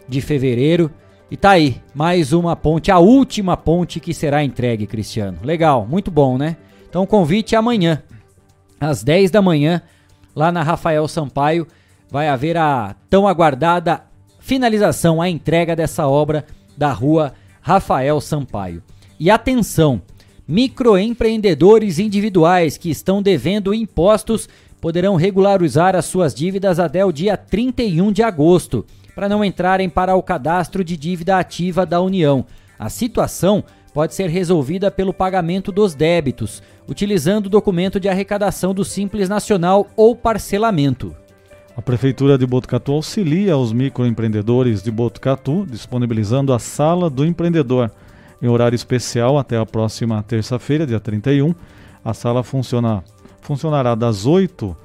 de 0.07 0.21
fevereiro. 0.21 0.91
E 1.31 1.37
tá 1.37 1.53
aí, 1.53 1.81
mais 1.95 2.35
uma 2.35 2.55
ponte, 2.55 2.91
a 2.91 2.99
última 2.99 3.57
ponte 3.57 3.99
que 3.99 4.13
será 4.13 4.45
entregue, 4.45 4.87
Cristiano. 4.87 5.39
Legal, 5.43 5.87
muito 5.89 6.11
bom, 6.11 6.37
né? 6.37 6.59
Então 6.91 7.07
convite 7.07 7.55
é 7.55 7.59
amanhã, 7.59 8.03
às 8.79 9.03
10 9.03 9.31
da 9.31 9.41
manhã, 9.41 9.81
lá 10.37 10.53
na 10.53 10.63
Rafael 10.63 11.09
Sampaio, 11.09 11.67
vai 12.11 12.29
haver 12.29 12.59
a 12.59 12.95
tão 13.09 13.27
aguardada 13.27 14.03
finalização, 14.41 15.23
a 15.23 15.29
entrega 15.31 15.75
dessa 15.75 16.07
obra 16.07 16.45
da 16.77 16.93
rua 16.93 17.33
Rafael 17.63 18.21
Sampaio. 18.21 18.83
E 19.19 19.31
atenção, 19.31 20.03
microempreendedores 20.47 21.99
individuais 21.99 22.77
que 22.77 22.91
estão 22.91 23.23
devendo 23.23 23.73
impostos 23.73 24.49
poderão 24.81 25.17
regularizar 25.17 25.97
as 25.97 26.05
suas 26.05 26.35
dívidas 26.35 26.79
até 26.79 27.05
o 27.05 27.13
dia 27.13 27.37
31 27.37 28.13
de 28.13 28.23
agosto, 28.23 28.85
para 29.15 29.29
não 29.29 29.45
entrarem 29.45 29.89
para 29.89 30.15
o 30.15 30.23
cadastro 30.23 30.85
de 30.85 30.97
dívida 30.97 31.39
ativa 31.39 31.87
da 31.87 32.01
União. 32.03 32.45
A 32.79 32.91
situação 32.91 33.65
pode 33.95 34.15
ser 34.15 34.29
resolvida 34.29 34.91
pelo 34.91 35.15
pagamento 35.15 35.73
dos 35.73 35.95
débitos, 35.95 36.63
utilizando 36.87 37.47
o 37.47 37.51
documento 37.51 37.99
de 37.99 38.09
arrecadação 38.09 38.75
do 38.75 38.85
Simples 38.85 39.29
Nacional 39.29 39.87
ou 39.97 40.15
parcelamento. 40.15 41.15
A 41.77 41.81
Prefeitura 41.81 42.37
de 42.37 42.47
Botucatu 42.47 42.93
auxilia 42.93 43.57
os 43.57 43.73
microempreendedores 43.73 44.83
de 44.83 44.91
Botucatu, 44.91 45.67
disponibilizando 45.69 46.53
a 46.53 46.59
Sala 46.59 47.09
do 47.09 47.25
Empreendedor. 47.25 47.91
Em 48.45 48.49
horário 48.49 48.77
especial 48.77 49.39
até 49.39 49.57
a 49.57 49.65
próxima 49.65 50.23
terça-feira, 50.23 50.87
dia 50.87 51.01
31, 51.01 51.55
a 52.05 52.13
sala 52.13 52.43
funciona, 52.43 53.03
funcionará 53.41 53.95
das 53.95 54.27
8 54.27 54.77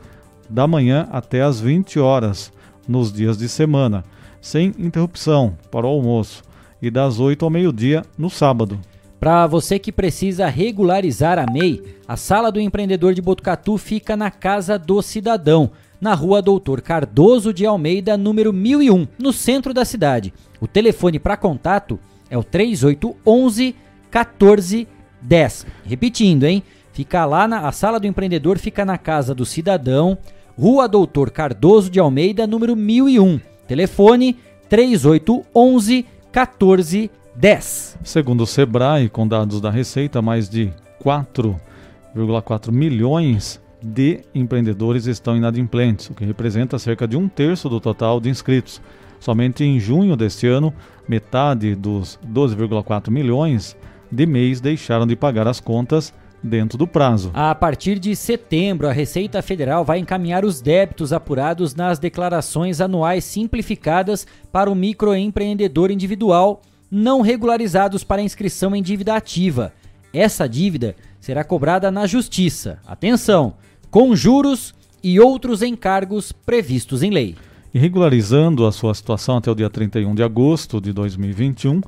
da 0.49 0.65
manhã 0.65 1.09
até 1.11 1.41
as 1.41 1.59
20 1.59 1.99
horas 1.99 2.53
nos 2.87 3.11
dias 3.11 3.37
de 3.37 3.49
semana, 3.49 4.05
sem 4.39 4.73
interrupção 4.79 5.57
para 5.69 5.85
o 5.85 5.89
almoço, 5.89 6.41
e 6.81 6.89
das 6.89 7.19
8 7.19 7.43
ao 7.43 7.51
meio-dia 7.51 8.05
no 8.17 8.29
sábado. 8.29 8.79
Para 9.19 9.45
você 9.45 9.77
que 9.77 9.91
precisa 9.91 10.47
regularizar 10.47 11.37
a 11.37 11.45
MEI, 11.45 11.83
a 12.07 12.15
Sala 12.15 12.53
do 12.53 12.61
Empreendedor 12.61 13.13
de 13.13 13.21
Botucatu 13.21 13.77
fica 13.77 14.15
na 14.15 14.31
Casa 14.31 14.79
do 14.79 15.01
Cidadão, 15.01 15.69
na 15.99 16.13
rua 16.13 16.41
Doutor 16.41 16.79
Cardoso 16.79 17.53
de 17.53 17.65
Almeida, 17.65 18.15
número 18.15 18.53
1001, 18.53 19.05
no 19.19 19.33
centro 19.33 19.73
da 19.73 19.83
cidade. 19.83 20.33
O 20.61 20.67
telefone 20.67 21.19
para 21.19 21.35
contato 21.35 21.99
é 22.29 22.37
o 22.37 22.43
3811 22.43 23.75
1410. 24.11 25.65
Repetindo, 25.83 26.43
hein? 26.43 26.63
Fica 26.91 27.25
lá 27.25 27.47
na 27.47 27.67
a 27.67 27.71
Sala 27.71 27.99
do 27.99 28.07
Empreendedor 28.07 28.57
fica 28.57 28.83
na 28.83 28.97
Casa 28.97 29.33
do 29.33 29.45
Cidadão, 29.45 30.17
Rua 30.57 30.87
Doutor 30.87 31.31
Cardoso 31.31 31.89
de 31.89 31.99
Almeida, 31.99 32.45
número 32.45 32.75
1001. 32.75 33.39
Telefone 33.67 34.37
3811 34.67 36.05
1410. 36.33 37.97
Segundo 38.03 38.41
o 38.41 38.47
Sebrae, 38.47 39.07
com 39.07 39.27
dados 39.27 39.61
da 39.61 39.69
Receita, 39.69 40.21
mais 40.21 40.49
de 40.49 40.73
4,4 41.03 42.71
milhões 42.71 43.61
de 43.81 44.19
empreendedores 44.35 45.05
estão 45.05 45.37
inadimplentes, 45.37 46.09
o 46.09 46.13
que 46.13 46.25
representa 46.25 46.77
cerca 46.77 47.07
de 47.07 47.15
um 47.15 47.29
terço 47.29 47.69
do 47.69 47.79
total 47.79 48.19
de 48.19 48.29
inscritos. 48.29 48.81
Somente 49.19 49.63
em 49.63 49.79
junho 49.79 50.15
deste 50.15 50.47
ano, 50.47 50.73
metade 51.07 51.75
dos 51.75 52.19
12,4 52.25 53.09
milhões 53.09 53.75
de 54.11 54.25
mês 54.25 54.61
deixaram 54.61 55.05
de 55.05 55.15
pagar 55.15 55.47
as 55.47 55.59
contas 55.59 56.13
dentro 56.41 56.77
do 56.77 56.87
prazo. 56.87 57.31
A 57.33 57.53
partir 57.53 57.99
de 57.99 58.15
setembro, 58.15 58.87
a 58.87 58.93
Receita 58.93 59.41
Federal 59.41 59.83
vai 59.83 59.99
encaminhar 59.99 60.45
os 60.45 60.61
débitos 60.61 61.11
apurados 61.11 61.75
nas 61.75 61.99
declarações 61.99 62.79
anuais 62.79 63.23
simplificadas 63.25 64.25
para 64.51 64.71
o 64.71 64.75
microempreendedor 64.75 65.91
individual 65.91 66.61
não 66.89 67.21
regularizados 67.21 68.03
para 68.03 68.21
inscrição 68.21 68.75
em 68.75 68.81
dívida 68.81 69.15
ativa. 69.15 69.73
Essa 70.13 70.47
dívida 70.47 70.95
será 71.19 71.43
cobrada 71.43 71.91
na 71.91 72.07
Justiça. 72.07 72.79
Atenção! 72.85 73.55
Com 73.91 74.15
juros 74.15 74.73
e 75.03 75.19
outros 75.19 75.61
encargos 75.61 76.31
previstos 76.31 77.03
em 77.03 77.11
lei. 77.11 77.35
E 77.71 77.77
regularizando 77.77 78.65
a 78.65 78.71
sua 78.71 78.95
situação 78.95 79.37
até 79.37 79.51
o 79.51 79.55
dia 79.55 79.69
31 79.69 80.15
de 80.15 80.23
agosto 80.23 80.81
de 80.81 80.91
2021, 80.91 81.81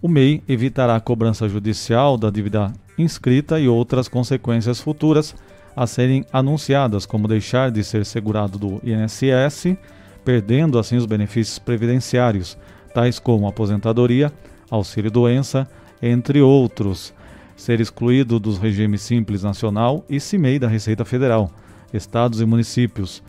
o 0.00 0.08
MEI 0.08 0.40
evitará 0.48 0.94
a 0.94 1.00
cobrança 1.00 1.48
judicial 1.48 2.16
da 2.16 2.30
dívida 2.30 2.72
inscrita 2.96 3.58
e 3.58 3.66
outras 3.66 4.06
consequências 4.06 4.80
futuras 4.80 5.34
a 5.74 5.88
serem 5.88 6.24
anunciadas, 6.32 7.04
como 7.04 7.26
deixar 7.26 7.72
de 7.72 7.82
ser 7.82 8.06
segurado 8.06 8.58
do 8.58 8.80
INSS, 8.84 9.76
perdendo 10.24 10.78
assim 10.78 10.96
os 10.96 11.06
benefícios 11.06 11.58
previdenciários, 11.58 12.56
tais 12.94 13.18
como 13.18 13.48
aposentadoria, 13.48 14.32
auxílio-doença, 14.70 15.68
entre 16.00 16.40
outros, 16.40 17.12
ser 17.56 17.80
excluído 17.80 18.38
dos 18.38 18.56
regimes 18.56 19.02
Simples 19.02 19.42
Nacional 19.42 20.04
e 20.08 20.20
CIMEI 20.20 20.60
da 20.60 20.68
Receita 20.68 21.04
Federal, 21.04 21.50
estados 21.92 22.40
e 22.40 22.44
municípios, 22.44 23.20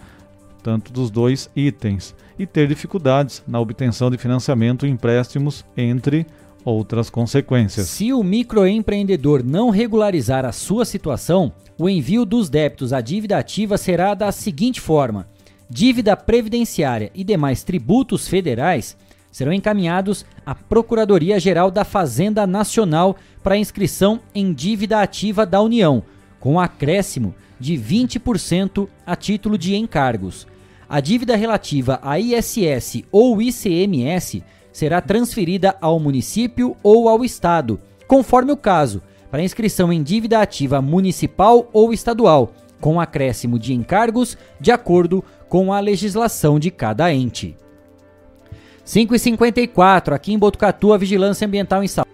tanto 0.65 0.91
dos 0.91 1.11
dois 1.11 1.47
itens, 1.55 2.15
e 2.39 2.47
ter 2.47 2.67
dificuldades 2.67 3.43
na 3.47 3.59
obtenção 3.59 4.09
de 4.09 4.17
financiamento 4.17 4.87
e 4.87 4.89
empréstimos, 4.89 5.63
entre 5.77 6.25
outras 6.63 7.07
consequências. 7.07 7.85
Se 7.85 8.11
o 8.11 8.23
microempreendedor 8.23 9.43
não 9.45 9.69
regularizar 9.69 10.43
a 10.43 10.51
sua 10.51 10.83
situação, 10.83 11.53
o 11.77 11.87
envio 11.87 12.25
dos 12.25 12.49
débitos 12.49 12.93
à 12.93 12.99
dívida 12.99 13.37
ativa 13.37 13.77
será 13.77 14.15
da 14.15 14.31
seguinte 14.31 14.81
forma: 14.81 15.27
dívida 15.69 16.17
previdenciária 16.17 17.11
e 17.13 17.23
demais 17.23 17.63
tributos 17.63 18.27
federais 18.27 18.97
serão 19.31 19.53
encaminhados 19.53 20.25
à 20.43 20.55
Procuradoria-Geral 20.55 21.69
da 21.69 21.85
Fazenda 21.85 22.47
Nacional 22.47 23.17
para 23.43 23.55
inscrição 23.55 24.19
em 24.33 24.51
dívida 24.51 24.99
ativa 24.99 25.45
da 25.45 25.61
União, 25.61 26.01
com 26.39 26.59
acréscimo 26.59 27.35
de 27.59 27.75
20% 27.75 28.87
a 29.05 29.15
título 29.15 29.59
de 29.59 29.75
encargos. 29.75 30.47
A 30.87 30.99
dívida 30.99 31.35
relativa 31.35 31.99
a 32.01 32.19
ISS 32.19 33.03
ou 33.11 33.41
ICMS 33.41 34.43
será 34.71 35.01
transferida 35.01 35.75
ao 35.81 35.99
município 35.99 36.75
ou 36.83 37.09
ao 37.09 37.23
estado, 37.23 37.79
conforme 38.07 38.51
o 38.51 38.57
caso, 38.57 39.01
para 39.31 39.43
inscrição 39.43 39.91
em 39.91 40.03
dívida 40.03 40.39
ativa 40.39 40.81
municipal 40.81 41.69
ou 41.73 41.91
estadual, 41.91 42.51
com 42.79 42.99
acréscimo 42.99 43.57
de 43.57 43.73
encargos 43.73 44.37
de 44.59 44.71
acordo 44.71 45.23
com 45.49 45.73
a 45.73 45.79
legislação 45.79 46.59
de 46.59 46.69
cada 46.69 47.11
ente. 47.11 47.55
5h54, 48.85 50.13
aqui 50.13 50.33
em 50.33 50.37
Botucatu, 50.37 50.93
a 50.93 50.97
Vigilância 50.97 51.47
Ambiental 51.47 51.83
em 51.83 51.87
Saúde. 51.87 52.05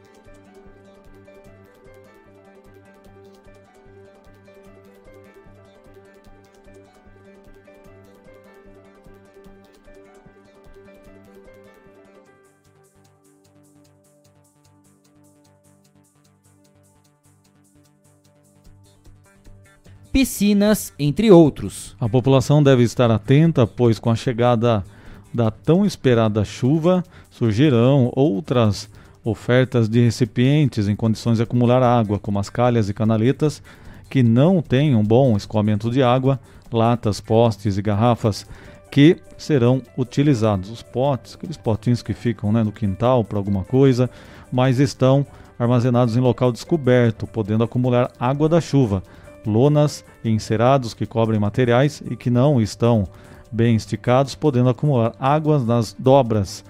Piscinas, 20.22 20.94
entre 21.00 21.32
outros. 21.32 21.96
A 22.00 22.08
população 22.08 22.62
deve 22.62 22.84
estar 22.84 23.10
atenta, 23.10 23.66
pois 23.66 23.98
com 23.98 24.12
a 24.12 24.16
chegada 24.16 24.86
da 25.34 25.50
tão 25.50 25.84
esperada 25.84 26.46
chuva 26.46 27.04
surgirão 27.32 28.12
outras 28.16 28.88
ofertas 29.24 29.90
de 29.90 30.00
recipientes 30.00 30.88
em 30.88 30.96
condições 30.96 31.38
de 31.38 31.44
acumular 31.44 31.82
água, 31.82 32.20
como 32.20 32.38
as 32.38 32.52
calhas 32.52 32.88
e 32.88 32.94
canaletas, 32.94 33.64
que 34.12 34.22
não 34.22 34.64
um 34.96 35.04
bom 35.04 35.36
escoamento 35.36 35.90
de 35.90 36.04
água, 36.04 36.40
latas, 36.72 37.20
postes 37.20 37.80
e 37.80 37.82
garrafas 37.82 38.46
que 38.92 39.18
serão 39.40 39.82
utilizados. 39.98 40.70
Os 40.70 40.84
potes, 40.84 41.34
aqueles 41.34 41.58
potinhos 41.58 42.04
que 42.04 42.14
ficam 42.14 42.52
né, 42.52 42.64
no 42.64 42.72
quintal 42.72 43.24
para 43.24 43.40
alguma 43.40 43.64
coisa, 43.64 44.08
mas 44.52 44.80
estão 44.80 45.26
armazenados 45.58 46.16
em 46.16 46.20
local 46.20 46.52
descoberto, 46.52 47.26
podendo 47.26 47.64
acumular 47.64 48.12
água 48.20 48.48
da 48.48 48.62
chuva 48.62 49.02
lonas 49.46 50.04
e 50.24 50.30
encerados 50.30 50.94
que 50.94 51.06
cobrem 51.06 51.40
materiais 51.40 52.02
e 52.10 52.16
que 52.16 52.30
não 52.30 52.62
estão 52.62 53.08
bem 53.52 53.76
esticados, 53.76 54.36
podendo 54.36 54.70
acumular 54.70 55.14
águas 55.20 55.66
nas 55.66 55.94
dobras 55.98 56.64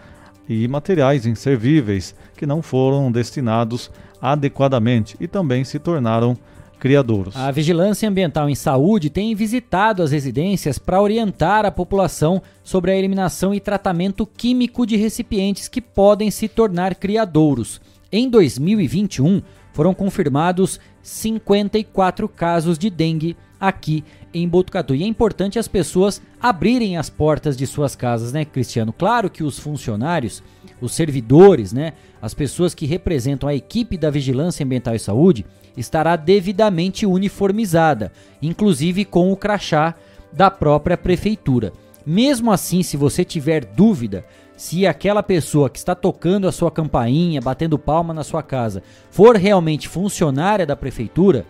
e 0.49 0.67
materiais 0.67 1.25
inservíveis 1.25 2.15
que 2.35 2.45
não 2.45 2.61
foram 2.61 3.11
destinados 3.11 3.91
adequadamente 4.21 5.15
e 5.19 5.27
também 5.27 5.63
se 5.63 5.79
tornaram 5.79 6.37
criadouros. 6.79 7.35
A 7.35 7.51
Vigilância 7.51 8.09
Ambiental 8.09 8.49
em 8.49 8.55
Saúde 8.55 9.11
tem 9.11 9.35
visitado 9.35 10.01
as 10.01 10.11
residências 10.11 10.79
para 10.79 10.99
orientar 10.99 11.63
a 11.63 11.71
população 11.71 12.41
sobre 12.63 12.91
a 12.91 12.97
eliminação 12.97 13.53
e 13.53 13.59
tratamento 13.59 14.25
químico 14.25 14.85
de 14.85 14.97
recipientes 14.97 15.67
que 15.67 15.79
podem 15.79 16.31
se 16.31 16.47
tornar 16.47 16.95
criadouros. 16.95 17.79
Em 18.11 18.27
2021, 18.27 19.43
foram 19.73 19.93
confirmados 19.93 20.79
54 21.01 22.27
casos 22.27 22.77
de 22.77 22.89
dengue 22.89 23.35
aqui 23.59 24.03
em 24.33 24.47
Botucatu. 24.47 24.95
E 24.95 25.03
é 25.03 25.07
importante 25.07 25.59
as 25.59 25.67
pessoas 25.67 26.21
abrirem 26.41 26.97
as 26.97 27.09
portas 27.09 27.55
de 27.55 27.67
suas 27.67 27.95
casas, 27.95 28.33
né, 28.33 28.43
Cristiano? 28.43 28.91
Claro 28.91 29.29
que 29.29 29.43
os 29.43 29.59
funcionários, 29.59 30.41
os 30.79 30.93
servidores, 30.93 31.71
né, 31.71 31.93
as 32.21 32.33
pessoas 32.33 32.73
que 32.73 32.85
representam 32.85 33.47
a 33.47 33.53
equipe 33.53 33.97
da 33.97 34.09
Vigilância 34.09 34.63
Ambiental 34.65 34.95
e 34.95 34.99
Saúde 34.99 35.45
estará 35.77 36.15
devidamente 36.15 37.05
uniformizada, 37.05 38.11
inclusive 38.41 39.05
com 39.05 39.31
o 39.31 39.37
crachá 39.37 39.95
da 40.33 40.49
própria 40.49 40.97
prefeitura. 40.97 41.71
Mesmo 42.05 42.51
assim, 42.51 42.81
se 42.81 42.97
você 42.97 43.23
tiver 43.23 43.63
dúvida 43.63 44.25
se 44.61 44.85
aquela 44.85 45.23
pessoa 45.23 45.71
que 45.71 45.79
está 45.79 45.95
tocando 45.95 46.47
a 46.47 46.51
sua 46.51 46.69
campainha, 46.69 47.41
batendo 47.41 47.79
palma 47.79 48.13
na 48.13 48.23
sua 48.23 48.43
casa, 48.43 48.83
for 49.09 49.35
realmente 49.35 49.87
funcionária 49.87 50.67
da 50.67 50.75
prefeitura, 50.75 51.47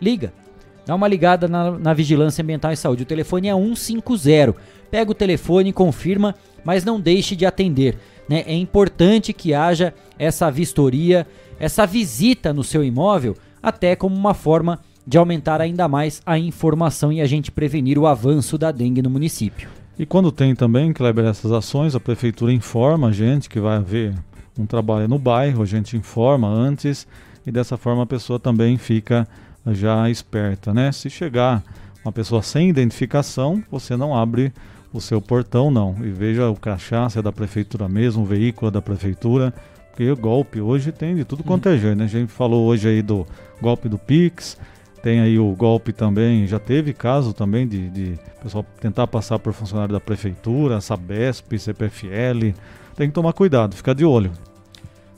liga. 0.00 0.32
Dá 0.86 0.94
uma 0.94 1.08
ligada 1.08 1.48
na, 1.48 1.72
na 1.72 1.92
Vigilância 1.92 2.40
Ambiental 2.40 2.70
e 2.70 2.76
Saúde. 2.76 3.02
O 3.02 3.06
telefone 3.06 3.48
é 3.48 3.52
150. 3.52 4.54
Pega 4.92 5.10
o 5.10 5.14
telefone, 5.14 5.72
confirma, 5.72 6.36
mas 6.64 6.84
não 6.84 7.00
deixe 7.00 7.34
de 7.34 7.44
atender. 7.44 7.98
Né? 8.28 8.44
É 8.46 8.54
importante 8.54 9.32
que 9.32 9.52
haja 9.52 9.92
essa 10.16 10.48
vistoria, 10.48 11.26
essa 11.58 11.84
visita 11.84 12.52
no 12.52 12.62
seu 12.62 12.84
imóvel, 12.84 13.36
até 13.60 13.96
como 13.96 14.14
uma 14.14 14.34
forma 14.34 14.78
de 15.04 15.18
aumentar 15.18 15.60
ainda 15.60 15.88
mais 15.88 16.22
a 16.24 16.38
informação 16.38 17.12
e 17.12 17.20
a 17.20 17.26
gente 17.26 17.50
prevenir 17.50 17.98
o 17.98 18.06
avanço 18.06 18.56
da 18.56 18.70
dengue 18.70 19.02
no 19.02 19.10
município. 19.10 19.81
E 20.02 20.04
quando 20.04 20.32
tem 20.32 20.52
também, 20.52 20.92
Kleber, 20.92 21.26
essas 21.26 21.52
ações, 21.52 21.94
a 21.94 22.00
prefeitura 22.00 22.52
informa 22.52 23.06
a 23.06 23.12
gente 23.12 23.48
que 23.48 23.60
vai 23.60 23.76
haver 23.76 24.12
um 24.58 24.66
trabalho 24.66 25.06
no 25.06 25.16
bairro, 25.16 25.62
a 25.62 25.64
gente 25.64 25.96
informa 25.96 26.48
antes 26.48 27.06
e 27.46 27.52
dessa 27.52 27.76
forma 27.76 28.02
a 28.02 28.06
pessoa 28.06 28.36
também 28.40 28.76
fica 28.76 29.28
já 29.64 30.10
esperta, 30.10 30.74
né? 30.74 30.90
Se 30.90 31.08
chegar 31.08 31.62
uma 32.04 32.10
pessoa 32.10 32.42
sem 32.42 32.68
identificação, 32.68 33.62
você 33.70 33.96
não 33.96 34.12
abre 34.12 34.52
o 34.92 35.00
seu 35.00 35.22
portão 35.22 35.70
não. 35.70 35.94
E 36.02 36.10
veja 36.10 36.50
o 36.50 36.56
crachá, 36.56 37.08
se 37.08 37.20
é 37.20 37.22
da 37.22 37.30
prefeitura 37.30 37.88
mesmo, 37.88 38.24
o 38.24 38.26
veículo 38.26 38.70
é 38.70 38.72
da 38.72 38.82
prefeitura, 38.82 39.54
porque 39.90 40.10
o 40.10 40.16
golpe 40.16 40.60
hoje 40.60 40.90
tem 40.90 41.14
de 41.14 41.22
tudo 41.24 41.44
quanto 41.44 41.68
é 41.68 41.78
jeito, 41.78 41.96
né? 41.96 42.06
A 42.06 42.08
gente 42.08 42.32
falou 42.32 42.66
hoje 42.66 42.88
aí 42.88 43.02
do 43.02 43.24
golpe 43.60 43.88
do 43.88 43.98
Pix, 43.98 44.58
tem 45.02 45.20
aí 45.20 45.38
o 45.38 45.50
golpe 45.56 45.92
também, 45.92 46.46
já 46.46 46.60
teve 46.60 46.92
caso 46.92 47.32
também 47.32 47.66
de, 47.66 47.90
de 47.90 48.18
pessoal 48.40 48.64
tentar 48.80 49.06
passar 49.08 49.38
por 49.38 49.52
funcionário 49.52 49.92
da 49.92 50.00
prefeitura, 50.00 50.80
Sabesp, 50.80 51.58
CPFL. 51.58 52.54
Tem 52.94 53.08
que 53.08 53.14
tomar 53.14 53.32
cuidado, 53.32 53.74
ficar 53.74 53.94
de 53.94 54.04
olho. 54.04 54.30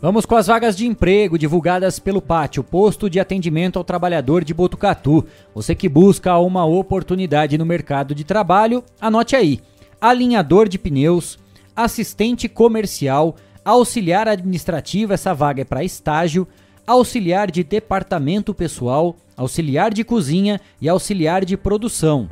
Vamos 0.00 0.24
com 0.24 0.36
as 0.36 0.46
vagas 0.46 0.76
de 0.76 0.86
emprego 0.86 1.38
divulgadas 1.38 1.98
pelo 1.98 2.22
Pátio, 2.22 2.64
posto 2.64 3.08
de 3.10 3.20
atendimento 3.20 3.78
ao 3.78 3.84
trabalhador 3.84 4.42
de 4.42 4.54
Botucatu. 4.54 5.26
Você 5.54 5.74
que 5.74 5.88
busca 5.88 6.36
uma 6.38 6.64
oportunidade 6.64 7.58
no 7.58 7.66
mercado 7.66 8.14
de 8.14 8.24
trabalho, 8.24 8.82
anote 8.98 9.36
aí: 9.36 9.60
alinhador 10.00 10.68
de 10.68 10.78
pneus, 10.78 11.38
assistente 11.76 12.48
comercial, 12.48 13.36
auxiliar 13.64 14.28
administrativo, 14.28 15.12
essa 15.12 15.34
vaga 15.34 15.62
é 15.62 15.64
para 15.64 15.84
estágio, 15.84 16.46
auxiliar 16.86 17.50
de 17.50 17.64
departamento 17.64 18.52
pessoal, 18.52 19.16
auxiliar 19.36 19.92
de 19.92 20.04
cozinha 20.04 20.60
e 20.80 20.88
auxiliar 20.88 21.44
de 21.44 21.56
produção. 21.56 22.28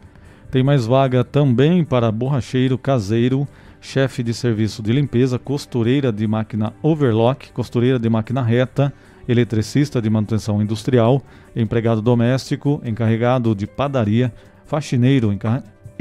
Tem 0.50 0.62
mais 0.62 0.86
vaga 0.86 1.24
também 1.24 1.84
para 1.84 2.12
borracheiro 2.12 2.76
caseiro, 2.76 3.48
chefe 3.80 4.22
de 4.22 4.34
serviço 4.34 4.82
de 4.82 4.92
limpeza, 4.92 5.38
costureira 5.38 6.12
de 6.12 6.26
máquina 6.26 6.72
overlock, 6.82 7.50
costureira 7.52 7.98
de 7.98 8.08
máquina 8.08 8.42
reta, 8.42 8.92
eletricista 9.26 10.00
de 10.00 10.10
manutenção 10.10 10.60
industrial, 10.60 11.22
empregado 11.56 12.02
doméstico, 12.02 12.80
encarregado 12.84 13.54
de 13.54 13.66
padaria, 13.66 14.32
faxineiro, 14.66 15.32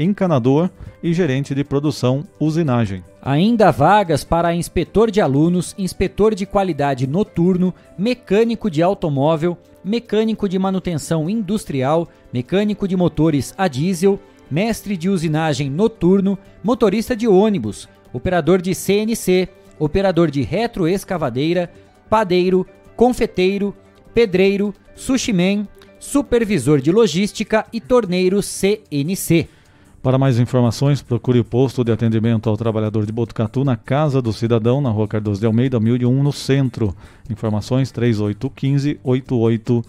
encanador 0.02 0.70
e 1.02 1.12
gerente 1.12 1.54
de 1.54 1.64
produção 1.64 2.24
usinagem. 2.38 3.02
Ainda 3.22 3.70
vagas 3.70 4.24
para 4.24 4.54
inspetor 4.54 5.10
de 5.10 5.20
alunos, 5.20 5.74
inspetor 5.78 6.34
de 6.34 6.44
qualidade 6.44 7.06
noturno, 7.06 7.74
mecânico 7.96 8.70
de 8.70 8.82
automóvel, 8.82 9.56
mecânico 9.84 10.48
de 10.48 10.58
manutenção 10.58 11.28
industrial, 11.28 12.08
mecânico 12.32 12.86
de 12.86 12.96
motores 12.96 13.54
a 13.56 13.68
diesel, 13.68 14.18
mestre 14.50 14.96
de 14.96 15.08
usinagem 15.08 15.70
noturno, 15.70 16.38
motorista 16.62 17.16
de 17.16 17.26
ônibus, 17.26 17.88
operador 18.12 18.60
de 18.60 18.74
CNC, 18.74 19.48
operador 19.78 20.30
de 20.30 20.42
retroescavadeira, 20.42 21.72
padeiro, 22.08 22.66
confeiteiro, 22.94 23.74
pedreiro, 24.12 24.74
sushiman, 24.94 25.66
supervisor 25.98 26.80
de 26.80 26.92
logística 26.92 27.64
e 27.72 27.80
torneiro 27.80 28.40
CNC. 28.42 29.48
Para 30.02 30.18
mais 30.18 30.40
informações, 30.40 31.00
procure 31.00 31.38
o 31.38 31.44
posto 31.44 31.84
de 31.84 31.92
atendimento 31.92 32.50
ao 32.50 32.56
trabalhador 32.56 33.06
de 33.06 33.12
Botucatu 33.12 33.62
na 33.62 33.76
Casa 33.76 34.20
do 34.20 34.32
Cidadão, 34.32 34.80
na 34.80 34.90
rua 34.90 35.06
Cardoso 35.06 35.38
de 35.38 35.46
Almeida, 35.46 35.78
1001, 35.78 36.24
no 36.24 36.32
centro. 36.32 36.92
Informações 37.30 37.92
3815-8805. 37.92 39.84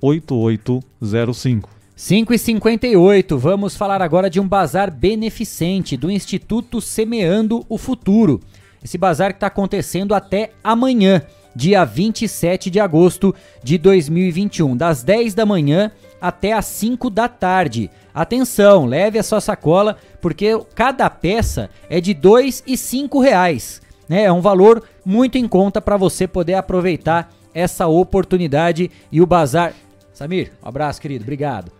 3815-8805. 0.00 1.64
5 1.96 2.32
e 2.32 2.38
58 2.38 3.36
vamos 3.36 3.76
falar 3.76 4.00
agora 4.02 4.30
de 4.30 4.38
um 4.38 4.46
bazar 4.46 4.88
beneficente 4.88 5.96
do 5.96 6.08
Instituto 6.08 6.80
Semeando 6.80 7.66
o 7.68 7.76
Futuro. 7.76 8.38
Esse 8.84 8.96
bazar 8.96 9.32
que 9.32 9.38
está 9.38 9.48
acontecendo 9.48 10.14
até 10.14 10.52
amanhã, 10.62 11.22
dia 11.56 11.84
27 11.84 12.70
de 12.70 12.78
agosto 12.78 13.34
de 13.64 13.76
2021, 13.78 14.76
das 14.76 15.02
10 15.02 15.34
da 15.34 15.44
manhã 15.44 15.90
até 16.20 16.52
às 16.52 16.66
5 16.66 17.10
da 17.10 17.28
tarde. 17.28 17.90
Atenção, 18.14 18.84
leve 18.86 19.18
a 19.18 19.22
sua 19.22 19.40
sacola, 19.40 19.96
porque 20.20 20.58
cada 20.74 21.08
peça 21.08 21.70
é 21.88 22.00
de 22.00 22.16
cinco 22.76 23.20
reais. 23.20 23.80
Né? 24.08 24.24
É 24.24 24.32
um 24.32 24.40
valor 24.40 24.82
muito 25.04 25.38
em 25.38 25.46
conta 25.46 25.80
para 25.80 25.96
você 25.96 26.26
poder 26.26 26.54
aproveitar 26.54 27.32
essa 27.54 27.86
oportunidade 27.86 28.90
e 29.12 29.20
o 29.20 29.26
bazar. 29.26 29.74
Samir, 30.12 30.52
um 30.62 30.68
abraço, 30.68 31.00
querido, 31.00 31.22
obrigado. 31.22 31.70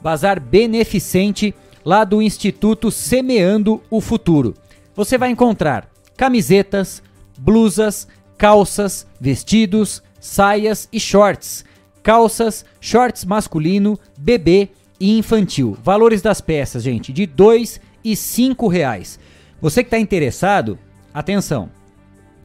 Bazar 0.00 0.40
beneficente 0.40 1.54
lá 1.84 2.04
do 2.04 2.22
Instituto 2.22 2.90
Semeando 2.90 3.82
o 3.90 4.00
Futuro. 4.00 4.54
Você 4.94 5.18
vai 5.18 5.30
encontrar 5.30 5.88
camisetas, 6.16 7.02
blusas, 7.38 8.06
calças, 8.36 9.06
vestidos, 9.20 10.02
saias 10.20 10.88
e 10.92 11.00
shorts, 11.00 11.64
calças, 12.02 12.64
shorts 12.80 13.24
masculino, 13.24 13.98
bebê 14.18 14.70
e 14.98 15.18
infantil. 15.18 15.76
Valores 15.82 16.22
das 16.22 16.40
peças, 16.40 16.82
gente, 16.82 17.12
de 17.12 17.26
dois 17.26 17.80
e 18.04 18.16
cinco 18.16 18.68
reais. 18.68 19.18
Você 19.60 19.82
que 19.82 19.88
está 19.88 19.98
interessado, 19.98 20.78
atenção. 21.14 21.70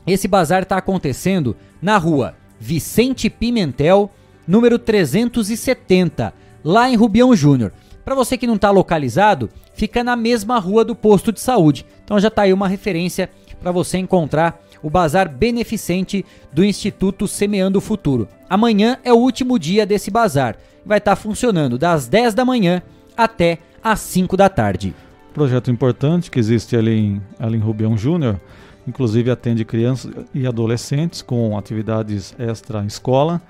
Esse 0.05 0.27
bazar 0.27 0.63
está 0.63 0.77
acontecendo 0.77 1.55
na 1.81 1.97
rua 1.97 2.35
Vicente 2.59 3.29
Pimentel, 3.29 4.09
número 4.47 4.79
370, 4.79 6.33
lá 6.63 6.89
em 6.89 6.95
Rubião 6.95 7.35
Júnior. 7.35 7.73
Para 8.05 8.15
você 8.15 8.37
que 8.37 8.47
não 8.47 8.55
está 8.55 8.71
localizado, 8.71 9.49
fica 9.73 10.03
na 10.03 10.15
mesma 10.15 10.57
rua 10.59 10.85
do 10.85 10.95
posto 10.95 11.31
de 11.31 11.41
saúde. 11.41 11.85
Então 12.03 12.19
já 12.19 12.29
está 12.29 12.43
aí 12.43 12.53
uma 12.53 12.67
referência 12.67 13.29
para 13.59 13.71
você 13.71 13.97
encontrar 13.97 14.61
o 14.81 14.89
bazar 14.89 15.29
beneficente 15.29 16.25
do 16.51 16.63
Instituto 16.63 17.27
Semeando 17.27 17.79
o 17.79 17.81
Futuro. 17.81 18.27
Amanhã 18.49 18.97
é 19.03 19.11
o 19.11 19.17
último 19.17 19.57
dia 19.57 19.85
desse 19.85 20.11
bazar. 20.11 20.57
Vai 20.85 20.97
estar 20.99 21.15
tá 21.15 21.21
funcionando 21.21 21.77
das 21.77 22.07
10 22.07 22.33
da 22.33 22.45
manhã 22.45 22.81
até 23.15 23.59
às 23.83 23.99
5 24.01 24.35
da 24.37 24.49
tarde. 24.49 24.93
Projeto 25.33 25.69
importante 25.69 26.31
que 26.31 26.39
existe 26.39 26.75
ali 26.75 26.97
em, 26.97 27.21
ali 27.39 27.57
em 27.57 27.61
Rubião 27.61 27.97
Júnior, 27.97 28.39
inclusive 28.87 29.29
atende 29.29 29.63
crianças 29.63 30.11
e 30.33 30.47
adolescentes 30.47 31.21
com 31.21 31.57
atividades 31.57 32.33
extra-escola 32.39 33.41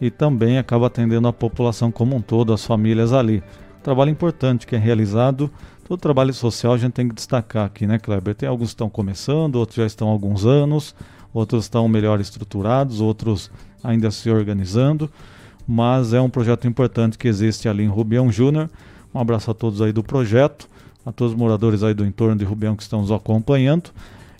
e 0.00 0.10
também 0.10 0.58
acaba 0.58 0.88
atendendo 0.88 1.28
a 1.28 1.32
população 1.32 1.90
como 1.90 2.16
um 2.16 2.20
todo, 2.20 2.52
as 2.52 2.64
famílias 2.64 3.12
ali 3.12 3.42
trabalho 3.86 4.10
importante 4.10 4.66
que 4.66 4.74
é 4.74 4.78
realizado. 4.78 5.48
Todo 5.86 6.00
trabalho 6.00 6.34
social 6.34 6.72
a 6.72 6.78
gente 6.78 6.94
tem 6.94 7.08
que 7.08 7.14
destacar 7.14 7.64
aqui, 7.64 7.86
né, 7.86 7.96
Kleber? 7.96 8.34
Tem 8.34 8.48
alguns 8.48 8.70
que 8.70 8.74
estão 8.74 8.90
começando, 8.90 9.54
outros 9.54 9.76
já 9.76 9.86
estão 9.86 10.08
há 10.08 10.10
alguns 10.10 10.44
anos, 10.44 10.96
outros 11.32 11.66
estão 11.66 11.86
melhor 11.86 12.20
estruturados, 12.20 13.00
outros 13.00 13.52
ainda 13.84 14.10
se 14.10 14.28
organizando, 14.28 15.08
mas 15.64 16.12
é 16.12 16.20
um 16.20 16.28
projeto 16.28 16.66
importante 16.66 17.16
que 17.16 17.28
existe 17.28 17.68
ali 17.68 17.84
em 17.84 17.88
Rubião 17.88 18.32
Júnior. 18.32 18.68
Um 19.14 19.20
abraço 19.20 19.48
a 19.48 19.54
todos 19.54 19.80
aí 19.80 19.92
do 19.92 20.02
projeto, 20.02 20.68
a 21.04 21.12
todos 21.12 21.34
os 21.34 21.38
moradores 21.38 21.84
aí 21.84 21.94
do 21.94 22.04
entorno 22.04 22.34
de 22.34 22.44
Rubião 22.44 22.74
que 22.74 22.82
estão 22.82 23.00
nos 23.00 23.12
acompanhando 23.12 23.90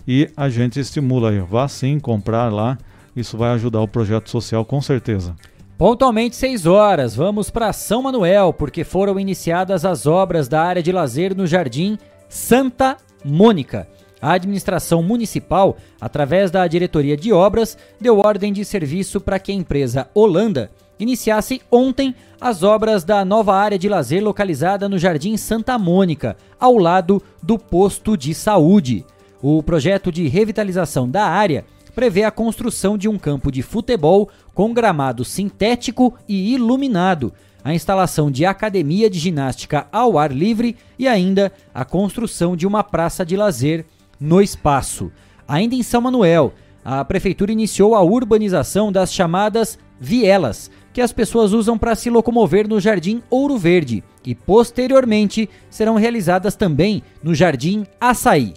e 0.06 0.28
a 0.36 0.48
gente 0.48 0.80
estimula 0.80 1.30
aí, 1.30 1.38
vá 1.38 1.68
sim 1.68 2.00
comprar 2.00 2.52
lá, 2.52 2.76
isso 3.14 3.38
vai 3.38 3.50
ajudar 3.50 3.80
o 3.80 3.86
projeto 3.86 4.30
social 4.30 4.64
com 4.64 4.82
certeza. 4.82 5.36
Pontualmente 5.78 6.34
6 6.36 6.64
horas, 6.64 7.14
vamos 7.14 7.50
para 7.50 7.70
São 7.70 8.00
Manuel, 8.00 8.50
porque 8.50 8.82
foram 8.82 9.20
iniciadas 9.20 9.84
as 9.84 10.06
obras 10.06 10.48
da 10.48 10.62
área 10.62 10.82
de 10.82 10.90
lazer 10.90 11.36
no 11.36 11.46
Jardim 11.46 11.98
Santa 12.30 12.96
Mônica. 13.22 13.86
A 14.18 14.32
administração 14.32 15.02
municipal, 15.02 15.76
através 16.00 16.50
da 16.50 16.66
diretoria 16.66 17.14
de 17.14 17.30
obras, 17.30 17.76
deu 18.00 18.20
ordem 18.20 18.54
de 18.54 18.64
serviço 18.64 19.20
para 19.20 19.38
que 19.38 19.52
a 19.52 19.54
empresa 19.54 20.08
Holanda 20.14 20.70
iniciasse 20.98 21.60
ontem 21.70 22.14
as 22.40 22.62
obras 22.62 23.04
da 23.04 23.22
nova 23.22 23.54
área 23.54 23.78
de 23.78 23.86
lazer 23.86 24.24
localizada 24.24 24.88
no 24.88 24.98
Jardim 24.98 25.36
Santa 25.36 25.78
Mônica, 25.78 26.38
ao 26.58 26.78
lado 26.78 27.22
do 27.42 27.58
posto 27.58 28.16
de 28.16 28.32
saúde. 28.32 29.04
O 29.42 29.62
projeto 29.62 30.10
de 30.10 30.26
revitalização 30.26 31.06
da 31.06 31.26
área 31.26 31.66
prevê 31.96 32.24
a 32.24 32.30
construção 32.30 32.98
de 32.98 33.08
um 33.08 33.16
campo 33.16 33.50
de 33.50 33.62
futebol 33.62 34.28
com 34.52 34.74
gramado 34.74 35.24
sintético 35.24 36.14
e 36.28 36.52
iluminado, 36.52 37.32
a 37.64 37.74
instalação 37.74 38.30
de 38.30 38.44
academia 38.44 39.08
de 39.08 39.18
ginástica 39.18 39.86
ao 39.90 40.18
ar 40.18 40.30
livre 40.30 40.76
e 40.98 41.08
ainda 41.08 41.50
a 41.74 41.86
construção 41.86 42.54
de 42.54 42.66
uma 42.66 42.84
praça 42.84 43.24
de 43.24 43.34
lazer 43.34 43.86
no 44.20 44.42
espaço. 44.42 45.10
Ainda 45.48 45.74
em 45.74 45.82
São 45.82 46.02
Manuel, 46.02 46.52
a 46.84 47.02
prefeitura 47.02 47.50
iniciou 47.50 47.94
a 47.94 48.02
urbanização 48.02 48.92
das 48.92 49.10
chamadas 49.10 49.78
vielas, 49.98 50.70
que 50.92 51.00
as 51.00 51.12
pessoas 51.12 51.54
usam 51.54 51.78
para 51.78 51.94
se 51.94 52.10
locomover 52.10 52.68
no 52.68 52.78
Jardim 52.78 53.22
Ouro 53.30 53.56
Verde 53.56 54.04
e 54.22 54.34
posteriormente 54.34 55.48
serão 55.70 55.94
realizadas 55.94 56.54
também 56.54 57.02
no 57.22 57.34
Jardim 57.34 57.86
Açaí. 57.98 58.52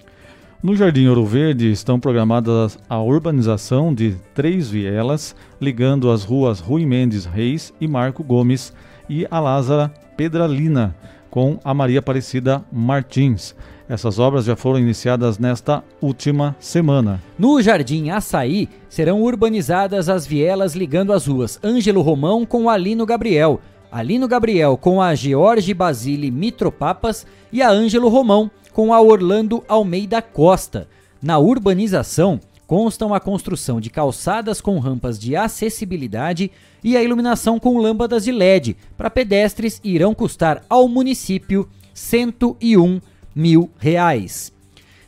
No 0.62 0.76
Jardim 0.76 1.08
Ouro 1.08 1.26
Verde 1.26 1.72
estão 1.72 1.98
programadas 1.98 2.78
a 2.90 3.02
urbanização 3.02 3.94
de 3.94 4.18
três 4.36 4.70
vielas 4.70 5.34
ligando 5.60 6.12
as 6.12 6.26
ruas 6.26 6.60
Rui 6.60 6.86
Mendes 6.86 7.24
Reis 7.24 7.74
e 7.80 7.88
Marco 7.88 8.22
Gomes 8.26 8.74
e 9.10 9.26
a 9.32 9.40
Lázara 9.40 9.90
Pedralina 10.18 10.94
com 11.32 11.58
a 11.64 11.74
Maria 11.74 12.00
Aparecida 12.00 12.62
Martins. 12.70 13.56
Essas 13.88 14.20
obras 14.20 14.44
já 14.44 14.56
foram 14.58 14.80
iniciadas 14.80 15.40
nesta 15.40 15.82
última 16.02 16.54
semana. 16.60 17.24
No 17.38 17.62
Jardim 17.62 18.10
Açaí 18.10 18.68
serão 18.90 19.24
urbanizadas 19.24 20.10
as 20.10 20.28
vielas 20.28 20.76
ligando 20.76 21.14
as 21.14 21.26
ruas 21.26 21.58
Ângelo 21.64 22.02
Romão 22.02 22.46
com 22.46 22.70
Alino 22.70 23.06
Gabriel, 23.06 23.62
Alino 23.90 24.28
Gabriel 24.28 24.76
com 24.76 25.02
a 25.02 25.16
George 25.16 25.74
Basile 25.74 26.30
Mitropapas 26.30 27.26
e 27.50 27.62
a 27.62 27.72
Ângelo 27.72 28.10
Romão 28.10 28.52
com 28.74 28.94
a 28.94 29.02
Orlando 29.02 29.64
Almeida 29.68 30.22
Costa. 30.22 30.88
Na 31.22 31.38
urbanização, 31.38 32.40
constam 32.70 33.14
a 33.14 33.20
construção 33.20 33.82
de 33.82 33.90
calçadas 33.90 34.62
com 34.62 34.78
rampas 34.78 35.18
de 35.18 35.36
acessibilidade 35.36 36.52
e 36.84 36.96
a 36.96 37.04
iluminação 37.04 37.60
com 37.60 37.80
lâmpadas 37.80 38.24
de 38.24 38.32
LED 38.32 38.78
para 38.96 39.10
pedestres 39.10 39.82
irão 39.84 40.14
custar 40.14 40.64
ao 40.70 40.88
município 40.88 41.68
101 41.94 43.02
mil 43.36 43.72
reais. 43.80 44.54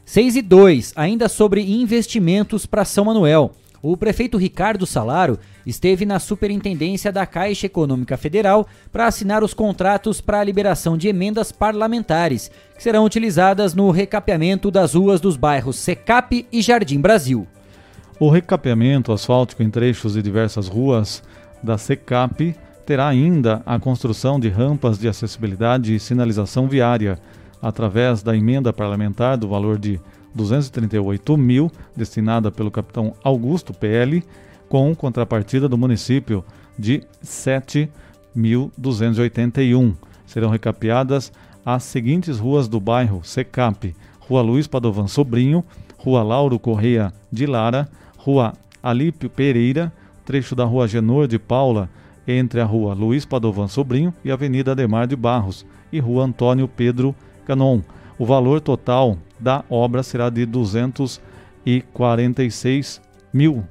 6 0.03 0.35
e 0.37 0.41
2, 0.41 0.93
ainda 0.95 1.29
sobre 1.29 1.61
investimentos 1.61 2.65
para 2.65 2.83
São 2.83 3.05
Manuel. 3.05 3.51
O 3.81 3.95
prefeito 3.95 4.37
Ricardo 4.37 4.85
Salaro 4.85 5.39
esteve 5.65 6.05
na 6.05 6.19
Superintendência 6.19 7.11
da 7.11 7.25
Caixa 7.25 7.65
Econômica 7.65 8.17
Federal 8.17 8.67
para 8.91 9.07
assinar 9.07 9.43
os 9.43 9.53
contratos 9.53 10.21
para 10.21 10.39
a 10.39 10.43
liberação 10.43 10.97
de 10.97 11.07
emendas 11.07 11.51
parlamentares, 11.51 12.51
que 12.75 12.83
serão 12.83 13.05
utilizadas 13.05 13.73
no 13.73 13.91
recapeamento 13.91 14.69
das 14.71 14.93
ruas 14.93 15.21
dos 15.21 15.35
bairros 15.35 15.77
Secap 15.77 16.47
e 16.51 16.61
Jardim 16.61 16.99
Brasil. 16.99 17.47
O 18.19 18.29
recapeamento 18.29 19.11
asfáltico 19.11 19.63
em 19.63 19.69
trechos 19.69 20.13
de 20.13 20.21
diversas 20.21 20.67
ruas 20.67 21.23
da 21.63 21.77
Secap 21.77 22.55
terá 22.85 23.07
ainda 23.07 23.61
a 23.65 23.79
construção 23.79 24.39
de 24.39 24.49
rampas 24.49 24.99
de 24.99 25.07
acessibilidade 25.07 25.95
e 25.95 25.99
sinalização 25.99 26.67
viária, 26.67 27.17
através 27.61 28.21
da 28.21 28.35
emenda 28.35 28.73
parlamentar 28.73 29.37
do 29.37 29.47
valor 29.47 29.77
de 29.77 29.99
238 30.33 31.37
mil, 31.37 31.71
destinada 31.95 32.51
pelo 32.51 32.71
capitão 32.71 33.13
Augusto 33.23 33.73
PL, 33.73 34.23
com 34.71 34.95
contrapartida 34.95 35.67
do 35.67 35.77
município 35.77 36.45
de 36.79 37.03
7.281. 37.21 39.93
Serão 40.25 40.49
recapeadas 40.49 41.33
as 41.65 41.83
seguintes 41.83 42.39
ruas 42.39 42.69
do 42.69 42.79
bairro 42.79 43.19
Secap: 43.21 43.93
Rua 44.21 44.41
Luiz 44.41 44.67
Padovan 44.67 45.07
Sobrinho, 45.07 45.61
Rua 45.97 46.23
Lauro 46.23 46.57
Correia 46.57 47.11
de 47.29 47.45
Lara, 47.45 47.89
Rua 48.17 48.53
Alípio 48.81 49.29
Pereira, 49.29 49.91
trecho 50.23 50.55
da 50.55 50.63
Rua 50.63 50.87
Genor 50.87 51.27
de 51.27 51.37
Paula, 51.37 51.89
entre 52.25 52.61
a 52.61 52.65
Rua 52.65 52.93
Luiz 52.93 53.25
Padovan 53.25 53.67
Sobrinho 53.67 54.13
e 54.23 54.31
Avenida 54.31 54.71
Ademar 54.71 55.05
de 55.05 55.17
Barros, 55.17 55.65
e 55.91 55.99
Rua 55.99 56.23
Antônio 56.23 56.69
Pedro 56.69 57.13
Canon. 57.45 57.81
O 58.17 58.25
valor 58.25 58.61
total 58.61 59.17
da 59.37 59.65
obra 59.69 60.01
será 60.01 60.29
de 60.29 60.45
246 60.45 63.01
mil. 63.33 63.65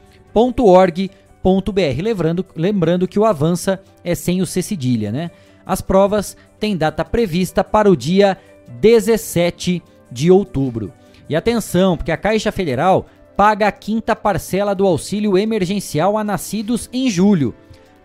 Lembrando, 2.02 2.44
lembrando 2.56 3.08
que 3.08 3.18
o 3.18 3.24
Avança 3.24 3.80
é 4.02 4.14
sem 4.14 4.42
o 4.42 4.46
C 4.46 4.60
cedilha, 4.60 5.12
né? 5.12 5.30
As 5.64 5.80
provas 5.80 6.36
têm 6.58 6.76
data 6.76 7.04
prevista 7.04 7.62
para 7.62 7.90
o 7.90 7.96
dia 7.96 8.36
17 8.80 9.82
de 10.10 10.30
outubro. 10.30 10.92
E 11.28 11.36
atenção, 11.36 11.96
porque 11.96 12.12
a 12.12 12.16
Caixa 12.16 12.52
Federal 12.52 13.06
paga 13.36 13.68
a 13.68 13.72
quinta 13.72 14.14
parcela 14.14 14.74
do 14.74 14.86
auxílio 14.86 15.38
emergencial 15.38 16.18
a 16.18 16.24
nascidos 16.24 16.88
em 16.92 17.08
julho. 17.08 17.54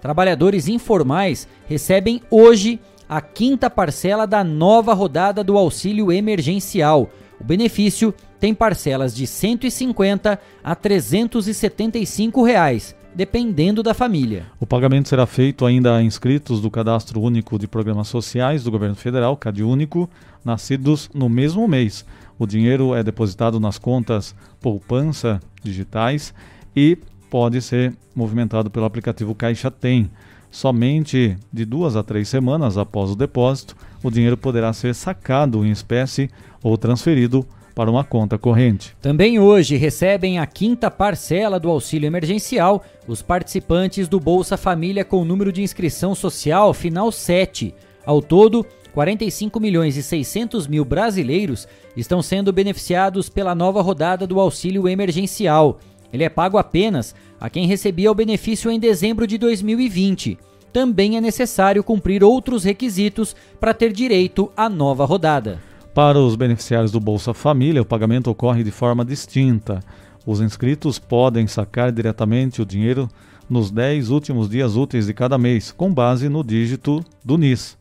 Trabalhadores 0.01 0.67
informais 0.67 1.47
recebem 1.67 2.21
hoje 2.29 2.79
a 3.07 3.19
quinta 3.21 3.69
parcela 3.69 4.25
da 4.25 4.43
nova 4.43 4.93
rodada 4.93 5.43
do 5.43 5.57
auxílio 5.57 6.11
emergencial. 6.11 7.09
O 7.39 7.43
benefício 7.43 8.13
tem 8.39 8.53
parcelas 8.53 9.15
de 9.15 9.23
R$ 9.23 9.27
150 9.27 10.39
a 10.63 10.75
375 10.75 12.43
reais, 12.43 12.95
dependendo 13.15 13.81
da 13.81 13.93
família. 13.93 14.45
O 14.59 14.65
pagamento 14.65 15.09
será 15.09 15.25
feito 15.25 15.65
ainda 15.65 15.95
a 15.95 16.03
inscritos 16.03 16.61
do 16.61 16.69
Cadastro 16.69 17.21
Único 17.21 17.57
de 17.57 17.67
Programas 17.67 18.07
Sociais 18.07 18.63
do 18.63 18.71
Governo 18.71 18.95
Federal, 18.95 19.35
CadÚnico, 19.37 20.09
nascidos 20.43 21.09
no 21.13 21.29
mesmo 21.29 21.67
mês. 21.67 22.05
O 22.37 22.45
dinheiro 22.45 22.93
é 22.93 23.03
depositado 23.03 23.59
nas 23.59 23.77
contas 23.77 24.35
poupança 24.61 25.39
digitais 25.63 26.33
e 26.75 26.97
pode 27.29 27.61
ser 27.61 27.93
movimentado 28.15 28.69
pelo 28.69 28.85
aplicativo 28.85 29.35
Caixa 29.35 29.69
Tem. 29.69 30.09
Somente 30.51 31.37
de 31.53 31.63
duas 31.63 31.95
a 31.95 32.01
três 32.01 32.27
semanas 32.27 32.77
após 32.77 33.11
o 33.11 33.15
depósito, 33.15 33.75
o 34.01 34.09
dinheiro 34.09 34.35
poderá 34.35 34.73
ser 34.73 34.95
sacado 34.95 35.63
em 35.63 35.69
espécie 35.69 36.29
ou 36.63 36.77
transferido 36.77 37.45
para 37.75 37.89
uma 37.89 38.03
conta 38.03 38.37
corrente. 38.37 38.95
Também 39.01 39.39
hoje 39.39 39.77
recebem 39.77 40.37
a 40.37 40.45
quinta 40.45 40.91
parcela 40.91 41.59
do 41.59 41.69
auxílio 41.69 42.07
emergencial 42.07 42.83
os 43.07 43.21
participantes 43.21 44.07
do 44.07 44.19
Bolsa 44.19 44.57
Família 44.57 45.05
com 45.05 45.23
número 45.23 45.51
de 45.51 45.61
inscrição 45.61 46.13
social 46.13 46.73
final 46.73 47.11
7. 47.11 47.73
Ao 48.05 48.21
todo, 48.21 48.65
45 48.93 49.59
milhões 49.59 49.95
e 49.95 50.03
600 50.03 50.67
mil 50.67 50.83
brasileiros 50.83 51.67
estão 51.95 52.21
sendo 52.21 52.51
beneficiados 52.51 53.29
pela 53.29 53.55
nova 53.55 53.81
rodada 53.81 54.27
do 54.27 54.39
auxílio 54.39 54.87
emergencial. 54.87 55.79
Ele 56.11 56.23
é 56.23 56.29
pago 56.29 56.57
apenas 56.57 57.15
a 57.39 57.49
quem 57.49 57.65
recebia 57.65 58.11
o 58.11 58.15
benefício 58.15 58.69
em 58.69 58.79
dezembro 58.79 59.25
de 59.25 59.37
2020. 59.37 60.37
Também 60.73 61.17
é 61.17 61.21
necessário 61.21 61.83
cumprir 61.83 62.23
outros 62.23 62.63
requisitos 62.63 63.35
para 63.59 63.73
ter 63.73 63.93
direito 63.93 64.51
à 64.57 64.67
nova 64.67 65.05
rodada. 65.05 65.68
Para 65.93 66.19
os 66.19 66.35
beneficiários 66.35 66.91
do 66.91 66.99
Bolsa 66.99 67.33
Família, 67.33 67.81
o 67.81 67.85
pagamento 67.85 68.29
ocorre 68.29 68.63
de 68.63 68.71
forma 68.71 69.03
distinta. 69.03 69.79
Os 70.25 70.39
inscritos 70.39 70.99
podem 70.99 71.47
sacar 71.47 71.91
diretamente 71.91 72.61
o 72.61 72.65
dinheiro 72.65 73.09
nos 73.49 73.71
10 73.71 74.09
últimos 74.09 74.47
dias 74.47 74.75
úteis 74.75 75.07
de 75.07 75.13
cada 75.13 75.37
mês, 75.37 75.71
com 75.71 75.91
base 75.91 76.29
no 76.29 76.43
dígito 76.43 77.03
do 77.25 77.37
NIS. 77.37 77.77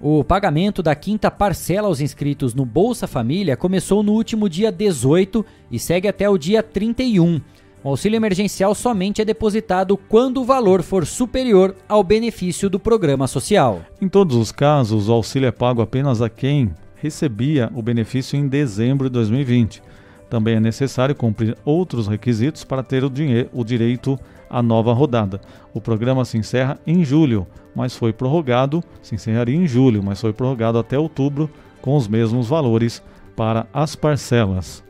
O 0.00 0.24
pagamento 0.24 0.82
da 0.82 0.94
quinta 0.94 1.30
parcela 1.30 1.88
aos 1.88 2.00
inscritos 2.00 2.54
no 2.54 2.64
Bolsa 2.64 3.06
Família 3.06 3.56
começou 3.56 4.02
no 4.02 4.12
último 4.12 4.48
dia 4.48 4.72
18 4.72 5.44
e 5.70 5.78
segue 5.78 6.08
até 6.08 6.28
o 6.28 6.38
dia 6.38 6.62
31. 6.62 7.40
O 7.82 7.90
auxílio 7.90 8.16
emergencial 8.16 8.74
somente 8.74 9.20
é 9.20 9.24
depositado 9.24 9.96
quando 9.96 10.40
o 10.40 10.44
valor 10.44 10.82
for 10.82 11.04
superior 11.04 11.76
ao 11.86 12.02
benefício 12.02 12.70
do 12.70 12.80
programa 12.80 13.26
social. 13.26 13.82
Em 14.00 14.08
todos 14.08 14.36
os 14.36 14.50
casos, 14.50 15.10
o 15.10 15.12
auxílio 15.12 15.46
é 15.46 15.52
pago 15.52 15.82
apenas 15.82 16.22
a 16.22 16.30
quem 16.30 16.72
recebia 17.04 17.70
o 17.74 17.82
benefício 17.82 18.34
em 18.34 18.48
dezembro 18.48 19.10
de 19.10 19.12
2020. 19.12 19.82
Também 20.30 20.56
é 20.56 20.60
necessário 20.60 21.14
cumprir 21.14 21.54
outros 21.62 22.08
requisitos 22.08 22.64
para 22.64 22.82
ter 22.82 23.04
o, 23.04 23.12
o 23.52 23.62
direito 23.62 24.18
à 24.48 24.62
nova 24.62 24.90
rodada. 24.94 25.38
O 25.74 25.82
programa 25.82 26.24
se 26.24 26.38
encerra 26.38 26.78
em 26.86 27.04
julho, 27.04 27.46
mas 27.76 27.94
foi 27.94 28.10
prorrogado, 28.10 28.82
se 29.02 29.14
encerraria 29.14 29.54
em 29.54 29.66
julho, 29.66 30.02
mas 30.02 30.18
foi 30.18 30.32
prorrogado 30.32 30.78
até 30.78 30.98
outubro 30.98 31.50
com 31.82 31.94
os 31.94 32.08
mesmos 32.08 32.48
valores 32.48 33.02
para 33.36 33.66
as 33.70 33.94
parcelas. 33.94 34.82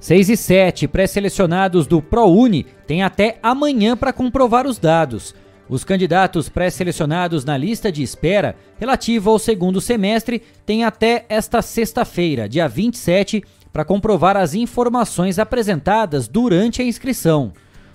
6 0.00 0.30
e 0.30 0.36
7, 0.36 0.88
pré-selecionados 0.88 1.86
do 1.86 2.02
ProUni 2.02 2.66
têm 2.88 3.04
até 3.04 3.38
amanhã 3.40 3.96
para 3.96 4.12
comprovar 4.12 4.66
os 4.66 4.78
dados. 4.78 5.32
Os 5.72 5.84
candidatos 5.84 6.50
pré-selecionados 6.50 7.46
na 7.46 7.56
lista 7.56 7.90
de 7.90 8.02
espera 8.02 8.54
relativa 8.78 9.30
ao 9.30 9.38
segundo 9.38 9.80
semestre 9.80 10.42
têm 10.66 10.84
até 10.84 11.24
esta 11.30 11.62
sexta-feira, 11.62 12.46
dia 12.46 12.68
27, 12.68 13.42
para 13.72 13.82
comprovar 13.82 14.36
as 14.36 14.52
informações 14.52 15.38
apresentadas 15.38 16.28
durante 16.28 16.82
a 16.82 16.84
inscrição. 16.84 17.54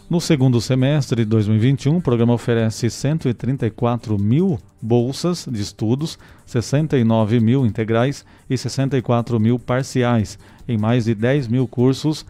No 0.10 0.20
segundo 0.20 0.60
semestre 0.60 1.18
de 1.18 1.26
2021, 1.30 1.98
o 1.98 2.02
programa 2.02 2.34
oferece 2.34 2.90
134 2.90 4.18
mil 4.18 4.58
bolsas 4.82 5.48
de 5.48 5.62
estudos, 5.62 6.18
69 6.48 7.40
mil 7.40 7.64
integrais 7.64 8.26
e 8.50 8.58
64 8.58 9.40
mil 9.40 9.60
parciais, 9.60 10.40
em 10.68 10.80
mais 10.80 11.06
de 11.06 11.14
10 11.14 11.48
mil 11.48 11.68
cursos 11.68 12.26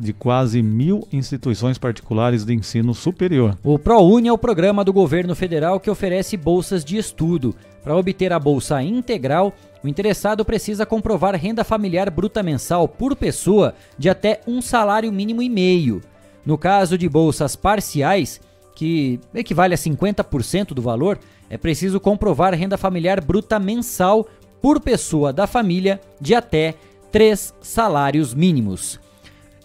de 0.00 0.12
quase 0.12 0.62
mil 0.62 1.06
instituições 1.12 1.76
particulares 1.76 2.44
de 2.44 2.54
ensino 2.54 2.94
superior. 2.94 3.56
O 3.62 3.78
ProUni 3.78 4.28
é 4.28 4.32
o 4.32 4.38
programa 4.38 4.82
do 4.82 4.92
governo 4.92 5.34
federal 5.34 5.78
que 5.78 5.90
oferece 5.90 6.36
bolsas 6.36 6.84
de 6.84 6.96
estudo. 6.96 7.54
Para 7.84 7.96
obter 7.96 8.32
a 8.32 8.38
bolsa 8.38 8.82
integral, 8.82 9.52
o 9.84 9.88
interessado 9.88 10.44
precisa 10.44 10.86
comprovar 10.86 11.34
renda 11.34 11.62
familiar 11.64 12.10
bruta 12.10 12.42
mensal 12.42 12.88
por 12.88 13.14
pessoa 13.14 13.74
de 13.98 14.08
até 14.08 14.40
um 14.46 14.62
salário 14.62 15.12
mínimo 15.12 15.42
e 15.42 15.48
meio. 15.48 16.02
No 16.44 16.56
caso 16.56 16.96
de 16.96 17.08
bolsas 17.08 17.54
parciais, 17.54 18.40
que 18.74 19.20
equivale 19.34 19.74
a 19.74 19.78
50% 19.78 20.68
do 20.68 20.80
valor, 20.80 21.18
é 21.50 21.58
preciso 21.58 22.00
comprovar 22.00 22.54
renda 22.54 22.78
familiar 22.78 23.20
bruta 23.20 23.58
mensal 23.58 24.26
por 24.62 24.80
pessoa 24.80 25.32
da 25.32 25.46
família 25.46 26.00
de 26.20 26.34
até 26.34 26.74
3 27.12 27.54
salários 27.60 28.32
mínimos. 28.32 29.00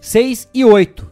6 0.05 0.49
e 0.53 0.63
8. 0.63 1.11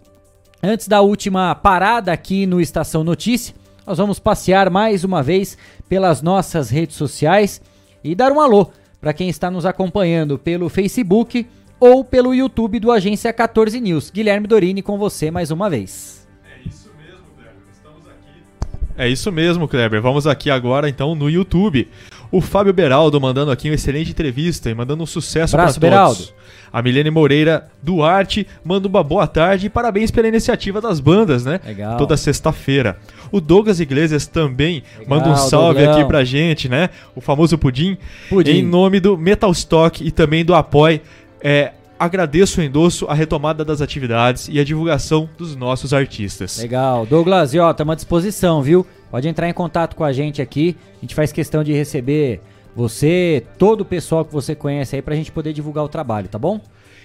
Antes 0.61 0.87
da 0.87 1.01
última 1.01 1.55
parada 1.55 2.13
aqui 2.13 2.45
no 2.45 2.61
Estação 2.61 3.03
Notícia, 3.03 3.55
nós 3.87 3.97
vamos 3.97 4.19
passear 4.19 4.69
mais 4.69 5.03
uma 5.03 5.23
vez 5.23 5.57
pelas 5.89 6.21
nossas 6.21 6.69
redes 6.69 6.95
sociais 6.95 7.59
e 8.03 8.13
dar 8.13 8.31
um 8.31 8.39
alô 8.39 8.69
para 9.01 9.11
quem 9.11 9.29
está 9.29 9.49
nos 9.49 9.65
acompanhando 9.65 10.37
pelo 10.37 10.69
Facebook 10.69 11.47
ou 11.79 12.05
pelo 12.05 12.35
YouTube 12.35 12.79
do 12.79 12.91
Agência 12.91 13.33
14 13.33 13.81
News. 13.81 14.11
Guilherme 14.11 14.45
Dorini 14.45 14.83
com 14.83 14.95
você 14.95 15.31
mais 15.31 15.49
uma 15.49 15.71
vez. 15.71 16.27
É 16.45 16.67
isso 16.69 16.91
mesmo, 16.95 17.25
Kleber. 17.35 17.53
Estamos 17.71 18.07
aqui. 18.07 18.43
É 18.95 19.09
isso 19.09 19.31
mesmo, 19.31 19.67
Kleber. 19.67 20.01
Vamos 20.03 20.27
aqui 20.27 20.51
agora 20.51 20.87
então 20.87 21.15
no 21.15 21.31
YouTube. 21.31 21.89
O 22.31 22.41
Fábio 22.41 22.71
Beraldo 22.71 23.19
mandando 23.19 23.49
aqui 23.49 23.69
uma 23.69 23.75
excelente 23.75 24.11
entrevista 24.11 24.69
e 24.69 24.75
mandando 24.75 25.01
um 25.01 25.07
sucesso 25.07 25.55
para 25.55 25.63
todos. 25.63 25.77
Beraldo. 25.79 26.42
A 26.73 26.81
Milene 26.81 27.11
Moreira 27.11 27.67
Duarte 27.83 28.47
manda 28.65 28.87
uma 28.87 29.03
boa 29.03 29.27
tarde 29.27 29.67
e 29.67 29.69
parabéns 29.69 30.09
pela 30.09 30.27
iniciativa 30.27 30.81
das 30.81 30.99
bandas, 30.99 31.45
né? 31.45 31.59
Legal. 31.63 31.97
Toda 31.97 32.17
sexta-feira. 32.17 32.97
O 33.31 33.39
Douglas 33.39 33.79
Iglesias 33.79 34.25
também 34.25 34.81
Legal, 34.97 35.07
manda 35.07 35.29
um 35.29 35.35
salve 35.35 35.81
Douglão. 35.81 35.99
aqui 35.99 36.07
pra 36.07 36.23
gente, 36.23 36.67
né? 36.67 36.89
O 37.15 37.21
famoso 37.21 37.59
Pudim. 37.59 37.95
Pudim. 38.27 38.51
Em 38.53 38.63
nome 38.63 38.99
do 38.99 39.15
Metal 39.15 39.51
Stock 39.51 40.03
e 40.03 40.09
também 40.09 40.43
do 40.43 40.55
Apoie 40.55 40.99
é, 41.39 41.73
agradeço 41.99 42.59
o 42.59 42.63
endosso, 42.63 43.05
a 43.05 43.13
retomada 43.13 43.63
das 43.63 43.79
atividades 43.79 44.49
e 44.51 44.59
a 44.59 44.63
divulgação 44.63 45.29
dos 45.37 45.55
nossos 45.55 45.93
artistas. 45.93 46.57
Legal. 46.57 47.05
Douglas, 47.05 47.53
e 47.53 47.59
ó, 47.59 47.69
estamos 47.69 47.91
à 47.91 47.95
disposição, 47.95 48.61
viu? 48.63 48.85
Pode 49.11 49.27
entrar 49.27 49.47
em 49.47 49.53
contato 49.53 49.95
com 49.95 50.03
a 50.03 50.11
gente 50.11 50.41
aqui. 50.41 50.75
A 50.97 51.01
gente 51.01 51.13
faz 51.13 51.31
questão 51.31 51.63
de 51.63 51.71
receber 51.71 52.41
você, 52.75 53.43
todo 53.57 53.81
o 53.81 53.85
pessoal 53.85 54.25
que 54.25 54.33
você 54.33 54.55
conhece 54.55 54.95
aí, 54.95 55.01
pra 55.01 55.15
gente 55.15 55.31
poder 55.31 55.53
divulgar 55.53 55.83
o 55.83 55.89
trabalho, 55.89 56.27
tá 56.27 56.39
bom? 56.39 56.59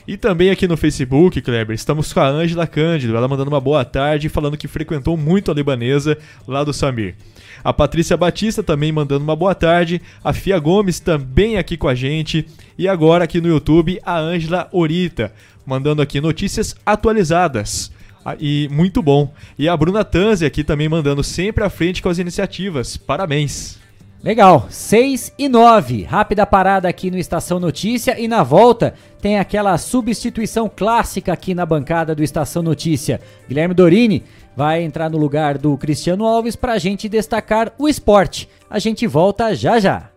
E 0.07 0.17
também 0.17 0.49
aqui 0.49 0.67
no 0.67 0.77
Facebook, 0.77 1.43
Kleber, 1.43 1.75
estamos 1.75 2.15
com 2.15 2.21
a 2.21 2.29
Ângela 2.29 2.67
Cândido, 2.67 3.15
ela 3.15 3.29
mandando 3.29 3.51
uma 3.51 3.61
boa 3.61 3.85
tarde, 3.85 4.31
falando 4.31 4.57
que 4.57 4.67
frequentou 4.67 5.19
muito 5.19 5.51
a 5.51 5.55
libanesa 5.55 6.17
lá 6.47 6.65
do 6.65 6.73
Samir. 6.73 7.15
A 7.63 7.75
Patrícia 7.75 8.17
Batista 8.17 8.63
também 8.63 8.91
mandando 8.91 9.23
uma 9.23 9.37
boa 9.37 9.55
tarde, 9.55 10.01
a 10.25 10.33
Fia 10.33 10.59
Gomes 10.59 10.99
também 10.99 11.59
aqui 11.59 11.77
com 11.77 11.89
a 11.89 11.95
gente, 11.95 12.47
e 12.79 12.89
agora 12.89 13.25
aqui 13.25 13.39
no 13.39 13.49
YouTube 13.49 14.01
a 14.03 14.19
Ângela 14.19 14.69
Orita, 14.73 15.31
mandando 15.67 16.01
aqui 16.01 16.23
notícias 16.23 16.75
atualizadas. 16.87 17.93
Ah, 18.25 18.35
E 18.41 18.69
muito 18.71 19.03
bom. 19.03 19.33
E 19.59 19.69
a 19.69 19.77
Bruna 19.77 20.05
Tanzi 20.05 20.47
aqui 20.47 20.65
também 20.65 20.89
mandando 20.89 21.23
sempre 21.23 21.63
à 21.65 21.69
frente 21.69 22.01
com 22.01 22.09
as 22.09 22.19
iniciativas. 22.19 22.97
Parabéns. 22.97 23.79
Legal, 24.23 24.67
6 24.69 25.33
e 25.39 25.49
9. 25.49 26.03
Rápida 26.03 26.45
parada 26.45 26.89
aqui 26.89 27.09
no 27.09 27.19
Estação 27.19 27.61
Notícia 27.61 28.19
e 28.19 28.27
na 28.27 28.43
volta 28.43 28.95
tem 29.21 29.39
aquela 29.39 29.79
substituição 29.79 30.69
clássica 30.75 31.33
aqui 31.33 31.55
na 31.55 31.65
bancada 31.65 32.17
do 32.17 32.23
Estação 32.23 32.61
Notícia. 32.63 33.21
Guilherme 33.49 33.75
Dorini 33.75 34.25
vai 34.57 34.83
entrar 34.83 35.09
no 35.09 35.19
lugar 35.19 35.57
do 35.57 35.77
Cristiano 35.79 36.25
Alves 36.27 36.57
para 36.57 36.73
a 36.73 36.79
gente 36.79 37.09
destacar 37.09 37.73
o 37.79 37.89
esporte. 37.89 38.49
A 38.69 38.81
gente 38.81 39.07
volta 39.07 39.55
já 39.55 39.79
já. 39.79 40.11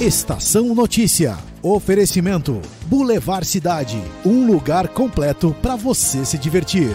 Estação 0.00 0.74
Notícia. 0.74 1.36
Oferecimento 1.60 2.62
Boulevard 2.86 3.44
Cidade, 3.44 4.00
um 4.24 4.46
lugar 4.46 4.88
completo 4.88 5.54
para 5.60 5.74
você 5.74 6.24
se 6.24 6.38
divertir. 6.38 6.94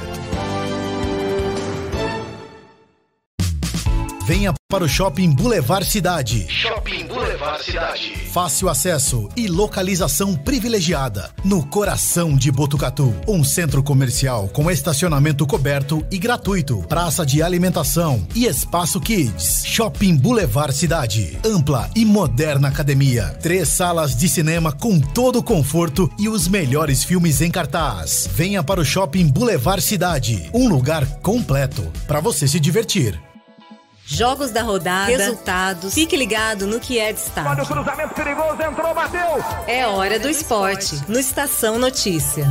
Venha 4.25 4.53
para 4.69 4.85
o 4.85 4.87
Shopping 4.87 5.31
Boulevard 5.31 5.85
Cidade. 5.85 6.47
Shopping 6.47 7.07
Boulevard 7.07 7.61
Cidade. 7.61 8.15
Fácil 8.31 8.69
acesso 8.69 9.27
e 9.35 9.47
localização 9.47 10.33
privilegiada 10.33 11.29
no 11.43 11.65
coração 11.65 12.33
de 12.33 12.49
Botucatu. 12.49 13.13
Um 13.27 13.43
centro 13.43 13.83
comercial 13.83 14.47
com 14.47 14.71
estacionamento 14.71 15.45
coberto 15.45 16.05
e 16.09 16.17
gratuito, 16.17 16.81
praça 16.87 17.25
de 17.25 17.43
alimentação 17.43 18.25
e 18.33 18.45
espaço 18.45 19.01
kids. 19.01 19.65
Shopping 19.65 20.15
Boulevard 20.15 20.73
Cidade. 20.73 21.37
Ampla 21.43 21.89
e 21.93 22.05
moderna 22.05 22.69
academia. 22.69 23.37
Três 23.41 23.67
salas 23.67 24.15
de 24.15 24.29
cinema 24.29 24.71
com 24.71 25.01
todo 25.01 25.39
o 25.39 25.43
conforto 25.43 26.09
e 26.17 26.29
os 26.29 26.47
melhores 26.47 27.03
filmes 27.03 27.41
em 27.41 27.51
cartaz. 27.51 28.29
Venha 28.33 28.63
para 28.63 28.79
o 28.79 28.85
Shopping 28.85 29.27
Boulevard 29.27 29.83
Cidade. 29.83 30.49
Um 30.53 30.69
lugar 30.69 31.05
completo 31.19 31.91
para 32.07 32.21
você 32.21 32.47
se 32.47 32.57
divertir. 32.57 33.19
Jogos 34.05 34.51
da 34.51 34.61
rodada, 34.61 35.09
resultados. 35.09 35.93
Fique 35.93 36.15
ligado 36.15 36.67
no 36.67 36.80
que 36.80 36.99
é 36.99 37.13
destaque. 37.13 37.47
Olha 37.47 37.63
o 37.63 37.65
cruzamento 37.65 38.13
perigoso, 38.13 38.61
entrou, 38.61 38.93
bateu. 38.93 39.21
É 39.67 39.88
hora 39.88 40.19
do 40.19 40.30
esporte, 40.30 41.01
no 41.07 41.17
Estação 41.17 41.80
Notícia. 41.80 42.45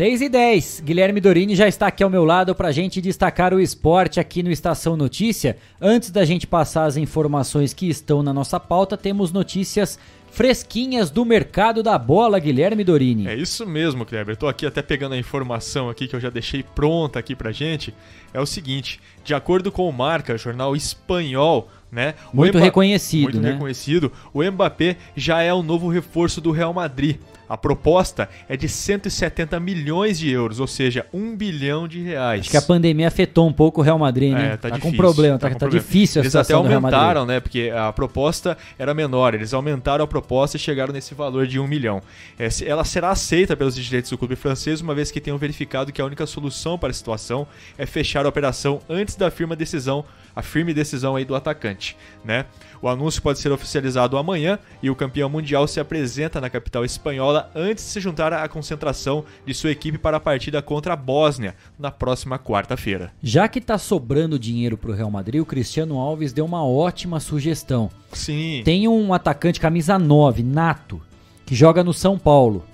6 0.00 0.22
e 0.22 0.28
10. 0.30 0.80
Guilherme 0.80 1.20
Dorini 1.20 1.54
já 1.54 1.68
está 1.68 1.88
aqui 1.88 2.02
ao 2.02 2.08
meu 2.08 2.24
lado 2.24 2.54
para 2.54 2.68
a 2.68 2.72
gente 2.72 3.02
destacar 3.02 3.52
o 3.52 3.60
esporte 3.60 4.18
aqui 4.18 4.42
no 4.42 4.50
Estação 4.50 4.96
Notícia. 4.96 5.58
Antes 5.78 6.10
da 6.10 6.24
gente 6.24 6.46
passar 6.46 6.86
as 6.86 6.96
informações 6.96 7.74
que 7.74 7.86
estão 7.86 8.22
na 8.22 8.32
nossa 8.32 8.58
pauta, 8.58 8.96
temos 8.96 9.30
notícias 9.30 9.98
fresquinhas 10.30 11.10
do 11.10 11.24
mercado 11.24 11.82
da 11.82 11.98
bola, 11.98 12.38
Guilherme 12.38 12.84
Dorini. 12.84 13.26
É 13.26 13.34
isso 13.34 13.66
mesmo, 13.66 14.06
Kleber. 14.06 14.36
Tô 14.36 14.48
aqui 14.48 14.64
até 14.64 14.82
pegando 14.82 15.14
a 15.14 15.18
informação 15.18 15.88
aqui 15.90 16.06
que 16.08 16.16
eu 16.16 16.20
já 16.20 16.30
deixei 16.30 16.62
pronta 16.62 17.18
aqui 17.18 17.34
pra 17.34 17.52
gente. 17.52 17.94
É 18.32 18.40
o 18.40 18.46
seguinte, 18.46 19.00
de 19.24 19.34
acordo 19.34 19.70
com 19.72 19.88
o 19.88 19.92
Marca, 19.92 20.38
jornal 20.38 20.74
espanhol, 20.76 21.68
né? 21.90 22.14
Muito 22.32 22.56
Mba- 22.56 22.64
reconhecido, 22.64 23.22
muito 23.24 23.40
né? 23.40 23.52
reconhecido. 23.52 24.12
O 24.32 24.42
Mbappé 24.42 24.96
já 25.16 25.42
é 25.42 25.52
o 25.52 25.62
novo 25.62 25.88
reforço 25.88 26.40
do 26.40 26.50
Real 26.50 26.72
Madrid. 26.72 27.16
A 27.48 27.56
proposta 27.56 28.28
é 28.48 28.56
de 28.56 28.68
170 28.68 29.58
milhões 29.58 30.16
de 30.20 30.30
euros, 30.30 30.60
ou 30.60 30.68
seja, 30.68 31.04
1 31.12 31.34
bilhão 31.34 31.88
de 31.88 32.00
reais. 32.00 32.42
Acho 32.42 32.50
que 32.50 32.56
a 32.56 32.62
pandemia 32.62 33.08
afetou 33.08 33.48
um 33.48 33.52
pouco 33.52 33.80
o 33.80 33.84
Real 33.84 33.98
Madrid, 33.98 34.32
né? 34.32 34.52
É, 34.52 34.56
tá, 34.56 34.68
com 34.68 34.76
difícil, 34.76 34.96
problema, 34.96 35.36
tá, 35.36 35.48
com 35.48 35.54
tá 35.54 35.58
problema. 35.58 35.84
difícil 35.84 36.20
a 36.20 36.22
Eles 36.22 36.36
até 36.36 36.54
aumentaram, 36.54 37.26
né? 37.26 37.40
Porque 37.40 37.72
a 37.74 37.92
proposta 37.92 38.56
era 38.78 38.94
menor. 38.94 39.34
Eles 39.34 39.52
aumentaram 39.52 40.04
a 40.04 40.06
proposta 40.06 40.56
e 40.56 40.60
chegaram 40.60 40.92
nesse 40.92 41.12
valor 41.12 41.44
de 41.44 41.58
um 41.58 41.66
milhão. 41.66 42.00
É, 42.38 42.48
ela 42.64 42.84
será 42.84 43.10
aceita 43.10 43.56
pelos 43.56 43.74
dirigentes 43.74 44.10
do 44.10 44.16
clube 44.16 44.36
francês, 44.36 44.80
uma 44.80 44.94
vez 44.94 45.10
que 45.10 45.20
tenham 45.20 45.36
verificado 45.36 45.90
que 45.90 46.00
a 46.00 46.04
única 46.04 46.26
solução 46.26 46.78
para 46.78 46.90
a 46.90 46.94
situação 46.94 47.48
é 47.76 47.84
fechar 47.84 48.26
a 48.26 48.28
operação 48.28 48.80
antes 48.88 49.16
da 49.16 49.28
firme 49.28 49.56
decisão, 49.56 50.04
a 50.36 50.42
firme 50.42 50.72
decisão 50.72 51.16
aí 51.16 51.24
do 51.24 51.34
atacante, 51.34 51.79
né? 52.24 52.46
O 52.82 52.88
anúncio 52.88 53.20
pode 53.20 53.38
ser 53.38 53.52
oficializado 53.52 54.16
amanhã 54.16 54.58
e 54.82 54.88
o 54.90 54.96
campeão 54.96 55.28
mundial 55.28 55.66
se 55.66 55.80
apresenta 55.80 56.40
na 56.40 56.48
capital 56.48 56.84
espanhola 56.84 57.50
antes 57.54 57.84
de 57.84 57.90
se 57.90 58.00
juntar 58.00 58.32
à 58.32 58.48
concentração 58.48 59.24
de 59.44 59.52
sua 59.52 59.70
equipe 59.70 59.98
para 59.98 60.16
a 60.16 60.20
partida 60.20 60.62
contra 60.62 60.94
a 60.94 60.96
Bósnia 60.96 61.54
na 61.78 61.90
próxima 61.90 62.38
quarta-feira. 62.38 63.12
Já 63.22 63.48
que 63.48 63.60
tá 63.60 63.76
sobrando 63.76 64.38
dinheiro 64.38 64.78
pro 64.78 64.92
Real 64.92 65.10
Madrid, 65.10 65.40
o 65.40 65.46
Cristiano 65.46 65.98
Alves 65.98 66.32
deu 66.32 66.44
uma 66.44 66.64
ótima 66.64 67.20
sugestão. 67.20 67.90
Sim. 68.12 68.62
Tem 68.64 68.88
um 68.88 69.12
atacante 69.12 69.60
camisa 69.60 69.98
9, 69.98 70.42
nato, 70.42 71.00
que 71.44 71.54
joga 71.54 71.84
no 71.84 71.92
São 71.92 72.18
Paulo. 72.18 72.64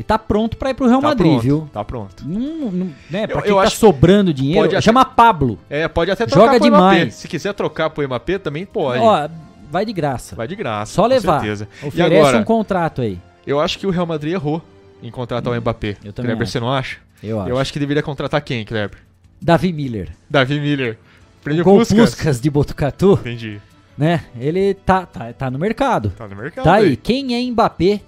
Ele 0.00 0.04
tá 0.06 0.18
pronto 0.18 0.56
pra 0.56 0.70
ir 0.70 0.74
pro 0.74 0.86
Real 0.86 1.02
Tá 1.02 1.08
Madrid, 1.08 1.26
pronto, 1.30 1.42
viu? 1.42 1.68
Tá 1.70 1.84
pronto. 1.84 2.24
Não, 2.26 2.70
não, 2.72 2.90
né, 3.10 3.26
pra 3.26 3.36
Eu- 3.36 3.42
quem 3.42 3.50
eu 3.50 3.56
tá 3.62 3.68
sobrando 3.68 4.32
dinheiro, 4.32 4.64
até- 4.66 4.80
chama 4.80 5.04
Pablo. 5.04 5.58
É, 5.68 5.86
pode 5.88 6.10
até 6.10 6.24
trocar 6.24 6.46
Joga 6.54 6.58
pro 6.58 6.70
MAP. 6.70 6.94
demais. 6.94 7.14
Se 7.16 7.28
quiser 7.28 7.52
trocar 7.52 7.90
pro 7.90 8.08
MAP, 8.08 8.38
também 8.38 8.64
pode. 8.64 8.98
Ó, 9.02 9.28
vai 9.70 9.84
de 9.84 9.92
graça. 9.92 10.34
Vai 10.34 10.48
de 10.48 10.56
graça. 10.56 10.94
Só 10.94 11.02
com 11.02 11.08
levar. 11.08 11.40
certeza. 11.40 11.68
Oferece 11.82 12.16
agora, 12.16 12.38
um 12.38 12.44
contrato 12.44 13.02
aí. 13.02 13.18
eu 13.46 13.60
acho 13.60 13.78
que 13.78 13.86
o 13.86 13.90
Real 13.90 14.06
Madrid 14.06 14.32
errou 14.32 14.62
em 15.02 15.10
contratar 15.10 15.52
o 15.52 15.56
Mbappé. 15.60 15.96
Eu 16.02 16.14
também 16.14 16.30
Kleber, 16.30 16.42
acho. 16.44 16.52
você 16.52 16.60
não 16.60 16.72
acha? 16.72 16.96
Eu 17.22 17.38
acho. 17.38 17.50
Eu 17.50 17.58
acho 17.58 17.70
que 17.70 17.78
deveria 17.78 18.02
contratar 18.02 18.40
quem, 18.40 18.64
Kleber? 18.64 18.96
Davi 19.42 19.70
Miller. 19.70 20.08
Davi 20.30 20.58
Miller. 20.58 20.98
Prêmio 21.44 21.62
Gol 21.62 21.76
Puskas. 21.78 21.98
Puskas 22.14 22.40
de 22.40 22.48
Botucatu, 22.50 23.18
Entendi. 23.20 23.60
né? 23.98 24.22
Ele 24.38 24.72
tá, 24.72 25.04
tá, 25.04 25.30
tá 25.34 25.50
no 25.50 25.58
mercado. 25.58 26.10
Tá 26.16 26.26
no 26.26 26.36
mercado. 26.36 26.64
Tá 26.64 26.74
aí. 26.76 26.96
Quem 26.96 27.34
é 27.34 27.50
Mbappé? 27.50 28.00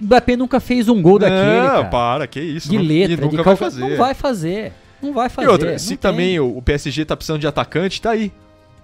Mbappé 0.00 0.36
nunca 0.36 0.58
fez 0.60 0.88
um 0.88 1.00
gol 1.02 1.18
daquele, 1.18 1.60
Não, 1.60 1.66
cara. 1.68 1.84
para, 1.84 2.26
que 2.26 2.40
isso. 2.40 2.68
De 2.70 2.76
não- 2.78 2.84
letra, 2.84 3.16
nunca 3.24 3.36
de 3.38 3.42
vai 3.42 3.56
fazer. 3.56 3.80
Não 3.80 3.96
vai 3.96 4.14
fazer. 4.14 4.72
Não 5.02 5.12
vai 5.12 5.28
fazer. 5.28 5.48
E 5.48 5.50
outra, 5.50 5.78
se 5.78 5.88
tem. 5.90 5.96
também 5.98 6.40
o 6.40 6.60
PSG 6.62 7.04
tá 7.04 7.16
precisando 7.16 7.40
de 7.40 7.46
atacante, 7.46 8.00
tá 8.00 8.10
aí. 8.10 8.32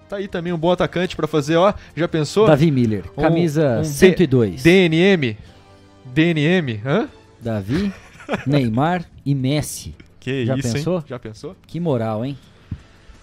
Tá 0.09 0.17
aí 0.17 0.27
também 0.29 0.53
um 0.53 0.59
bom 0.59 0.71
atacante 0.73 1.15
pra 1.15 1.27
fazer, 1.27 1.57
ó. 1.57 1.73
Já 1.97 2.09
pensou? 2.09 2.47
Davi 2.47 2.71
Miller, 2.71 3.05
Um- 3.17 3.23
camisa 3.23 3.79
um 3.79 3.83
D- 3.83 3.89
102. 3.89 4.63
DNM. 4.63 5.37
DNM, 6.07 6.81
hã? 6.85 7.09
Davi, 7.41 7.93
Neymar 8.47 9.05
e 9.25 9.35
Messi. 9.35 9.95
Que 10.19 10.45
Já 10.47 10.57
isso, 10.57 10.73
pensou? 10.73 10.97
hein? 10.99 11.05
Já 11.07 11.19
pensou? 11.19 11.57
Que 11.67 11.79
moral, 11.79 12.25
hein? 12.25 12.37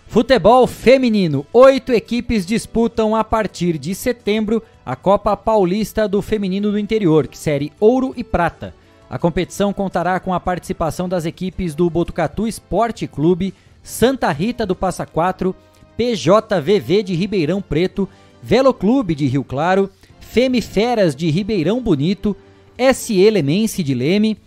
Futebol 0.07 0.65
feminino. 0.67 1.45
Oito 1.51 1.91
equipes 1.91 2.45
disputam 2.45 3.15
a 3.15 3.23
partir 3.23 3.77
de 3.77 3.93
setembro 3.95 4.61
a 4.85 4.95
Copa 4.95 5.35
Paulista 5.35 6.07
do 6.07 6.21
Feminino 6.21 6.71
do 6.71 6.77
Interior, 6.77 7.27
que 7.27 7.37
série 7.37 7.73
Ouro 7.79 8.13
e 8.15 8.23
Prata. 8.23 8.73
A 9.09 9.17
competição 9.17 9.73
contará 9.73 10.19
com 10.19 10.33
a 10.33 10.39
participação 10.39 11.09
das 11.09 11.25
equipes 11.25 11.73
do 11.73 11.89
Botucatu 11.89 12.47
Esporte 12.47 13.07
Clube, 13.07 13.53
Santa 13.81 14.31
Rita 14.31 14.65
do 14.65 14.75
Passa 14.75 15.05
Quatro, 15.05 15.55
PJVV 15.97 17.01
de 17.01 17.15
Ribeirão 17.15 17.61
Preto, 17.61 18.07
Velo 18.43 18.73
Clube 18.73 19.15
de 19.15 19.25
Rio 19.25 19.43
Claro, 19.43 19.89
Femiferas 20.19 21.15
de 21.15 21.29
Ribeirão 21.31 21.81
Bonito, 21.81 22.35
SE 22.93 23.29
Lemense 23.29 23.81
de 23.81 23.95
Leme, 23.95 24.37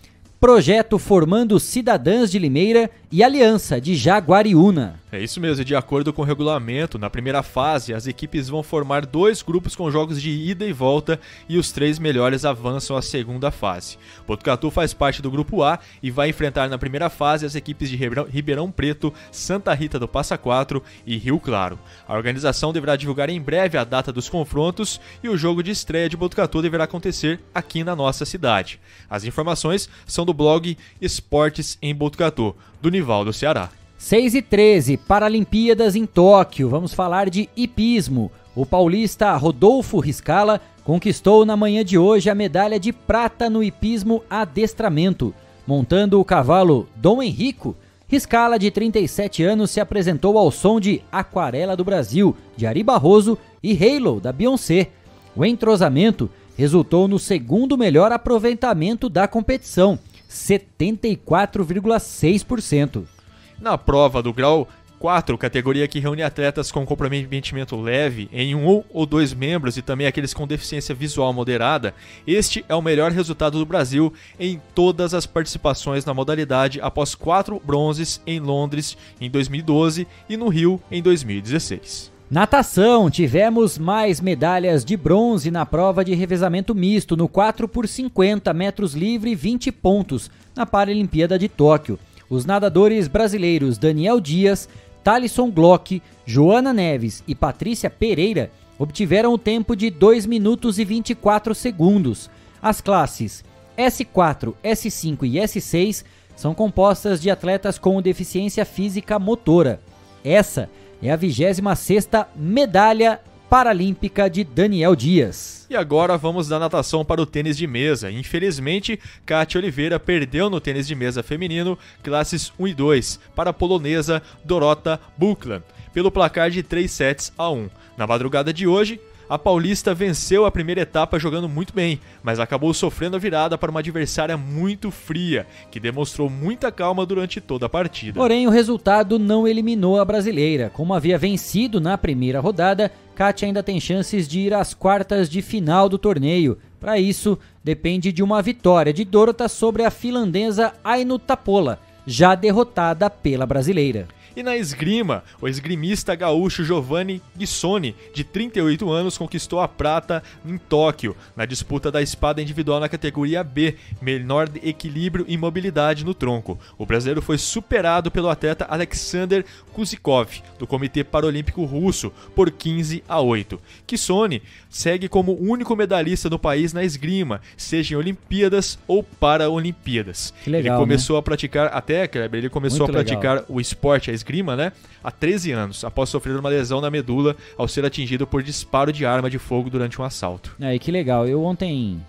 Projeto 0.41 1.01
Formando 1.01 1.59
Cidadãs 1.59 2.31
de 2.31 2.39
Limeira 2.39 2.89
e 3.11 3.25
Aliança 3.25 3.81
de 3.81 3.97
Jaguariúna. 3.97 5.01
É 5.11 5.19
isso 5.19 5.41
mesmo, 5.41 5.63
e 5.63 5.65
de 5.65 5.75
acordo 5.75 6.13
com 6.13 6.21
o 6.21 6.25
regulamento, 6.25 6.99
na 6.99 7.09
primeira 7.09 7.43
fase, 7.43 7.95
as 7.95 8.07
equipes 8.07 8.47
vão 8.47 8.63
formar 8.63 9.07
dois 9.07 9.41
grupos 9.41 9.75
com 9.75 9.91
jogos 9.91 10.21
de 10.21 10.29
ida 10.29 10.67
e 10.67 10.73
volta 10.73 11.19
e 11.49 11.57
os 11.57 11.73
três 11.73 11.99
melhores 11.99 12.45
avançam 12.45 12.95
à 12.95 13.01
segunda 13.01 13.51
fase. 13.51 13.97
Botucatu 14.27 14.71
faz 14.71 14.93
parte 14.93 15.23
do 15.23 15.31
grupo 15.31 15.63
A 15.63 15.79
e 16.03 16.11
vai 16.11 16.29
enfrentar 16.29 16.69
na 16.69 16.77
primeira 16.77 17.09
fase 17.09 17.47
as 17.47 17.55
equipes 17.55 17.89
de 17.89 17.97
Ribeirão, 17.97 18.71
Preto, 18.71 19.13
Santa 19.33 19.73
Rita 19.73 19.99
do 19.99 20.07
Passa 20.07 20.37
Quatro 20.37 20.83
e 21.07 21.17
Rio 21.17 21.41
Claro. 21.41 21.79
A 22.07 22.15
organização 22.15 22.71
deverá 22.71 22.95
divulgar 22.95 23.31
em 23.31 23.41
breve 23.41 23.79
a 23.79 23.85
data 23.85 24.13
dos 24.13 24.29
confrontos 24.29 25.01
e 25.23 25.29
o 25.31 25.39
jogo 25.39 25.63
de 25.63 25.71
estreia 25.71 26.11
de 26.11 26.19
Botucatu 26.19 26.61
deverá 26.61 26.85
acontecer 26.85 27.41
aqui 27.55 27.83
na 27.83 27.97
nossa 27.97 28.27
cidade. 28.27 28.79
As 29.09 29.25
informações 29.25 29.89
são 30.07 30.27
do 30.27 30.35
blog 30.35 30.77
Esportes 31.01 31.79
em 31.81 31.95
Botucatu, 31.95 32.55
do 32.83 32.91
Nivaldo 32.91 33.33
Ceará. 33.33 33.71
6 33.99 34.37
e 34.37 34.43
13, 34.43 34.97
Paralimpíadas 34.97 35.95
em 35.95 36.07
Tóquio. 36.07 36.71
Vamos 36.71 36.95
falar 36.95 37.29
de 37.29 37.51
hipismo. 37.55 38.33
O 38.55 38.65
paulista 38.65 39.37
Rodolfo 39.37 39.99
Riscala 39.99 40.61
conquistou 40.85 41.45
na 41.45 41.57
manhã 41.57 41.85
de 41.85 41.99
hoje 41.99 42.31
a 42.31 42.35
medalha 42.35 42.81
de 42.81 42.93
prata 42.93 43.51
no 43.51 43.63
hipismo 43.63 44.23
adestramento, 44.31 45.35
montando 45.67 46.19
o 46.19 46.25
cavalo 46.25 46.89
Dom 46.97 47.23
Henrico 47.23 47.77
Riscala, 48.11 48.59
de 48.59 48.71
37 48.71 49.45
anos, 49.45 49.71
se 49.71 49.81
apresentou 49.81 50.39
ao 50.39 50.51
som 50.51 50.81
de 50.81 51.03
Aquarela 51.13 51.77
do 51.77 51.85
Brasil, 51.85 52.35
de 52.57 52.67
Ari 52.67 52.83
Barroso, 52.83 53.37
e 53.63 53.77
Halo, 53.77 54.19
da 54.19 54.33
Beyoncé. 54.33 54.89
O 55.37 55.45
entrosamento 55.45 56.31
resultou 56.57 57.07
no 57.07 57.19
segundo 57.19 57.77
melhor 57.77 58.11
aproveitamento 58.11 59.11
da 59.11 59.29
competição, 59.29 59.99
74,6%. 60.31 63.18
Na 63.61 63.77
prova 63.77 64.23
do 64.23 64.33
grau 64.33 64.69
4, 64.99 65.39
categoria 65.39 65.89
que 65.89 66.01
reúne 66.01 66.23
atletas 66.23 66.71
com 66.73 66.85
comprometimento 66.85 67.81
leve 67.81 68.29
em 68.33 68.55
um 68.55 68.83
ou 68.93 69.07
dois 69.07 69.33
membros 69.33 69.77
e 69.77 69.83
também 69.83 70.07
aqueles 70.07 70.35
com 70.35 70.47
deficiência 70.47 70.95
visual 70.95 71.33
moderada, 71.33 71.95
este 72.27 72.65
é 72.69 72.75
o 72.75 72.83
melhor 72.83 73.13
resultado 73.13 73.59
do 73.59 73.67
Brasil 73.67 74.13
em 74.39 74.61
todas 74.75 75.15
as 75.15 75.27
participações 75.27 76.05
na 76.05 76.15
modalidade 76.15 76.81
após 76.81 77.15
quatro 77.15 77.61
bronzes 77.65 78.21
em 78.27 78.41
Londres 78.41 78.97
em 79.21 79.31
2012 79.31 80.07
e 80.29 80.37
no 80.37 80.49
Rio 80.49 80.81
em 80.91 81.03
2016. 81.03 82.13
Natação, 82.31 83.11
tivemos 83.11 83.79
mais 83.79 84.21
medalhas 84.21 84.85
de 84.85 84.99
bronze 84.99 85.51
na 85.51 85.65
prova 85.65 86.05
de 86.05 86.15
revezamento 86.15 86.75
misto 86.75 87.17
no 87.17 87.27
4 87.27 87.67
por 87.67 87.89
50 87.89 88.53
metros 88.53 88.95
livre 88.95 89.31
e 89.31 89.35
20 89.35 89.73
pontos 89.73 90.31
na 90.55 90.67
Paralimpíada 90.67 91.39
de 91.39 91.49
Tóquio. 91.49 91.99
Os 92.29 92.45
nadadores 92.45 93.09
brasileiros 93.09 93.79
Daniel 93.79 94.21
Dias, 94.21 94.69
Thalisson 95.03 95.51
Glock, 95.51 96.03
Joana 96.27 96.73
Neves 96.73 97.23
e 97.27 97.35
Patrícia 97.35 97.89
Pereira 97.89 98.51
obtiveram 98.79 99.33
o 99.33 99.39
tempo 99.39 99.75
de 99.75 99.91
2 99.91 100.27
minutos 100.27 100.79
e 100.79 100.85
24 100.85 101.55
segundos. 101.55 102.31
As 102.61 102.81
classes 102.81 103.45
S4, 103.77 104.55
S5 104.63 105.23
e 105.23 105.37
S6 105.37 106.05
são 106.37 106.55
compostas 106.55 107.21
de 107.21 107.31
atletas 107.31 107.79
com 107.79 108.01
deficiência 108.03 108.65
física 108.65 109.19
motora. 109.19 109.81
Essa 110.25 110.69
é 111.03 111.11
a 111.11 111.19
26ª 111.19 112.27
medalha 112.37 113.21
paralímpica 113.49 114.29
de 114.29 114.45
Daniel 114.45 114.95
Dias. 114.95 115.67
E 115.71 115.77
agora 115.77 116.17
vamos 116.17 116.49
da 116.49 116.59
natação 116.59 117.05
para 117.05 117.21
o 117.21 117.27
tênis 117.27 117.57
de 117.57 117.67
mesa. 117.67 118.11
Infelizmente, 118.11 118.99
Kátia 119.25 119.59
Oliveira 119.59 119.99
perdeu 119.99 120.51
no 120.51 120.61
tênis 120.61 120.87
de 120.87 120.95
mesa 120.95 121.23
feminino, 121.23 121.79
classes 122.03 122.53
1 122.59 122.69
e 122.69 122.75
2, 122.75 123.21
para 123.35 123.51
a 123.51 123.55
polonesa 123.55 124.23
Dorota 124.45 125.01
Buklan, 125.17 125.63
pelo 125.93 126.11
placar 126.11 126.51
de 126.51 126.63
3 126.63 126.91
sets 126.91 127.33
a 127.37 127.51
1. 127.51 127.71
Na 127.97 128.07
madrugada 128.07 128.53
de 128.53 128.67
hoje, 128.67 129.01
a 129.29 129.39
Paulista 129.39 129.95
venceu 129.95 130.47
a 130.47 130.51
primeira 130.51 130.81
etapa 130.81 131.19
jogando 131.19 131.49
muito 131.49 131.75
bem, 131.75 132.01
mas 132.23 132.41
acabou 132.41 132.73
sofrendo 132.73 133.17
a 133.17 133.19
virada 133.19 133.59
para 133.59 133.71
uma 133.71 133.81
adversária 133.81 134.37
muito 134.37 134.91
fria, 134.91 135.47
que 135.71 135.79
demonstrou 135.79 136.31
muita 136.31 136.73
calma 136.73 137.05
durante 137.05 137.41
toda 137.41 137.67
a 137.67 137.69
partida. 137.69 138.19
Porém, 138.19 138.47
o 138.47 138.51
resultado 138.51 139.19
não 139.19 139.47
eliminou 139.47 140.01
a 140.01 140.05
brasileira. 140.05 140.71
Como 140.73 140.95
havia 140.95 141.19
vencido 141.19 141.81
na 141.81 141.99
primeira 141.99 142.41
rodada, 142.41 142.91
Katia 143.15 143.47
ainda 143.47 143.63
tem 143.63 143.79
chances 143.79 144.27
de 144.27 144.41
ir 144.41 144.55
às 144.55 144.73
quartas 144.73 145.29
de 145.29 145.43
final 145.43 145.89
do 145.89 145.99
torneio. 145.99 146.57
Para 146.81 146.99
isso, 146.99 147.39
depende 147.63 148.13
de 148.13 148.23
uma 148.23 148.41
vitória 148.41 148.93
de 148.93 149.05
Dorota 149.05 149.49
sobre 149.49 149.83
a 149.83 149.91
finlandesa 149.91 150.73
Ainu 150.83 151.19
Tapola, 151.19 151.81
já 152.07 152.35
derrotada 152.35 153.11
pela 153.11 153.45
brasileira. 153.45 154.09
E 154.37 154.43
na 154.43 154.57
esgrima, 154.57 155.23
o 155.41 155.49
esgrimista 155.49 156.15
gaúcho 156.15 156.65
Giovanni 156.65 157.23
Guissoni, 157.37 157.95
de 158.15 158.25
38 158.25 158.91
anos, 158.91 159.19
conquistou 159.19 159.61
a 159.61 159.69
prata 159.69 160.23
em 160.45 160.59
Tóquio, 160.59 161.17
na 161.37 161.45
disputa 161.45 161.91
da 161.91 162.03
espada 162.03 162.43
individual 162.43 162.81
na 162.81 162.89
categoria 162.89 163.43
B, 163.43 163.77
menor 164.01 164.49
de 164.49 164.67
equilíbrio 164.69 165.25
e 165.29 165.37
mobilidade 165.37 166.05
no 166.05 166.15
tronco. 166.15 166.59
O 166.77 166.87
brasileiro 166.87 167.23
foi 167.23 167.39
superado 167.39 168.11
pelo 168.11 168.29
atleta 168.29 168.67
Alexander 168.69 169.45
Kuzikov, 169.73 170.43
do 170.59 170.67
Comitê 170.67 171.03
Paralímpico 171.05 171.65
Russo, 171.65 172.13
por 172.35 172.51
15 172.51 173.03
a 173.09 173.21
8. 173.21 173.61
Guissoni 173.87 174.43
segue 174.69 175.09
como 175.09 175.33
único 175.33 175.75
medalhista 175.75 176.29
no 176.29 176.39
país 176.39 176.73
na 176.73 176.85
esgrima, 176.85 177.41
seja 177.57 177.95
em 177.95 177.97
Olimpíadas 177.97 178.79
ou 178.87 179.03
Paralimpíadas. 179.03 180.35
Legal, 180.47 180.61
ele 180.61 180.81
começou 180.81 181.17
né? 181.17 181.21
a 181.21 181.23
praticar, 181.23 181.67
até 181.73 182.07
Kleber, 182.07 182.39
ele 182.39 182.49
começou 182.49 182.87
Muito 182.87 182.91
a 182.91 182.93
praticar 182.93 183.37
legal. 183.37 183.47
o 183.49 183.61
esporte, 183.61 184.11
a 184.11 184.15
esgrima, 184.15 184.28
né? 184.57 184.73
Há 185.03 185.11
13 185.11 185.53
anos, 185.53 185.85
após 185.85 186.09
sofrer 186.09 186.37
uma 186.39 186.49
lesão 186.49 186.81
na 186.81 186.91
medula 186.91 187.35
ao 187.57 187.67
ser 187.69 187.85
atingido 187.85 188.27
por 188.27 188.43
disparo 188.43 188.93
de 188.93 189.05
arma 189.07 189.29
de 189.31 189.39
fogo 189.39 189.71
durante 189.71 190.01
um 190.01 190.05
assalto. 190.05 190.55
É, 190.61 190.79
que 190.79 190.91
legal. 190.91 191.27
Eu 191.27 191.43
ontem 191.45 192.01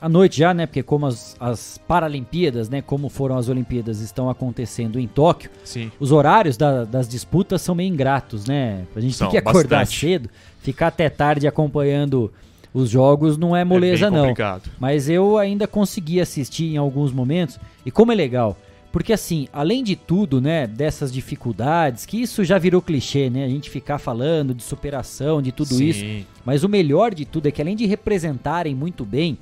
à 0.00 0.08
noite 0.08 0.38
já, 0.38 0.52
né? 0.54 0.66
Porque 0.66 0.82
como 0.82 1.06
as, 1.06 1.36
as 1.38 1.78
Paralimpíadas, 1.86 2.68
né? 2.68 2.80
Como 2.82 3.08
foram 3.08 3.36
as 3.36 3.48
Olimpíadas, 3.48 4.00
estão 4.00 4.30
acontecendo 4.30 4.98
em 4.98 5.06
Tóquio. 5.06 5.50
Sim. 5.64 5.92
Os 6.00 6.10
horários 6.12 6.56
da- 6.56 6.84
das 6.84 7.06
disputas 7.08 7.60
são 7.62 7.74
meio 7.74 7.88
ingratos, 7.92 8.46
né? 8.46 8.84
A 8.96 9.00
gente 9.00 9.18
tem 9.18 9.28
que 9.28 9.36
acordar 9.38 9.80
bastante. 9.80 10.00
cedo, 10.00 10.30
ficar 10.60 10.86
até 10.88 11.08
tarde 11.10 11.46
acompanhando 11.46 12.32
os 12.72 12.88
jogos 12.88 13.36
não 13.36 13.54
é 13.56 13.64
moleza, 13.64 14.10
bem 14.10 14.20
não. 14.20 14.34
Mas 14.78 15.08
eu 15.08 15.36
ainda 15.36 15.66
consegui 15.66 16.20
assistir 16.20 16.72
em 16.72 16.76
alguns 16.76 17.12
momentos. 17.12 17.58
E 17.84 17.90
como 17.90 18.12
é 18.12 18.14
legal. 18.14 18.56
Porque 18.92 19.12
assim, 19.12 19.46
além 19.52 19.84
de 19.84 19.94
tudo, 19.94 20.40
né, 20.40 20.66
dessas 20.66 21.12
dificuldades, 21.12 22.04
que 22.04 22.20
isso 22.20 22.42
já 22.44 22.58
virou 22.58 22.82
clichê, 22.82 23.30
né? 23.30 23.44
A 23.44 23.48
gente 23.48 23.70
ficar 23.70 23.98
falando 23.98 24.52
de 24.54 24.62
superação, 24.62 25.40
de 25.40 25.52
tudo 25.52 25.74
Sim. 25.74 25.84
isso. 25.86 26.26
Mas 26.44 26.64
o 26.64 26.68
melhor 26.68 27.14
de 27.14 27.24
tudo 27.24 27.46
é 27.46 27.50
que 27.52 27.62
além 27.62 27.76
de 27.76 27.86
representarem 27.86 28.74
muito 28.74 29.04
bem, 29.04 29.38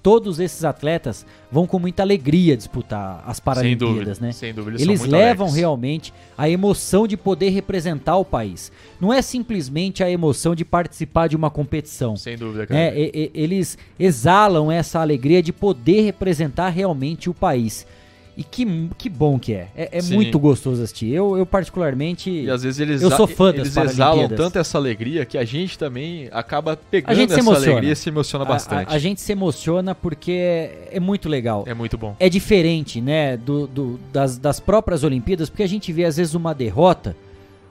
todos 0.00 0.38
esses 0.40 0.64
atletas 0.64 1.24
vão 1.50 1.66
com 1.66 1.78
muita 1.78 2.02
alegria 2.02 2.56
disputar 2.56 3.22
as 3.26 3.38
Paralimpíadas, 3.40 3.94
dúvida, 3.96 4.16
né? 4.20 4.32
sem 4.32 4.52
dúvida, 4.54 4.76
eles 4.76 4.82
Eles 4.88 5.00
levam 5.04 5.46
alegres. 5.46 5.54
realmente 5.54 6.12
a 6.36 6.48
emoção 6.48 7.06
de 7.06 7.16
poder 7.16 7.50
representar 7.50 8.16
o 8.16 8.24
país. 8.24 8.70
Não 9.00 9.12
é 9.12 9.20
simplesmente 9.22 10.02
a 10.02 10.10
emoção 10.10 10.54
de 10.56 10.64
participar 10.64 11.28
de 11.28 11.36
uma 11.36 11.50
competição. 11.50 12.16
Sem 12.16 12.36
dúvida, 12.36 12.62
É, 12.64 12.66
Kleber. 12.66 12.98
e- 12.98 13.10
e- 13.14 13.30
eles 13.34 13.76
exalam 13.98 14.70
essa 14.72 15.00
alegria 15.00 15.42
de 15.42 15.52
poder 15.52 16.02
representar 16.02 16.68
realmente 16.70 17.28
o 17.30 17.34
país. 17.34 17.86
E 18.34 18.42
que, 18.42 18.88
que 18.96 19.10
bom 19.10 19.38
que 19.38 19.52
é. 19.52 19.68
É, 19.76 19.98
é 19.98 20.02
muito 20.02 20.38
gostoso 20.38 20.82
assistir. 20.82 21.10
Eu, 21.12 21.36
eu 21.36 21.44
particularmente. 21.44 22.30
E 22.30 22.50
às 22.50 22.62
vezes 22.62 22.80
eles, 22.80 23.02
eu 23.02 23.10
sou 23.10 23.26
fã 23.26 23.50
das 23.52 23.56
eles 23.76 23.76
exalam 23.76 24.26
tanto 24.28 24.58
essa 24.58 24.78
alegria 24.78 25.26
que 25.26 25.36
a 25.36 25.44
gente 25.44 25.78
também 25.78 26.28
acaba 26.32 26.74
pegando 26.74 27.10
A 27.10 27.22
essa 27.22 27.38
emociona. 27.40 27.72
alegria 27.72 27.92
e 27.92 27.96
se 27.96 28.08
emociona 28.08 28.44
A- 28.46 28.48
bastante. 28.48 28.90
A, 28.90 28.94
a 28.94 28.98
gente 28.98 29.20
se 29.20 29.32
emociona 29.32 29.94
porque 29.94 30.32
é, 30.32 30.88
é 30.92 31.00
muito 31.00 31.28
legal. 31.28 31.64
É 31.66 31.74
muito 31.74 31.98
bom. 31.98 32.16
É 32.18 32.30
diferente, 32.30 33.02
né, 33.02 33.36
do, 33.36 33.66
do- 33.66 34.00
das, 34.10 34.38
das 34.38 34.58
próprias 34.58 35.04
Olimpíadas, 35.04 35.50
porque 35.50 35.62
a 35.62 35.68
gente 35.68 35.92
vê 35.92 36.04
às 36.06 36.16
vezes 36.16 36.34
uma 36.34 36.54
derrota, 36.54 37.14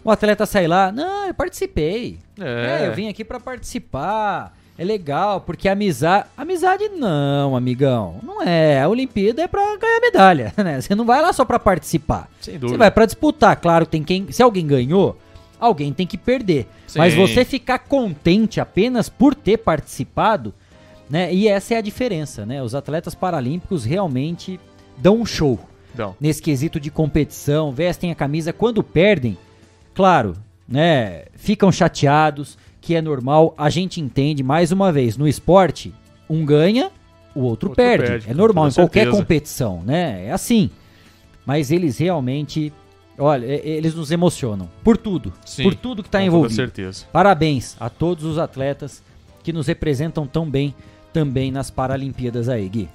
o 0.04 0.12
atleta 0.12 0.46
sai 0.46 0.68
lá, 0.68 0.92
não, 0.92 1.26
eu 1.28 1.34
participei. 1.34 2.20
É. 2.40 2.84
É, 2.84 2.88
eu 2.88 2.94
vim 2.94 3.08
aqui 3.08 3.26
pra 3.26 3.40
participar. 3.40 4.56
É 4.78 4.84
legal, 4.84 5.42
porque 5.42 5.68
amizade. 5.70 6.26
Amizade 6.36 6.90
não, 6.90 7.56
amigão. 7.56 8.20
Não 8.24 8.42
é. 8.42 8.82
A 8.82 8.88
Olimpíada 8.90 9.44
é 9.44 9.48
pra 9.48 9.62
ganhar 9.78 10.00
medalha, 10.00 10.54
né? 10.64 10.82
Você 10.82 10.96
não 10.96 11.06
vai 11.06 11.22
lá 11.22 11.32
só 11.34 11.46
pra 11.46 11.60
participar. 11.60 12.30
Sem 12.40 12.54
Você 12.54 12.60
dúvida. 12.60 12.78
vai 12.80 12.90
pra 12.92 13.06
disputar. 13.06 13.56
Claro, 13.58 13.86
tem 13.86 14.04
quem. 14.04 14.32
Se 14.32 14.42
alguém 14.42 14.66
ganhou, 14.66 15.18
alguém 15.60 15.94
tem 15.94 16.08
que 16.08 16.18
perder. 16.18 16.68
Sim. 16.88 17.00
Mas 17.00 17.14
você 17.14 17.46
ficar 17.46 17.80
contente 17.80 18.60
apenas 18.60 19.08
por 19.10 19.36
ter 19.36 19.58
participado, 19.58 20.54
né? 21.10 21.32
E 21.34 21.48
essa 21.48 21.76
é 21.76 21.78
a 21.78 21.82
diferença, 21.82 22.46
né? 22.46 22.64
Os 22.64 22.74
atletas 22.74 23.14
paralímpicos 23.14 23.86
realmente 23.86 24.60
dão 24.98 25.18
um 25.18 25.26
show 25.26 25.60
Dão. 25.94 26.16
nesse 26.20 26.42
quesito 26.42 26.80
de 26.80 26.90
competição, 26.90 27.72
vestem 27.72 28.12
a 28.12 28.16
camisa 28.16 28.52
quando 28.52 28.82
perdem. 28.82 29.38
Claro, 29.94 30.36
né? 30.68 31.26
Ficam 31.36 31.72
chateados, 31.72 32.58
que 32.82 32.96
é 32.96 33.02
normal, 33.02 33.54
a 33.58 33.70
gente 33.70 34.02
entende 34.02 34.42
mais 34.44 34.72
uma 34.72 34.92
vez, 34.92 35.16
no 35.16 35.28
esporte, 35.28 35.94
um 36.30 36.44
ganha, 36.46 36.92
o 37.36 37.42
outro, 37.42 37.70
Outro 37.70 37.76
perde. 37.76 38.08
perde, 38.08 38.26
É 38.26 38.32
com 38.32 38.38
normal 38.38 38.68
em 38.68 38.72
qualquer 38.74 39.02
certeza. 39.04 39.18
competição, 39.22 39.82
né? 39.86 40.26
É 40.26 40.32
assim. 40.32 40.70
Mas 41.46 41.72
eles 41.72 41.98
realmente, 41.98 42.74
olha, 43.18 43.46
eles 43.46 43.94
nos 43.96 44.12
emocionam 44.12 44.70
por 44.84 44.98
tudo, 44.98 45.32
Sim, 45.46 45.64
por 45.64 45.76
tudo 45.76 46.02
que 46.04 46.10
está 46.10 46.20
com 46.20 46.26
envolvido. 46.26 46.54
certeza. 46.56 47.06
Parabéns 47.12 47.76
a 47.80 47.90
todos 47.90 48.26
os 48.26 48.38
atletas 48.38 49.02
que 49.44 49.54
nos 49.54 49.68
representam 49.68 50.26
tão 50.28 50.50
bem 50.50 50.74
também 51.14 51.52
nas 51.52 51.70
Paralimpíadas 51.72 52.48
aí, 52.50 52.68
Gui. 52.68 52.90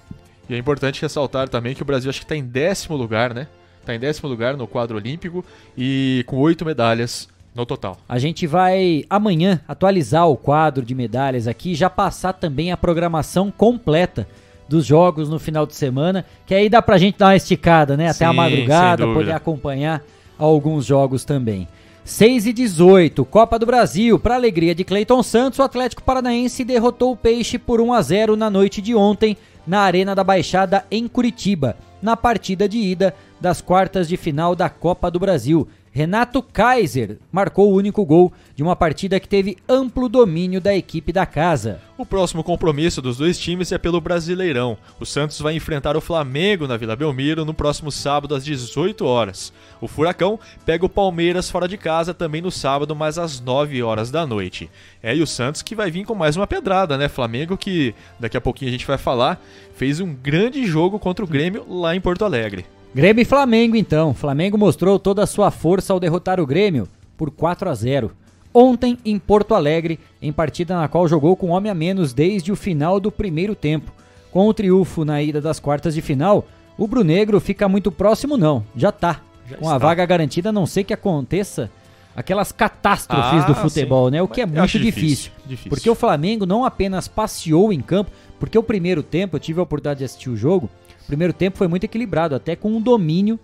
E 0.48 0.54
é 0.54 0.58
importante 0.58 1.02
ressaltar 1.02 1.48
também 1.48 1.74
que 1.74 1.82
o 1.82 1.84
Brasil 1.84 2.08
acho 2.10 2.20
que 2.20 2.24
está 2.24 2.36
em 2.36 2.44
décimo 2.44 2.96
lugar, 2.96 3.34
né? 3.34 3.48
Está 3.80 3.94
em 3.94 3.98
décimo 3.98 4.28
lugar 4.28 4.56
no 4.56 4.66
quadro 4.66 4.96
olímpico 4.96 5.44
e 5.76 6.24
com 6.26 6.36
oito 6.38 6.64
medalhas 6.64 7.28
no 7.56 7.64
total. 7.64 7.96
A 8.08 8.18
gente 8.18 8.46
vai 8.46 9.04
amanhã 9.08 9.60
atualizar 9.66 10.28
o 10.28 10.36
quadro 10.36 10.84
de 10.84 10.94
medalhas 10.94 11.48
aqui 11.48 11.72
e 11.72 11.74
já 11.74 11.88
passar 11.88 12.34
também 12.34 12.70
a 12.70 12.76
programação 12.76 13.50
completa 13.50 14.28
dos 14.68 14.84
jogos 14.84 15.28
no 15.28 15.38
final 15.38 15.64
de 15.64 15.74
semana, 15.74 16.24
que 16.44 16.54
aí 16.54 16.68
dá 16.68 16.82
pra 16.82 16.98
gente 16.98 17.18
dar 17.18 17.26
uma 17.26 17.36
esticada, 17.36 17.96
né? 17.96 18.10
Até 18.10 18.24
a 18.24 18.30
Sim, 18.30 18.36
madrugada, 18.36 19.04
sem 19.04 19.06
dúvida. 19.06 19.20
poder 19.20 19.32
acompanhar 19.32 20.02
alguns 20.38 20.84
jogos 20.84 21.24
também. 21.24 21.66
6 22.04 22.46
e 22.46 22.52
18, 22.52 23.24
Copa 23.24 23.58
do 23.58 23.66
Brasil. 23.66 24.18
Para 24.18 24.34
alegria 24.36 24.74
de 24.74 24.84
Cleiton 24.84 25.22
Santos, 25.22 25.58
o 25.58 25.62
Atlético 25.62 26.02
Paranaense 26.02 26.64
derrotou 26.64 27.12
o 27.12 27.16
Peixe 27.16 27.58
por 27.58 27.80
1 27.80 27.92
a 27.92 28.02
0 28.02 28.36
na 28.36 28.50
noite 28.50 28.80
de 28.82 28.94
ontem 28.94 29.36
na 29.66 29.80
Arena 29.80 30.14
da 30.14 30.22
Baixada 30.22 30.84
em 30.88 31.08
Curitiba, 31.08 31.76
na 32.00 32.16
partida 32.16 32.68
de 32.68 32.78
ida 32.78 33.14
das 33.40 33.60
quartas 33.60 34.06
de 34.06 34.16
final 34.16 34.54
da 34.54 34.68
Copa 34.68 35.10
do 35.10 35.18
Brasil. 35.18 35.66
Renato 35.96 36.42
Kaiser 36.42 37.16
marcou 37.32 37.72
o 37.72 37.74
único 37.74 38.04
gol 38.04 38.30
de 38.54 38.62
uma 38.62 38.76
partida 38.76 39.18
que 39.18 39.26
teve 39.26 39.56
amplo 39.66 40.10
domínio 40.10 40.60
da 40.60 40.76
equipe 40.76 41.10
da 41.10 41.24
casa. 41.24 41.80
O 41.96 42.04
próximo 42.04 42.44
compromisso 42.44 43.00
dos 43.00 43.16
dois 43.16 43.38
times 43.38 43.72
é 43.72 43.78
pelo 43.78 43.98
Brasileirão. 43.98 44.76
O 45.00 45.06
Santos 45.06 45.40
vai 45.40 45.54
enfrentar 45.54 45.96
o 45.96 46.00
Flamengo 46.02 46.66
na 46.66 46.76
Vila 46.76 46.94
Belmiro 46.94 47.46
no 47.46 47.54
próximo 47.54 47.90
sábado 47.90 48.34
às 48.34 48.44
18 48.44 49.06
horas. 49.06 49.54
O 49.80 49.88
Furacão 49.88 50.38
pega 50.66 50.84
o 50.84 50.90
Palmeiras 50.90 51.48
fora 51.48 51.66
de 51.66 51.78
casa 51.78 52.12
também 52.12 52.42
no 52.42 52.50
sábado, 52.50 52.94
mas 52.94 53.16
às 53.16 53.40
9 53.40 53.82
horas 53.82 54.10
da 54.10 54.26
noite. 54.26 54.68
É 55.02 55.16
e 55.16 55.22
o 55.22 55.26
Santos 55.26 55.62
que 55.62 55.74
vai 55.74 55.90
vir 55.90 56.04
com 56.04 56.14
mais 56.14 56.36
uma 56.36 56.46
pedrada, 56.46 56.98
né? 56.98 57.08
Flamengo 57.08 57.56
que 57.56 57.94
daqui 58.20 58.36
a 58.36 58.40
pouquinho 58.42 58.68
a 58.68 58.72
gente 58.72 58.86
vai 58.86 58.98
falar, 58.98 59.42
fez 59.74 59.98
um 59.98 60.14
grande 60.14 60.66
jogo 60.66 60.98
contra 60.98 61.24
o 61.24 61.28
Grêmio 61.28 61.64
lá 61.66 61.96
em 61.96 62.02
Porto 62.02 62.22
Alegre. 62.22 62.66
Grêmio 62.94 63.22
e 63.22 63.24
Flamengo, 63.24 63.76
então. 63.76 64.14
Flamengo 64.14 64.56
mostrou 64.56 64.98
toda 64.98 65.22
a 65.22 65.26
sua 65.26 65.50
força 65.50 65.92
ao 65.92 66.00
derrotar 66.00 66.40
o 66.40 66.46
Grêmio 66.46 66.88
por 67.16 67.30
4 67.30 67.68
a 67.68 67.74
0. 67.74 68.12
Ontem, 68.52 68.96
em 69.04 69.18
Porto 69.18 69.54
Alegre, 69.54 70.00
em 70.20 70.32
partida 70.32 70.74
na 70.76 70.88
qual 70.88 71.06
jogou 71.06 71.36
com 71.36 71.50
homem 71.50 71.70
a 71.70 71.74
menos 71.74 72.14
desde 72.14 72.50
o 72.50 72.56
final 72.56 72.98
do 72.98 73.12
primeiro 73.12 73.54
tempo. 73.54 73.92
Com 74.30 74.48
o 74.48 74.54
triunfo 74.54 75.04
na 75.04 75.22
ida 75.22 75.40
das 75.40 75.60
quartas 75.60 75.94
de 75.94 76.00
final, 76.00 76.46
o 76.78 76.86
Brunegro 76.86 77.38
fica 77.38 77.68
muito 77.68 77.92
próximo, 77.92 78.36
não. 78.36 78.64
Já 78.74 78.90
tá. 78.90 79.20
Já 79.48 79.56
com 79.56 79.64
está. 79.64 79.74
a 79.74 79.78
vaga 79.78 80.06
garantida, 80.06 80.48
a 80.48 80.52
não 80.52 80.66
sei 80.66 80.84
que 80.84 80.94
aconteça 80.94 81.70
aquelas 82.16 82.50
catástrofes 82.50 83.44
ah, 83.44 83.46
do 83.46 83.54
futebol, 83.54 84.06
sim. 84.06 84.12
né? 84.12 84.22
O 84.22 84.28
que 84.28 84.40
é 84.40 84.46
muito 84.46 84.78
difícil, 84.78 84.82
difícil, 84.82 85.32
difícil. 85.46 85.70
Porque 85.70 85.90
o 85.90 85.94
Flamengo 85.94 86.46
não 86.46 86.64
apenas 86.64 87.06
passeou 87.06 87.72
em 87.72 87.80
campo, 87.80 88.10
porque 88.40 88.56
o 88.56 88.62
primeiro 88.62 89.02
tempo, 89.02 89.36
eu 89.36 89.40
tive 89.40 89.60
a 89.60 89.62
oportunidade 89.62 89.98
de 89.98 90.04
assistir 90.06 90.30
o 90.30 90.36
jogo, 90.36 90.70
o 91.06 91.08
primeiro 91.08 91.32
tempo 91.32 91.56
foi 91.56 91.68
muito 91.68 91.84
equilibrado, 91.84 92.34
até 92.34 92.56
com 92.56 92.72
um 92.72 92.80
domínio 92.80 93.38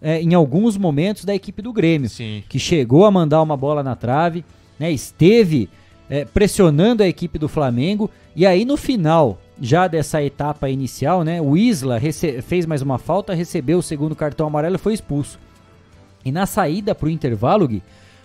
é, 0.00 0.22
em 0.22 0.32
alguns 0.32 0.76
momentos 0.76 1.24
da 1.24 1.34
equipe 1.34 1.60
do 1.60 1.72
Grêmio, 1.72 2.08
Sim. 2.08 2.44
que 2.48 2.58
chegou 2.58 3.04
a 3.04 3.10
mandar 3.10 3.42
uma 3.42 3.56
bola 3.56 3.82
na 3.82 3.96
trave, 3.96 4.44
né, 4.78 4.92
esteve 4.92 5.68
é, 6.08 6.24
pressionando 6.24 7.02
a 7.02 7.08
equipe 7.08 7.36
do 7.36 7.48
Flamengo, 7.48 8.08
e 8.34 8.46
aí 8.46 8.64
no 8.64 8.76
final 8.76 9.40
já 9.60 9.88
dessa 9.88 10.22
etapa 10.22 10.70
inicial, 10.70 11.24
né, 11.24 11.42
o 11.42 11.56
Isla 11.56 11.98
fez 12.42 12.64
mais 12.64 12.80
uma 12.80 12.96
falta, 12.96 13.34
recebeu 13.34 13.78
o 13.78 13.82
segundo 13.82 14.14
cartão 14.14 14.46
amarelo 14.46 14.76
e 14.76 14.78
foi 14.78 14.94
expulso. 14.94 15.36
E 16.24 16.30
na 16.30 16.46
saída 16.46 16.94
para 16.94 17.06
o 17.06 17.10
intervalo, 17.10 17.66
Gui, 17.66 17.82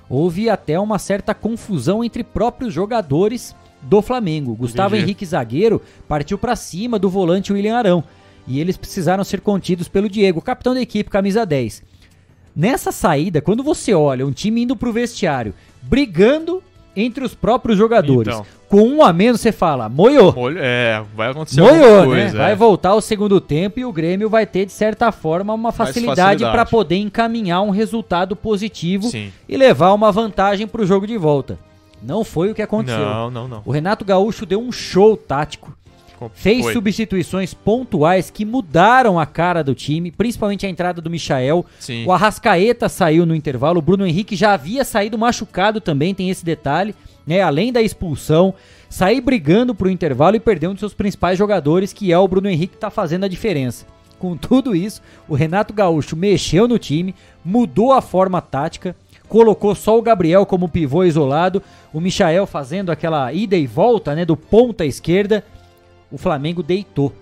houve 0.08 0.48
até 0.48 0.80
uma 0.80 1.00
certa 1.00 1.34
confusão 1.34 2.04
entre 2.04 2.24
próprios 2.24 2.72
jogadores 2.72 3.56
do 3.82 4.02
Flamengo. 4.02 4.56
Gustavo 4.56 4.96
Henrique 4.96 5.26
zagueiro 5.26 5.82
partiu 6.08 6.38
para 6.38 6.56
cima 6.56 7.00
do 7.00 7.10
volante 7.10 7.52
William 7.52 7.76
Arão 7.76 8.04
e 8.48 8.60
eles 8.60 8.78
precisaram 8.78 9.24
ser 9.24 9.42
contidos 9.42 9.88
pelo 9.88 10.10
Diego, 10.10 10.42
capitão 10.42 10.74
da 10.74 10.82
equipe, 10.82 11.10
camisa 11.10 11.46
10. 11.46 11.84
Nessa 12.56 12.92
saída, 12.92 13.42
quando 13.42 13.64
você 13.64 13.94
olha 13.94 14.26
um 14.26 14.32
time 14.32 14.62
indo 14.62 14.76
pro 14.76 14.94
vestiário, 14.94 15.54
brigando 15.82 16.64
entre 16.96 17.26
os 17.26 17.36
próprios 17.36 17.78
jogadores, 17.78 18.34
então. 18.34 18.46
com 18.70 18.88
um 18.88 19.04
a 19.04 19.12
menos, 19.12 19.42
você 19.42 19.52
fala, 19.52 19.90
moiou. 19.90 20.34
Molho, 20.34 20.58
é, 20.62 21.04
vai 21.14 21.32
acontecer 21.32 21.60
moiou, 21.60 22.06
coisa, 22.06 22.38
né? 22.38 22.44
É. 22.44 22.46
Vai 22.46 22.56
voltar 22.56 22.96
o 22.96 23.02
segundo 23.02 23.42
tempo 23.42 23.80
e 23.80 23.86
o 23.86 23.92
Grêmio 23.92 24.30
vai 24.30 24.46
ter, 24.46 24.66
de 24.66 24.72
certa 24.72 25.12
forma, 25.12 25.54
uma 25.54 25.74
facilidade 25.74 26.46
para 26.46 26.66
poder 26.66 26.96
encaminhar 26.96 27.62
um 27.62 27.72
resultado 27.72 28.36
positivo 28.36 29.10
Sim. 29.10 29.34
e 29.50 29.58
levar 29.58 29.92
uma 29.92 30.10
vantagem 30.10 30.66
pro 30.66 30.86
jogo 30.86 31.06
de 31.06 31.18
volta. 31.18 31.60
Não 32.02 32.24
foi 32.24 32.52
o 32.52 32.56
que 32.56 32.62
aconteceu. 32.62 33.00
Não, 33.00 33.32
não, 33.32 33.48
não. 33.48 33.62
O 33.66 33.72
Renato 33.72 34.06
Gaúcho 34.06 34.46
deu 34.46 34.62
um 34.62 34.72
show 34.72 35.18
tático 35.18 35.76
Fez 36.34 36.64
Foi. 36.64 36.74
substituições 36.74 37.54
pontuais 37.54 38.30
que 38.30 38.46
mudaram 38.46 39.20
a 39.20 39.26
cara 39.26 39.64
do 39.64 39.76
time, 39.76 40.12
principalmente 40.12 40.66
a 40.66 40.70
entrada 40.70 41.02
do 41.02 41.10
Michael. 41.10 41.66
Sim. 41.80 42.06
O 42.06 42.12
Arrascaeta 42.12 42.90
saiu 42.90 43.26
no 43.26 43.36
intervalo, 43.36 43.80
o 43.80 43.82
Bruno 43.82 44.06
Henrique 44.06 44.36
já 44.36 44.54
havia 44.54 44.84
saído 44.84 45.18
machucado 45.18 45.82
também, 45.82 46.14
tem 46.14 46.30
esse 46.30 46.44
detalhe, 46.44 46.96
né? 47.26 47.42
Além 47.42 47.72
da 47.72 47.82
expulsão, 47.82 48.54
sair 48.90 49.22
brigando 49.22 49.76
pro 49.76 49.90
intervalo 49.90 50.36
e 50.36 50.40
perder 50.40 50.68
um 50.68 50.74
dos 50.74 50.80
seus 50.80 50.94
principais 50.94 51.38
jogadores, 51.38 51.92
que 51.92 52.12
é 52.12 52.18
o 52.18 52.28
Bruno 52.28 52.50
Henrique, 52.50 52.76
que 52.76 52.80
tá 52.80 52.90
fazendo 52.90 53.26
a 53.26 53.30
diferença. 53.30 53.86
Com 54.18 54.38
tudo 54.38 54.76
isso, 54.76 55.02
o 55.28 55.36
Renato 55.36 55.74
Gaúcho 55.74 56.16
mexeu 56.16 56.68
no 56.68 56.80
time, 56.80 57.14
mudou 57.44 57.92
a 57.92 58.02
forma 58.02 58.42
tática, 58.42 58.96
colocou 59.28 59.76
só 59.76 59.98
o 59.98 60.02
Gabriel 60.02 60.46
como 60.46 60.70
pivô 60.70 61.04
isolado, 61.04 61.62
o 61.92 62.00
Michael 62.00 62.46
fazendo 62.46 62.92
aquela 62.92 63.32
ida 63.34 63.58
e 63.58 63.68
volta, 63.68 64.16
né, 64.16 64.24
do 64.24 64.38
ponta 64.38 64.86
esquerda 64.86 65.44
o 66.12 66.18
Flamengo 66.18 66.62
deitou. 66.64 67.14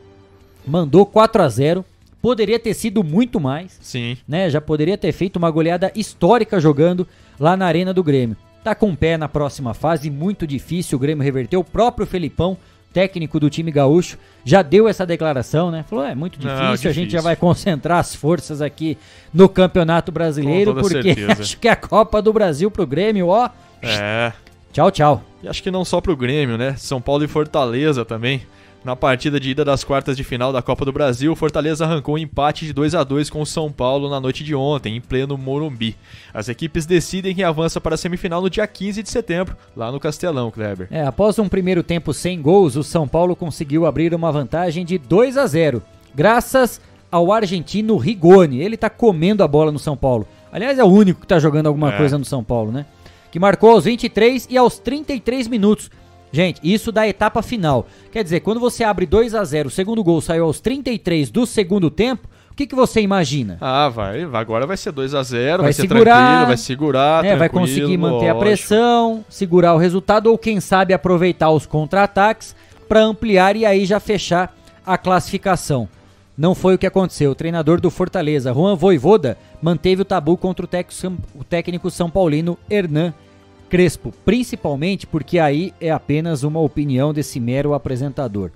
Mandou 0.66 1.06
4 1.06 1.42
a 1.42 1.50
0 1.50 1.86
Poderia 2.22 2.58
ter 2.58 2.74
sido 2.74 3.04
muito 3.04 3.38
mais. 3.38 3.78
Sim. 3.82 4.16
Né? 4.26 4.50
Já 4.50 4.62
poderia 4.62 4.98
ter 4.98 5.12
feito 5.12 5.36
uma 5.36 5.52
goleada 5.52 5.92
histórica 5.94 6.58
jogando 6.58 7.06
lá 7.38 7.58
na 7.58 7.66
Arena 7.66 7.94
do 7.94 8.02
Grêmio. 8.02 8.38
Tá 8.64 8.74
com 8.74 8.92
o 8.92 8.96
pé 8.96 9.18
na 9.18 9.28
próxima 9.28 9.74
fase, 9.74 10.10
muito 10.10 10.48
difícil 10.48 10.96
o 10.98 11.00
Grêmio 11.02 11.22
reverter. 11.22 11.58
O 11.58 11.66
próprio 11.66 12.08
Felipão, 12.08 12.58
técnico 12.94 13.42
do 13.42 13.50
time 13.50 13.70
gaúcho, 13.72 14.18
já 14.46 14.62
deu 14.62 14.88
essa 14.88 15.06
declaração, 15.06 15.70
né? 15.70 15.84
Falou: 15.84 16.06
é 16.06 16.16
muito 16.16 16.40
difícil, 16.40 16.64
Não, 16.64 16.72
difícil. 16.72 16.90
a 16.92 16.94
gente 16.94 17.12
já 17.12 17.20
vai 17.20 17.36
concentrar 17.36 18.00
as 18.00 18.16
forças 18.16 18.62
aqui 18.62 18.98
no 19.34 19.50
Campeonato 19.50 20.10
Brasileiro, 20.10 20.74
porque 20.74 21.02
certeza. 21.14 21.42
acho 21.42 21.58
que 21.58 21.68
é 21.68 21.72
a 21.72 21.76
Copa 21.76 22.22
do 22.22 22.32
Brasil 22.32 22.72
pro 22.72 22.88
Grêmio, 22.88 23.28
ó. 23.28 23.50
É. 23.82 24.32
Tchau, 24.72 24.90
tchau. 24.92 25.24
E 25.44 25.48
acho 25.50 25.62
que 25.62 25.70
não 25.70 25.84
só 25.84 26.00
pro 26.00 26.16
Grêmio, 26.16 26.58
né? 26.58 26.74
São 26.78 27.02
Paulo 27.02 27.26
e 27.26 27.28
Fortaleza 27.28 28.06
também. 28.06 28.44
Na 28.84 28.98
partida 28.98 29.40
de 29.40 29.52
ida 29.52 29.64
das 29.64 29.82
quartas 29.82 30.18
de 30.18 30.26
final 30.26 30.52
da 30.52 30.62
Copa 30.62 30.84
do 30.84 30.92
Brasil, 30.92 31.32
o 31.32 31.36
Fortaleza 31.38 31.86
arrancou 31.86 32.16
um 32.16 32.18
empate 32.18 32.66
de 32.66 32.74
2 32.74 32.94
a 32.96 33.04
2 33.06 33.30
com 33.30 33.42
o 33.42 33.46
São 33.46 33.72
Paulo 33.72 34.10
na 34.10 34.20
noite 34.20 34.44
de 34.44 34.54
ontem, 34.54 34.98
em 34.98 35.00
pleno 35.00 35.38
Morumbi. 35.38 35.96
As 36.34 36.50
equipes 36.50 36.86
decidem 36.86 37.34
quem 37.34 37.46
avança 37.46 37.80
para 37.80 37.96
a 37.96 37.98
semifinal 37.98 38.42
no 38.42 38.50
dia 38.50 38.68
15 38.68 39.02
de 39.02 39.10
setembro, 39.10 39.56
lá 39.74 39.90
no 39.90 40.02
Castelão, 40.02 40.52
Kleber. 40.52 40.90
É, 40.92 41.06
após 41.06 41.40
um 41.40 41.48
primeiro 41.48 41.82
tempo 41.82 42.14
sem 42.14 42.42
gols, 42.42 42.76
o 42.76 42.84
São 42.84 43.08
Paulo 43.08 43.38
conseguiu 43.38 43.86
abrir 43.86 44.14
uma 44.14 44.34
vantagem 44.34 44.84
de 44.84 44.98
2 44.98 45.38
a 45.38 45.48
0, 45.48 45.82
graças 46.14 46.82
ao 47.10 47.32
argentino 47.32 47.96
Rigoni. 47.96 48.62
Ele 48.62 48.76
tá 48.76 48.90
comendo 48.90 49.46
a 49.46 49.48
bola 49.48 49.72
no 49.72 49.80
São 49.80 49.96
Paulo. 49.96 50.28
Aliás, 50.52 50.78
é 50.78 50.84
o 50.84 50.88
único 50.88 51.22
que 51.22 51.28
tá 51.28 51.40
jogando 51.40 51.68
alguma 51.68 51.94
é. 51.94 51.98
coisa 51.98 52.18
no 52.18 52.26
São 52.26 52.44
Paulo, 52.44 52.70
né? 52.70 52.86
Que 53.32 53.40
marcou 53.40 53.72
aos 53.72 53.86
23 53.86 54.46
e 54.52 54.58
aos 54.58 54.78
33 54.78 55.48
minutos 55.48 55.90
Gente, 56.34 56.60
isso 56.64 56.92
da 56.92 57.08
etapa 57.08 57.44
final. 57.44 57.86
Quer 58.12 58.24
dizer, 58.24 58.40
quando 58.40 58.60
você 58.60 58.84
abre 58.84 59.06
2 59.06 59.36
a 59.36 59.44
0 59.44 59.68
o 59.68 59.72
segundo 59.72 60.04
gol 60.04 60.20
saiu 60.20 60.46
aos 60.46 60.60
33 60.60 61.30
do 61.30 61.46
segundo 61.46 61.92
tempo, 61.92 62.28
o 62.50 62.56
que, 62.56 62.66
que 62.66 62.74
você 62.74 63.02
imagina? 63.02 63.60
Ah, 63.62 63.88
vai, 63.88 64.24
agora 64.24 64.66
vai 64.66 64.76
ser 64.76 64.92
2 64.92 65.14
a 65.14 65.22
0 65.22 65.58
vai, 65.58 65.66
vai 65.66 65.74
ser 65.74 65.84
segurar, 65.84 66.16
tranquilo, 66.16 66.48
vai 66.48 66.58
segurar, 66.58 67.24
né, 67.24 67.36
vai 67.36 67.50
conseguir 67.50 67.98
manter 67.98 68.16
lógico. 68.16 68.38
a 68.38 68.40
pressão, 68.40 69.26
segurar 69.30 69.76
o 69.76 69.78
resultado 69.78 70.28
ou 70.28 70.38
quem 70.38 70.60
sabe 70.60 70.92
aproveitar 70.92 71.52
os 71.52 71.68
contra-ataques 71.68 72.56
para 72.90 73.02
ampliar 73.02 73.56
e 73.56 73.64
aí 73.64 73.86
já 73.86 74.00
fechar 74.00 74.56
a 74.84 74.98
classificação. 74.98 75.88
Não 76.36 76.56
foi 76.56 76.74
o 76.74 76.78
que 76.80 76.88
aconteceu. 76.88 77.30
O 77.30 77.36
treinador 77.36 77.80
do 77.80 77.92
Fortaleza, 77.92 78.52
Juan 78.52 78.76
Voivoda, 78.76 79.38
manteve 79.62 80.02
o 80.02 80.06
tabu 80.06 80.36
contra 80.36 80.66
o 80.66 81.44
técnico 81.44 81.92
São 81.92 82.10
Paulino 82.10 82.58
Hernan 82.68 83.14
Crespo, 83.74 84.14
principalmente 84.24 85.08
porque 85.08 85.40
aí 85.40 85.74
é 85.82 85.90
apenas 85.90 86.44
uma 86.44 86.60
opinião 86.60 87.12
desse 87.12 87.40
mero 87.40 87.74
apresentador. 87.74 88.52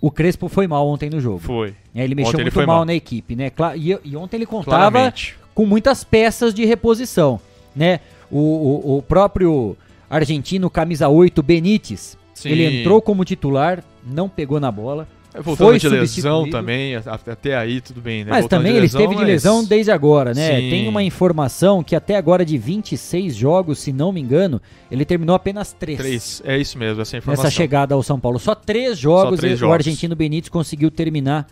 O 0.00 0.10
Crespo 0.10 0.48
foi 0.48 0.66
mal 0.66 0.88
ontem 0.88 1.10
no 1.10 1.20
jogo. 1.20 1.40
Foi. 1.40 1.74
É, 1.94 2.02
ele 2.02 2.14
mexeu 2.14 2.30
ontem 2.30 2.44
muito 2.44 2.58
ele 2.58 2.66
mal, 2.66 2.76
mal, 2.76 2.84
na 2.86 2.94
equipe, 2.94 3.36
né? 3.36 3.52
E, 3.76 3.98
e 4.02 4.16
ontem 4.16 4.38
ele 4.38 4.46
contava 4.46 4.90
Claramente. 4.90 5.36
com 5.54 5.66
muitas 5.66 6.02
peças 6.02 6.54
de 6.54 6.64
reposição, 6.64 7.38
né? 7.76 8.00
O, 8.30 8.38
o, 8.38 8.96
o 8.96 9.02
próprio 9.02 9.76
argentino 10.08 10.70
camisa 10.70 11.10
8 11.10 11.42
Benítez, 11.42 12.16
Sim. 12.32 12.48
ele 12.48 12.80
entrou 12.80 13.02
como 13.02 13.26
titular, 13.26 13.84
não 14.02 14.30
pegou 14.30 14.58
na 14.58 14.72
bola. 14.72 15.06
Voltando 15.40 15.68
foi 15.68 15.78
de 15.78 15.88
lesão 15.88 16.48
também, 16.50 16.94
até 16.94 17.56
aí 17.56 17.80
tudo 17.80 18.00
bem, 18.00 18.24
né? 18.24 18.30
Mas 18.30 18.40
Voltando 18.40 18.60
também 18.60 18.72
ele 18.72 18.80
lesão, 18.82 19.00
esteve 19.00 19.14
mas... 19.14 19.26
de 19.26 19.32
lesão 19.32 19.64
desde 19.64 19.90
agora, 19.90 20.34
né? 20.34 20.60
Sim. 20.60 20.70
Tem 20.70 20.88
uma 20.88 21.02
informação 21.02 21.82
que 21.82 21.96
até 21.96 22.16
agora 22.16 22.44
de 22.44 22.58
26 22.58 23.34
jogos, 23.34 23.78
se 23.78 23.92
não 23.92 24.12
me 24.12 24.20
engano, 24.20 24.60
ele 24.90 25.04
terminou 25.04 25.34
apenas 25.34 25.72
3. 25.72 25.98
3, 25.98 26.42
é 26.44 26.58
isso 26.58 26.78
mesmo, 26.78 27.00
essa 27.00 27.16
informação. 27.16 27.44
Nessa 27.44 27.54
chegada 27.54 27.94
ao 27.94 28.02
São 28.02 28.20
Paulo. 28.20 28.38
Só 28.38 28.54
3 28.54 28.98
jogos, 28.98 29.36
Só 29.36 29.40
três 29.40 29.58
jogos. 29.58 29.70
o 29.70 29.74
argentino 29.74 30.14
Benítez 30.14 30.50
conseguiu 30.50 30.90
terminar 30.90 31.46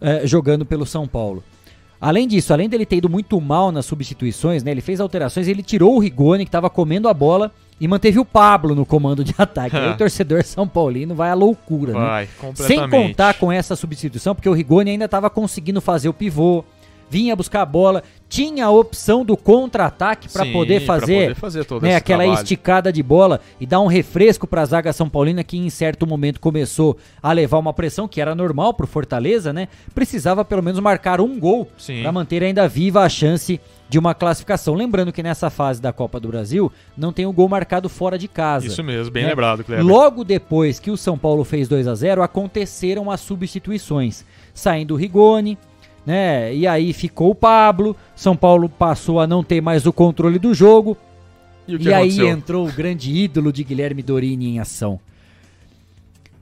eh, 0.00 0.26
jogando 0.26 0.66
pelo 0.66 0.84
São 0.84 1.06
Paulo. 1.06 1.44
Além 2.02 2.26
disso, 2.26 2.52
além 2.52 2.68
dele 2.68 2.84
ter 2.84 2.96
ido 2.96 3.08
muito 3.08 3.40
mal 3.40 3.70
nas 3.70 3.86
substituições, 3.86 4.64
né? 4.64 4.72
Ele 4.72 4.80
fez 4.80 4.98
alterações, 4.98 5.46
ele 5.46 5.62
tirou 5.62 5.94
o 5.94 6.00
Rigoni, 6.00 6.44
que 6.44 6.48
estava 6.48 6.68
comendo 6.68 7.08
a 7.08 7.14
bola, 7.14 7.52
e 7.80 7.86
manteve 7.86 8.18
o 8.18 8.24
Pablo 8.24 8.74
no 8.74 8.84
comando 8.84 9.22
de 9.22 9.32
ataque. 9.38 9.76
Aí 9.76 9.90
o 9.90 9.94
torcedor 9.96 10.42
São 10.42 10.66
Paulino 10.66 11.14
vai 11.14 11.30
à 11.30 11.34
loucura, 11.34 11.92
vai, 11.92 12.24
né? 12.24 12.52
Sem 12.56 12.90
contar 12.90 13.34
com 13.34 13.52
essa 13.52 13.76
substituição, 13.76 14.34
porque 14.34 14.48
o 14.48 14.52
Rigoni 14.52 14.90
ainda 14.90 15.04
estava 15.04 15.30
conseguindo 15.30 15.80
fazer 15.80 16.08
o 16.08 16.12
pivô, 16.12 16.64
vinha 17.08 17.36
buscar 17.36 17.62
a 17.62 17.66
bola, 17.66 18.02
tinha 18.28 18.64
a 18.64 18.70
opção 18.70 19.24
do 19.24 19.36
contra-ataque 19.36 20.28
para 20.28 20.46
poder 20.46 20.80
fazer, 20.80 21.34
poder 21.34 21.34
fazer 21.34 21.66
né, 21.82 21.96
aquela 21.96 22.22
trabalho. 22.22 22.42
esticada 22.42 22.90
de 22.90 23.02
bola 23.02 23.40
e 23.60 23.66
dar 23.66 23.80
um 23.80 23.86
refresco 23.86 24.46
para 24.46 24.62
a 24.62 24.64
zaga 24.64 24.92
São 24.92 25.08
Paulina 25.08 25.44
que 25.44 25.58
em 25.58 25.68
certo 25.68 26.06
momento 26.06 26.40
começou 26.40 26.96
a 27.22 27.30
levar 27.32 27.58
uma 27.58 27.74
pressão 27.74 28.08
que 28.08 28.20
era 28.20 28.34
normal 28.34 28.72
pro 28.72 28.86
Fortaleza, 28.86 29.52
né? 29.52 29.68
Precisava 29.94 30.44
pelo 30.44 30.62
menos 30.62 30.80
marcar 30.80 31.20
um 31.20 31.38
gol 31.38 31.68
para 32.02 32.12
manter 32.12 32.42
ainda 32.42 32.66
viva 32.66 33.02
a 33.02 33.08
chance 33.08 33.60
de 33.92 33.98
uma 33.98 34.14
classificação. 34.14 34.74
Lembrando 34.74 35.12
que 35.12 35.22
nessa 35.22 35.50
fase 35.50 35.82
da 35.82 35.92
Copa 35.92 36.18
do 36.18 36.28
Brasil 36.28 36.72
não 36.96 37.12
tem 37.12 37.26
o 37.26 37.32
gol 37.32 37.46
marcado 37.46 37.90
fora 37.90 38.18
de 38.18 38.26
casa. 38.26 38.66
Isso 38.66 38.82
mesmo, 38.82 39.12
bem 39.12 39.24
né? 39.24 39.28
lembrado, 39.28 39.62
Kleber. 39.62 39.84
Logo 39.84 40.24
depois 40.24 40.80
que 40.80 40.90
o 40.90 40.96
São 40.96 41.18
Paulo 41.18 41.44
fez 41.44 41.68
2 41.68 41.86
a 41.86 41.94
0 41.94 42.22
aconteceram 42.22 43.10
as 43.10 43.20
substituições. 43.20 44.24
Saindo 44.54 44.94
o 44.94 44.96
Rigoni, 44.96 45.58
né? 46.04 46.54
E 46.54 46.66
aí 46.66 46.92
ficou 46.92 47.30
o 47.30 47.34
Pablo. 47.34 47.96
São 48.14 48.36
Paulo 48.36 48.68
passou 48.68 49.20
a 49.20 49.26
não 49.26 49.42
ter 49.42 49.60
mais 49.60 49.86
o 49.86 49.92
controle 49.92 50.38
do 50.38 50.52
jogo. 50.54 50.96
E 51.66 51.76
E 51.76 51.92
aí 51.92 52.20
entrou 52.26 52.66
o 52.66 52.72
grande 52.72 53.12
ídolo 53.12 53.52
de 53.52 53.62
Guilherme 53.64 54.02
Dorini 54.02 54.48
em 54.48 54.58
ação. 54.58 54.98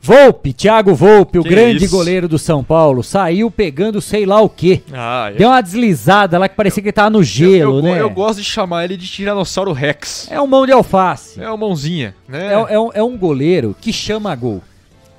Volpe, 0.03 0.55
Thiago 0.55 0.95
Volpe, 0.95 1.39
o 1.39 1.43
Que 1.43 1.51
grande 1.51 1.85
isso? 1.85 1.95
goleiro 1.95 2.27
do 2.27 2.39
São 2.39 2.65
Paulo, 2.65 3.03
saiu 3.03 3.51
pegando 3.51 4.01
sei 4.01 4.25
lá 4.25 4.41
o 4.41 4.49
quê. 4.49 4.83
Ah, 4.91 5.31
é. 5.31 5.37
Deu 5.37 5.49
uma 5.51 5.61
deslizada 5.61 6.39
lá 6.39 6.49
que 6.49 6.57
parecia 6.57 6.83
que 6.83 6.89
ele 6.89 6.93
tava 6.93 7.11
no 7.11 7.23
gelo, 7.23 7.81
eu, 7.81 7.83
né? 7.83 8.01
eu 8.01 8.09
gosto 8.09 8.39
de 8.39 8.45
chamar 8.47 8.85
ele 8.87 8.97
de 8.97 9.07
Tiranossauro 9.07 9.73
Rex. 9.73 10.27
É 10.31 10.41
um 10.41 10.47
mão 10.47 10.65
de 10.65 10.73
alface. 10.73 11.39
É 11.39 11.47
uma 11.47 11.59
mãozinha, 11.59 12.15
né? 12.27 12.47
É, 12.47 12.75
é 12.75 12.81
um, 12.81 12.91
é 12.95 13.03
um 13.03 13.19
goleiro 13.19 13.77
que 13.79 13.93
chama 13.93 14.35
gol. 14.35 14.63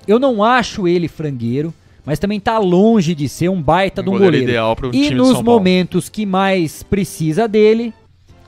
Eu 0.07 0.17
não 0.17 0.43
acho 0.43 0.87
ele 0.87 1.07
frangueiro, 1.07 1.71
mas 2.05 2.19
também 2.19 2.39
tá 2.39 2.57
longe 2.57 3.13
de 3.15 3.27
ser 3.29 3.49
um 3.49 3.61
baita 3.61 4.01
Um 4.01 4.05
de 4.05 4.09
um 4.09 4.13
goleiro 4.13 4.31
goleiro. 4.33 4.51
ideal 4.51 4.75
pro 4.75 4.89
e 4.89 5.03
time 5.03 5.15
nos 5.15 5.41
momentos 5.41 6.09
que 6.09 6.25
mais 6.25 6.81
precisa 6.83 7.47
dele, 7.47 7.93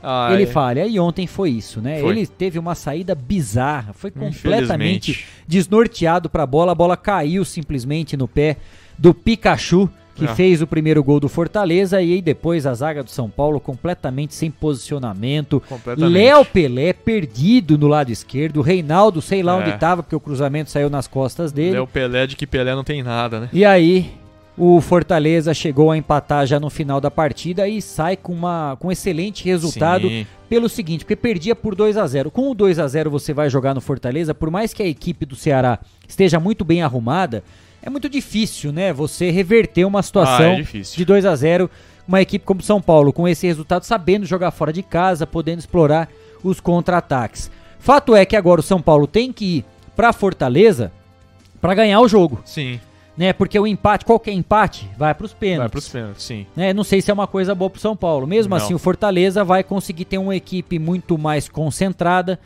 Ah, 0.01 0.29
ele 0.33 0.43
é. 0.43 0.47
falha. 0.47 0.85
E 0.85 0.99
ontem 0.99 1.25
foi 1.27 1.49
isso, 1.51 1.79
né? 1.79 1.99
Foi. 2.01 2.09
Ele 2.09 2.27
teve 2.27 2.59
uma 2.59 2.75
saída 2.75 3.15
bizarra, 3.15 3.93
foi 3.93 4.11
completamente 4.11 5.25
desnorteado 5.47 6.29
pra 6.29 6.45
bola, 6.45 6.71
a 6.73 6.75
bola 6.75 6.97
caiu 6.97 7.45
simplesmente 7.45 8.17
no 8.17 8.27
pé 8.27 8.57
do 8.97 9.13
Pikachu, 9.13 9.89
que 10.15 10.25
Ah. 10.25 10.35
fez 10.35 10.61
o 10.61 10.67
primeiro 10.67 11.03
gol 11.03 11.19
do 11.19 11.27
Fortaleza, 11.27 12.01
e 12.01 12.13
aí 12.13 12.21
depois 12.21 12.65
a 12.67 12.73
zaga 12.73 13.03
do 13.03 13.09
São 13.09 13.29
Paulo 13.29 13.59
completamente 13.59 14.33
sem 14.35 14.51
posicionamento. 14.51 15.61
Léo 15.97 16.45
Pelé 16.45 16.93
perdido 16.93 17.77
no 17.77 17.87
lado 17.87 18.11
esquerdo, 18.11 18.61
Reinaldo 18.61 19.21
sei 19.21 19.41
lá 19.41 19.53
É. 19.53 19.61
onde 19.61 19.77
tava, 19.77 20.03
porque 20.03 20.15
o 20.15 20.19
cruzamento 20.19 20.69
saiu 20.69 20.89
nas 20.89 21.07
costas 21.07 21.51
dele. 21.51 21.75
É 21.77 21.81
o 21.81 21.87
Pelé 21.87 22.27
de 22.27 22.35
que 22.35 22.45
Pelé 22.45 22.75
não 22.75 22.83
tem 22.83 23.01
nada, 23.01 23.39
né? 23.39 23.49
E 23.51 23.65
aí, 23.65 24.11
o 24.55 24.79
Fortaleza 24.81 25.51
chegou 25.53 25.89
a 25.89 25.97
empatar 25.97 26.45
já 26.45 26.59
no 26.59 26.69
final 26.69 27.01
da 27.01 27.09
partida 27.09 27.67
e 27.67 27.81
sai 27.81 28.15
com, 28.15 28.33
uma, 28.33 28.77
com 28.79 28.89
um 28.89 28.91
excelente 28.91 29.43
resultado 29.45 30.07
Sim. 30.07 30.27
pelo 30.47 30.69
seguinte, 30.69 31.03
porque 31.03 31.15
perdia 31.15 31.55
por 31.55 31.73
2 31.73 31.97
a 31.97 32.05
0 32.05 32.29
Com 32.29 32.51
o 32.51 32.53
2 32.53 32.77
a 32.77 32.87
0 32.87 33.09
você 33.09 33.33
vai 33.33 33.49
jogar 33.49 33.73
no 33.73 33.81
Fortaleza, 33.81 34.35
por 34.35 34.51
mais 34.51 34.71
que 34.71 34.83
a 34.83 34.87
equipe 34.87 35.25
do 35.25 35.35
Ceará 35.35 35.79
esteja 36.07 36.39
muito 36.39 36.63
bem 36.63 36.83
arrumada, 36.83 37.43
é 37.85 37.89
muito 37.89 38.09
difícil, 38.09 38.71
né, 38.71 38.91
você 38.93 39.29
reverter 39.29 39.85
uma 39.85 40.01
situação 40.01 40.53
Ah, 40.53 40.59
é 40.59 40.61
de 40.81 41.05
2 41.05 41.25
a 41.25 41.35
0 41.35 41.69
uma 42.07 42.21
equipe 42.21 42.45
como 42.45 42.61
São 42.61 42.81
Paulo, 42.81 43.13
com 43.13 43.27
esse 43.27 43.47
resultado, 43.47 43.83
sabendo 43.83 44.25
jogar 44.25 44.51
fora 44.51 44.73
de 44.73 44.83
casa, 44.83 45.25
podendo 45.25 45.59
explorar 45.59 46.09
os 46.43 46.59
contra-ataques. 46.59 47.49
Fato 47.79 48.15
é 48.15 48.25
que 48.25 48.35
agora 48.35 48.59
o 48.59 48.63
São 48.63 48.81
Paulo 48.81 49.07
tem 49.07 49.31
que 49.31 49.57
ir 49.57 49.65
pra 49.95 50.11
Fortaleza 50.11 50.91
pra 51.61 51.73
ganhar 51.73 52.01
o 52.01 52.07
jogo 52.07 52.41
Sim. 52.43 52.79
né? 53.15 53.31
Porque 53.31 53.57
o 53.57 53.65
empate, 53.67 54.03
qualquer 54.03 54.31
empate, 54.33 54.89
vai 54.97 55.13
pros 55.13 55.33
pênaltis. 55.33 55.59
Vai 55.59 55.69
pros 55.69 55.87
pênaltis, 55.89 56.23
sim. 56.23 56.45
Né? 56.55 56.73
Não 56.73 56.83
sei 56.83 57.01
se 57.01 57.09
é 57.09 57.13
uma 57.13 57.27
coisa 57.27 57.55
boa 57.55 57.69
pro 57.69 57.79
São 57.79 57.95
Paulo. 57.95 58.27
Mesmo 58.27 58.49
Não. 58.49 58.57
assim, 58.57 58.73
o 58.73 58.79
Fortaleza 58.79 59.43
vai 59.43 59.63
conseguir 59.63 60.05
ter 60.05 60.17
uma 60.17 60.35
equipe 60.35 60.77
muito 60.79 61.17
mais 61.17 61.47
concentrada 61.47 62.37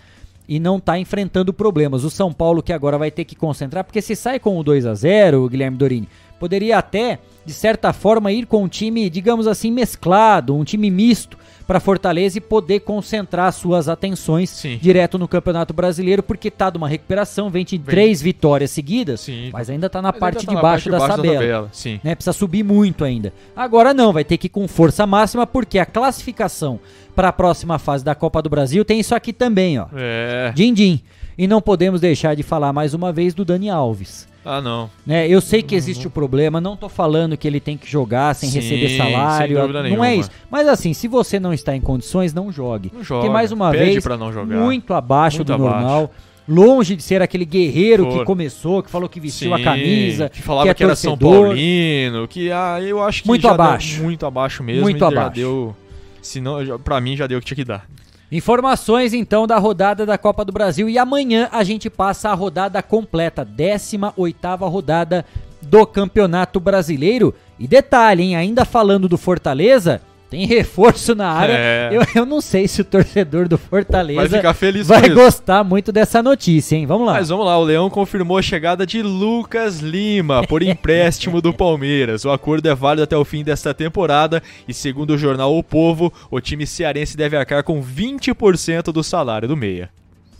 e 0.47 0.59
não 0.59 0.79
tá 0.79 0.97
enfrentando 0.97 1.53
problemas. 1.53 2.03
O 2.03 2.09
São 2.09 2.31
Paulo 2.31 2.63
que 2.63 2.71
agora 2.71 2.97
vai 2.97 3.11
ter 3.11 3.25
que 3.25 3.35
concentrar, 3.35 3.83
porque 3.83 4.01
se 4.01 4.15
sai 4.15 4.39
com 4.39 4.57
o 4.57 4.63
2 4.63 4.85
a 4.85 4.93
0 4.93 5.43
o 5.43 5.49
Guilherme 5.49 5.77
Dorini, 5.77 6.09
poderia 6.39 6.77
até, 6.77 7.19
de 7.45 7.53
certa 7.53 7.91
forma, 7.91 8.31
ir 8.31 8.45
com 8.45 8.63
um 8.63 8.67
time, 8.67 9.09
digamos 9.09 9.47
assim, 9.47 9.71
mesclado, 9.71 10.55
um 10.55 10.63
time 10.63 10.89
misto 10.89 11.37
para 11.67 11.81
Fortaleza 11.81 12.37
e 12.37 12.41
poder 12.41 12.79
concentrar 12.79 13.51
suas 13.51 13.89
atenções 13.89 14.49
Sim. 14.49 14.79
direto 14.81 15.17
no 15.17 15.27
Campeonato 15.27 15.73
Brasileiro, 15.73 16.23
porque 16.23 16.49
tá 16.49 16.69
de 16.69 16.77
uma 16.77 16.87
recuperação, 16.87 17.49
vem 17.49 17.65
de 17.65 17.77
três 17.77 18.21
vitórias 18.21 18.71
seguidas, 18.71 19.19
Sim. 19.21 19.49
mas 19.51 19.69
ainda 19.69 19.89
tá 19.89 20.01
na 20.01 20.11
Mas 20.11 20.19
parte 20.19 20.45
tá 20.45 20.53
de 20.55 20.61
baixo, 20.61 20.89
da, 20.89 20.97
da 20.97 21.07
tabela. 21.09 21.35
tabela, 21.35 21.69
sim. 21.73 21.99
Né? 22.03 22.15
Precisa 22.15 22.31
subir 22.31 22.63
muito 22.63 23.03
ainda. 23.03 23.33
Agora 23.55 23.93
não, 23.93 24.13
vai 24.13 24.23
ter 24.23 24.37
que 24.37 24.47
ir 24.47 24.49
com 24.49 24.65
força 24.67 25.05
máxima, 25.05 25.45
porque 25.45 25.77
a 25.77 25.85
classificação 25.85 26.79
para 27.13 27.29
a 27.29 27.33
próxima 27.33 27.77
fase 27.77 28.05
da 28.05 28.15
Copa 28.15 28.41
do 28.41 28.49
Brasil 28.49 28.85
tem 28.85 28.99
isso 28.99 29.13
aqui 29.13 29.33
também, 29.33 29.77
ó. 29.79 29.87
É. 29.93 30.53
Din 30.55 30.73
din. 30.73 31.01
E 31.37 31.47
não 31.47 31.61
podemos 31.61 31.99
deixar 32.01 32.35
de 32.35 32.43
falar 32.43 32.71
mais 32.71 32.93
uma 32.93 33.11
vez 33.11 33.33
do 33.33 33.43
Dani 33.43 33.69
Alves. 33.69 34.27
Ah, 34.49 34.61
não. 34.61 34.89
Né, 35.05 35.27
eu 35.27 35.41
sei 35.41 35.61
que 35.61 35.75
existe 35.75 36.07
o 36.07 36.09
problema, 36.09 36.61
não 36.61 36.77
tô 36.77 36.87
falando 36.87 37.35
que 37.35 37.45
ele 37.45 37.59
tem 37.59 37.75
que 37.75 37.85
jogar 37.89 38.33
sem 38.33 38.49
Sim, 38.49 38.59
receber 38.59 38.87
sem 38.87 38.97
salário, 38.97 39.59
dúvida 39.59 39.79
não 39.79 39.85
é 39.85 39.89
nenhuma. 39.89 40.13
isso. 40.13 40.29
Mas 40.49 40.67
assim, 40.69 40.93
se 40.93 41.05
você 41.09 41.37
não 41.37 41.53
está 41.53 41.75
em 41.75 41.81
condições, 41.81 42.33
não 42.33 42.49
jogue. 42.49 42.89
Não 42.93 43.03
joga, 43.03 43.21
Porque 43.21 43.33
mais 43.33 43.51
uma 43.51 43.71
pede 43.71 43.99
vez, 43.99 44.05
não 44.05 44.31
muito 44.63 44.93
abaixo 44.93 45.39
Muito 45.39 45.47
do 45.47 45.53
abaixo. 45.53 45.71
normal. 45.81 46.11
Longe 46.47 46.95
de 46.95 47.03
ser 47.03 47.21
aquele 47.21 47.43
guerreiro 47.43 48.07
que 48.09 48.23
começou, 48.23 48.81
que 48.81 48.89
falou 48.89 49.09
que 49.09 49.19
vestiu 49.19 49.53
a 49.53 49.57
Sim, 49.57 49.63
camisa, 49.65 50.29
que 50.29 50.41
falava 50.41 50.69
é 50.69 50.73
que, 50.73 50.81
era 50.81 50.95
São. 50.95 51.17
Paulino, 51.17 52.25
que 52.25 52.49
ah, 52.49 52.79
eu 52.81 53.03
acho 53.03 53.23
que 53.23 53.27
Muito 53.27 53.45
abaixo. 53.49 54.01
muito 54.01 54.25
abaixo 54.25 54.63
mesmo, 54.63 54.83
Muito 54.83 54.97
já 54.99 55.07
abaixo. 55.09 55.31
deu, 55.35 55.75
se 56.21 56.39
não, 56.39 56.79
pra 56.79 57.01
mim 57.01 57.17
já 57.17 57.27
deu 57.27 57.37
o 57.39 57.41
que 57.41 57.47
tinha 57.47 57.55
que 57.57 57.65
dar. 57.65 57.85
Informações 58.29 59.13
então 59.13 59.47
da 59.47 59.57
rodada 59.57 60.05
da 60.05 60.17
Copa 60.17 60.43
do 60.43 60.51
Brasil 60.51 60.89
e 60.89 60.97
amanhã 60.97 61.47
a 61.49 61.63
gente 61.63 61.89
passa 61.89 62.29
a 62.29 62.33
rodada 62.33 62.83
completa, 62.83 63.45
18ª 63.45 64.69
rodada 64.69 65.25
do 65.61 65.85
Campeonato 65.85 66.59
Brasileiro. 66.59 67.33
E 67.57 67.65
detalhe, 67.67 68.23
hein, 68.23 68.35
ainda 68.35 68.65
falando 68.65 69.07
do 69.07 69.17
Fortaleza, 69.17 70.01
tem 70.29 70.45
reforço 70.45 71.15
na 71.15 71.29
área. 71.29 71.53
É. 71.53 71.89
Eu, 71.91 72.01
eu 72.13 72.25
não 72.25 72.41
sei 72.41 72.67
se 72.67 72.81
o 72.81 72.85
torcedor 72.85 73.47
do 73.47 73.57
Fortaleza 73.57 74.27
Vai 74.27 74.29
ficar 74.29 74.53
feliz 74.53 74.87
vai 74.87 75.09
com 75.09 75.15
gostar 75.15 75.63
muito 75.63 75.91
dessa 75.91 76.21
notícia, 76.21 76.75
hein? 76.75 76.85
Vamos 76.85 77.07
lá. 77.07 77.13
Mas 77.13 77.29
vamos 77.29 77.45
lá, 77.45 77.57
o 77.57 77.63
Leão 77.63 77.89
confirmou 77.89 78.37
a 78.37 78.41
chegada 78.41 78.85
de 78.85 79.01
Lucas 79.01 79.79
Lima 79.79 80.45
por 80.45 80.61
empréstimo 80.63 81.41
do 81.41 81.53
Palmeiras. 81.53 82.25
O 82.25 82.31
acordo 82.31 82.67
é 82.67 82.75
válido 82.75 83.03
até 83.03 83.15
o 83.15 83.23
fim 83.23 83.43
desta 83.43 83.73
temporada 83.73 84.43
e, 84.67 84.73
segundo 84.73 85.11
o 85.11 85.17
jornal 85.17 85.57
O 85.57 85.63
Povo, 85.63 86.11
o 86.29 86.41
time 86.41 86.67
cearense 86.67 87.15
deve 87.15 87.37
arcar 87.37 87.63
com 87.63 87.81
20% 87.81 88.91
do 88.91 89.03
salário 89.03 89.47
do 89.47 89.55
meia. 89.55 89.89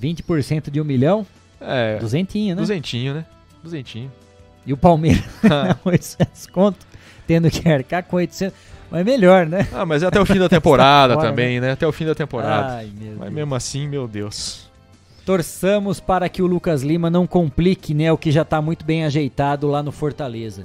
20% 0.01 0.69
de 0.69 0.81
um 0.81 0.83
milhão? 0.83 1.25
É. 1.59 1.97
Duzentinho, 1.97 2.55
né? 2.55 2.61
Duzentinho, 2.61 3.13
né? 3.13 3.25
Duzentinho. 3.63 4.11
E 4.65 4.73
o 4.73 4.77
Palmeiras, 4.77 5.23
800 5.83 6.47
conto, 6.47 6.85
tendo 7.25 7.49
que 7.49 7.67
arcar 7.67 8.03
com 8.03 8.17
800. 8.17 8.53
Mas 8.89 9.05
melhor, 9.05 9.45
né? 9.45 9.67
Ah, 9.73 9.85
mas 9.85 10.01
é 10.03 10.07
até 10.07 10.19
o 10.19 10.25
fim 10.25 10.39
da 10.39 10.47
temporada 10.47 11.13
Fora, 11.15 11.27
também, 11.27 11.59
né? 11.59 11.71
Até 11.71 11.85
o 11.85 11.91
fim 11.91 12.05
da 12.05 12.15
temporada. 12.15 12.75
Ai, 12.75 12.89
mas 12.95 13.19
Deus. 13.19 13.33
mesmo 13.33 13.55
assim, 13.55 13.87
meu 13.87 14.07
Deus. 14.07 14.67
Torçamos 15.25 15.99
para 15.99 16.29
que 16.29 16.41
o 16.41 16.47
Lucas 16.47 16.83
Lima 16.83 17.09
não 17.09 17.27
complique, 17.27 17.93
né, 17.93 18.09
o 18.13 18.17
que 18.17 18.31
já 18.31 18.43
está 18.43 18.61
muito 18.61 18.85
bem 18.85 19.03
ajeitado 19.03 19.67
lá 19.67 19.83
no 19.83 19.91
Fortaleza. 19.91 20.63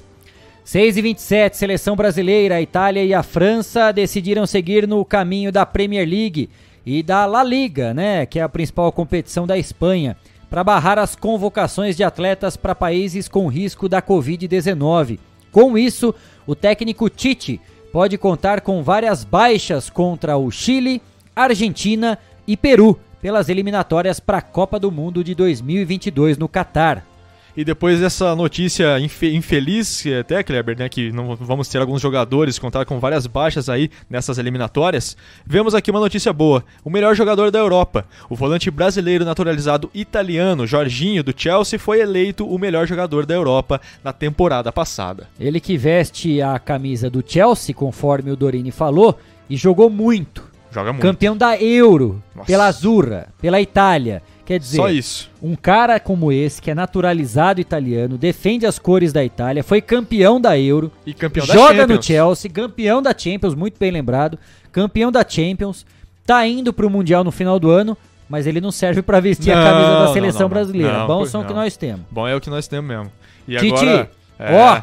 6 0.65 0.97
e 0.97 1.03
27, 1.03 1.57
seleção 1.57 1.97
brasileira, 1.97 2.55
a 2.55 2.63
Itália 2.63 3.05
e 3.05 3.13
a 3.13 3.25
França 3.25 3.91
decidiram 3.91 4.47
seguir 4.47 4.87
no 4.87 5.05
caminho 5.05 5.51
da 5.51 5.67
Premier 5.67 6.09
League 6.09 6.49
e 6.87 7.03
da 7.03 7.27
La 7.27 7.43
Liga, 7.43 7.93
né, 7.93 8.25
que 8.25 8.39
é 8.39 8.43
a 8.43 8.49
principal 8.49 8.93
competição 8.93 9.49
da 9.49 9.59
Espanha, 9.59 10.17
para 10.49 10.63
barrar 10.63 10.97
as 10.97 11.17
convocações 11.17 11.97
de 11.97 12.05
atletas 12.05 12.57
para 12.57 12.73
países 12.73 13.27
com 13.27 13.49
risco 13.49 13.89
da 13.89 14.01
Covid-19. 14.01 15.19
Com 15.51 15.77
isso, 15.77 16.15
o 16.47 16.55
técnico 16.55 17.11
Tite 17.11 17.61
pode 17.93 18.17
contar 18.17 18.63
com 18.63 18.83
várias 18.83 19.23
baixas 19.23 19.91
contra 19.91 20.37
o 20.39 20.51
Chile, 20.51 21.03
Argentina 21.37 22.19
e 22.47 22.57
Peru 22.57 22.99
pelas 23.21 23.51
eliminatórias 23.51 24.19
para 24.19 24.39
a 24.39 24.43
Copa 24.43 24.81
do 24.81 24.91
Mundo 24.91 25.23
de 25.23 25.35
2022 25.35 26.39
no 26.39 26.49
Catar. 26.49 27.12
E 27.55 27.65
depois 27.65 28.01
dessa 28.01 28.35
notícia 28.35 28.99
infe- 28.99 29.35
infeliz, 29.35 30.01
que 30.01 30.15
até, 30.15 30.43
Kleber, 30.43 30.79
né, 30.79 30.89
que 30.89 31.13
não 31.13 31.37
vamos 31.37 31.69
ter 31.69 31.79
alguns 31.79 32.01
jogadores 32.01 32.59
contar 32.59 32.87
com 32.87 32.99
várias 32.99 33.27
baixas 33.27 33.69
aí 33.69 33.91
nessas 34.09 34.39
eliminatórias, 34.39 35.17
vemos 35.45 35.75
aqui 35.75 35.91
uma 35.91 36.01
notícia 36.01 36.33
boa. 36.33 36.65
O 36.83 36.89
melhor 36.89 37.15
jogador 37.15 37.51
da 37.51 37.59
Europa, 37.59 38.07
o 38.31 38.35
volante 38.35 38.71
brasileiro 38.71 39.25
naturalizado 39.27 39.91
italiano, 39.93 40.67
Jorginho, 40.67 41.23
do 41.23 41.35
Chelsea, 41.37 41.79
foi 41.79 42.01
eleito 42.01 42.47
o 42.47 42.59
melhor 42.59 42.87
jogador 42.87 43.27
da 43.27 43.35
Europa 43.35 43.83
na 44.03 44.15
temporada 44.15 44.73
passada. 44.73 45.29
Ele 45.39 45.61
que 45.61 45.77
veste 45.77 46.41
a 46.41 46.59
camisa 46.59 47.11
do 47.11 47.23
Chelsea, 47.27 47.75
conforme 47.75 48.31
o 48.31 48.37
Dorini 48.37 48.71
falou, 48.71 49.19
e 49.51 49.57
jogou 49.57 49.91
muito. 49.91 50.51
Joga 50.71 50.91
muito. 50.91 51.03
Campeão 51.03 51.37
da 51.37 51.61
Euro, 51.61 52.23
Nossa. 52.35 52.47
pela 52.47 52.65
Azurra, 52.65 53.29
pela 53.43 53.61
Itália. 53.61 54.23
Quer 54.53 54.59
dizer, 54.59 54.77
Só 54.77 54.91
isso. 54.91 55.31
um 55.43 55.57
cara 55.57 55.99
como 55.99 56.31
esse, 56.31 56.61
que 56.61 56.71
é 56.71 56.75
naturalizado 56.75 57.59
italiano, 57.59 58.19
defende 58.19 58.67
as 58.67 58.79
cores 58.79 59.11
da 59.11 59.25
Itália, 59.25 59.65
foi 59.65 59.81
campeão 59.81 60.39
da 60.39 60.59
Euro, 60.59 60.93
E 61.07 61.15
campeão 61.15 61.47
da 61.47 61.55
joga 61.55 61.87
no. 61.87 62.03
Chelsea, 62.03 62.51
campeão 62.51 63.01
da 63.01 63.17
Champions, 63.17 63.55
muito 63.55 63.79
bem 63.79 63.91
lembrado, 63.91 64.39
campeão 64.71 65.11
da 65.11 65.25
Champions, 65.27 65.87
tá 66.27 66.47
indo 66.47 66.71
pro 66.71 66.91
Mundial 66.91 67.25
no 67.25 67.33
final 67.33 67.59
do 67.59 67.71
ano, 67.71 67.97
mas 68.29 68.47
ele 68.47 68.61
não 68.61 68.71
serve 68.71 69.01
pra 69.01 69.21
vestir 69.21 69.53
a 69.53 69.57
Não, 69.57 69.65
camisa 69.65 70.01
da 70.07 70.13
seleção 70.13 70.41
não, 70.41 70.49
não. 70.49 70.55
brasileira. 70.55 71.05
Pois 71.07 71.31
são 71.31 71.41
não. 71.41 71.49
que 71.49 71.55
nós 71.55 71.75
temos. 71.79 72.03
Bom 72.11 72.29
é 72.29 72.37
o 72.37 72.41
que 72.43 72.51
nós 72.51 72.69
temos 72.69 72.87
mesmo. 72.87 73.11
E 73.49 73.57
Titi, 73.57 73.73
agora. 73.87 74.11
é, 74.39 74.55
ó. 74.55 74.83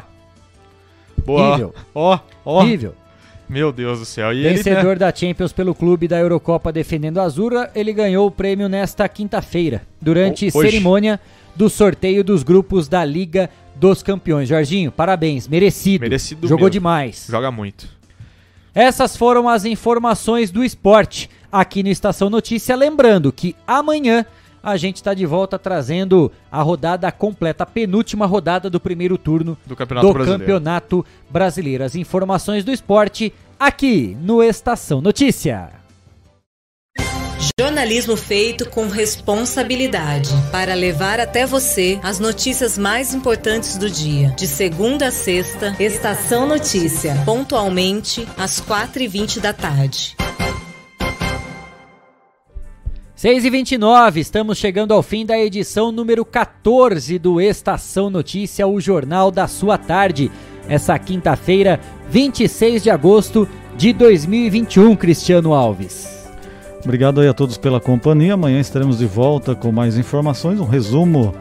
Boa. 1.24 1.50
Nível. 1.52 1.74
Ó, 1.94 2.18
ó. 2.44 2.64
Nível. 2.64 2.94
Meu 3.50 3.72
Deus 3.72 3.98
do 3.98 4.04
céu. 4.04 4.32
E 4.32 4.46
ele, 4.46 4.54
Vencedor 4.54 4.96
da 4.96 5.12
Champions 5.12 5.52
pelo 5.52 5.74
clube 5.74 6.06
da 6.06 6.16
Eurocopa 6.16 6.70
defendendo 6.72 7.18
a 7.18 7.24
Azura, 7.24 7.68
ele 7.74 7.92
ganhou 7.92 8.28
o 8.28 8.30
prêmio 8.30 8.68
nesta 8.68 9.08
quinta-feira, 9.08 9.82
durante 10.00 10.46
hoje. 10.54 10.70
cerimônia 10.70 11.18
do 11.56 11.68
sorteio 11.68 12.22
dos 12.22 12.44
grupos 12.44 12.86
da 12.86 13.04
Liga 13.04 13.50
dos 13.74 14.04
Campeões. 14.04 14.48
Jorginho, 14.48 14.92
parabéns, 14.92 15.48
merecido. 15.48 16.02
Merecido 16.02 16.46
Jogou 16.46 16.66
mesmo. 16.66 16.70
demais. 16.70 17.26
Joga 17.28 17.50
muito. 17.50 17.88
Essas 18.72 19.16
foram 19.16 19.48
as 19.48 19.64
informações 19.64 20.52
do 20.52 20.62
esporte 20.62 21.28
aqui 21.50 21.82
no 21.82 21.88
Estação 21.88 22.30
Notícia. 22.30 22.76
Lembrando 22.76 23.32
que 23.32 23.56
amanhã 23.66 24.24
a 24.62 24.76
gente 24.76 24.96
está 24.96 25.14
de 25.14 25.26
volta 25.26 25.58
trazendo 25.58 26.30
a 26.50 26.62
rodada 26.62 27.10
completa, 27.10 27.64
a 27.64 27.66
penúltima 27.66 28.26
rodada 28.26 28.68
do 28.68 28.80
primeiro 28.80 29.16
turno 29.16 29.56
Do 29.66 29.76
Campeonato 29.76 30.06
do 30.06 30.12
Brasileiro. 30.12 30.40
Campeonato 30.40 31.06
Brasileiro. 31.30 31.84
As 31.84 31.94
informações 31.94 32.64
do 32.64 32.72
esporte 32.72 33.32
aqui 33.58 34.16
no 34.20 34.42
Estação 34.42 35.00
Notícia. 35.00 35.80
Jornalismo 37.58 38.16
feito 38.16 38.68
com 38.68 38.88
responsabilidade 38.88 40.30
para 40.50 40.74
levar 40.74 41.20
até 41.20 41.46
você 41.46 41.98
as 42.02 42.18
notícias 42.18 42.76
mais 42.76 43.14
importantes 43.14 43.78
do 43.78 43.88
dia. 43.88 44.30
De 44.30 44.46
segunda 44.46 45.08
a 45.08 45.10
sexta, 45.10 45.74
Estação 45.78 46.46
Notícia, 46.46 47.14
pontualmente 47.24 48.26
às 48.36 48.60
4h20 48.60 49.40
da 49.40 49.52
tarde. 49.52 50.16
6 53.20 53.44
e 53.44 53.50
29 53.50 54.18
estamos 54.18 54.56
chegando 54.56 54.94
ao 54.94 55.02
fim 55.02 55.26
da 55.26 55.38
edição 55.38 55.92
número 55.92 56.24
14 56.24 57.18
do 57.18 57.38
Estação 57.38 58.08
Notícia, 58.08 58.66
o 58.66 58.80
jornal 58.80 59.30
da 59.30 59.46
sua 59.46 59.76
tarde. 59.76 60.32
Essa 60.66 60.98
quinta-feira, 60.98 61.78
26 62.08 62.82
de 62.82 62.88
agosto 62.88 63.46
de 63.76 63.92
2021, 63.92 64.96
Cristiano 64.96 65.52
Alves. 65.52 66.30
Obrigado 66.82 67.20
aí 67.20 67.28
a 67.28 67.34
todos 67.34 67.58
pela 67.58 67.78
companhia. 67.78 68.32
Amanhã 68.32 68.58
estaremos 68.58 68.96
de 68.96 69.04
volta 69.04 69.54
com 69.54 69.70
mais 69.70 69.98
informações, 69.98 70.58
um 70.58 70.64
resumo 70.64 71.34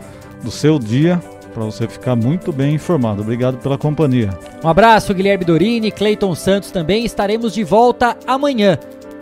do 0.43 0.51
seu 0.51 0.79
dia 0.79 1.17
para 1.53 1.63
você 1.63 1.87
ficar 1.87 2.13
muito 2.13 2.51
bem 2.51 2.75
informado. 2.75 3.21
Obrigado 3.21 3.57
pela 3.57 3.77
companhia. 3.77 4.37
Um 4.61 4.67
abraço, 4.67 5.13
Guilherme 5.13 5.45
Dorini, 5.45 5.91
Cleiton 5.91 6.35
Santos 6.35 6.71
também. 6.71 7.05
Estaremos 7.05 7.53
de 7.53 7.63
volta 7.63 8.17
amanhã, 8.27 8.77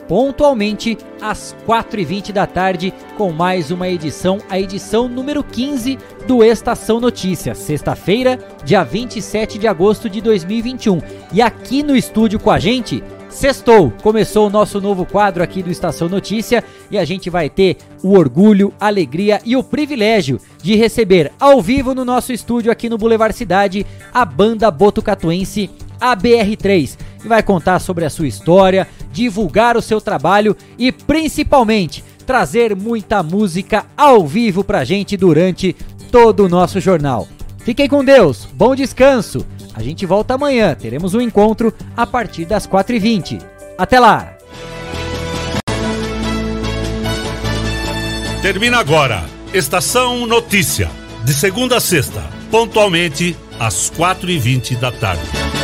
pontualmente 0.08 0.98
às 1.22 1.56
4h20 1.68 2.32
da 2.32 2.48
tarde, 2.48 2.94
com 3.18 3.32
mais 3.32 3.72
uma 3.72 3.90
edição, 3.90 4.40
a 4.50 4.60
edição 4.60 5.08
número 5.08 5.44
15 5.44 5.98
do 6.28 6.44
Estação 6.44 7.00
Notícias, 7.00 7.58
sexta-feira, 7.58 8.40
dia 8.64 8.84
27 8.84 9.58
de 9.58 9.68
agosto 9.68 10.10
de 10.10 10.22
2021. 10.22 11.02
E 11.34 11.42
aqui 11.42 11.84
no 11.84 11.96
estúdio 11.96 12.40
com 12.40 12.52
a 12.52 12.60
gente, 12.60 13.04
sextou, 13.30 13.92
começou 14.02 14.48
o 14.48 14.50
nosso 14.50 14.80
novo 14.80 15.06
quadro 15.06 15.44
aqui 15.44 15.62
do 15.62 15.70
Estação 15.70 16.08
Notícia 16.08 16.64
e 16.90 16.98
a 16.98 17.06
gente 17.06 17.30
vai 17.30 17.50
ter 17.50 17.78
o 18.02 18.18
orgulho, 18.18 18.74
a 18.80 18.88
alegria 18.88 19.42
e 19.46 19.56
o 19.56 19.64
privilégio 19.64 20.40
de 20.62 20.76
receber 20.76 21.32
ao 21.40 21.62
vivo 21.62 21.94
no 21.94 22.06
nosso 22.06 22.32
estúdio 22.32 22.72
aqui 22.72 22.90
no 22.90 22.98
Boulevard 22.98 23.36
Cidade 23.36 23.86
a 24.14 24.26
banda 24.26 24.72
botucatuense 24.72 25.70
ABR3 26.00 26.98
e 27.24 27.28
vai 27.28 27.44
contar 27.44 27.80
sobre 27.80 28.06
a 28.06 28.10
sua 28.10 28.28
história, 28.28 28.88
divulgar 29.18 29.76
o 29.76 29.82
seu 29.82 30.00
trabalho 30.00 30.56
e 30.78 30.92
principalmente 30.92 32.04
trazer 32.24 32.76
muita 32.76 33.24
música 33.24 33.86
ao 33.98 34.28
vivo 34.28 34.64
pra 34.64 34.84
gente 34.84 35.18
durante 35.18 35.76
todo 36.12 36.46
o 36.46 36.50
nosso 36.50 36.80
jornal. 36.80 37.28
Fiquem 37.58 37.90
com 37.90 38.06
Deus, 38.06 38.48
bom 38.54 38.76
descanso. 38.76 39.44
A 39.74 39.82
gente 39.82 40.06
volta 40.06 40.36
amanhã, 40.36 40.76
teremos 40.76 41.16
um 41.16 41.22
encontro 41.22 41.74
a 41.96 42.06
partir 42.06 42.46
das 42.46 42.68
4h20. 42.68 43.42
Até 43.76 44.00
lá! 44.00 44.34
Termina 48.42 48.78
agora. 48.78 49.24
Estação 49.52 50.28
Notícia. 50.28 50.92
De 51.26 51.34
segunda 51.34 51.78
a 51.78 51.80
sexta, 51.80 52.24
pontualmente 52.52 53.36
às 53.60 53.90
4h20 53.92 54.78
da 54.78 54.92
tarde. 54.92 55.57